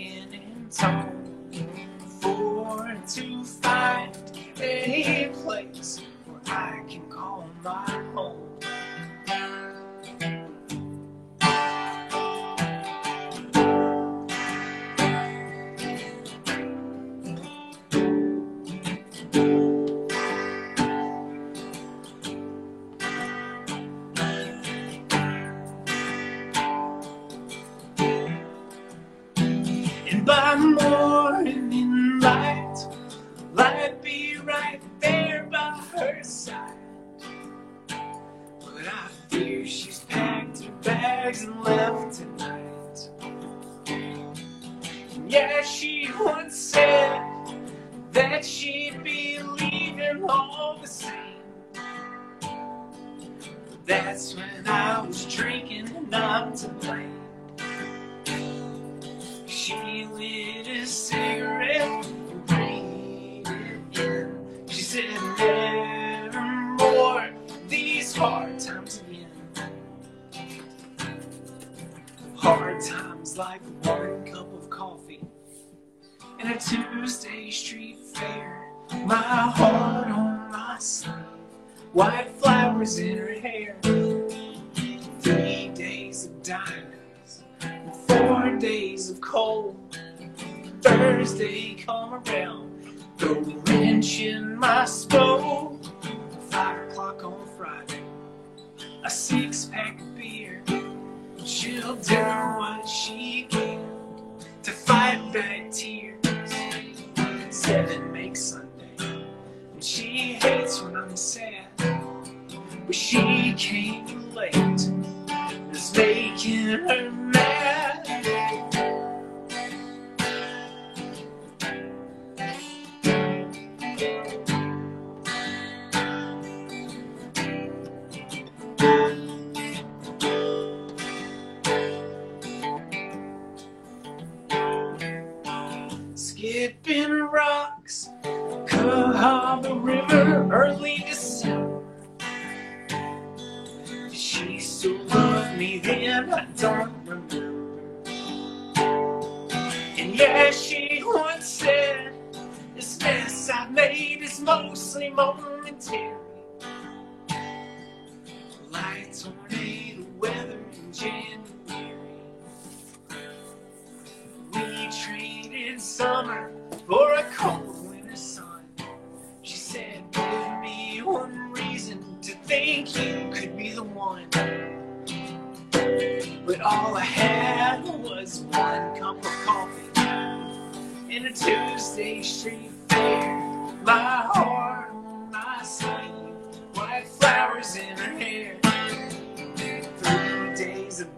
Friday, 97.66 98.05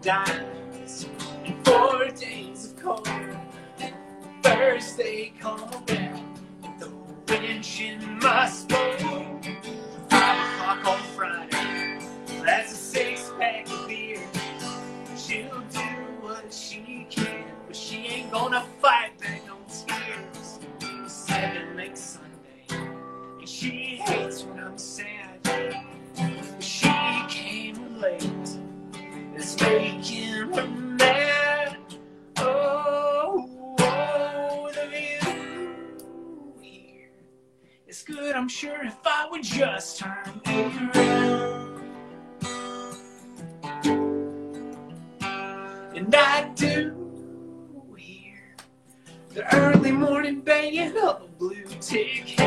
diamonds 0.01 1.07
and 1.43 1.67
four 1.67 2.05
days 2.17 2.65
of 2.65 2.75
cold. 2.81 3.07
Thursday 4.41 5.33
come 5.39 5.59
around, 5.61 6.39
the 6.79 6.89
wrench 7.27 7.81
in 7.81 8.19
my 8.19 8.47
spoon. 8.47 9.41
Five 10.09 10.53
o'clock 10.53 10.87
on 10.87 10.99
Friday, 11.15 11.99
that's 12.43 12.71
a 12.71 12.75
six 12.75 13.31
pack 13.37 13.69
of 13.69 13.87
beer. 13.87 14.21
She'll 15.17 15.61
do 15.71 15.79
what 16.21 16.53
she 16.53 17.05
can, 17.09 17.45
but 17.67 17.75
she 17.75 17.97
ain't 18.07 18.31
gonna 18.31 18.65
fight 18.81 19.18
just 39.49 39.99
turn 39.99 40.41
it 40.45 40.95
around. 40.95 41.81
And 45.95 46.15
I 46.15 46.49
do 46.55 46.95
hear 47.97 48.55
the 49.29 49.55
early 49.55 49.91
morning 49.91 50.41
baying 50.41 50.95
of 50.97 51.23
a 51.23 51.27
blue 51.37 51.65
tick 51.81 52.39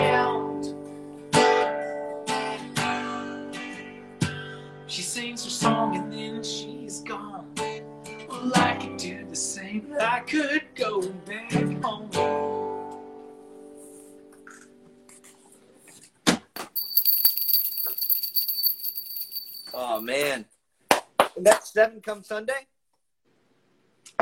come 22.02 22.22
Sunday. 22.22 22.66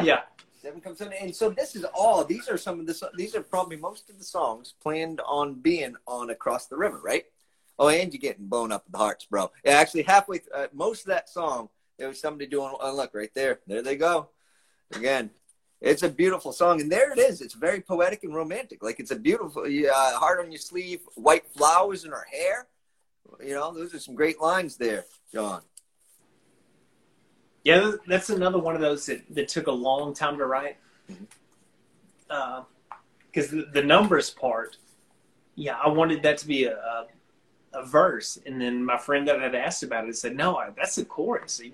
Yeah. 0.02 0.20
Seven 0.61 0.82
come 0.82 0.94
Sunday, 0.94 1.19
and 1.23 1.35
so 1.35 1.48
this 1.48 1.74
is 1.74 1.85
all. 1.94 2.23
These 2.23 2.47
are 2.48 2.59
some 2.59 2.81
of 2.81 2.86
the. 2.86 3.11
These 3.15 3.35
are 3.35 3.43
probably 3.43 3.77
most 3.77 4.11
of 4.11 4.19
the 4.19 4.24
songs 4.24 4.74
planned 4.82 5.23
on 5.27 5.55
being 5.55 5.97
on 6.07 6.28
across 6.28 6.66
the 6.66 6.77
river, 6.77 7.01
right? 7.02 7.24
Oh, 7.78 7.89
and 7.89 8.12
you're 8.12 8.20
getting 8.20 8.47
blown 8.47 8.70
up 8.70 8.85
with 8.85 8.93
the 8.93 8.98
hearts, 8.98 9.24
bro. 9.24 9.51
Yeah, 9.65 9.78
actually, 9.78 10.02
halfway, 10.02 10.39
th- 10.39 10.51
uh, 10.55 10.66
most 10.74 11.01
of 11.01 11.07
that 11.07 11.31
song, 11.31 11.70
there 11.98 12.09
was 12.09 12.20
somebody 12.20 12.47
doing. 12.47 12.74
Oh, 12.78 12.94
look 12.94 13.15
right 13.15 13.31
there. 13.35 13.61
There 13.66 13.81
they 13.81 13.97
go. 13.97 14.28
Again, 14.94 15.31
it's 15.81 16.02
a 16.02 16.11
beautiful 16.11 16.52
song, 16.52 16.82
and 16.82 16.93
there 16.93 17.11
it 17.11 17.19
is. 17.19 17.40
It's 17.40 17.55
very 17.55 17.81
poetic 17.81 18.23
and 18.23 18.35
romantic. 18.35 18.82
Like 18.82 19.01
it's 19.01 19.12
a 19.12 19.16
beautiful 19.16 19.62
uh, 19.62 20.19
heart 20.19 20.40
on 20.44 20.52
your 20.52 20.59
sleeve, 20.59 21.01
white 21.15 21.47
flowers 21.57 22.05
in 22.05 22.11
her 22.11 22.27
hair. 22.31 22.66
You 23.43 23.55
know, 23.55 23.73
those 23.73 23.94
are 23.94 23.98
some 23.98 24.15
great 24.15 24.40
lines 24.43 24.77
there, 24.77 25.07
John. 25.32 25.62
Yeah, 27.64 27.92
that's 28.06 28.30
another 28.30 28.58
one 28.58 28.74
of 28.74 28.80
those 28.80 29.04
that, 29.06 29.22
that 29.34 29.48
took 29.48 29.66
a 29.66 29.72
long 29.72 30.14
time 30.14 30.38
to 30.38 30.46
write. 30.46 30.76
Because 32.28 33.50
the, 33.50 33.68
the 33.72 33.82
numbers 33.82 34.30
part, 34.30 34.76
yeah, 35.56 35.76
I 35.82 35.88
wanted 35.88 36.22
that 36.22 36.38
to 36.38 36.46
be 36.46 36.64
a, 36.64 36.76
a 36.76 37.06
a 37.72 37.84
verse, 37.86 38.36
and 38.46 38.60
then 38.60 38.84
my 38.84 38.98
friend 38.98 39.28
that 39.28 39.40
had 39.40 39.54
asked 39.54 39.84
about 39.84 40.08
it 40.08 40.16
said, 40.16 40.36
"No, 40.36 40.56
I, 40.56 40.70
that's 40.76 40.96
the 40.96 41.04
chorus. 41.04 41.60
You, 41.62 41.72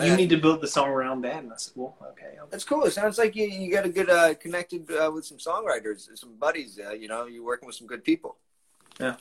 you 0.00 0.14
need 0.16 0.30
to 0.30 0.36
build 0.36 0.60
the 0.60 0.68
song 0.68 0.88
around 0.88 1.22
that." 1.22 1.42
And 1.42 1.52
I 1.52 1.56
said, 1.56 1.72
"Well, 1.74 1.96
okay." 2.12 2.36
I'll- 2.38 2.46
That's 2.48 2.62
cool. 2.62 2.84
It 2.84 2.92
sounds 2.92 3.18
like 3.18 3.34
you, 3.34 3.46
you 3.48 3.72
got 3.72 3.84
a 3.84 3.88
good 3.88 4.08
uh, 4.08 4.34
connected 4.34 4.88
uh, 4.92 5.10
with 5.12 5.24
some 5.24 5.38
songwriters, 5.38 6.08
some 6.16 6.34
buddies. 6.36 6.78
Uh, 6.78 6.92
you 6.92 7.08
know, 7.08 7.26
you're 7.26 7.42
working 7.44 7.66
with 7.66 7.74
some 7.74 7.88
good 7.88 8.04
people. 8.04 8.36
Yeah. 9.00 9.16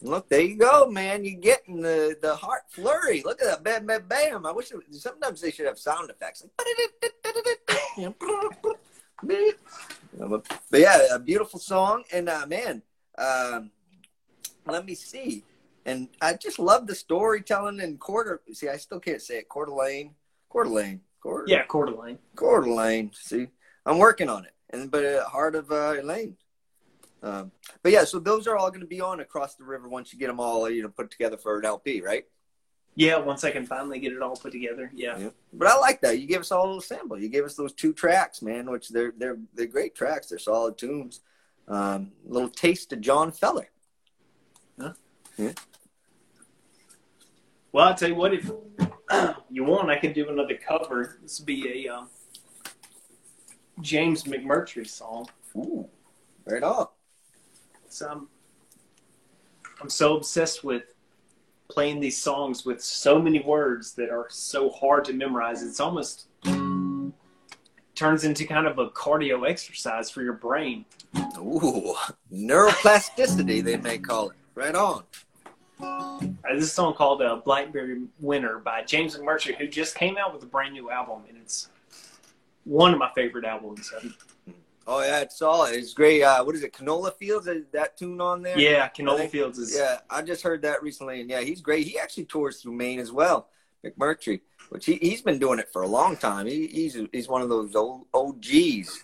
Look, 0.00 0.28
there 0.28 0.40
you 0.40 0.56
go, 0.56 0.88
man. 0.88 1.24
You're 1.24 1.40
getting 1.40 1.80
the, 1.80 2.16
the 2.22 2.36
heart 2.36 2.62
flurry. 2.68 3.22
Look 3.24 3.42
at 3.42 3.48
that, 3.48 3.64
bam, 3.64 3.86
bam, 3.86 4.06
bam. 4.06 4.46
I 4.46 4.52
wish 4.52 4.70
it, 4.70 4.78
sometimes 4.92 5.40
they 5.40 5.50
should 5.50 5.66
have 5.66 5.78
sound 5.78 6.10
effects. 6.10 6.44
Like, 6.44 8.14
but, 10.70 10.80
yeah, 10.80 11.14
a 11.14 11.18
beautiful 11.18 11.58
song, 11.58 12.04
and 12.12 12.28
uh, 12.28 12.46
man, 12.46 12.82
um, 13.18 13.70
let 14.66 14.86
me 14.86 14.94
see. 14.94 15.44
And 15.84 16.08
I 16.20 16.34
just 16.34 16.58
love 16.58 16.86
the 16.86 16.94
storytelling 16.94 17.80
and 17.80 17.98
quarter. 17.98 18.40
See, 18.52 18.68
I 18.68 18.76
still 18.76 19.00
can't 19.00 19.22
say 19.22 19.38
it. 19.38 19.48
Coeur 19.48 19.66
d'Alene, 19.66 20.14
Coeur 20.48 20.64
d'Alene, 20.64 21.00
Coeur, 21.20 21.44
Yeah, 21.46 21.64
Coeur 21.64 21.86
d'Alene. 21.86 22.18
Coeur 22.36 22.60
d'Alene. 22.62 23.10
See, 23.14 23.48
I'm 23.86 23.98
working 23.98 24.28
on 24.28 24.44
it. 24.44 24.52
And 24.70 24.90
but 24.90 25.04
uh, 25.04 25.24
heart 25.24 25.54
of 25.54 25.72
uh, 25.72 25.96
Elaine. 25.98 26.36
Um, 27.22 27.50
but 27.82 27.92
yeah, 27.92 28.04
so 28.04 28.18
those 28.18 28.46
are 28.46 28.56
all 28.56 28.70
going 28.70 28.80
to 28.80 28.86
be 28.86 29.00
on 29.00 29.20
across 29.20 29.56
the 29.56 29.64
river 29.64 29.88
once 29.88 30.12
you 30.12 30.18
get 30.18 30.28
them 30.28 30.40
all 30.40 30.70
you 30.70 30.82
know 30.82 30.88
put 30.88 31.10
together 31.10 31.36
for 31.36 31.58
an 31.58 31.64
LP, 31.64 32.00
right? 32.00 32.24
Yeah, 32.94 33.18
once 33.18 33.44
I 33.44 33.50
can 33.50 33.64
finally 33.64 34.00
get 34.00 34.12
it 34.12 34.22
all 34.22 34.36
put 34.36 34.52
together. 34.52 34.90
Yeah. 34.92 35.18
Yeah. 35.18 35.30
But 35.52 35.68
I 35.68 35.78
like 35.78 36.00
that. 36.00 36.18
You 36.18 36.26
gave 36.26 36.40
us 36.40 36.50
all 36.50 36.64
a 36.64 36.66
little 36.66 36.80
sample. 36.80 37.18
You 37.18 37.28
gave 37.28 37.44
us 37.44 37.54
those 37.54 37.72
two 37.72 37.92
tracks, 37.92 38.42
man, 38.42 38.70
which 38.70 38.88
they're 38.88 39.12
they're 39.16 39.38
they're 39.54 39.66
great 39.66 39.94
tracks. 39.94 40.28
They're 40.28 40.38
solid 40.38 40.78
tunes. 40.78 41.20
Um, 41.68 42.12
a 42.28 42.32
little 42.32 42.48
taste 42.48 42.92
of 42.92 43.00
John 43.00 43.30
Feller. 43.30 43.68
Yeah. 45.38 45.52
Well, 47.70 47.88
I'll 47.88 47.94
tell 47.94 48.08
you 48.08 48.16
what, 48.16 48.34
if 48.34 48.50
you 49.50 49.64
want, 49.64 49.88
I 49.88 49.96
can 49.96 50.12
do 50.12 50.28
another 50.28 50.56
cover. 50.56 51.18
This 51.22 51.38
would 51.38 51.46
be 51.46 51.86
a 51.86 51.94
um, 51.94 52.08
James 53.80 54.24
McMurtry 54.24 54.86
song. 54.86 55.28
Ooh, 55.56 55.88
right 56.44 56.62
on. 56.62 56.88
So 57.88 58.08
I'm, 58.08 58.28
I'm 59.80 59.90
so 59.90 60.16
obsessed 60.16 60.64
with 60.64 60.94
playing 61.68 62.00
these 62.00 62.16
songs 62.16 62.64
with 62.64 62.82
so 62.82 63.20
many 63.20 63.40
words 63.40 63.92
that 63.94 64.10
are 64.10 64.26
so 64.30 64.70
hard 64.70 65.04
to 65.06 65.12
memorize. 65.12 65.62
It's 65.62 65.80
almost 65.80 66.28
turns 67.94 68.24
into 68.24 68.46
kind 68.46 68.66
of 68.66 68.78
a 68.78 68.88
cardio 68.90 69.48
exercise 69.48 70.08
for 70.08 70.22
your 70.22 70.34
brain. 70.34 70.84
Ooh, 71.36 71.94
neuroplasticity 72.32 73.62
they 73.62 73.76
may 73.76 73.98
call 73.98 74.30
it. 74.30 74.36
Right 74.54 74.74
on. 74.74 75.02
Uh, 75.80 76.20
this 76.54 76.72
song 76.72 76.94
called 76.94 77.22
uh, 77.22 77.36
Blackberry 77.44 78.02
Winter 78.20 78.58
by 78.58 78.82
James 78.82 79.16
McMurtry, 79.16 79.56
who 79.56 79.68
just 79.68 79.94
came 79.94 80.16
out 80.16 80.32
with 80.32 80.42
a 80.42 80.46
brand 80.46 80.74
new 80.74 80.90
album, 80.90 81.22
and 81.28 81.38
it's 81.38 81.68
one 82.64 82.92
of 82.92 82.98
my 82.98 83.10
favorite 83.14 83.44
albums. 83.44 83.92
Um, 84.00 84.14
Oh 84.90 85.02
yeah, 85.02 85.20
it's 85.20 85.38
solid. 85.38 85.74
It's 85.74 85.92
great. 85.92 86.22
Uh, 86.22 86.42
what 86.42 86.54
is 86.54 86.62
it? 86.62 86.72
Canola 86.72 87.12
Fields? 87.14 87.46
Is 87.46 87.66
that 87.72 87.98
tune 87.98 88.22
on 88.22 88.40
there? 88.40 88.58
yeah, 88.58 88.88
Canola 88.88 89.18
think- 89.18 89.32
Fields 89.32 89.58
is 89.58 89.76
Yeah, 89.76 89.98
I 90.08 90.22
just 90.22 90.42
heard 90.42 90.62
that 90.62 90.82
recently, 90.82 91.20
and 91.20 91.28
yeah, 91.28 91.40
he's 91.40 91.60
great. 91.60 91.86
He 91.86 91.98
actually 91.98 92.24
tours 92.24 92.62
through 92.62 92.72
Maine 92.72 92.98
as 92.98 93.12
well, 93.12 93.50
McMurtry, 93.84 94.40
which 94.70 94.86
he 94.86 94.94
he's 94.94 95.20
been 95.20 95.38
doing 95.38 95.58
it 95.58 95.68
for 95.70 95.82
a 95.82 95.86
long 95.86 96.16
time. 96.16 96.46
He, 96.46 96.66
he's 96.68 96.96
he's 97.12 97.28
one 97.28 97.42
of 97.42 97.50
those 97.50 97.76
old 97.76 98.06
OGs. 98.14 99.02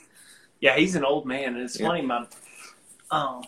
Yeah, 0.60 0.74
he's 0.76 0.96
an 0.96 1.04
old 1.04 1.26
man, 1.26 1.54
and 1.54 1.58
it's 1.62 1.78
Yeah. 1.78 1.88
funny. 1.88 2.00
My, 2.00 2.26
oh, 3.10 3.42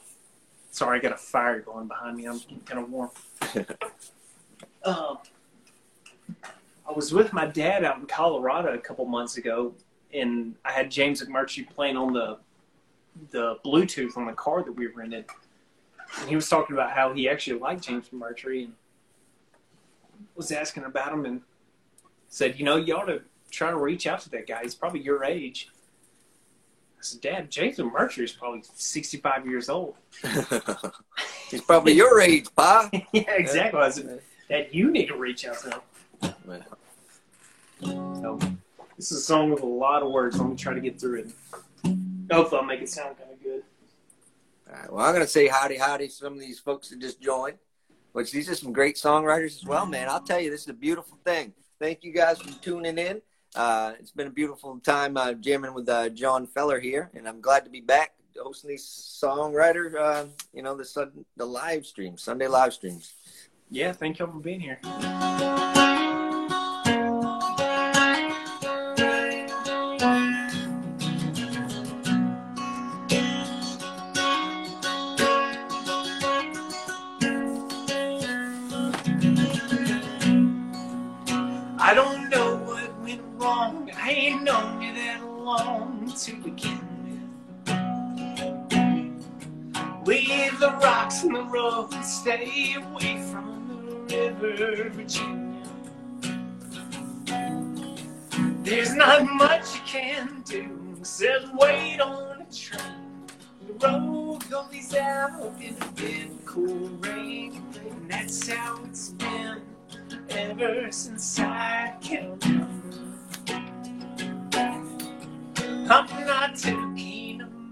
sorry, 0.73 0.99
I 0.99 1.03
got 1.03 1.13
a 1.13 1.17
fire 1.17 1.61
going 1.61 1.89
behind 1.89 2.19
me. 2.19 2.27
I'm 2.27 2.41
kind 2.67 2.81
of 2.81 2.91
warm. 2.91 3.11
um, 4.85 5.19
I 6.87 6.93
was 6.95 7.15
with 7.15 7.33
my 7.33 7.47
dad 7.47 7.83
out 7.83 7.97
in 7.97 8.05
Colorado 8.05 8.75
a 8.75 8.79
couple 8.79 9.07
months 9.07 9.39
ago, 9.39 9.75
and 10.17 10.55
I 10.65 10.73
had 10.73 10.91
James 10.91 11.23
McMurtry 11.23 11.69
playing 11.69 11.97
on 11.97 12.13
the 12.13 12.39
the 13.31 13.57
Bluetooth 13.65 14.17
on 14.17 14.27
the 14.27 14.33
car 14.33 14.63
that 14.63 14.73
we 14.73 14.89
rented, 14.89 15.25
and 16.21 16.29
he 16.29 16.35
was 16.35 16.49
talking 16.49 16.77
about 16.77 16.93
how 16.93 17.13
he 17.13 17.29
actually 17.29 17.59
liked 17.59 17.85
James 17.85 18.09
McMurtry 18.11 18.65
and 18.65 18.75
was 20.35 20.53
asking 20.53 20.85
about 20.85 21.13
him 21.13 21.25
and 21.25 21.41
said, 22.29 22.59
you 22.59 22.65
know, 22.65 22.77
you 22.77 22.95
ought 22.95 23.07
to 23.07 23.23
try 23.51 23.71
to 23.71 23.77
reach 23.77 24.07
out 24.07 24.21
to 24.21 24.31
that 24.31 24.47
guy. 24.47 24.63
He's 24.63 24.75
probably 24.75 25.01
your 25.01 25.25
age. 25.25 25.69
I 26.99 27.03
said, 27.03 27.21
Dad, 27.21 27.51
James 27.51 27.79
McMurtry 27.79 28.25
is 28.25 28.33
probably 28.33 28.63
65 28.75 29.47
years 29.47 29.69
old. 29.69 29.95
he's 31.51 31.63
probably 31.63 31.93
your 31.93 32.21
age, 32.21 32.47
pa. 32.55 32.91
yeah, 33.13 33.33
exactly. 33.33 33.81
I 33.81 33.91
said, 33.91 34.21
Dad, 34.49 34.69
you 34.73 34.91
need 34.91 35.07
to 35.07 35.17
reach 35.17 35.47
out 35.47 35.59
to 35.61 35.71
him. 35.71 36.63
So, 37.79 38.39
this 38.97 39.13
is 39.13 39.19
a 39.19 39.23
song 39.23 39.51
with 39.51 39.63
a 39.63 39.67
lot 39.67 40.03
of 40.03 40.11
words. 40.11 40.39
Let 40.39 40.49
me 40.49 40.57
try 40.57 40.75
to 40.75 40.81
get 40.81 41.01
through 41.01 41.21
it. 41.21 41.31
Hopefully, 42.31 42.61
I'll 42.61 42.67
make 42.67 42.81
it 42.81 42.89
sound 42.89 43.19
kind 43.19 43.31
of 43.31 43.43
good. 43.43 43.63
All 44.69 44.75
right, 44.75 44.93
well, 44.93 45.07
I'm 45.07 45.13
going 45.13 45.25
to 45.25 45.31
say 45.31 45.47
howdy, 45.49 45.77
howdy 45.77 46.09
to 46.09 46.13
some 46.13 46.33
of 46.33 46.41
these 46.41 46.59
folks 46.59 46.89
that 46.91 47.01
just 47.01 47.21
joined, 47.21 47.59
which 48.13 48.33
these 48.33 48.49
are 48.51 48.55
some 48.55 48.73
great 48.73 48.97
songwriters 48.97 49.57
as 49.57 49.65
well, 49.65 49.87
man. 49.87 50.09
I'll 50.09 50.23
tell 50.23 50.41
you, 50.41 50.51
this 50.51 50.63
is 50.63 50.69
a 50.69 50.75
beautiful 50.75 51.19
thing. 51.25 51.53
Thank 51.79 52.03
you 52.03 52.13
guys 52.13 52.41
for 52.41 52.51
tuning 52.63 52.99
in. 52.99 53.21
Uh, 53.55 53.93
it's 54.01 54.11
been 54.11 54.27
a 54.27 54.31
beautiful 54.31 54.79
time 54.81 55.17
uh, 55.17 55.35
jamming 55.35 55.73
with 55.73 55.89
uh, 55.89 56.09
John 56.09 56.47
Feller 56.47 56.81
here, 56.81 57.11
and 57.15 57.29
I'm 57.29 57.41
glad 57.41 57.65
to 57.65 57.71
be 57.71 57.81
back 57.81 58.13
hosting 58.39 58.71
these 58.71 58.85
songwriter, 59.23 59.95
uh, 59.99 60.27
you 60.53 60.63
know, 60.63 60.77
the 60.77 60.85
sun, 60.85 61.25
the 61.37 61.47
live 61.47 61.87
streams, 61.87 62.23
Sunday 62.23 62.49
live 62.49 62.73
streams. 62.73 63.15
Yeah, 63.71 63.93
thank 63.93 64.19
y'all 64.19 64.31
for 64.31 64.41
being 64.41 64.61
here. 64.61 64.79
The 91.33 91.43
road, 91.45 91.93
stay 92.05 92.75
away 92.75 93.23
from 93.31 94.07
the 94.09 94.17
river, 94.17 94.91
Virginia. 94.91 95.63
There's 98.63 98.95
not 98.95 99.25
much 99.25 99.75
you 99.75 99.81
can 99.87 100.43
do 100.45 100.97
except 100.99 101.55
wait 101.55 102.01
on 102.01 102.41
a 102.41 102.53
train. 102.53 103.27
The 103.67 103.89
road 103.89 104.51
goes 104.51 104.95
out 104.95 105.55
in 105.61 105.77
a 105.81 105.93
bit 105.93 106.45
cool 106.45 106.89
rain, 107.01 107.63
and 107.79 108.11
that's 108.11 108.49
how 108.49 108.81
it's 108.85 109.11
been 109.11 109.63
ever 110.31 110.91
since 110.91 111.39
I 111.39 111.95
remember. 112.11 112.67
I'm 115.89 116.27
not 116.27 116.57
too 116.57 116.93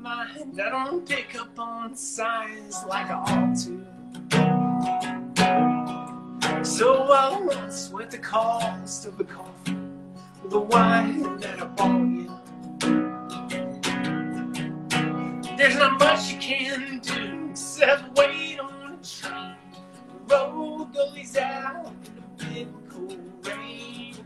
mind. 0.05 0.61
I 0.61 0.69
don't 0.69 1.09
pick 1.09 1.35
up 1.41 1.59
on 1.59 1.97
signs 1.97 2.85
like 2.87 3.11
I 3.11 3.15
ought 3.15 3.57
to. 3.65 3.85
So 6.63 7.11
I 7.11 7.41
won't 7.41 7.73
sweat 7.73 8.11
the 8.11 8.19
cost 8.19 9.07
of 9.07 9.17
the 9.17 9.25
coffee 9.25 9.79
the 10.51 10.61
wine 10.61 11.39
that 11.39 11.63
I 11.63 11.65
bought 11.65 12.05
you. 12.05 12.31
There's 15.57 15.77
not 15.77 15.99
much 15.99 16.33
you 16.33 16.39
can 16.39 16.99
do 16.99 17.49
except 17.51 18.17
wait 18.19 18.61
on 18.61 18.93
a 18.93 18.97
train. 19.03 19.57
The 20.27 20.51
road 20.53 20.93
goes 20.93 21.37
out 21.39 21.93
in 22.55 22.69
a 22.69 22.91
cool 22.91 23.19
rain. 23.43 24.17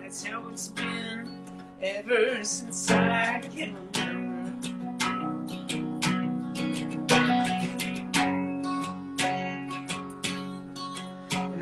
That's 0.00 0.24
how 0.24 0.48
it's 0.48 0.68
been 0.68 1.38
ever 1.80 2.42
since 2.42 2.90
I 2.90 3.40
can 3.40 3.76
remember. 3.94 4.31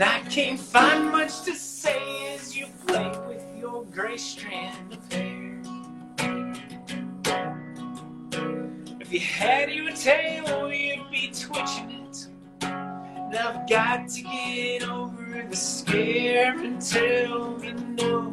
And 0.01 0.09
I 0.09 0.21
can't 0.31 0.59
find 0.59 1.13
much 1.13 1.43
to 1.43 1.55
say 1.55 2.33
as 2.35 2.57
you 2.57 2.65
play 2.87 3.13
with 3.29 3.45
your 3.59 3.85
gray 3.85 4.17
strand 4.17 4.95
of 4.95 5.13
hair. 5.13 5.61
If 8.99 9.13
you 9.13 9.21
had 9.21 9.71
your 9.71 9.93
tail, 9.93 10.45
oh, 10.47 10.69
you'd 10.69 11.11
be 11.11 11.31
twitching 11.39 11.91
it. 11.91 12.29
And 12.63 13.37
I've 13.37 13.69
got 13.69 14.09
to 14.09 14.23
get 14.23 14.89
over 14.89 15.47
the 15.47 15.55
scare 15.55 16.59
until 16.59 17.63
you 17.63 17.75
know. 17.75 18.33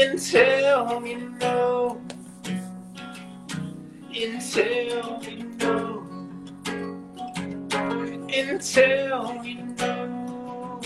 Until 0.00 1.06
you 1.06 1.30
know. 1.38 2.02
Until 4.12 5.22
you 5.22 5.44
know. 5.60 6.01
Until 8.34 9.38
we 9.42 9.54
know. 9.54 10.80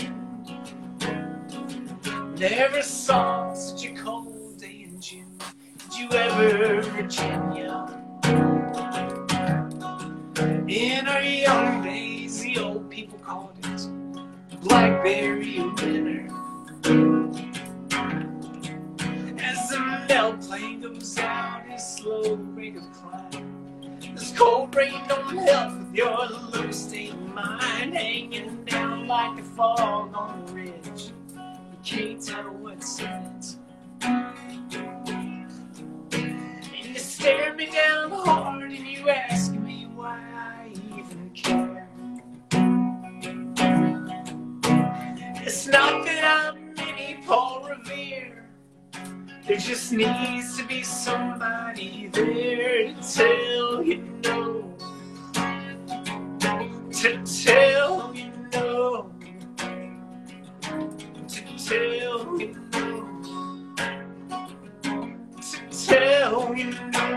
Never 2.37 2.81
saw 2.81 3.53
such 3.53 3.85
a 3.85 3.93
cold 3.93 4.59
day 4.59 4.85
in 4.85 4.99
June. 4.99 5.39
Did 5.77 5.97
you 5.97 6.09
ever, 6.11 6.81
Virginia? 6.81 8.03
In 10.67 11.07
our 11.07 11.23
young 11.23 11.83
days, 11.83 12.41
the 12.41 12.59
old 12.59 12.89
people 12.89 13.17
called 13.19 13.55
it 13.63 14.61
Blackberry 14.61 15.59
Winter. 15.59 16.27
As 19.39 19.69
the 19.69 20.05
melt 20.09 20.41
plane 20.41 20.81
goes 20.81 21.17
out, 21.17 21.63
a 21.73 21.79
slow 21.79 22.35
rate 22.35 22.75
of 22.75 22.91
climb. 22.91 23.56
Cold 24.37 24.75
rain 24.75 25.01
don't 25.07 25.35
help 25.35 25.79
with 25.79 25.95
your 25.95 26.71
state 26.71 27.17
mind, 27.33 27.95
hanging 27.95 28.63
down 28.65 29.07
like 29.07 29.39
a 29.39 29.43
fog 29.43 30.13
on 30.13 30.47
a 30.47 30.51
ridge. 30.53 31.11
You 31.33 31.79
can't 31.83 32.23
tell 32.23 32.43
what's 32.43 32.99
in 32.99 33.07
it. 33.07 33.55
And 36.13 36.85
you 36.85 36.99
stare 36.99 37.55
me 37.55 37.65
down 37.71 38.11
hard 38.11 38.71
and 38.71 38.87
you 38.87 39.09
ask 39.09 39.53
me 39.53 39.87
why 39.95 40.19
I 40.35 40.69
even 40.95 41.31
care. 41.33 41.89
It's 45.47 45.65
not 45.65 46.05
that 46.05 46.23
I'm 46.23 46.46
There 49.47 49.55
just 49.55 49.93
needs 49.93 50.57
to 50.57 50.67
be 50.67 50.83
somebody 50.83 52.09
there 52.11 52.93
to 52.93 53.15
tell 53.15 53.81
you 53.81 54.03
no. 54.21 54.75
To 56.91 57.23
tell 57.23 58.13
you 58.13 58.33
no. 58.51 59.09
To 61.29 61.41
tell 61.65 62.37
you 62.37 62.55
no. 62.73 63.21
To 65.39 65.57
tell 65.71 66.53
you 66.53 66.73
no. 66.91 67.07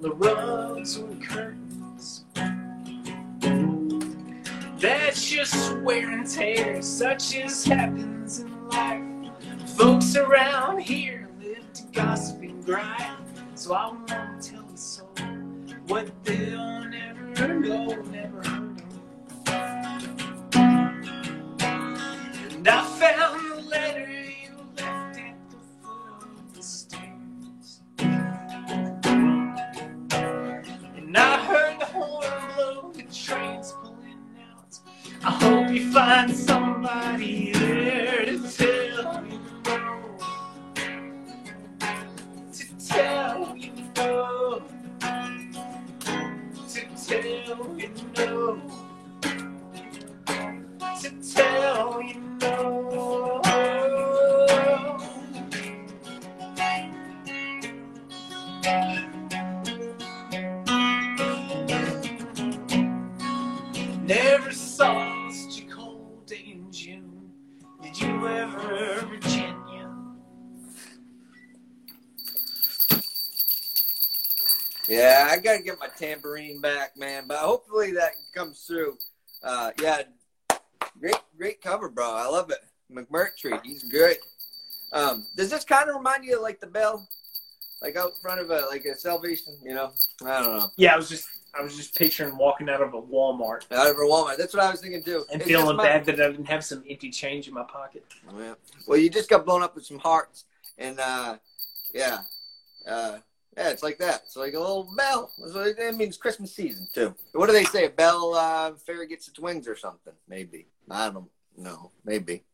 The 0.00 0.10
rugs 0.12 0.96
and 0.96 1.22
curtains. 1.22 2.24
That's 4.78 5.28
just 5.28 5.76
wear 5.78 6.10
and 6.10 6.28
tear, 6.28 6.80
such 6.82 7.36
as 7.36 7.64
happens 7.64 8.38
in 8.40 8.68
life. 8.68 9.02
Folks 9.76 10.14
around 10.16 10.78
here 10.80 11.28
live 11.40 11.72
to 11.72 11.82
gossip 11.92 12.42
and 12.42 12.64
grind, 12.64 13.16
so 13.54 13.74
I 13.74 13.86
won't 13.88 14.08
tell 14.40 14.64
a 14.72 14.76
soul 14.76 15.08
what 15.88 16.08
they'll 16.24 16.84
never 16.84 17.58
know, 17.58 17.86
never 18.02 18.42
heard. 18.48 18.82
And 22.54 22.68
I 22.68 22.84
found 22.84 23.37
Yeah, 74.88 75.28
I 75.30 75.38
gotta 75.38 75.62
get 75.62 75.78
my 75.78 75.88
tambourine 75.88 76.60
back, 76.60 76.96
man. 76.96 77.24
But 77.28 77.38
hopefully 77.38 77.92
that 77.92 78.12
comes 78.34 78.60
through. 78.66 78.96
Uh, 79.42 79.70
yeah, 79.80 80.02
great, 81.00 81.16
great 81.36 81.60
cover, 81.60 81.88
bro. 81.88 82.10
I 82.14 82.26
love 82.26 82.50
it. 82.50 82.58
McMurtry, 82.92 83.60
he's 83.64 83.84
great. 83.84 84.18
Um, 84.92 85.26
does 85.36 85.50
this 85.50 85.64
kind 85.64 85.88
of 85.90 85.96
remind 85.96 86.24
you 86.24 86.36
of 86.36 86.42
like 86.42 86.58
the 86.60 86.66
bell, 86.66 87.06
like 87.82 87.96
out 87.96 88.16
front 88.22 88.40
of 88.40 88.50
a 88.50 88.66
like 88.70 88.84
a 88.86 88.94
Salvation? 88.96 89.54
You 89.62 89.74
know, 89.74 89.92
I 90.24 90.42
don't 90.42 90.58
know. 90.58 90.66
Yeah, 90.76 90.94
I 90.94 90.96
was 90.96 91.08
just 91.10 91.28
I 91.54 91.60
was 91.62 91.76
just 91.76 91.94
picturing 91.94 92.36
walking 92.38 92.68
out 92.70 92.80
of 92.80 92.94
a 92.94 93.00
Walmart 93.02 93.70
Out 93.70 93.90
of 93.90 93.96
a 93.96 94.00
Walmart. 94.00 94.38
That's 94.38 94.54
what 94.54 94.62
I 94.62 94.70
was 94.70 94.80
thinking 94.80 95.02
too. 95.02 95.24
and 95.30 95.40
It's 95.42 95.48
feeling 95.50 95.76
my- 95.76 95.84
bad 95.84 96.04
that 96.06 96.20
I 96.20 96.30
didn't 96.30 96.46
have 96.46 96.64
some 96.64 96.82
empty 96.88 97.10
change 97.10 97.46
in 97.46 97.52
my 97.54 97.64
pocket. 97.64 98.04
Yeah. 98.38 98.54
Well, 98.86 98.98
you 98.98 99.10
just 99.10 99.28
got 99.28 99.44
blown 99.44 99.62
up 99.62 99.74
with 99.74 99.84
some 99.84 99.98
hearts, 99.98 100.44
and 100.78 100.98
uh, 100.98 101.36
yeah, 101.92 102.22
uh, 102.88 103.18
yeah, 103.58 103.70
it's 103.70 103.82
like 103.82 103.98
that. 103.98 104.22
It's 104.24 104.36
like 104.36 104.54
a 104.54 104.60
little 104.60 104.88
bell. 104.96 105.32
It 105.38 105.96
means 105.96 106.16
Christmas 106.16 106.54
season 106.54 106.86
too. 106.92 107.14
What 107.32 107.46
do 107.46 107.52
they 107.52 107.64
say? 107.64 107.86
A 107.86 107.90
bell 107.90 108.34
uh, 108.34 108.72
fairy 108.86 109.08
gets 109.08 109.26
its 109.26 109.38
wings 109.38 109.66
or 109.66 109.74
something? 109.74 110.12
Maybe. 110.28 110.68
I 110.88 111.10
don't 111.10 111.28
know. 111.56 111.90
Maybe. 112.04 112.44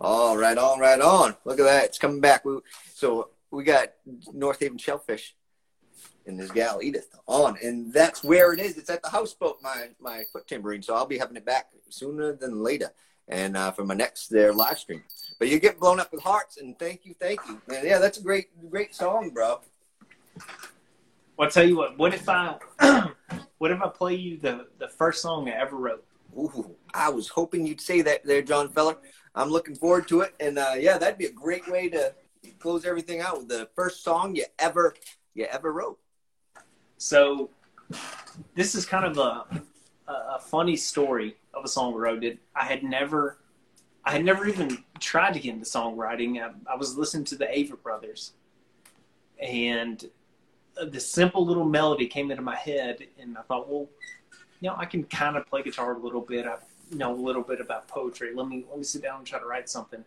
All 0.00 0.36
right, 0.36 0.56
all 0.56 0.80
right, 0.80 1.00
on. 1.00 1.36
Look 1.44 1.60
at 1.60 1.64
that. 1.64 1.84
It's 1.84 1.98
coming 1.98 2.20
back. 2.20 2.44
We, 2.44 2.58
so 2.94 3.28
we 3.50 3.64
got 3.64 3.92
North 4.32 4.58
Haven 4.60 4.78
Shellfish 4.78 5.36
and 6.26 6.40
this 6.40 6.50
gal 6.50 6.80
Edith 6.82 7.14
on, 7.26 7.58
and 7.62 7.92
that's 7.92 8.24
where 8.24 8.52
it 8.52 8.60
is. 8.60 8.78
It's 8.78 8.90
at 8.90 9.02
the 9.02 9.10
houseboat, 9.10 9.58
my 9.62 9.90
my 10.00 10.24
foot 10.32 10.48
tambourine. 10.48 10.82
So 10.82 10.94
I'll 10.94 11.06
be 11.06 11.18
having 11.18 11.36
it 11.36 11.44
back 11.44 11.66
sooner 11.90 12.32
than 12.32 12.62
later, 12.62 12.92
and 13.28 13.56
uh, 13.56 13.72
for 13.72 13.84
my 13.84 13.94
next 13.94 14.28
their 14.28 14.52
live 14.54 14.78
stream. 14.78 15.02
But 15.42 15.48
you 15.48 15.58
get 15.58 15.80
blown 15.80 15.98
up 15.98 16.12
with 16.12 16.22
hearts, 16.22 16.58
and 16.58 16.78
thank 16.78 17.04
you, 17.04 17.16
thank 17.18 17.40
you. 17.48 17.60
And 17.74 17.84
yeah, 17.84 17.98
that's 17.98 18.16
a 18.16 18.22
great 18.22 18.46
great 18.70 18.94
song, 18.94 19.30
bro. 19.30 19.58
Well, 21.36 21.46
I'll 21.46 21.50
tell 21.50 21.66
you 21.66 21.76
what. 21.76 21.98
What 21.98 22.14
if 22.14 22.28
I, 22.28 22.58
what 23.58 23.72
if 23.72 23.82
I 23.82 23.88
play 23.88 24.14
you 24.14 24.38
the 24.38 24.68
the 24.78 24.86
first 24.86 25.20
song 25.20 25.48
I 25.48 25.60
ever 25.60 25.74
wrote? 25.74 26.04
Ooh, 26.38 26.76
I 26.94 27.08
was 27.08 27.26
hoping 27.26 27.66
you'd 27.66 27.80
say 27.80 28.02
that 28.02 28.24
there, 28.24 28.40
John 28.40 28.68
Feller. 28.68 28.98
I'm 29.34 29.50
looking 29.50 29.74
forward 29.74 30.06
to 30.10 30.20
it, 30.20 30.32
and 30.38 30.60
uh, 30.60 30.74
yeah, 30.78 30.96
that'd 30.96 31.18
be 31.18 31.26
a 31.26 31.32
great 31.32 31.68
way 31.68 31.88
to 31.88 32.14
close 32.60 32.84
everything 32.84 33.18
out 33.18 33.38
with 33.38 33.48
the 33.48 33.68
first 33.74 34.04
song 34.04 34.36
you 34.36 34.44
ever 34.60 34.94
you 35.34 35.46
ever 35.50 35.72
wrote. 35.72 35.98
So, 36.98 37.50
this 38.54 38.76
is 38.76 38.86
kind 38.86 39.06
of 39.06 39.18
a 39.18 39.60
a, 40.06 40.36
a 40.36 40.38
funny 40.38 40.76
story 40.76 41.34
of 41.52 41.64
a 41.64 41.68
song 41.68 41.94
I 41.94 41.96
wrote. 41.96 42.22
It 42.22 42.38
I 42.54 42.64
had 42.64 42.84
never, 42.84 43.38
I 44.04 44.12
had 44.12 44.24
never 44.24 44.46
even 44.46 44.84
tried 44.98 45.34
to 45.34 45.40
get 45.40 45.54
into 45.54 45.66
songwriting. 45.66 46.42
I, 46.42 46.50
I 46.70 46.76
was 46.76 46.96
listening 46.96 47.24
to 47.26 47.36
the 47.36 47.46
Avett 47.46 47.82
Brothers, 47.82 48.32
and 49.40 50.04
the 50.74 51.00
simple 51.00 51.44
little 51.44 51.64
melody 51.64 52.06
came 52.06 52.30
into 52.30 52.42
my 52.42 52.56
head, 52.56 53.06
and 53.20 53.36
I 53.36 53.42
thought, 53.42 53.68
well, 53.68 53.88
you 54.60 54.68
know, 54.68 54.76
I 54.76 54.86
can 54.86 55.04
kind 55.04 55.36
of 55.36 55.46
play 55.46 55.62
guitar 55.62 55.94
a 55.94 55.98
little 55.98 56.20
bit. 56.20 56.46
I 56.46 56.56
know 56.92 57.12
a 57.12 57.16
little 57.16 57.42
bit 57.42 57.60
about 57.60 57.88
poetry. 57.88 58.34
Let 58.34 58.48
me 58.48 58.64
let 58.68 58.78
me 58.78 58.84
sit 58.84 59.02
down 59.02 59.18
and 59.18 59.26
try 59.26 59.38
to 59.38 59.46
write 59.46 59.68
something. 59.68 60.04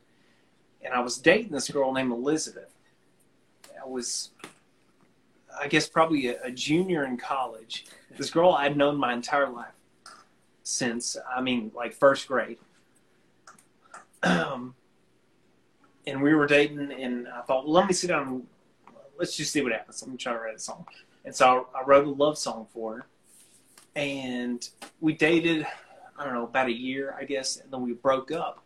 And 0.82 0.94
I 0.94 1.00
was 1.00 1.18
dating 1.18 1.52
this 1.52 1.70
girl 1.70 1.92
named 1.92 2.12
Elizabeth. 2.12 2.72
I 3.82 3.88
was, 3.88 4.32
I 5.60 5.68
guess, 5.68 5.88
probably 5.90 6.28
a, 6.28 6.42
a 6.44 6.52
junior 6.52 7.06
in 7.06 7.18
college. 7.18 7.86
This 8.18 8.30
girl 8.30 8.52
I'd 8.52 8.78
known 8.78 8.98
my 8.98 9.14
entire 9.14 9.50
life 9.50 9.74
since, 10.64 11.18
I 11.36 11.42
mean, 11.42 11.72
like 11.76 11.94
first 11.94 12.28
grade. 12.28 12.58
Um, 14.24 14.76
and 16.08 16.22
we 16.22 16.34
were 16.34 16.48
dating, 16.48 16.92
and 16.92 17.28
I 17.28 17.42
thought, 17.42 17.66
well, 17.66 17.74
let 17.74 17.88
me 17.88 17.94
sit 17.94 18.08
down 18.08 18.28
and 18.28 18.48
let's 19.18 19.36
just 19.36 19.52
see 19.52 19.62
what 19.62 19.72
happens. 19.72 20.02
Let 20.02 20.12
me 20.12 20.18
try 20.18 20.34
to 20.34 20.40
write 20.40 20.56
a 20.56 20.60
song. 20.60 20.86
And 21.24 21.36
so 21.36 21.68
I, 21.76 21.80
I 21.80 21.84
wrote 21.86 22.06
a 22.06 22.10
love 22.12 22.38
song 22.38 22.68
for 22.74 22.98
her. 22.98 23.06
and 23.96 24.68
we 25.00 25.14
dated. 25.14 25.66
I 26.18 26.24
don't 26.24 26.34
know 26.34 26.44
about 26.44 26.68
a 26.68 26.74
year, 26.74 27.16
I 27.20 27.26
guess, 27.26 27.58
and 27.58 27.72
then 27.72 27.82
we 27.82 27.94
broke 27.94 28.32
up. 28.32 28.62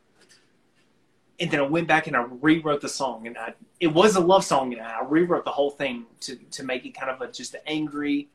And 1.40 1.50
then 1.50 1.62
I 1.62 1.64
went 1.64 1.88
back 1.88 2.08
and 2.08 2.16
I 2.18 2.26
rewrote 2.42 2.82
the 2.82 2.90
song, 2.90 3.26
and 3.28 3.38
I 3.38 3.54
it 3.80 3.88
was 3.88 4.16
a 4.16 4.20
love 4.20 4.44
song, 4.44 4.74
and 4.74 4.82
I 4.82 5.02
rewrote 5.04 5.46
the 5.46 5.52
whole 5.52 5.72
thing 5.72 6.06
to 6.22 6.36
to 6.36 6.64
make 6.64 6.86
it 6.86 6.92
kind 6.92 7.10
of 7.10 7.22
a 7.22 7.32
just 7.32 7.54
an 7.54 7.62
angry, 7.66 8.28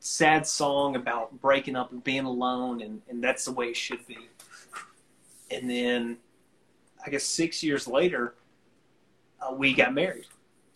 sad 0.00 0.46
song 0.46 0.96
about 0.96 1.40
breaking 1.40 1.76
up 1.76 1.92
and 1.92 2.02
being 2.02 2.24
alone, 2.24 2.80
and 2.80 3.02
and 3.08 3.22
that's 3.22 3.44
the 3.44 3.52
way 3.52 3.66
it 3.66 3.76
should 3.76 4.06
be. 4.06 4.18
And 5.50 5.68
then, 5.68 6.16
I 7.04 7.10
guess 7.10 7.24
six 7.24 7.62
years 7.62 7.86
later, 7.86 8.34
uh, 9.40 9.52
we 9.54 9.74
got 9.74 9.94
married. 9.94 10.26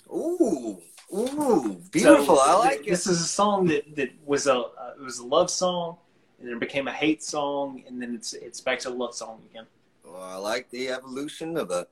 Ooh, 0.09 0.81
ooh, 1.15 1.81
beautiful! 1.91 2.37
So, 2.37 2.41
I 2.41 2.55
like 2.55 2.81
it. 2.81 2.87
This 2.87 3.07
is 3.07 3.21
a 3.21 3.27
song 3.27 3.67
that 3.67 3.97
that 3.97 4.11
was 4.25 4.47
a 4.47 4.55
uh, 4.55 4.95
it 4.99 5.03
was 5.03 5.19
a 5.19 5.27
love 5.27 5.51
song, 5.51 5.97
and 6.39 6.49
then 6.49 6.57
it 6.57 6.61
became 6.61 6.89
a 6.89 6.93
hate 6.93 7.23
song, 7.23 7.83
and 7.87 8.01
then 8.01 8.15
it's 8.15 8.33
it's 8.33 8.61
back 8.61 8.79
to 8.81 8.89
a 8.89 8.91
love 8.91 9.15
song 9.15 9.41
again. 9.51 9.67
Well, 10.05 10.23
I 10.23 10.37
like 10.37 10.71
the 10.71 10.89
evolution 10.91 11.57
of 11.57 11.71
a, 11.71 11.87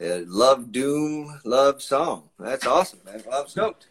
a 0.00 0.24
love 0.24 0.72
doom 0.72 1.40
love 1.44 1.82
song. 1.82 2.30
That's 2.38 2.66
awesome, 2.66 3.00
man. 3.04 3.22
Well, 3.26 3.42
I'm 3.42 3.48
stoked. 3.48 3.86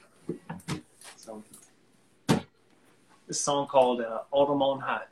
So, 1.17 1.43
this 3.27 3.41
song 3.41 3.67
called 3.67 4.01
uh, 4.01 4.21
"Autumn 4.31 4.61
on 4.61 4.79
High." 4.79 5.05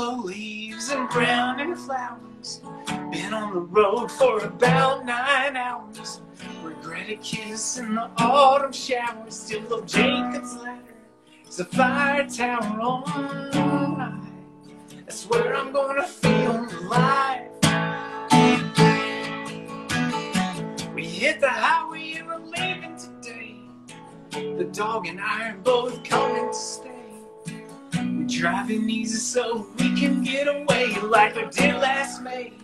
Yellow 0.00 0.16
leaves 0.16 0.88
and 0.88 1.10
brown 1.10 1.60
and 1.60 1.78
flowers. 1.78 2.62
Been 3.12 3.34
on 3.34 3.52
the 3.52 3.60
road 3.60 4.10
for 4.10 4.42
about 4.42 5.04
nine 5.04 5.58
hours. 5.58 6.22
Regret 6.62 7.10
a 7.10 7.16
kiss 7.16 7.76
in 7.76 7.96
the 7.96 8.10
autumn 8.16 8.72
showers. 8.72 9.38
Still 9.38 9.60
love 9.68 9.84
Jacob's 9.84 10.56
ladder. 10.56 10.94
It's 11.44 11.60
a 11.60 11.66
fire 11.66 12.26
tower 12.26 12.80
on 12.80 13.02
high. 13.52 14.20
That's 15.04 15.26
where 15.26 15.54
I'm 15.54 15.70
gonna 15.70 16.06
feel 16.06 16.66
alive. 16.80 17.50
We 20.94 21.04
hit 21.04 21.40
the 21.40 21.50
highway 21.50 22.12
and 22.12 22.26
we're 22.26 22.38
leaving 22.38 22.96
today. 22.96 23.60
The 24.30 24.64
dog 24.72 25.08
and 25.08 25.20
I 25.20 25.50
are 25.50 25.58
both 25.58 26.02
coming 26.04 26.46
to 26.46 26.54
stay. 26.54 26.89
Driving 28.40 28.88
easy 28.88 29.18
so 29.18 29.66
we 29.78 29.94
can 30.00 30.22
get 30.22 30.48
away 30.48 30.96
like 31.02 31.36
we 31.36 31.42
did 31.50 31.74
last 31.74 32.22
May. 32.22 32.54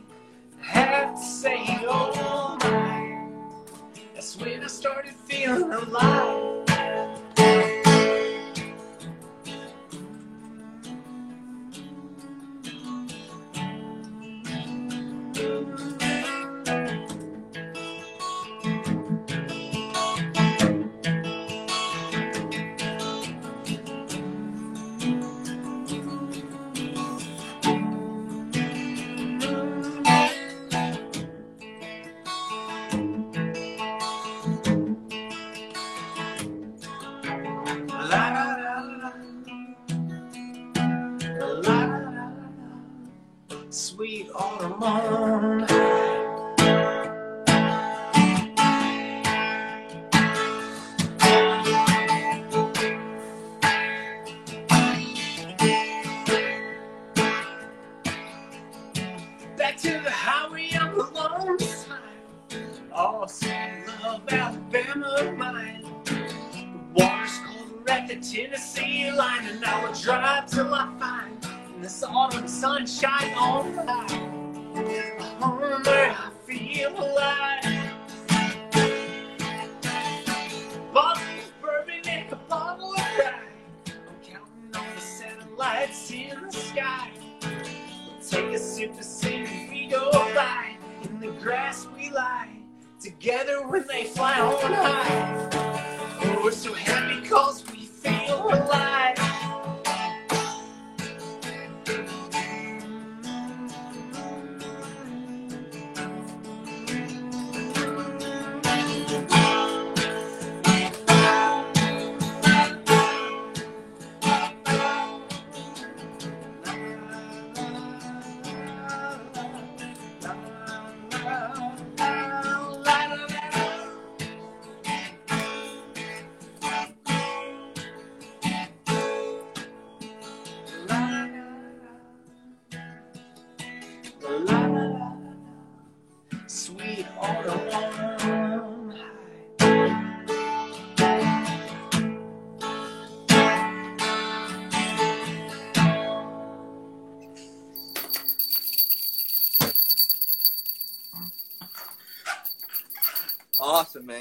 I 0.62 0.65
have 0.65 1.15
to 1.16 1.23
say, 1.23 1.85
oh 1.86 2.57
my, 2.62 3.28
that's 4.15 4.39
when 4.39 4.65
I 4.65 4.69
started 4.69 5.12
feeling 5.12 5.70
alive. 5.70 6.65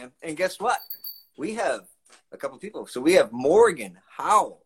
Man. 0.06 0.12
And 0.22 0.38
guess 0.38 0.60
what? 0.60 0.80
We 1.38 1.56
have 1.56 1.82
a 2.32 2.38
couple 2.38 2.58
people. 2.58 2.86
So 2.88 3.02
we 3.02 3.14
have 3.14 3.32
Morgan 3.32 3.98
Howell, 4.18 4.64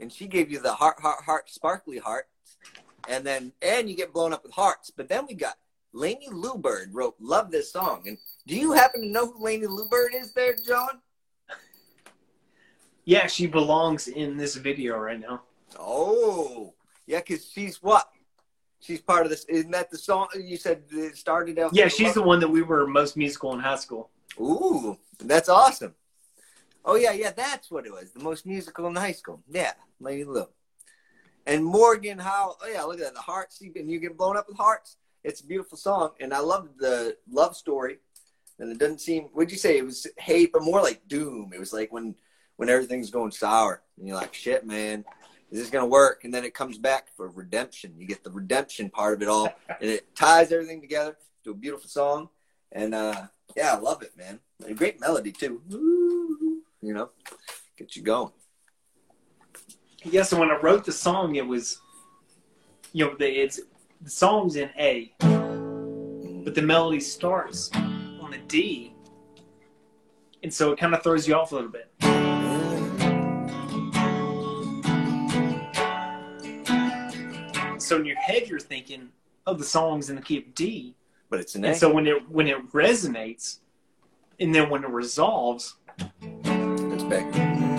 and 0.00 0.12
she 0.12 0.26
gave 0.26 0.50
you 0.50 0.60
the 0.60 0.74
heart, 0.74 1.00
heart, 1.00 1.24
heart, 1.24 1.50
sparkly 1.50 1.98
heart, 1.98 2.26
and 3.08 3.24
then 3.24 3.52
and 3.62 3.88
you 3.88 3.96
get 3.96 4.12
blown 4.12 4.32
up 4.32 4.42
with 4.42 4.52
hearts. 4.52 4.90
But 4.90 5.08
then 5.08 5.26
we 5.26 5.34
got 5.34 5.56
Lainey 5.92 6.28
Lubird 6.30 6.88
wrote 6.92 7.16
"Love 7.20 7.50
This 7.50 7.72
Song." 7.72 8.04
And 8.06 8.18
do 8.46 8.56
you 8.56 8.72
happen 8.72 9.00
to 9.02 9.08
know 9.08 9.30
who 9.32 9.44
Lainey 9.44 9.66
Lubird 9.66 10.14
is, 10.14 10.32
there, 10.32 10.54
John? 10.54 11.00
Yeah, 13.04 13.26
she 13.26 13.46
belongs 13.46 14.08
in 14.08 14.36
this 14.38 14.54
video 14.54 14.96
right 14.96 15.20
now. 15.20 15.42
Oh, 15.78 16.72
Yeah, 17.06 17.18
because 17.18 17.50
she's 17.50 17.82
what? 17.82 18.08
She's 18.80 19.00
part 19.00 19.26
of 19.26 19.30
this. 19.30 19.44
Isn't 19.44 19.70
that 19.72 19.90
the 19.90 19.98
song 19.98 20.28
you 20.34 20.56
said 20.56 20.84
it 20.90 21.16
started 21.16 21.58
out? 21.58 21.74
Yeah, 21.74 21.88
she's 21.88 22.14
the 22.14 22.22
one 22.22 22.40
that 22.40 22.48
we 22.48 22.62
were 22.62 22.86
most 22.86 23.16
musical 23.16 23.52
in 23.52 23.60
high 23.60 23.76
school. 23.76 24.10
Ooh, 24.40 24.98
that's 25.18 25.48
awesome. 25.48 25.94
Oh 26.84 26.96
yeah, 26.96 27.12
yeah, 27.12 27.32
that's 27.32 27.70
what 27.70 27.86
it 27.86 27.92
was. 27.92 28.12
The 28.12 28.22
most 28.22 28.44
musical 28.46 28.86
in 28.86 28.94
high 28.94 29.12
school. 29.12 29.42
Yeah, 29.48 29.72
Lady 30.00 30.24
Lou. 30.24 30.46
And 31.46 31.64
Morgan, 31.64 32.18
how? 32.18 32.56
Oh 32.62 32.68
yeah, 32.68 32.82
look 32.82 32.98
at 32.98 33.04
that. 33.04 33.14
The 33.14 33.20
hearts, 33.20 33.60
and 33.60 33.90
you 33.90 33.98
get 33.98 34.16
blown 34.16 34.36
up 34.36 34.48
with 34.48 34.56
hearts. 34.56 34.96
It's 35.22 35.40
a 35.40 35.46
beautiful 35.46 35.78
song, 35.78 36.10
and 36.20 36.34
I 36.34 36.40
love 36.40 36.68
the 36.78 37.16
love 37.30 37.56
story. 37.56 37.98
And 38.58 38.70
it 38.70 38.78
doesn't 38.78 39.00
seem. 39.00 39.28
Would 39.34 39.50
you 39.50 39.56
say 39.56 39.78
it 39.78 39.84
was 39.84 40.06
hate, 40.18 40.52
but 40.52 40.62
more 40.62 40.82
like 40.82 41.08
doom? 41.08 41.52
It 41.54 41.58
was 41.58 41.72
like 41.72 41.92
when 41.92 42.14
when 42.56 42.68
everything's 42.68 43.10
going 43.10 43.30
sour, 43.30 43.82
and 43.98 44.06
you're 44.06 44.16
like, 44.16 44.34
shit, 44.34 44.66
man, 44.66 45.04
is 45.50 45.60
this 45.60 45.70
gonna 45.70 45.86
work? 45.86 46.24
And 46.24 46.32
then 46.32 46.44
it 46.44 46.54
comes 46.54 46.78
back 46.78 47.08
for 47.16 47.28
redemption. 47.28 47.94
You 47.96 48.06
get 48.06 48.24
the 48.24 48.30
redemption 48.30 48.90
part 48.90 49.14
of 49.14 49.22
it 49.22 49.28
all, 49.28 49.48
and 49.68 49.90
it 49.90 50.14
ties 50.14 50.52
everything 50.52 50.80
together 50.80 51.16
to 51.44 51.50
a 51.50 51.54
beautiful 51.54 51.88
song. 51.88 52.28
And 52.72 52.94
uh, 52.94 53.26
yeah, 53.56 53.74
I 53.74 53.78
love 53.78 54.02
it, 54.02 54.16
man. 54.16 54.40
A 54.66 54.74
great 54.74 55.00
melody 55.00 55.32
too. 55.32 55.62
You 56.82 56.94
know, 56.94 57.10
get 57.76 57.96
you 57.96 58.02
going. 58.02 58.32
Yeah, 60.02 60.22
so 60.22 60.38
when 60.38 60.50
I 60.50 60.58
wrote 60.60 60.84
the 60.84 60.92
song, 60.92 61.36
it 61.36 61.46
was, 61.46 61.80
you 62.92 63.06
know, 63.06 63.14
the, 63.16 63.26
it's 63.26 63.60
the 64.02 64.10
song's 64.10 64.56
in 64.56 64.68
A, 64.78 65.14
but 65.18 66.54
the 66.54 66.62
melody 66.62 67.00
starts 67.00 67.70
on 67.74 68.30
the 68.30 68.38
D, 68.46 68.94
and 70.42 70.52
so 70.52 70.72
it 70.72 70.78
kind 70.78 70.94
of 70.94 71.02
throws 71.02 71.26
you 71.26 71.34
off 71.34 71.52
a 71.52 71.54
little 71.54 71.70
bit. 71.70 71.90
So 77.80 77.96
in 77.96 78.04
your 78.04 78.16
head, 78.16 78.48
you're 78.48 78.60
thinking, 78.60 79.10
"Oh, 79.46 79.54
the 79.54 79.64
song's 79.64 80.10
in 80.10 80.16
the 80.16 80.22
key 80.22 80.38
of 80.38 80.54
D," 80.54 80.96
But 81.34 81.40
it's 81.40 81.56
an 81.56 81.64
and 81.64 81.74
A. 81.74 81.76
so 81.76 81.92
when 81.92 82.06
it 82.06 82.30
when 82.30 82.46
it 82.46 82.70
resonates, 82.70 83.58
and 84.38 84.54
then 84.54 84.70
when 84.70 84.84
it 84.84 84.90
resolves, 84.90 85.74
it's 86.22 87.02
back. 87.02 87.73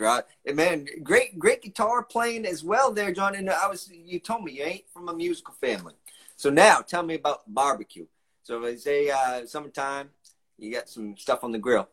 And. 0.00 0.24
And 0.46 0.56
man, 0.56 0.86
great, 1.02 1.38
great 1.38 1.62
guitar 1.62 2.02
playing 2.02 2.46
as 2.46 2.64
well 2.64 2.92
there, 2.92 3.12
John. 3.12 3.34
And 3.34 3.50
I 3.50 3.68
was, 3.68 3.90
you 3.90 4.18
told 4.18 4.44
me 4.44 4.52
you 4.52 4.64
ain't 4.64 4.88
from 4.92 5.08
a 5.08 5.14
musical 5.14 5.54
family. 5.54 5.94
So 6.36 6.50
now, 6.50 6.80
tell 6.80 7.02
me 7.02 7.14
about 7.14 7.42
barbecue. 7.52 8.06
So 8.42 8.64
if 8.64 8.80
say 8.80 9.10
uh, 9.10 9.46
summertime, 9.46 10.10
you 10.58 10.72
got 10.72 10.88
some 10.88 11.16
stuff 11.16 11.44
on 11.44 11.52
the 11.52 11.58
grill. 11.58 11.88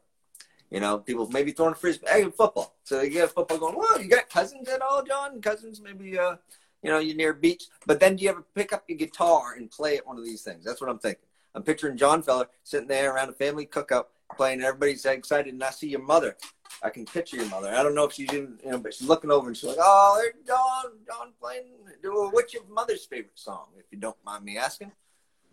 You 0.70 0.80
know, 0.80 0.98
people 0.98 1.30
maybe 1.30 1.52
throwing 1.52 1.74
a 1.74 1.76
frisbee, 1.76 2.08
hey, 2.10 2.24
football. 2.26 2.76
So 2.84 2.98
they 2.98 3.10
get 3.10 3.32
football 3.32 3.58
going. 3.58 3.78
Well, 3.78 4.02
you 4.02 4.10
got 4.10 4.30
cousins 4.30 4.68
at 4.68 4.82
all, 4.82 5.04
John? 5.04 5.42
Cousins, 5.42 5.82
maybe. 5.82 6.18
Uh, 6.18 6.36
you 6.84 6.92
know, 6.92 7.00
you're 7.00 7.16
near 7.16 7.32
a 7.32 7.36
beach. 7.36 7.66
But 7.86 8.00
then 8.00 8.16
do 8.16 8.24
you 8.24 8.30
ever 8.30 8.44
pick 8.54 8.74
up 8.74 8.84
your 8.88 8.98
guitar 8.98 9.54
and 9.58 9.70
play 9.70 9.98
at 9.98 10.06
one 10.06 10.18
of 10.18 10.26
these 10.26 10.42
things? 10.42 10.66
That's 10.66 10.82
what 10.82 10.90
I'm 10.90 11.00
thinking. 11.00 11.24
I'm 11.56 11.64
picturing 11.64 11.98
John 11.98 12.22
Feller 12.22 12.48
sitting 12.64 12.88
there 12.88 13.14
around 13.14 13.30
a 13.30 13.34
family 13.34 13.66
cookout 13.66 14.06
playing. 14.36 14.62
Everybody's 14.62 15.06
excited, 15.06 15.54
and 15.54 15.64
I 15.64 15.72
see 15.72 15.90
your 15.90 16.02
mother. 16.02 16.38
I 16.84 16.90
can 16.90 17.06
picture 17.06 17.38
your 17.38 17.50
mother. 17.50 17.74
I 17.74 17.82
don't 17.84 17.96
know 17.96 18.06
if 18.06 18.14
she's 18.14 18.32
in, 18.32 18.58
you 18.64 18.72
know, 18.72 18.78
but 18.80 18.94
she's 18.94 19.08
looking 19.08 19.32
over 19.32 19.48
and 19.48 19.58
she's 19.58 19.70
like, 19.70 19.78
"Oh, 19.80 20.20
there's 20.22 20.46
John, 20.46 20.92
John 21.06 21.34
playing." 21.40 21.66
What's 22.04 22.54
your 22.54 22.64
mother's 22.70 23.06
favorite 23.06 23.38
song, 23.38 23.68
if 23.78 23.86
you 23.92 23.98
don't 23.98 24.18
mind 24.26 24.46
me 24.46 24.58
asking? 24.58 24.92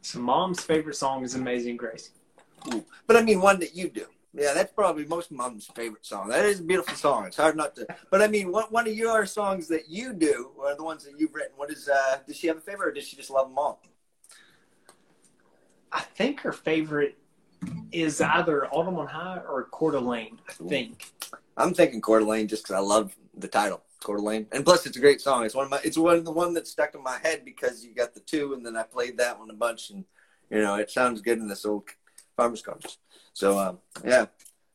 so 0.02 0.18
mom's 0.18 0.60
favorite 0.62 0.96
song 0.96 1.24
is 1.24 1.34
"Amazing 1.34 1.76
Grace." 1.76 2.10
But 3.06 3.16
I 3.16 3.22
mean, 3.22 3.40
one 3.40 3.58
that 3.60 3.74
you 3.74 3.88
do. 3.88 4.06
Yeah, 4.36 4.52
that's 4.52 4.72
probably 4.72 5.04
most 5.04 5.30
mom's 5.30 5.66
favorite 5.66 6.04
song. 6.04 6.28
That 6.28 6.44
is 6.44 6.58
a 6.60 6.64
beautiful 6.64 6.96
song. 6.96 7.26
It's 7.26 7.36
hard 7.36 7.56
not 7.56 7.76
to. 7.76 7.86
But 8.10 8.20
I 8.20 8.26
mean, 8.26 8.50
one 8.50 8.64
one 8.64 8.86
of 8.88 8.94
your 8.94 9.26
songs 9.26 9.68
that 9.68 9.88
you 9.88 10.12
do, 10.12 10.50
or 10.56 10.74
the 10.74 10.82
ones 10.82 11.04
that 11.04 11.18
you've 11.18 11.34
written. 11.34 11.52
What 11.56 11.70
is? 11.70 11.88
uh 11.88 12.18
Does 12.26 12.36
she 12.36 12.48
have 12.48 12.58
a 12.58 12.60
favorite, 12.60 12.88
or 12.88 12.92
does 12.92 13.06
she 13.06 13.16
just 13.16 13.30
love 13.30 13.48
them 13.48 13.58
all? 13.58 13.80
I 15.92 16.00
think 16.00 16.40
her 16.40 16.52
favorite 16.52 17.16
is 17.92 18.20
either 18.20 18.66
Autumn 18.66 18.96
on 18.96 19.06
High 19.06 19.40
or 19.48 19.64
Coeur 19.70 19.92
d'Alene. 19.92 20.38
I 20.48 20.52
think. 20.52 21.12
I'm 21.56 21.74
thinking 21.74 22.00
Coeur 22.00 22.20
d'Alene 22.20 22.48
just 22.48 22.64
because 22.64 22.76
I 22.76 22.80
love 22.80 23.14
the 23.36 23.48
title, 23.48 23.82
Coeur 24.02 24.16
d'Alene, 24.16 24.46
and 24.52 24.64
plus 24.64 24.86
it's 24.86 24.96
a 24.96 25.00
great 25.00 25.20
song. 25.20 25.44
It's 25.44 25.54
one 25.54 25.64
of 25.64 25.70
my, 25.70 25.80
it's 25.84 25.98
one 25.98 26.16
of 26.16 26.24
the 26.24 26.32
one 26.32 26.54
that 26.54 26.66
stuck 26.66 26.94
in 26.94 27.02
my 27.02 27.18
head 27.22 27.44
because 27.44 27.84
you 27.84 27.94
got 27.94 28.14
the 28.14 28.20
two, 28.20 28.54
and 28.54 28.64
then 28.64 28.76
I 28.76 28.82
played 28.82 29.18
that 29.18 29.38
one 29.38 29.50
a 29.50 29.54
bunch, 29.54 29.90
and 29.90 30.04
you 30.50 30.60
know 30.60 30.76
it 30.76 30.90
sounds 30.90 31.20
good 31.20 31.38
in 31.38 31.48
this 31.48 31.64
old 31.64 31.84
farmer's 32.36 32.62
conference. 32.62 32.98
So 33.32 33.58
um, 33.58 33.78
yeah, 34.04 34.26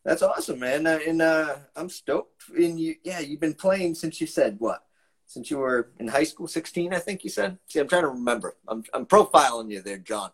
that's 0.03 0.21
awesome, 0.21 0.59
man. 0.59 0.87
Uh, 0.87 0.99
and 1.05 1.21
uh, 1.21 1.55
I'm 1.75 1.89
stoked. 1.89 2.49
And 2.57 2.79
you, 2.79 2.95
yeah, 3.03 3.19
you've 3.19 3.39
been 3.39 3.53
playing 3.53 3.95
since 3.95 4.19
you 4.21 4.27
said 4.27 4.55
what? 4.59 4.83
Since 5.25 5.51
you 5.51 5.59
were 5.59 5.91
in 5.99 6.07
high 6.07 6.23
school, 6.23 6.47
16, 6.47 6.93
I 6.93 6.99
think 6.99 7.23
you 7.23 7.29
said. 7.29 7.59
See, 7.67 7.79
I'm 7.79 7.87
trying 7.87 8.01
to 8.01 8.09
remember. 8.09 8.55
I'm 8.67 8.83
I'm 8.93 9.05
profiling 9.05 9.69
you 9.69 9.81
there, 9.81 9.97
John. 9.97 10.31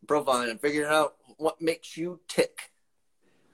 I'm 0.00 0.06
profiling 0.06 0.50
and 0.50 0.60
figuring 0.60 0.88
out 0.88 1.16
what 1.36 1.60
makes 1.60 1.96
you 1.96 2.20
tick. 2.28 2.72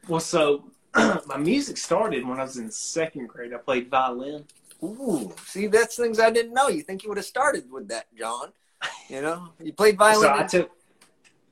Well, 0.08 0.20
so 0.20 0.70
my 0.94 1.36
music 1.38 1.76
started 1.76 2.26
when 2.26 2.38
I 2.38 2.42
was 2.42 2.56
in 2.56 2.70
second 2.70 3.28
grade. 3.28 3.52
I 3.54 3.58
played 3.58 3.90
violin. 3.90 4.44
Ooh, 4.82 5.32
see, 5.46 5.68
that's 5.68 5.96
things 5.96 6.18
I 6.18 6.30
didn't 6.30 6.54
know. 6.54 6.68
You 6.68 6.82
think 6.82 7.02
you 7.02 7.08
would 7.08 7.18
have 7.18 7.26
started 7.26 7.70
with 7.70 7.88
that, 7.88 8.06
John? 8.16 8.52
You 9.08 9.22
know, 9.22 9.48
you 9.60 9.72
played 9.72 9.96
violin. 9.96 10.22
So 10.22 10.32
I 10.32 10.42
took, 10.42 10.70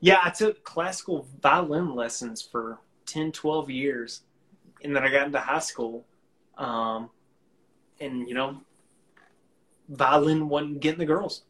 yeah, 0.00 0.20
I 0.24 0.30
took 0.30 0.64
classical 0.64 1.28
violin 1.40 1.94
lessons 1.94 2.42
for 2.42 2.78
10, 3.06 3.32
12 3.32 3.70
years. 3.70 4.22
And 4.82 4.96
then 4.96 5.04
I 5.04 5.10
got 5.10 5.26
into 5.26 5.38
high 5.38 5.60
school. 5.60 6.06
Um, 6.58 7.10
and, 8.00 8.26
you 8.28 8.34
know, 8.34 8.60
violin 9.88 10.48
wasn't 10.48 10.80
getting 10.80 10.98
the 10.98 11.06
girls. 11.06 11.42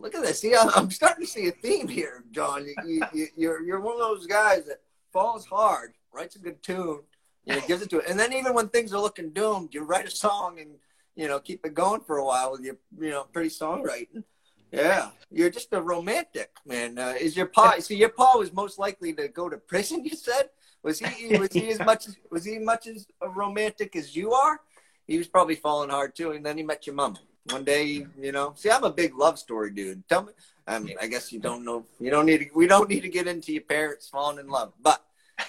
Look 0.00 0.14
at 0.14 0.22
this. 0.22 0.40
See, 0.40 0.54
I'm 0.56 0.90
starting 0.90 1.26
to 1.26 1.30
see 1.30 1.48
a 1.48 1.52
theme 1.52 1.86
here, 1.86 2.24
John. 2.32 2.64
You, 2.64 2.74
you, 2.86 3.02
you, 3.12 3.26
you're 3.36 3.62
you're 3.62 3.80
one 3.80 3.94
of 3.94 4.00
those 4.00 4.26
guys 4.26 4.64
that 4.64 4.80
falls 5.12 5.44
hard, 5.44 5.92
writes 6.12 6.36
a 6.36 6.38
good 6.38 6.62
tune, 6.62 7.00
know, 7.46 7.60
gives 7.66 7.82
it 7.82 7.90
to 7.90 7.98
it, 7.98 8.08
and 8.08 8.18
then 8.18 8.32
even 8.32 8.54
when 8.54 8.68
things 8.68 8.94
are 8.94 9.00
looking 9.00 9.30
doomed, 9.30 9.74
you 9.74 9.82
write 9.82 10.06
a 10.06 10.10
song 10.10 10.58
and 10.58 10.70
you 11.16 11.28
know 11.28 11.38
keep 11.38 11.66
it 11.66 11.74
going 11.74 12.00
for 12.00 12.16
a 12.16 12.24
while 12.24 12.52
with 12.52 12.62
your 12.62 12.76
you 12.98 13.10
know 13.10 13.24
pretty 13.24 13.50
songwriting. 13.50 14.24
Yeah, 14.72 15.10
you're 15.30 15.50
just 15.50 15.72
a 15.72 15.82
romantic 15.82 16.50
man. 16.64 16.98
Uh, 16.98 17.14
is 17.20 17.36
your 17.36 17.46
pa? 17.46 17.76
See, 17.80 17.96
your 17.96 18.08
pa 18.08 18.38
was 18.38 18.54
most 18.54 18.78
likely 18.78 19.12
to 19.14 19.28
go 19.28 19.50
to 19.50 19.58
prison. 19.58 20.04
You 20.04 20.16
said 20.16 20.48
was 20.82 20.98
he 20.98 21.36
was 21.36 21.52
he 21.52 21.68
as 21.68 21.78
much 21.80 22.06
was 22.30 22.46
he 22.46 22.58
much 22.58 22.86
as 22.86 23.06
a 23.20 23.28
romantic 23.28 23.94
as 23.96 24.16
you 24.16 24.32
are? 24.32 24.60
He 25.06 25.18
was 25.18 25.26
probably 25.26 25.56
falling 25.56 25.90
hard 25.90 26.16
too, 26.16 26.30
and 26.30 26.46
then 26.46 26.56
he 26.56 26.62
met 26.62 26.86
your 26.86 26.94
mom 26.94 27.18
one 27.48 27.64
day. 27.64 28.06
You 28.18 28.32
know, 28.32 28.52
see, 28.56 28.70
I'm 28.70 28.84
a 28.84 28.90
big 28.90 29.16
love 29.16 29.38
story 29.38 29.70
dude. 29.70 30.06
Tell 30.08 30.22
me, 30.22 30.32
I 30.66 30.78
mean, 30.78 30.96
I 31.00 31.06
guess 31.06 31.32
you 31.32 31.40
don't 31.40 31.64
know. 31.64 31.86
You 31.98 32.10
don't 32.10 32.26
need 32.26 32.38
to. 32.38 32.46
We 32.54 32.66
don't 32.66 32.88
need 32.88 33.00
to 33.00 33.08
get 33.08 33.26
into 33.26 33.52
your 33.52 33.62
parents 33.62 34.08
falling 34.08 34.38
in 34.38 34.48
love, 34.48 34.72
but. 34.80 35.04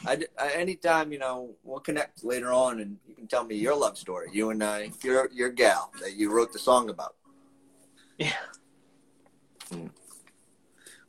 I, 0.05 0.17
I, 0.39 0.51
anytime 0.51 1.11
you 1.11 1.19
know 1.19 1.53
we'll 1.65 1.81
connect 1.81 2.23
later 2.23 2.53
on 2.53 2.79
and 2.79 2.95
you 3.05 3.13
can 3.13 3.27
tell 3.27 3.43
me 3.43 3.55
your 3.55 3.75
love 3.75 3.97
story 3.97 4.29
you 4.31 4.49
and 4.49 4.63
I 4.63 4.89
your 5.03 5.29
your 5.33 5.49
gal 5.49 5.91
that 5.99 6.15
you 6.15 6.31
wrote 6.31 6.53
the 6.53 6.59
song 6.59 6.89
about 6.89 7.15
Yeah. 8.17 8.31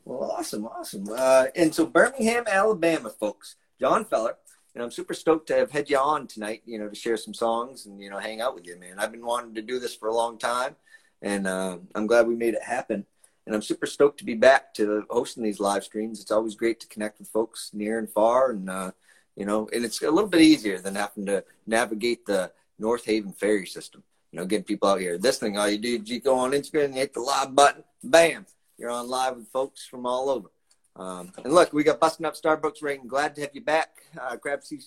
Well, 0.05 0.33
awesome, 0.33 0.67
awesome. 0.67 1.09
Uh, 1.15 1.47
and 1.55 1.75
so 1.75 1.87
Birmingham, 1.87 2.45
Alabama, 2.47 3.11
folks, 3.11 3.57
John 3.79 4.05
Feller, 4.05 4.37
and 4.75 4.83
I'm 4.83 4.91
super 4.91 5.15
stoked 5.15 5.49
to 5.49 5.57
have 5.57 5.71
had 5.71 5.91
you 5.91 5.99
on 5.99 6.27
tonight. 6.27 6.63
You 6.65 6.79
know, 6.79 6.89
to 6.89 6.95
share 6.95 7.17
some 7.17 7.35
songs 7.35 7.87
and 7.87 8.01
you 8.01 8.11
know 8.11 8.19
hang 8.19 8.41
out 8.41 8.55
with 8.55 8.67
you, 8.67 8.77
man. 8.79 8.99
I've 8.99 9.13
been 9.13 9.27
wanting 9.27 9.55
to 9.55 9.63
do 9.63 9.79
this 9.79 9.95
for 9.95 10.09
a 10.09 10.15
long 10.15 10.39
time, 10.39 10.77
and 11.21 11.47
uh, 11.47 11.79
I'm 11.95 12.07
glad 12.07 12.27
we 12.27 12.35
made 12.35 12.55
it 12.55 12.63
happen. 12.63 13.07
And 13.45 13.57
I'm 13.57 13.63
super 13.63 13.87
stoked 13.87 14.19
to 14.19 14.25
be 14.25 14.35
back 14.35 14.73
to 14.75 15.05
hosting 15.11 15.43
these 15.43 15.59
live 15.59 15.83
streams. 15.83 16.21
It's 16.21 16.31
always 16.31 16.55
great 16.55 16.79
to 16.81 16.87
connect 16.87 17.19
with 17.19 17.29
folks 17.29 17.71
near 17.73 17.99
and 17.99 18.09
far, 18.09 18.51
and 18.51 18.71
uh, 18.71 18.93
you 19.37 19.45
know, 19.45 19.69
and 19.73 19.85
it's 19.85 20.01
a 20.03 20.11
little 20.11 20.31
bit 20.31 20.43
easier 20.43 20.79
than 20.79 20.95
having 20.95 21.27
to 21.27 21.45
navigate 21.67 22.25
the 22.25 22.53
North 22.79 23.05
Haven 23.05 23.33
ferry 23.33 23.67
system. 23.67 24.03
You 24.31 24.39
know, 24.39 24.47
getting 24.47 24.65
people 24.65 24.89
out 24.89 25.01
here. 25.01 25.19
This 25.19 25.39
thing, 25.39 25.59
all 25.59 25.69
you 25.69 25.77
do 25.77 26.01
is 26.03 26.09
you 26.09 26.21
go 26.21 26.39
on 26.39 26.53
Instagram 26.53 26.87
and 26.87 26.95
hit 26.95 27.13
the 27.13 27.21
live 27.21 27.55
button, 27.55 27.85
bam, 28.03 28.47
you're 28.79 28.91
on 28.91 29.09
live 29.09 29.37
with 29.37 29.49
folks 29.49 29.87
from 29.87 30.07
all 30.07 30.31
over. 30.31 30.51
Um, 30.97 31.33
and 31.45 31.53
look, 31.53 31.73
we 31.73 31.85
got 31.85 32.01
busting 32.01 32.27
up 32.27 32.35
Starbucks 32.35 32.83
rating. 32.83 33.07
Glad 33.07 33.35
to 33.35 33.41
have 33.43 33.51
you 33.55 33.63
back. 33.63 34.03
Uh, 34.21 34.37
Crabtree, 34.37 34.81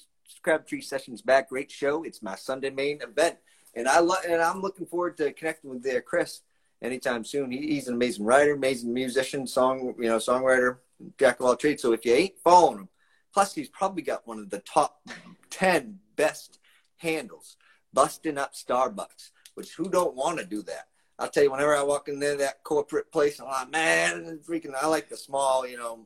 Crabtree 0.43 0.81
Sessions 0.81 1.21
back. 1.21 1.49
Great 1.49 1.71
show. 1.71 2.03
It's 2.03 2.21
my 2.21 2.35
Sunday 2.35 2.69
main 2.69 3.01
event, 3.01 3.37
and 3.73 3.87
I 3.87 3.99
love. 3.99 4.23
And 4.27 4.41
I'm 4.41 4.61
looking 4.61 4.85
forward 4.85 5.17
to 5.17 5.33
connecting 5.33 5.69
with 5.71 5.85
uh, 5.87 6.01
Chris 6.01 6.41
anytime 6.81 7.23
soon. 7.23 7.51
He, 7.51 7.73
he's 7.73 7.87
an 7.87 7.95
amazing 7.95 8.25
writer, 8.25 8.53
amazing 8.53 8.93
musician, 8.93 9.47
song 9.47 9.95
you 9.97 10.09
know, 10.09 10.17
songwriter, 10.17 10.77
jack 11.17 11.39
of 11.39 11.47
all 11.47 11.55
trades. 11.55 11.81
So 11.81 11.93
if 11.93 12.05
you 12.05 12.13
ain't 12.13 12.37
following 12.39 12.79
him, 12.79 12.89
Plus, 13.35 13.53
he's 13.53 13.67
probably 13.67 14.01
got 14.01 14.25
one 14.25 14.39
of 14.39 14.49
the 14.49 14.59
top 14.59 15.05
10 15.49 15.99
best 16.15 16.57
handles, 16.95 17.57
busting 17.91 18.37
up 18.37 18.53
Starbucks, 18.53 19.31
which 19.55 19.73
who 19.73 19.89
don't 19.89 20.15
want 20.15 20.39
to 20.39 20.45
do 20.45 20.61
that? 20.61 20.87
I'll 21.17 21.29
tell 21.29 21.43
you, 21.43 21.51
whenever 21.51 21.75
I 21.75 21.83
walk 21.83 22.09
in 22.09 22.19
there, 22.19 22.35
that 22.37 22.63
corporate 22.63 23.11
place, 23.11 23.39
I'm 23.39 23.47
like, 23.47 23.71
man, 23.71 24.39
freaking, 24.47 24.73
I 24.75 24.87
like 24.87 25.09
the 25.09 25.17
small, 25.17 25.65
you 25.65 25.77
know, 25.77 26.05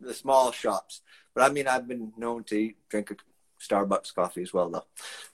the 0.00 0.14
small 0.14 0.50
shops. 0.50 1.02
But 1.34 1.48
I 1.48 1.52
mean, 1.52 1.68
I've 1.68 1.86
been 1.86 2.12
known 2.16 2.44
to 2.44 2.72
drink 2.88 3.12
a 3.12 3.16
Starbucks 3.62 4.14
coffee 4.14 4.42
as 4.42 4.52
well, 4.52 4.68
though. 4.70 4.86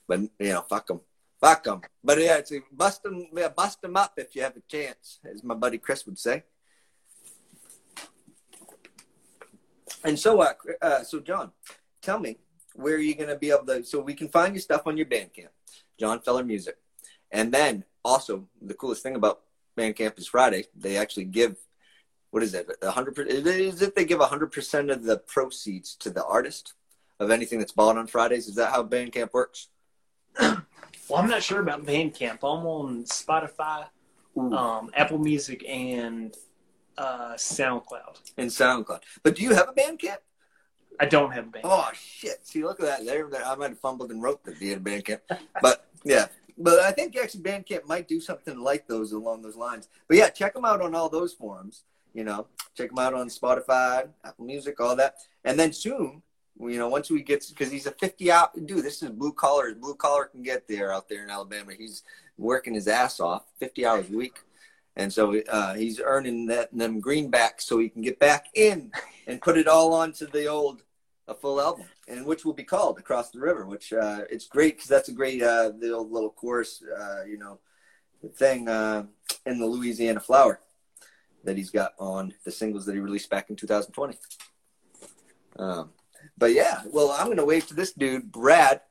But, 0.07 0.19
you 0.39 0.53
know, 0.53 0.61
fuck 0.61 0.87
them. 0.87 1.01
Fuck 1.41 1.63
them. 1.63 1.81
But 2.03 2.19
yeah, 2.19 2.37
it's 2.37 2.51
bust 2.71 3.03
them, 3.03 3.27
yeah, 3.35 3.49
bust 3.49 3.81
them 3.81 3.95
up 3.95 4.13
if 4.17 4.35
you 4.35 4.41
have 4.43 4.55
a 4.57 4.61
chance, 4.67 5.19
as 5.23 5.43
my 5.43 5.53
buddy 5.55 5.77
Chris 5.77 6.05
would 6.05 6.19
say. 6.19 6.43
And 10.03 10.17
so, 10.17 10.41
uh, 10.41 10.53
uh, 10.81 11.03
so 11.03 11.19
John, 11.19 11.51
tell 12.01 12.19
me 12.19 12.37
where 12.73 12.95
are 12.95 12.99
you 12.99 13.15
going 13.15 13.29
to 13.29 13.35
be 13.35 13.49
able 13.49 13.65
to? 13.65 13.83
So 13.83 13.99
we 13.99 14.13
can 14.13 14.29
find 14.29 14.53
your 14.53 14.61
stuff 14.61 14.83
on 14.85 14.97
your 14.97 15.07
Bandcamp, 15.07 15.49
John 15.99 16.21
Feller 16.21 16.43
Music, 16.43 16.77
and 17.31 17.51
then 17.51 17.83
also 18.07 18.47
the 18.61 18.73
coolest 18.73 19.03
thing 19.03 19.15
about 19.15 19.41
Bandcamp 19.77 20.17
is 20.17 20.27
Friday 20.27 20.65
they 20.75 20.97
actually 20.97 21.25
give 21.25 21.57
what 22.31 22.43
is 22.43 22.53
it 22.53 22.67
a 22.81 22.91
hundred 22.91 23.17
is 23.19 23.81
it 23.81 23.95
they 23.95 24.05
give 24.05 24.19
a 24.19 24.25
hundred 24.27 24.51
percent 24.51 24.89
of 24.89 25.03
the 25.03 25.17
proceeds 25.17 25.95
to 25.95 26.09
the 26.09 26.25
artist 26.25 26.73
of 27.19 27.31
anything 27.31 27.59
that's 27.59 27.71
bought 27.71 27.97
on 27.97 28.07
Fridays? 28.07 28.47
Is 28.47 28.55
that 28.55 28.71
how 28.71 28.83
Bandcamp 28.83 29.33
works? 29.33 29.69
well, 30.39 30.61
I'm 31.15 31.29
not 31.29 31.43
sure 31.43 31.61
about 31.61 31.85
Bandcamp. 31.85 32.39
I'm 32.43 32.65
on 32.65 33.03
Spotify, 33.05 33.85
um, 34.37 34.91
Apple 34.95 35.17
Music, 35.17 35.65
and 35.67 36.35
uh, 36.97 37.33
SoundCloud. 37.33 38.21
And 38.37 38.49
SoundCloud. 38.49 39.01
But 39.23 39.35
do 39.35 39.43
you 39.43 39.53
have 39.53 39.69
a 39.69 39.73
Bandcamp? 39.73 40.17
I 40.99 41.05
don't 41.05 41.31
have 41.31 41.47
a 41.47 41.49
Bandcamp. 41.49 41.61
Oh 41.63 41.89
shit! 41.93 42.45
See, 42.45 42.63
look 42.63 42.79
at 42.79 42.85
that. 42.85 43.05
There, 43.05 43.27
there 43.29 43.45
I 43.45 43.55
might 43.55 43.69
have 43.69 43.79
fumbled 43.79 44.11
and 44.11 44.21
wrote 44.21 44.43
the 44.43 44.51
the 44.51 44.75
Bandcamp, 44.75 45.21
but 45.61 45.85
yeah. 46.03 46.27
But 46.57 46.79
I 46.79 46.91
think 46.91 47.15
actually 47.15 47.43
Bandcamp 47.43 47.85
might 47.85 48.07
do 48.07 48.19
something 48.19 48.59
like 48.59 48.87
those 48.87 49.11
along 49.11 49.41
those 49.41 49.55
lines. 49.55 49.89
But 50.07 50.17
yeah, 50.17 50.29
check 50.29 50.53
them 50.53 50.65
out 50.65 50.81
on 50.81 50.95
all 50.95 51.09
those 51.09 51.33
forums. 51.33 51.83
You 52.13 52.23
know, 52.23 52.47
check 52.75 52.89
them 52.89 52.99
out 52.99 53.13
on 53.13 53.29
Spotify, 53.29 54.07
Apple 54.23 54.45
Music, 54.45 54.79
all 54.79 54.95
that. 54.95 55.15
And 55.43 55.59
then 55.59 55.71
soon, 55.71 56.23
you 56.59 56.77
know, 56.77 56.89
once 56.89 57.11
we 57.11 57.21
get 57.21 57.45
because 57.47 57.71
he's 57.71 57.85
a 57.85 57.91
fifty 57.91 58.31
out 58.31 58.53
dude. 58.65 58.83
This 58.83 59.03
is 59.03 59.09
blue 59.09 59.33
collar. 59.33 59.73
Blue 59.75 59.95
collar 59.95 60.25
can 60.25 60.41
get 60.41 60.67
there 60.67 60.91
out 60.91 61.07
there 61.07 61.23
in 61.23 61.29
Alabama. 61.29 61.73
He's 61.77 62.03
working 62.37 62.73
his 62.73 62.87
ass 62.87 63.19
off, 63.19 63.43
fifty 63.59 63.85
hours 63.85 64.09
a 64.09 64.13
week 64.17 64.39
and 64.97 65.13
so 65.13 65.39
uh, 65.49 65.75
he's 65.75 66.01
earning 66.03 66.47
that 66.47 66.75
them 66.75 67.01
greenbacks 67.01 67.61
so 67.61 67.79
he 67.79 67.87
can 67.87 68.01
get 68.01 68.19
back 68.19 68.47
in 68.55 68.91
and 69.27 69.41
put 69.41 69.57
it 69.57 69.67
all 69.67 69.93
onto 69.93 70.25
the 70.27 70.47
old 70.47 70.81
a 71.27 71.33
full 71.33 71.59
album, 71.59 71.85
and 72.07 72.25
which 72.25 72.45
will 72.45 72.53
be 72.53 72.63
called 72.63 72.99
"Across 72.99 73.31
the 73.31 73.39
River." 73.39 73.65
Which 73.65 73.93
uh, 73.93 74.21
it's 74.29 74.47
great 74.47 74.75
because 74.75 74.89
that's 74.89 75.09
a 75.09 75.13
great 75.13 75.41
uh, 75.41 75.71
old 75.93 76.11
little 76.11 76.29
chorus, 76.29 76.83
uh, 76.99 77.23
you 77.25 77.37
know, 77.37 77.59
thing 78.35 78.67
uh, 78.67 79.05
in 79.45 79.59
the 79.59 79.65
Louisiana 79.65 80.19
Flower 80.19 80.59
that 81.43 81.57
he's 81.57 81.69
got 81.69 81.93
on 81.97 82.33
the 82.43 82.51
singles 82.51 82.85
that 82.85 82.93
he 82.93 82.99
released 82.99 83.29
back 83.29 83.49
in 83.49 83.55
2020. 83.55 84.17
Um, 85.57 85.91
but 86.37 86.53
yeah, 86.53 86.81
well, 86.91 87.11
I'm 87.11 87.27
gonna 87.27 87.45
wave 87.45 87.67
to 87.67 87.73
this 87.73 87.93
dude, 87.93 88.31
Brad. 88.31 88.81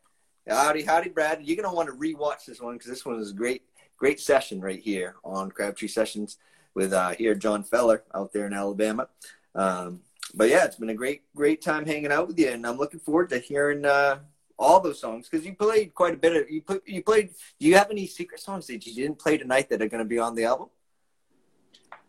Howdy, 0.48 0.82
howdy, 0.82 1.10
Brad. 1.10 1.40
You're 1.42 1.60
gonna 1.60 1.74
want 1.74 1.88
to 1.88 1.94
rewatch 1.94 2.46
this 2.46 2.60
one 2.60 2.74
because 2.74 2.90
this 2.90 3.04
one 3.04 3.18
is 3.18 3.30
a 3.30 3.34
great 3.34 3.62
great 3.96 4.20
session 4.20 4.60
right 4.60 4.80
here 4.80 5.16
on 5.24 5.50
Crabtree 5.50 5.88
Sessions 5.88 6.38
with 6.74 6.92
uh, 6.92 7.10
here 7.10 7.34
John 7.34 7.62
Feller 7.62 8.04
out 8.14 8.32
there 8.32 8.46
in 8.46 8.52
Alabama. 8.52 9.08
Um, 9.54 10.00
but 10.34 10.48
yeah, 10.48 10.64
it's 10.64 10.76
been 10.76 10.90
a 10.90 10.94
great 10.94 11.22
great 11.34 11.62
time 11.62 11.86
hanging 11.86 12.12
out 12.12 12.28
with 12.28 12.38
you, 12.38 12.48
and 12.48 12.66
I'm 12.66 12.78
looking 12.78 13.00
forward 13.00 13.30
to 13.30 13.38
hearing 13.38 13.84
uh, 13.84 14.18
all 14.58 14.80
those 14.80 15.00
songs 15.00 15.28
because 15.28 15.46
you 15.46 15.54
played 15.54 15.94
quite 15.94 16.14
a 16.14 16.16
bit 16.16 16.36
of 16.36 16.50
you 16.50 16.62
put 16.62 16.86
you 16.86 17.02
played. 17.02 17.30
Do 17.58 17.66
you 17.66 17.76
have 17.76 17.90
any 17.90 18.06
secret 18.06 18.40
songs 18.40 18.66
that 18.66 18.86
you 18.86 18.94
didn't 18.94 19.18
play 19.18 19.38
tonight 19.38 19.68
that 19.70 19.82
are 19.82 19.88
going 19.88 20.02
to 20.02 20.08
be 20.08 20.18
on 20.18 20.34
the 20.34 20.44
album? 20.44 20.68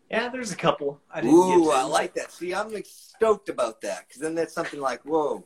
Yeah, 0.10 0.30
there's 0.30 0.52
a 0.52 0.56
couple. 0.56 1.02
I 1.12 1.26
Ooh, 1.26 1.70
I 1.72 1.84
like 1.84 2.14
that. 2.16 2.32
See, 2.32 2.54
I'm 2.54 2.72
like 2.72 2.88
stoked 2.88 3.50
about 3.50 3.82
that 3.82 4.08
because 4.08 4.22
then 4.22 4.36
that's 4.36 4.54
something 4.54 4.80
like 4.80 5.02
whoa, 5.04 5.46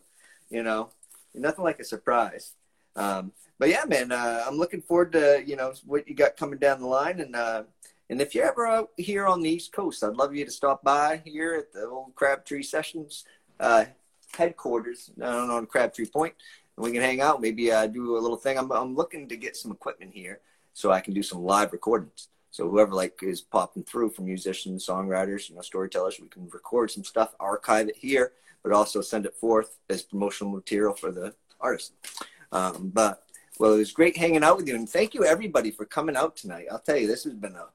you 0.49 0.63
know, 0.63 0.89
nothing 1.33 1.63
like 1.63 1.79
a 1.79 1.85
surprise. 1.85 2.53
Um, 2.95 3.31
but 3.57 3.69
yeah, 3.69 3.83
man, 3.87 4.11
uh, 4.11 4.43
I'm 4.47 4.57
looking 4.57 4.81
forward 4.81 5.13
to 5.13 5.43
you 5.45 5.55
know 5.55 5.73
what 5.85 6.07
you 6.07 6.15
got 6.15 6.37
coming 6.37 6.59
down 6.59 6.79
the 6.79 6.87
line, 6.87 7.19
and 7.19 7.35
uh, 7.35 7.63
and 8.11 8.19
if 8.19 8.35
you're 8.35 8.45
ever 8.45 8.67
out 8.67 8.89
here 8.97 9.25
on 9.25 9.41
the 9.41 9.49
East 9.49 9.71
Coast, 9.71 10.03
I'd 10.03 10.17
love 10.17 10.35
you 10.35 10.43
to 10.43 10.51
stop 10.51 10.83
by 10.83 11.21
here 11.23 11.55
at 11.55 11.71
the 11.71 11.87
old 11.87 12.13
Crabtree 12.13 12.61
Sessions 12.61 13.23
uh, 13.57 13.85
headquarters 14.35 15.05
down 15.17 15.49
on 15.49 15.65
Crabtree 15.65 16.07
Point, 16.07 16.33
and 16.75 16.83
we 16.83 16.91
can 16.91 17.01
hang 17.01 17.21
out. 17.21 17.39
Maybe 17.39 17.71
uh, 17.71 17.87
do 17.87 18.17
a 18.17 18.19
little 18.19 18.35
thing. 18.35 18.57
I'm 18.57 18.69
I'm 18.69 18.95
looking 18.97 19.29
to 19.29 19.37
get 19.37 19.55
some 19.55 19.71
equipment 19.71 20.11
here 20.13 20.41
so 20.73 20.91
I 20.91 20.99
can 20.99 21.13
do 21.13 21.23
some 21.23 21.41
live 21.41 21.71
recordings. 21.71 22.27
So 22.51 22.69
whoever 22.69 22.93
like 22.93 23.17
is 23.23 23.39
popping 23.39 23.83
through 23.83 24.09
from 24.09 24.25
musicians, 24.25 24.85
songwriters, 24.85 25.49
you 25.49 25.55
know, 25.55 25.61
storytellers, 25.61 26.19
we 26.19 26.27
can 26.27 26.49
record 26.49 26.91
some 26.91 27.05
stuff, 27.05 27.33
archive 27.39 27.87
it 27.87 27.95
here, 27.95 28.33
but 28.61 28.73
also 28.73 28.99
send 28.99 29.25
it 29.25 29.35
forth 29.35 29.77
as 29.89 30.01
promotional 30.01 30.51
material 30.51 30.93
for 30.93 31.13
the 31.13 31.33
artist. 31.61 31.93
Um, 32.51 32.91
but 32.93 33.23
well, 33.57 33.73
it 33.73 33.77
was 33.77 33.93
great 33.93 34.17
hanging 34.17 34.43
out 34.43 34.57
with 34.57 34.67
you, 34.67 34.75
and 34.75 34.89
thank 34.89 35.13
you 35.13 35.23
everybody 35.23 35.71
for 35.71 35.85
coming 35.85 36.17
out 36.17 36.35
tonight. 36.35 36.65
I'll 36.69 36.79
tell 36.79 36.97
you, 36.97 37.07
this 37.07 37.23
has 37.23 37.35
been 37.35 37.55
a, 37.55 37.67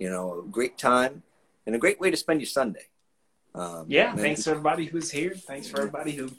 you 0.00 0.08
know, 0.08 0.40
a 0.40 0.48
great 0.48 0.78
time 0.78 1.22
and 1.66 1.76
a 1.76 1.78
great 1.78 2.00
way 2.00 2.10
to 2.10 2.16
spend 2.16 2.40
your 2.40 2.46
Sunday. 2.46 2.86
Um, 3.54 3.84
yeah, 3.86 4.16
thanks 4.16 4.44
to 4.44 4.50
everybody 4.50 4.86
who's 4.86 5.10
here. 5.10 5.34
Thanks 5.34 5.68
for 5.68 5.78
everybody 5.78 6.12
who 6.12 6.30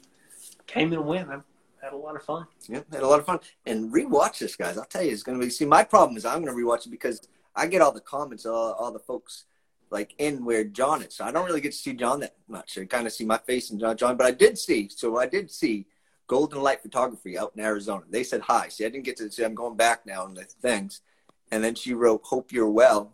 came 0.66 0.92
and 0.94 1.06
went. 1.06 1.30
I've 1.30 1.44
had 1.82 1.94
a 1.94 1.98
lot 1.98 2.16
of 2.16 2.24
fun. 2.24 2.48
Yeah, 2.68 2.82
had 2.92 3.04
a 3.04 3.08
lot 3.08 3.20
of 3.20 3.26
fun. 3.26 3.40
And 3.68 3.94
rewatch 3.94 4.40
this, 4.40 4.56
guys. 4.56 4.80
I'll 4.80 4.86
tell 4.86 5.04
you, 5.04 5.12
it's 5.12 5.22
going 5.22 5.40
to 5.40 5.46
be. 5.46 5.52
See, 5.52 5.66
my 5.66 5.84
problem 5.84 6.18
is 6.18 6.26
I'm 6.26 6.44
going 6.44 6.56
to 6.56 6.64
rewatch 6.64 6.88
it 6.88 6.90
because 6.90 7.28
I 7.56 7.68
get 7.68 7.82
all 7.82 7.92
the 7.92 8.02
comments, 8.02 8.48
all, 8.48 8.74
all 8.74 8.92
the 8.92 9.00
folks 9.00 9.46
like 9.92 10.16
in 10.18 10.44
where 10.44 10.64
John 10.64 11.04
is. 11.04 11.16
So 11.16 11.26
I 11.26 11.32
don't 11.32 11.46
really 11.46 11.62
get 11.62 11.74
to 11.74 11.78
see 11.78 11.94
John 11.94 12.22
that 12.22 12.36
much. 12.48 12.80
I 12.80 12.86
kind 12.86 13.06
of 13.06 13.14
see 13.14 13.26
my 13.26 13.38
face 13.38 13.70
and 13.70 13.80
John, 13.80 13.96
John, 13.96 14.18
but 14.18 14.26
I 14.26 14.32
did 14.32 14.58
see. 14.58 14.90
So 14.90 15.20
I 15.20 15.28
did 15.28 15.52
see 15.52 15.86
Golden 16.26 16.64
Light 16.64 16.82
Photography 16.82 17.38
out 17.38 17.52
in 17.56 17.62
Arizona. 17.62 18.06
They 18.10 18.24
said 18.24 18.42
hi. 18.42 18.70
See, 18.70 18.86
I 18.86 18.90
didn't 18.90 19.06
get 19.06 19.18
to 19.18 19.30
see. 19.30 19.44
I'm 19.44 19.54
going 19.54 19.78
back 19.78 20.06
now 20.08 20.26
and 20.26 20.36
the 20.36 20.46
things. 20.46 21.02
And 21.52 21.64
then 21.64 21.76
she 21.76 21.94
wrote, 21.94 22.22
"Hope 22.24 22.52
you're 22.52 22.70
well." 22.70 23.14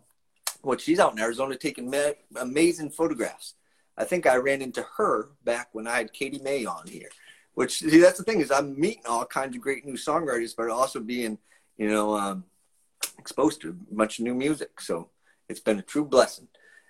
Well, 0.68 0.76
she's 0.76 1.00
out 1.00 1.14
in 1.14 1.18
Arizona 1.18 1.56
taking 1.56 1.90
amazing 2.36 2.90
photographs. 2.90 3.54
I 3.96 4.04
think 4.04 4.26
I 4.26 4.36
ran 4.36 4.60
into 4.60 4.84
her 4.98 5.30
back 5.42 5.70
when 5.72 5.88
I 5.88 5.96
had 5.96 6.12
Katie 6.12 6.40
May 6.40 6.66
on 6.66 6.86
here. 6.86 7.08
Which 7.54 7.78
see, 7.78 8.00
that's 8.00 8.18
the 8.18 8.24
thing 8.24 8.42
is 8.42 8.50
I'm 8.50 8.78
meeting 8.78 9.04
all 9.08 9.24
kinds 9.24 9.56
of 9.56 9.62
great 9.62 9.86
new 9.86 9.94
songwriters, 9.94 10.54
but 10.54 10.68
also 10.68 11.00
being, 11.00 11.38
you 11.78 11.88
know, 11.88 12.14
um, 12.18 12.44
exposed 13.18 13.62
to 13.62 13.78
much 13.90 14.20
new 14.20 14.34
music. 14.34 14.82
So 14.82 15.08
it's 15.48 15.58
been 15.58 15.78
a 15.78 15.82
true 15.82 16.04
blessing. 16.04 16.48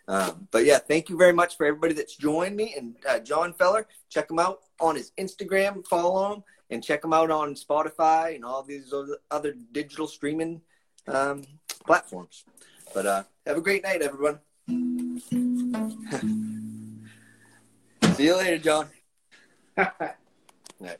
Um, 0.09 0.49
but 0.51 0.65
yeah, 0.65 0.79
thank 0.79 1.09
you 1.09 1.17
very 1.17 1.33
much 1.33 1.57
for 1.57 1.65
everybody 1.65 1.95
that's 1.95 2.17
joined 2.17 2.57
me. 2.57 2.75
And 2.77 2.97
uh, 3.09 3.21
John 3.21 3.53
Feller, 3.53 3.87
check 4.11 4.29
him 4.29 4.41
out 4.41 4.59
on 4.81 4.97
his 4.97 5.13
Instagram, 5.21 5.87
follow 5.87 6.35
him, 6.35 6.43
and 6.71 6.83
check 6.83 7.05
him 7.05 7.13
out 7.13 7.31
on 7.31 7.55
Spotify 7.55 8.35
and 8.35 8.45
all 8.45 8.65
these 8.65 8.93
other 9.31 9.55
digital 9.71 10.09
streaming 10.09 10.63
um, 11.07 11.45
platforms. 11.87 12.45
But 12.93 13.07
uh, 13.07 13.23
have 13.49 13.57
a 13.57 13.63
great 13.63 13.83
night, 13.83 14.03
everyone. 14.03 14.39
See 18.15 18.25
you 18.25 18.37
later, 18.37 18.59
John. 18.59 18.89
right. 19.77 20.99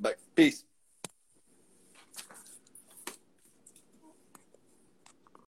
But 0.00 0.16
peace. 0.34 0.64